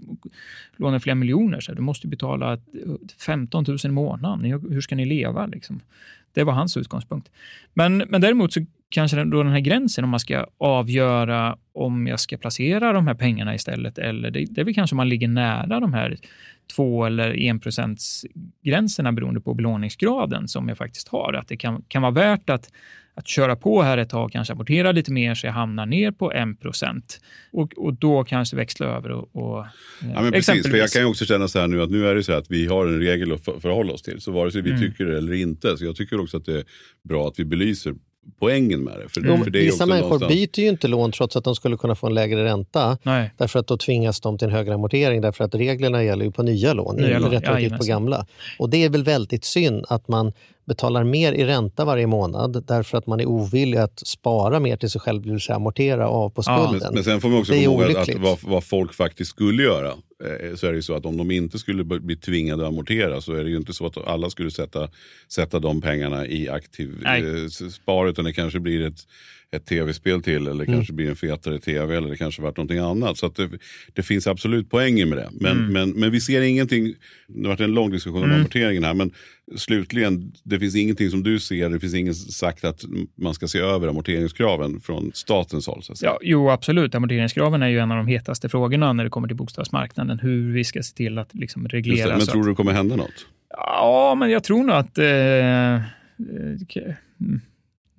lånar 0.76 0.99
flera 0.99 1.14
miljoner, 1.14 1.61
så 1.61 1.72
här, 1.72 1.76
du 1.76 1.83
måste 1.83 2.07
betala 2.07 2.59
15 3.18 3.64
000 3.68 3.78
i 3.85 3.89
månaden. 3.89 4.45
Hur 4.70 4.81
ska 4.81 4.97
ni 4.97 5.05
leva? 5.05 5.47
Liksom? 5.47 5.81
Det 6.33 6.45
var 6.45 6.53
hans 6.53 6.76
utgångspunkt. 6.76 7.31
Men, 7.74 7.99
men 8.09 8.20
däremot 8.20 8.53
så 8.53 8.61
kanske 8.89 9.16
den, 9.16 9.31
då 9.31 9.43
den 9.43 9.53
här 9.53 9.61
gränsen 9.61 10.05
om 10.05 10.11
man 10.11 10.20
ska 10.20 10.47
avgöra 10.59 11.57
om 11.72 12.07
jag 12.07 12.20
ska 12.20 12.37
placera 12.37 12.93
de 12.93 13.07
här 13.07 13.14
pengarna 13.14 13.55
istället 13.55 13.99
eller 13.99 14.31
det, 14.31 14.45
det 14.45 14.61
är 14.61 14.64
väl 14.64 14.74
kanske 14.74 14.95
om 14.95 14.97
man 14.97 15.09
ligger 15.09 15.28
nära 15.28 15.81
de 15.81 15.95
här 15.95 16.16
två 16.76 17.05
eller 17.05 17.37
enprocentsgränserna 17.37 19.12
beroende 19.12 19.41
på 19.41 19.55
belåningsgraden 19.55 20.49
som 20.49 20.68
jag 20.68 20.78
faktiskt 20.78 21.09
har. 21.09 21.33
Att 21.33 21.49
det 21.49 21.57
kan, 21.57 21.83
kan 21.89 22.03
vara 22.03 22.12
värt 22.12 22.51
att, 22.51 22.70
att 23.20 23.28
köra 23.28 23.56
på 23.56 23.82
här 23.82 23.98
ett 23.98 24.08
tag, 24.10 24.32
kanske 24.32 24.52
amortera 24.52 24.92
lite 24.92 25.12
mer 25.12 25.34
så 25.34 25.46
jag 25.46 25.52
hamnar 25.52 25.86
ner 25.86 26.10
på 26.10 26.32
1 26.32 26.60
procent 26.60 27.20
och, 27.52 27.72
och 27.76 27.94
då 27.94 28.24
kanske 28.24 28.56
växla 28.56 28.86
över 28.86 29.10
och, 29.10 29.28
och 29.36 29.58
eh, 29.60 29.66
Ja, 30.14 30.22
men 30.22 30.32
precis, 30.32 30.70
för 30.70 30.76
jag 30.76 30.90
kan 30.90 31.02
ju 31.02 31.08
också 31.08 31.24
känna 31.24 31.48
så 31.48 31.58
här 31.60 31.66
nu 31.68 31.82
att 31.82 31.90
nu 31.90 32.06
är 32.06 32.14
det 32.14 32.22
så 32.24 32.32
här 32.32 32.38
att 32.38 32.50
vi 32.50 32.66
har 32.66 32.86
en 32.86 32.98
regel 33.00 33.32
att 33.32 33.44
för- 33.44 33.60
förhålla 33.60 33.92
oss 33.92 34.02
till. 34.02 34.20
Så 34.20 34.32
vare 34.32 34.50
sig 34.52 34.62
vi 34.62 34.70
Mm. 34.70 34.82
tycker 34.82 35.04
det 35.04 35.18
eller 35.18 35.32
inte. 35.32 35.76
Så 35.76 35.84
jag 35.84 35.96
tycker 35.96 36.20
också 36.20 36.36
att 36.36 36.44
det 36.44 36.54
är 36.58 36.64
bra 37.08 37.28
att 37.28 37.38
vi 37.38 37.44
belyser 37.44 37.94
poängen 38.40 38.84
med 38.84 38.94
det. 38.98 39.08
För, 39.08 39.20
Jo, 39.26 39.44
för 39.44 39.50
det 39.50 39.58
Vissa 39.58 39.74
också 39.74 39.86
människor 39.86 40.08
någonstans- 40.08 40.32
byter 40.34 40.60
ju 40.64 40.68
inte 40.68 40.88
lån 40.88 41.12
trots 41.12 41.36
att 41.36 41.44
de 41.44 41.54
skulle 41.54 41.76
kunna 41.76 41.94
få 41.94 42.06
en 42.06 42.14
lägre 42.14 42.44
ränta. 42.44 42.98
Nej. 43.02 43.30
Därför 43.36 43.58
att 43.58 43.66
då 43.66 43.76
tvingas 43.76 44.20
de 44.20 44.38
till 44.38 44.48
en 44.48 44.54
högre 44.54 44.74
amortering 44.74 45.20
därför 45.20 45.44
att 45.44 45.54
reglerna 45.54 46.04
gäller 46.04 46.24
ju 46.24 46.30
på 46.30 46.42
nya 46.42 46.72
lån, 46.72 46.96
Nya 46.96 47.06
inte 47.06 47.18
lån, 47.18 47.30
retroaktivt 47.30 47.54
på 47.54 47.60
jajamensan. 47.62 47.86
gamla. 47.88 48.26
Och 48.58 48.70
det 48.70 48.84
är 48.84 48.88
väl 48.88 49.04
väldigt 49.04 49.44
synd 49.44 49.84
att 49.88 50.08
man 50.08 50.32
betalar 50.70 51.04
mer 51.04 51.32
i 51.32 51.44
ränta 51.44 51.84
varje 51.84 52.06
månad 52.06 52.64
därför 52.68 52.98
att 52.98 53.06
man 53.06 53.20
är 53.20 53.26
ovillig 53.26 53.78
att 53.78 54.02
spara 54.06 54.60
mer 54.60 54.76
till 54.76 54.90
sig 54.90 55.00
själv, 55.00 55.22
det 55.22 55.30
vill 55.30 55.40
säga 55.40 55.56
amortera 55.56 56.08
av 56.08 56.30
på 56.30 56.42
Ja, 56.46 56.66
skulden. 56.66 56.86
Men, 56.86 56.94
men 56.94 57.04
sen 57.04 57.20
får 57.20 57.28
man 57.28 57.38
också 57.38 57.52
Det 57.52 57.64
är 57.64 57.66
komma 57.66 57.82
ihåg 57.84 57.96
att, 57.96 58.08
att 58.08 58.14
vad, 58.14 58.38
vad 58.42 58.64
folk 58.64 58.94
faktiskt 58.94 59.30
skulle 59.30 59.62
göra. 59.62 59.88
Eh, 59.88 60.56
så 60.56 60.66
är 60.66 60.70
det 60.70 60.76
ju 60.76 60.82
så 60.82 60.94
att 60.94 61.06
om 61.06 61.16
de 61.16 61.30
inte 61.30 61.58
skulle 61.58 61.84
bli 61.84 62.16
tvingade 62.16 62.62
att 62.62 62.68
amortera 62.68 63.20
så 63.20 63.32
är 63.32 63.44
det 63.44 63.50
ju 63.50 63.56
inte 63.56 63.72
så 63.72 63.86
att 63.86 64.08
alla 64.08 64.30
skulle 64.30 64.50
sätta, 64.50 64.88
sätta 65.28 65.58
de 65.58 65.80
pengarna 65.80 66.26
i 66.26 66.48
aktiv 66.48 67.06
eh, 67.06 67.70
spar. 67.70 68.06
Utan 68.06 68.24
det 68.24 68.32
kanske 68.32 68.60
blir 68.60 68.86
ett, 68.86 69.06
ett 69.57 69.66
tv-spel 69.66 70.22
till 70.22 70.46
eller 70.46 70.64
Mm. 70.64 70.66
kanske 70.74 70.92
blir 70.92 71.09
en 71.09 71.16
fetare 71.16 71.59
tv 71.59 71.96
eller 71.96 72.11
det 72.11 72.16
kanske 72.16 72.42
varit 72.42 72.57
någonting 72.57 72.78
annat. 72.78 73.18
Så 73.18 73.28
det, 73.28 73.51
det 73.92 74.03
finns 74.03 74.26
absolut 74.26 74.70
poänger 74.70 75.07
med 75.07 75.18
det. 75.18 75.28
Men, 75.32 75.57
Mm. 75.59 75.72
men, 75.72 75.90
men 75.90 76.11
vi 76.11 76.20
ser 76.20 76.40
ingenting, 76.42 76.94
det 77.28 77.40
har 77.42 77.48
varit 77.48 77.61
en 77.61 77.72
lång 77.74 77.90
diskussion 77.90 78.22
om 78.24 78.32
amorteringen 78.32 78.84
här. 78.84 78.94
Men 78.94 79.11
slutligen, 79.57 80.32
det 80.44 80.59
finns 80.59 80.76
ingenting 80.76 81.11
som 81.11 81.22
du 81.22 81.38
ser, 81.38 81.68
det 81.68 81.80
finns 81.80 81.94
ingen 81.94 82.14
sagt 82.14 82.64
att 82.64 82.84
man 83.16 83.34
ska 83.34 83.48
se 83.48 83.59
över 83.59 83.88
amorteringskraven 83.88 84.80
från 84.80 85.11
statens 85.14 85.66
håll. 85.66 85.82
Så. 85.82 85.94
Ja, 86.03 86.18
jo, 86.22 86.51
absolut. 86.51 86.94
Amorteringskraven 86.94 87.62
är 87.62 87.68
ju 87.68 87.78
en 87.78 87.90
av 87.90 87.96
de 87.96 88.07
hetaste 88.07 88.48
frågorna 88.48 88.92
när 88.92 89.05
det 89.05 89.11
kommer 89.11 89.28
till 89.28 89.36
bostadsmarknaden. 89.36 90.18
Hur 90.18 90.53
vi 90.53 90.64
ska 90.64 90.82
se 90.82 90.96
till 90.96 91.18
att 91.18 91.34
liksom 91.34 91.68
reglera. 91.68 92.09
det, 92.09 92.16
men 92.16 92.26
tror 92.26 92.42
du 92.44 92.48
det 92.51 92.55
kommer 92.55 92.72
hända 92.72 92.96
något? 92.96 93.26
Ja, 93.51 94.14
men 94.18 94.30
jag 94.30 94.44
tror 94.44 94.64
nog 94.64 94.76
att... 94.76 94.98
Eh, 94.98 95.07
eh, 95.07 95.80
mm, 97.20 97.40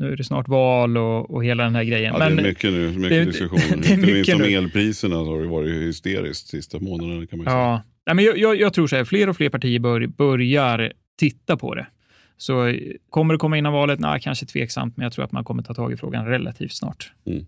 nu 0.02 0.12
är 0.12 0.16
det 0.16 0.24
snart 0.24 0.48
val 0.48 0.98
och, 0.98 1.32
och 1.32 1.46
hela 1.46 1.64
den 1.64 1.76
här 1.76 1.84
grejen. 1.84 2.14
Ja, 2.14 2.20
men, 2.20 2.36
det 2.36 2.42
är 2.42 2.48
mycket 2.48 2.72
nu, 2.74 2.88
mycket 2.88 3.10
det- 3.10 3.26
diskussioner. 3.26 3.78
det 3.82 3.88
är 3.88 3.94
Inte 3.94 3.98
minst 3.98 4.14
mycket 4.14 4.36
om 4.36 4.42
elpriserna 4.42 5.16
så 5.16 5.26
har 5.26 5.42
det 5.42 5.48
varit 5.48 5.72
hysteriskt 5.72 6.48
sista 6.48 6.80
månaderna 6.80 7.28
kan 7.28 7.38
man 7.38 7.46
säga. 7.46 7.58
Ja, 7.58 7.82
Nej, 8.06 8.16
men 8.16 8.26
jag, 8.26 8.38
jag, 8.38 8.56
jag 8.56 8.74
tror 8.74 8.88
så 8.88 8.96
här, 8.96 9.04
fler 9.04 9.30
och 9.30 9.38
fler 9.38 9.50
partier 9.50 9.80
bör, 9.80 10.08
börjar 10.08 10.94
titta 11.20 11.58
på 11.58 11.76
det. 11.76 11.88
Så 12.38 12.68
eh, 12.68 12.76
kommer 13.10 13.34
det 13.34 13.38
komma 13.38 13.58
innan 13.58 13.74
valet? 13.74 14.00
Nej, 14.00 14.20
kanske 14.22 14.46
tveksamt, 14.46 14.98
men 14.98 15.04
jag 15.04 15.14
tror 15.14 15.26
att 15.26 15.32
man 15.32 15.44
kommer 15.44 15.64
ta 15.64 15.74
tag 15.74 15.94
i 15.94 15.98
frågan 15.98 16.26
relativt 16.26 16.74
snart. 16.74 17.12
Mm. 17.28 17.46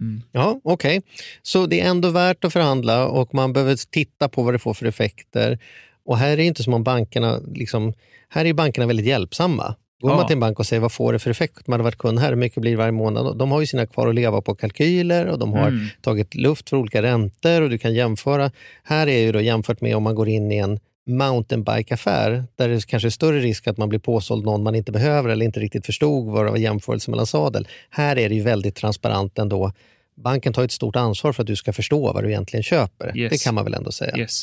Mm. 0.00 0.22
Ja, 0.32 0.60
okej. 0.64 1.02
Så 1.42 1.66
det 1.66 1.80
är 1.80 1.90
ändå 1.90 2.10
värt 2.10 2.44
att 2.44 2.52
förhandla 2.52 3.08
och 3.08 3.34
man 3.34 3.52
behöver 3.52 3.90
titta 3.90 4.28
på 4.28 4.42
vad 4.42 4.54
det 4.54 4.58
får 4.58 4.74
för 4.74 4.86
effekter. 4.86 5.58
Och 6.04 6.18
här 6.18 6.30
är 6.30 6.36
det 6.36 6.44
inte 6.44 6.62
som 6.62 6.74
om 6.74 6.84
bankerna, 6.84 7.38
liksom, 7.54 7.92
här 8.28 8.44
är 8.44 8.52
bankerna 8.52 8.86
väldigt 8.86 9.06
hjälpsamma. 9.06 9.74
Går 10.00 10.10
Ja. 10.10 10.16
man 10.16 10.26
till 10.26 10.34
en 10.34 10.40
bank 10.40 10.58
och 10.58 10.66
säger 10.66 10.80
vad 10.80 10.92
får 10.92 11.12
det 11.12 11.18
för 11.18 11.30
effekt? 11.30 11.66
Man 11.66 11.80
har 11.80 11.84
varit 11.84 11.98
kund 11.98 12.18
här, 12.18 12.28
hur 12.28 12.36
mycket 12.36 12.60
blir 12.60 12.70
det 12.70 12.76
varje 12.76 12.92
månad? 12.92 13.38
De 13.38 13.50
har 13.50 13.60
ju 13.60 13.66
sina 13.66 13.86
kvar 13.86 14.08
att 14.08 14.14
leva 14.14 14.40
på 14.40 14.54
kalkyler 14.54 15.26
och 15.26 15.38
de 15.38 15.52
har 15.52 15.68
Mm. 15.68 15.86
tagit 16.00 16.34
luft 16.34 16.68
för 16.70 16.76
olika 16.76 17.02
räntor 17.02 17.62
och 17.62 17.70
du 17.70 17.78
kan 17.78 17.94
jämföra. 17.94 18.50
Här 18.82 19.06
är 19.06 19.18
ju 19.18 19.32
då 19.32 19.40
jämfört 19.40 19.80
med 19.80 19.96
om 19.96 20.02
man 20.02 20.14
går 20.14 20.28
in 20.28 20.52
i 20.52 20.56
en 20.56 20.80
mountainbike-affär 21.06 22.44
där 22.56 22.68
det 22.68 22.86
kanske 22.86 23.08
är 23.08 23.10
större 23.10 23.40
risk 23.40 23.66
att 23.66 23.76
man 23.78 23.88
blir 23.88 23.98
påsåld 23.98 24.44
någon 24.44 24.62
man 24.62 24.74
inte 24.74 24.92
behöver 24.92 25.28
eller 25.30 25.44
inte 25.44 25.60
riktigt 25.60 25.86
förstod 25.86 26.26
vad 26.32 26.44
det 26.46 26.50
var 26.50 26.58
jämförelse 26.58 27.10
mellan 27.10 27.26
sadel. 27.26 27.68
Här 27.90 28.18
är 28.18 28.28
det 28.28 28.34
ju 28.34 28.42
väldigt 28.42 28.74
transparent 28.74 29.38
ändå. 29.38 29.72
Banken 30.16 30.52
tar 30.52 30.64
ett 30.64 30.72
stort 30.72 30.96
ansvar 30.96 31.32
för 31.32 31.42
att 31.42 31.46
du 31.46 31.56
ska 31.56 31.72
förstå 31.72 32.12
vad 32.12 32.24
du 32.24 32.28
egentligen 32.30 32.62
köper. 32.62 33.16
Yes. 33.18 33.30
Det 33.32 33.44
kan 33.44 33.54
man 33.54 33.64
väl 33.64 33.74
ändå 33.74 33.92
säga. 33.92 34.18
Yes. 34.18 34.42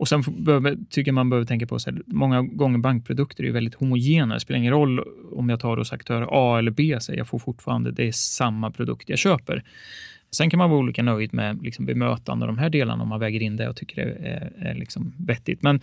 Och 0.00 0.08
sen 0.08 0.22
behöver, 0.28 0.76
tycker 0.90 1.12
man 1.12 1.30
behöver 1.30 1.46
tänka 1.46 1.66
på 1.66 1.74
att 1.74 1.88
många 2.06 2.42
gånger 2.42 2.78
bankprodukter 2.78 3.44
är 3.44 3.52
väldigt 3.52 3.74
homogena. 3.74 4.34
Det 4.34 4.40
spelar 4.40 4.58
ingen 4.58 4.72
roll 4.72 5.04
om 5.32 5.48
jag 5.48 5.60
tar 5.60 5.76
hos 5.76 5.92
aktör 5.92 6.26
A 6.30 6.58
eller 6.58 6.70
B, 6.70 6.96
så 7.00 7.14
jag 7.14 7.28
får 7.28 7.38
fortfarande, 7.38 7.92
det 7.92 8.08
är 8.08 8.12
samma 8.12 8.70
produkt 8.70 9.08
jag 9.08 9.18
köper. 9.18 9.64
Sen 10.30 10.50
kan 10.50 10.58
man 10.58 10.70
vara 10.70 10.80
olika 10.80 11.02
nöjd 11.02 11.34
med 11.34 11.62
liksom 11.62 11.86
bemötande 11.86 12.46
och 12.46 12.52
de 12.52 12.58
här 12.58 12.70
delarna 12.70 13.02
om 13.02 13.08
man 13.08 13.20
väger 13.20 13.42
in 13.42 13.56
det 13.56 13.68
och 13.68 13.76
tycker 13.76 14.06
det 14.06 14.12
är, 14.12 14.52
är 14.58 14.74
liksom 14.74 15.12
vettigt. 15.18 15.62
Men 15.62 15.80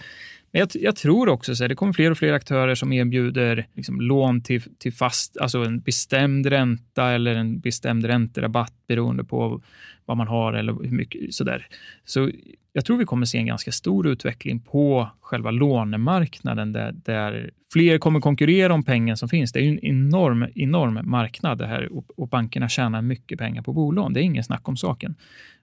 jag, 0.57 0.69
jag 0.73 0.95
tror 0.95 1.29
också 1.29 1.51
att 1.51 1.69
det 1.69 1.75
kommer 1.75 1.93
fler 1.93 2.11
och 2.11 2.17
fler 2.17 2.33
aktörer 2.33 2.75
som 2.75 2.93
erbjuder 2.93 3.67
liksom 3.73 4.01
lån 4.01 4.41
till, 4.41 4.61
till 4.77 4.93
fast, 4.93 5.37
alltså 5.37 5.63
en 5.63 5.79
bestämd 5.79 6.45
ränta 6.45 7.11
eller 7.11 7.35
en 7.35 7.59
bestämd 7.59 8.05
ränterabatt 8.05 8.73
beroende 8.87 9.23
på 9.23 9.61
vad 10.05 10.17
man 10.17 10.27
har 10.27 10.53
eller 10.53 10.73
hur 10.73 10.91
mycket 10.91 11.33
sådär. 11.33 11.67
Så 12.05 12.31
jag 12.73 12.85
tror 12.85 12.97
vi 12.97 13.05
kommer 13.05 13.25
se 13.25 13.37
en 13.37 13.45
ganska 13.45 13.71
stor 13.71 14.07
utveckling 14.07 14.59
på 14.59 15.09
själva 15.21 15.51
lånemarknaden 15.51 16.73
där, 16.73 16.91
där 16.91 17.51
fler 17.73 17.97
kommer 17.97 18.19
konkurrera 18.19 18.73
om 18.73 18.83
pengen 18.83 19.17
som 19.17 19.29
finns. 19.29 19.51
Det 19.51 19.59
är 19.59 19.63
ju 19.63 19.69
en 19.69 19.85
enorm, 19.85 20.47
enorm 20.55 20.99
marknad 21.03 21.57
det 21.57 21.67
här 21.67 21.91
och, 21.97 22.19
och 22.19 22.27
bankerna 22.27 22.69
tjänar 22.69 23.01
mycket 23.01 23.39
pengar 23.39 23.61
på 23.61 23.73
bolån. 23.73 24.13
Det 24.13 24.19
är 24.19 24.23
ingen 24.23 24.43
snack 24.43 24.69
om 24.69 24.77
saken. 24.77 25.15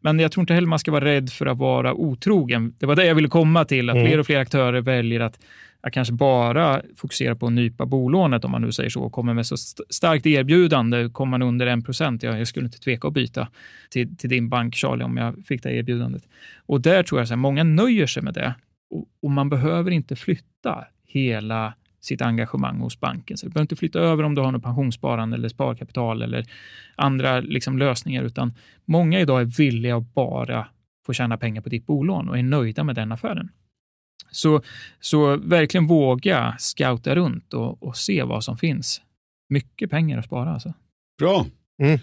Men 0.05 0.19
jag 0.19 0.33
tror 0.33 0.43
inte 0.43 0.55
heller 0.55 0.69
man 0.69 0.79
ska 0.79 0.93
vara 0.93 1.05
rädd 1.05 1.31
för 1.31 1.47
att 1.47 1.59
vara 1.59 1.95
otrogen. 1.95 2.75
Det 2.79 2.87
var 2.87 2.97
det 2.97 3.05
jag 3.07 3.15
ville 3.15 3.29
komma 3.29 3.65
till, 3.65 3.91
att 3.91 3.97
Mm. 3.97 4.07
fler 4.09 4.19
och 4.19 4.27
fler 4.27 4.39
aktörer 4.39 4.81
väljer 4.81 5.21
att 5.21 5.39
att 5.81 5.93
kanske 5.93 6.15
bara 6.15 6.83
fokusera 6.97 7.37
på 7.37 7.47
att 7.47 7.53
nypa 7.53 7.87
bolånet, 7.87 8.45
om 8.45 8.51
man 8.51 8.63
nu 8.63 8.73
säger 8.73 8.91
så, 8.91 9.03
och 9.03 9.13
kommer 9.13 9.35
med 9.35 9.47
så 9.47 9.55
st- 9.55 9.83
starkt 9.89 10.27
erbjudande, 10.27 11.09
kommer 11.09 11.31
man 11.31 11.43
under 11.43 11.67
1 11.67 11.85
procent, 11.85 12.23
ja, 12.23 12.39
jag 12.39 12.49
skulle 12.49 12.67
inte 12.67 12.79
tveka 12.81 13.09
att 13.09 13.15
byta 13.15 13.49
till, 13.91 14.17
till 14.17 14.31
din 14.31 14.49
bank, 14.49 14.75
Charlie, 14.75 15.05
om 15.05 15.17
jag 15.17 15.35
fick 15.47 15.63
det 15.63 15.73
erbjudandet. 15.75 16.23
Och 16.67 16.81
där 16.81 17.03
tror 17.03 17.21
jag 17.21 17.33
att 17.33 17.39
många 17.39 17.65
nöjer 17.65 18.07
sig 18.07 18.23
med 18.23 18.35
det. 18.35 18.55
Och, 18.91 19.07
och 19.23 19.31
man 19.31 19.49
behöver 19.49 19.91
inte 19.91 20.17
flytta 20.17 20.85
hela 21.07 21.75
sitt 22.05 22.23
engagemang 22.23 22.79
hos 22.81 23.01
banken. 23.01 23.37
Så 23.37 23.47
du 23.47 23.51
behöver 23.51 23.65
inte 23.65 23.77
flytta 23.77 23.99
över 23.99 24.23
om 24.25 24.35
du 24.35 24.41
har 24.43 24.53
något 24.53 24.63
pensionssparande 24.63 25.37
eller 25.37 25.49
sparkapital 25.49 26.23
eller 26.23 26.45
andra 26.97 27.41
liksom, 27.41 27.79
lösningar, 27.79 28.23
utan 28.23 28.53
många 28.85 29.21
idag 29.21 29.41
är 29.41 29.45
villiga 29.45 29.97
att 29.97 30.15
bara 30.15 30.67
få 31.07 31.13
tjäna 31.13 31.37
pengar 31.37 31.63
på 31.63 31.69
ditt 31.69 31.87
bolån 31.87 32.29
och 32.29 32.39
är 32.39 32.43
nöjda 32.43 32.85
med 32.85 32.95
den 32.95 33.13
affären. 33.13 33.49
Så, 34.31 34.63
så 35.01 35.37
verkligen 35.37 35.87
våga 35.87 36.55
scouta 36.59 37.15
runt 37.15 37.55
och, 37.55 37.83
och 37.83 37.97
se 37.97 38.23
vad 38.23 38.45
som 38.45 38.59
finns. 38.59 39.01
Mycket 39.49 39.91
pengar 39.91 40.19
att 40.19 40.25
spara 40.25 40.51
alltså. 40.53 40.73
Bra. 41.19 41.47
Mm. 41.83 41.99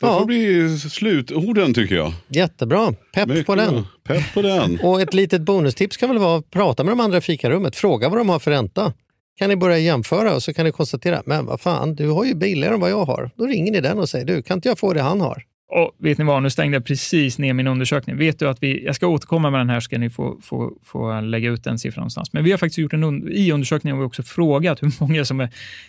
Det 0.00 0.06
Ja. 0.06 0.18
får 0.18 0.26
bli 0.26 0.78
slutorden 0.78 1.74
tycker 1.74 1.94
jag. 1.94 2.12
Jättebra, 2.28 2.92
pepp 3.14 3.28
Mycket 3.28 3.46
på 3.46 3.54
den. 3.54 3.74
bra. 3.74 3.84
Pepp 4.04 4.34
på 4.34 4.42
den. 4.42 4.78
Och 4.82 5.00
ett 5.00 5.14
litet 5.14 5.42
bonustips 5.42 5.96
kan 5.96 6.08
väl 6.08 6.18
vara 6.18 6.38
att 6.38 6.50
prata 6.50 6.84
med 6.84 6.92
de 6.92 7.00
andra 7.00 7.18
i 7.18 7.20
fikarummet. 7.20 7.76
Fråga 7.76 8.08
vad 8.08 8.18
de 8.18 8.28
har 8.28 8.38
för 8.38 8.50
ränta. 8.50 8.92
Kan 9.38 9.48
ni 9.48 9.56
börja 9.56 9.78
jämföra 9.78 10.34
och 10.34 10.42
så 10.42 10.54
kan 10.54 10.64
ni 10.64 10.72
konstatera, 10.72 11.22
men 11.26 11.46
vad 11.46 11.60
fan, 11.60 11.94
du 11.94 12.08
har 12.08 12.24
ju 12.24 12.34
billigare 12.34 12.74
än 12.74 12.80
vad 12.80 12.90
jag 12.90 13.04
har. 13.04 13.30
Då 13.36 13.46
ringer 13.46 13.72
ni 13.72 13.80
den 13.80 13.98
och 13.98 14.08
säger, 14.08 14.24
du 14.24 14.42
kan 14.42 14.58
inte 14.58 14.68
jag 14.68 14.78
få 14.78 14.92
det 14.92 15.02
han 15.02 15.20
har? 15.20 15.44
Och 15.72 15.94
vet 15.98 16.18
ni 16.18 16.24
vad, 16.24 16.42
nu 16.42 16.50
stängde 16.50 16.76
jag 16.76 16.84
precis 16.84 17.38
ner 17.38 17.52
min 17.52 17.66
undersökning. 17.66 18.16
Vet 18.16 18.38
du 18.38 18.48
att 18.48 18.62
vi, 18.62 18.84
jag 18.84 18.96
ska 18.96 19.06
återkomma 19.06 19.50
med 19.50 19.60
den 19.60 19.70
här, 19.70 19.80
ska 19.80 19.98
ni 19.98 20.10
få, 20.10 20.38
få, 20.42 20.72
få 20.84 21.20
lägga 21.20 21.50
ut 21.50 21.64
den 21.64 21.78
siffran 21.78 22.00
någonstans. 22.00 22.32
Men 22.32 22.44
vi 22.44 22.50
har 22.50 22.58
faktiskt 22.58 22.78
gjort 22.78 22.92
en 22.92 23.28
i 23.28 23.52
undersökningen 23.52 23.96
har 23.96 24.02
vi 24.02 24.08
också 24.08 24.22
frågat 24.22 24.82
hur 24.82 24.92
många 25.00 25.24
som 25.24 25.40
är, 25.40 25.48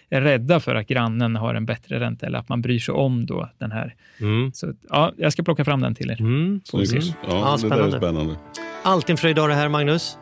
är 0.09 0.21
rädda 0.21 0.59
för 0.59 0.75
att 0.75 0.87
grannen 0.87 1.35
har 1.35 1.55
en 1.55 1.65
bättre 1.65 1.99
ränta 1.99 2.25
eller 2.25 2.39
att 2.39 2.49
man 2.49 2.61
bryr 2.61 2.79
sig 2.79 2.93
om 2.93 3.25
då 3.25 3.49
den 3.57 3.71
här. 3.71 3.95
Mm. 4.19 4.51
Så 4.53 4.73
ja, 4.89 5.13
jag 5.17 5.33
ska 5.33 5.43
plocka 5.43 5.65
fram 5.65 5.81
den 5.81 5.95
till 5.95 6.11
er. 6.11 6.21
Mm. 6.21 6.61
Ja, 6.73 6.79
Ja, 7.27 7.57
det 7.61 7.69
där 7.69 7.75
är 7.75 7.89
spännande. 7.89 7.97
spännande. 7.97 8.35
Alltid 8.83 9.09
en 9.09 9.17
fröjd 9.17 9.35
det 9.35 9.53
här, 9.53 9.69
Magnus. 9.69 10.17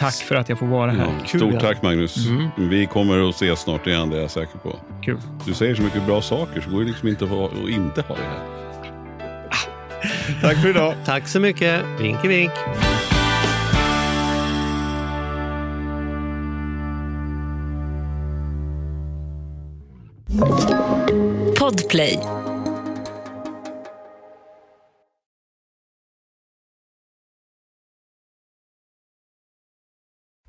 Tack 0.00 0.14
för 0.14 0.34
att 0.34 0.48
jag 0.48 0.58
får 0.58 0.66
vara 0.66 0.90
här. 0.90 0.98
Ja, 1.04 1.12
Kul, 1.26 1.40
stort 1.40 1.54
ja. 1.54 1.60
tack 1.60 1.82
Magnus. 1.82 2.16
Vi 2.56 2.86
kommer 2.86 3.28
att 3.28 3.34
ses 3.34 3.60
snart 3.60 3.86
igen, 3.86 4.10
det 4.10 4.16
är 4.16 4.20
jag 4.20 4.30
säker 4.30 4.58
på. 4.58 4.76
Kul. 5.02 5.18
Du 5.46 5.54
säger 5.54 5.74
så 5.74 5.82
mycket 5.82 6.06
bra 6.06 6.22
saker 6.22 6.60
så 6.60 6.70
går 6.70 6.80
det 6.80 6.86
liksom 6.86 7.08
inte 7.08 7.24
att, 7.24 7.30
ha- 7.30 7.46
att 7.46 7.68
inte 7.68 8.02
ha 8.02 8.14
det 8.14 8.22
här. 8.22 8.46
Tack 10.42 10.62
för 10.62 10.68
idag. 10.68 10.94
Tack 11.04 11.28
så 11.28 11.40
mycket. 11.40 11.84
Vinke 12.00 12.28
vink. 12.28 12.50
Podplay. 21.58 22.18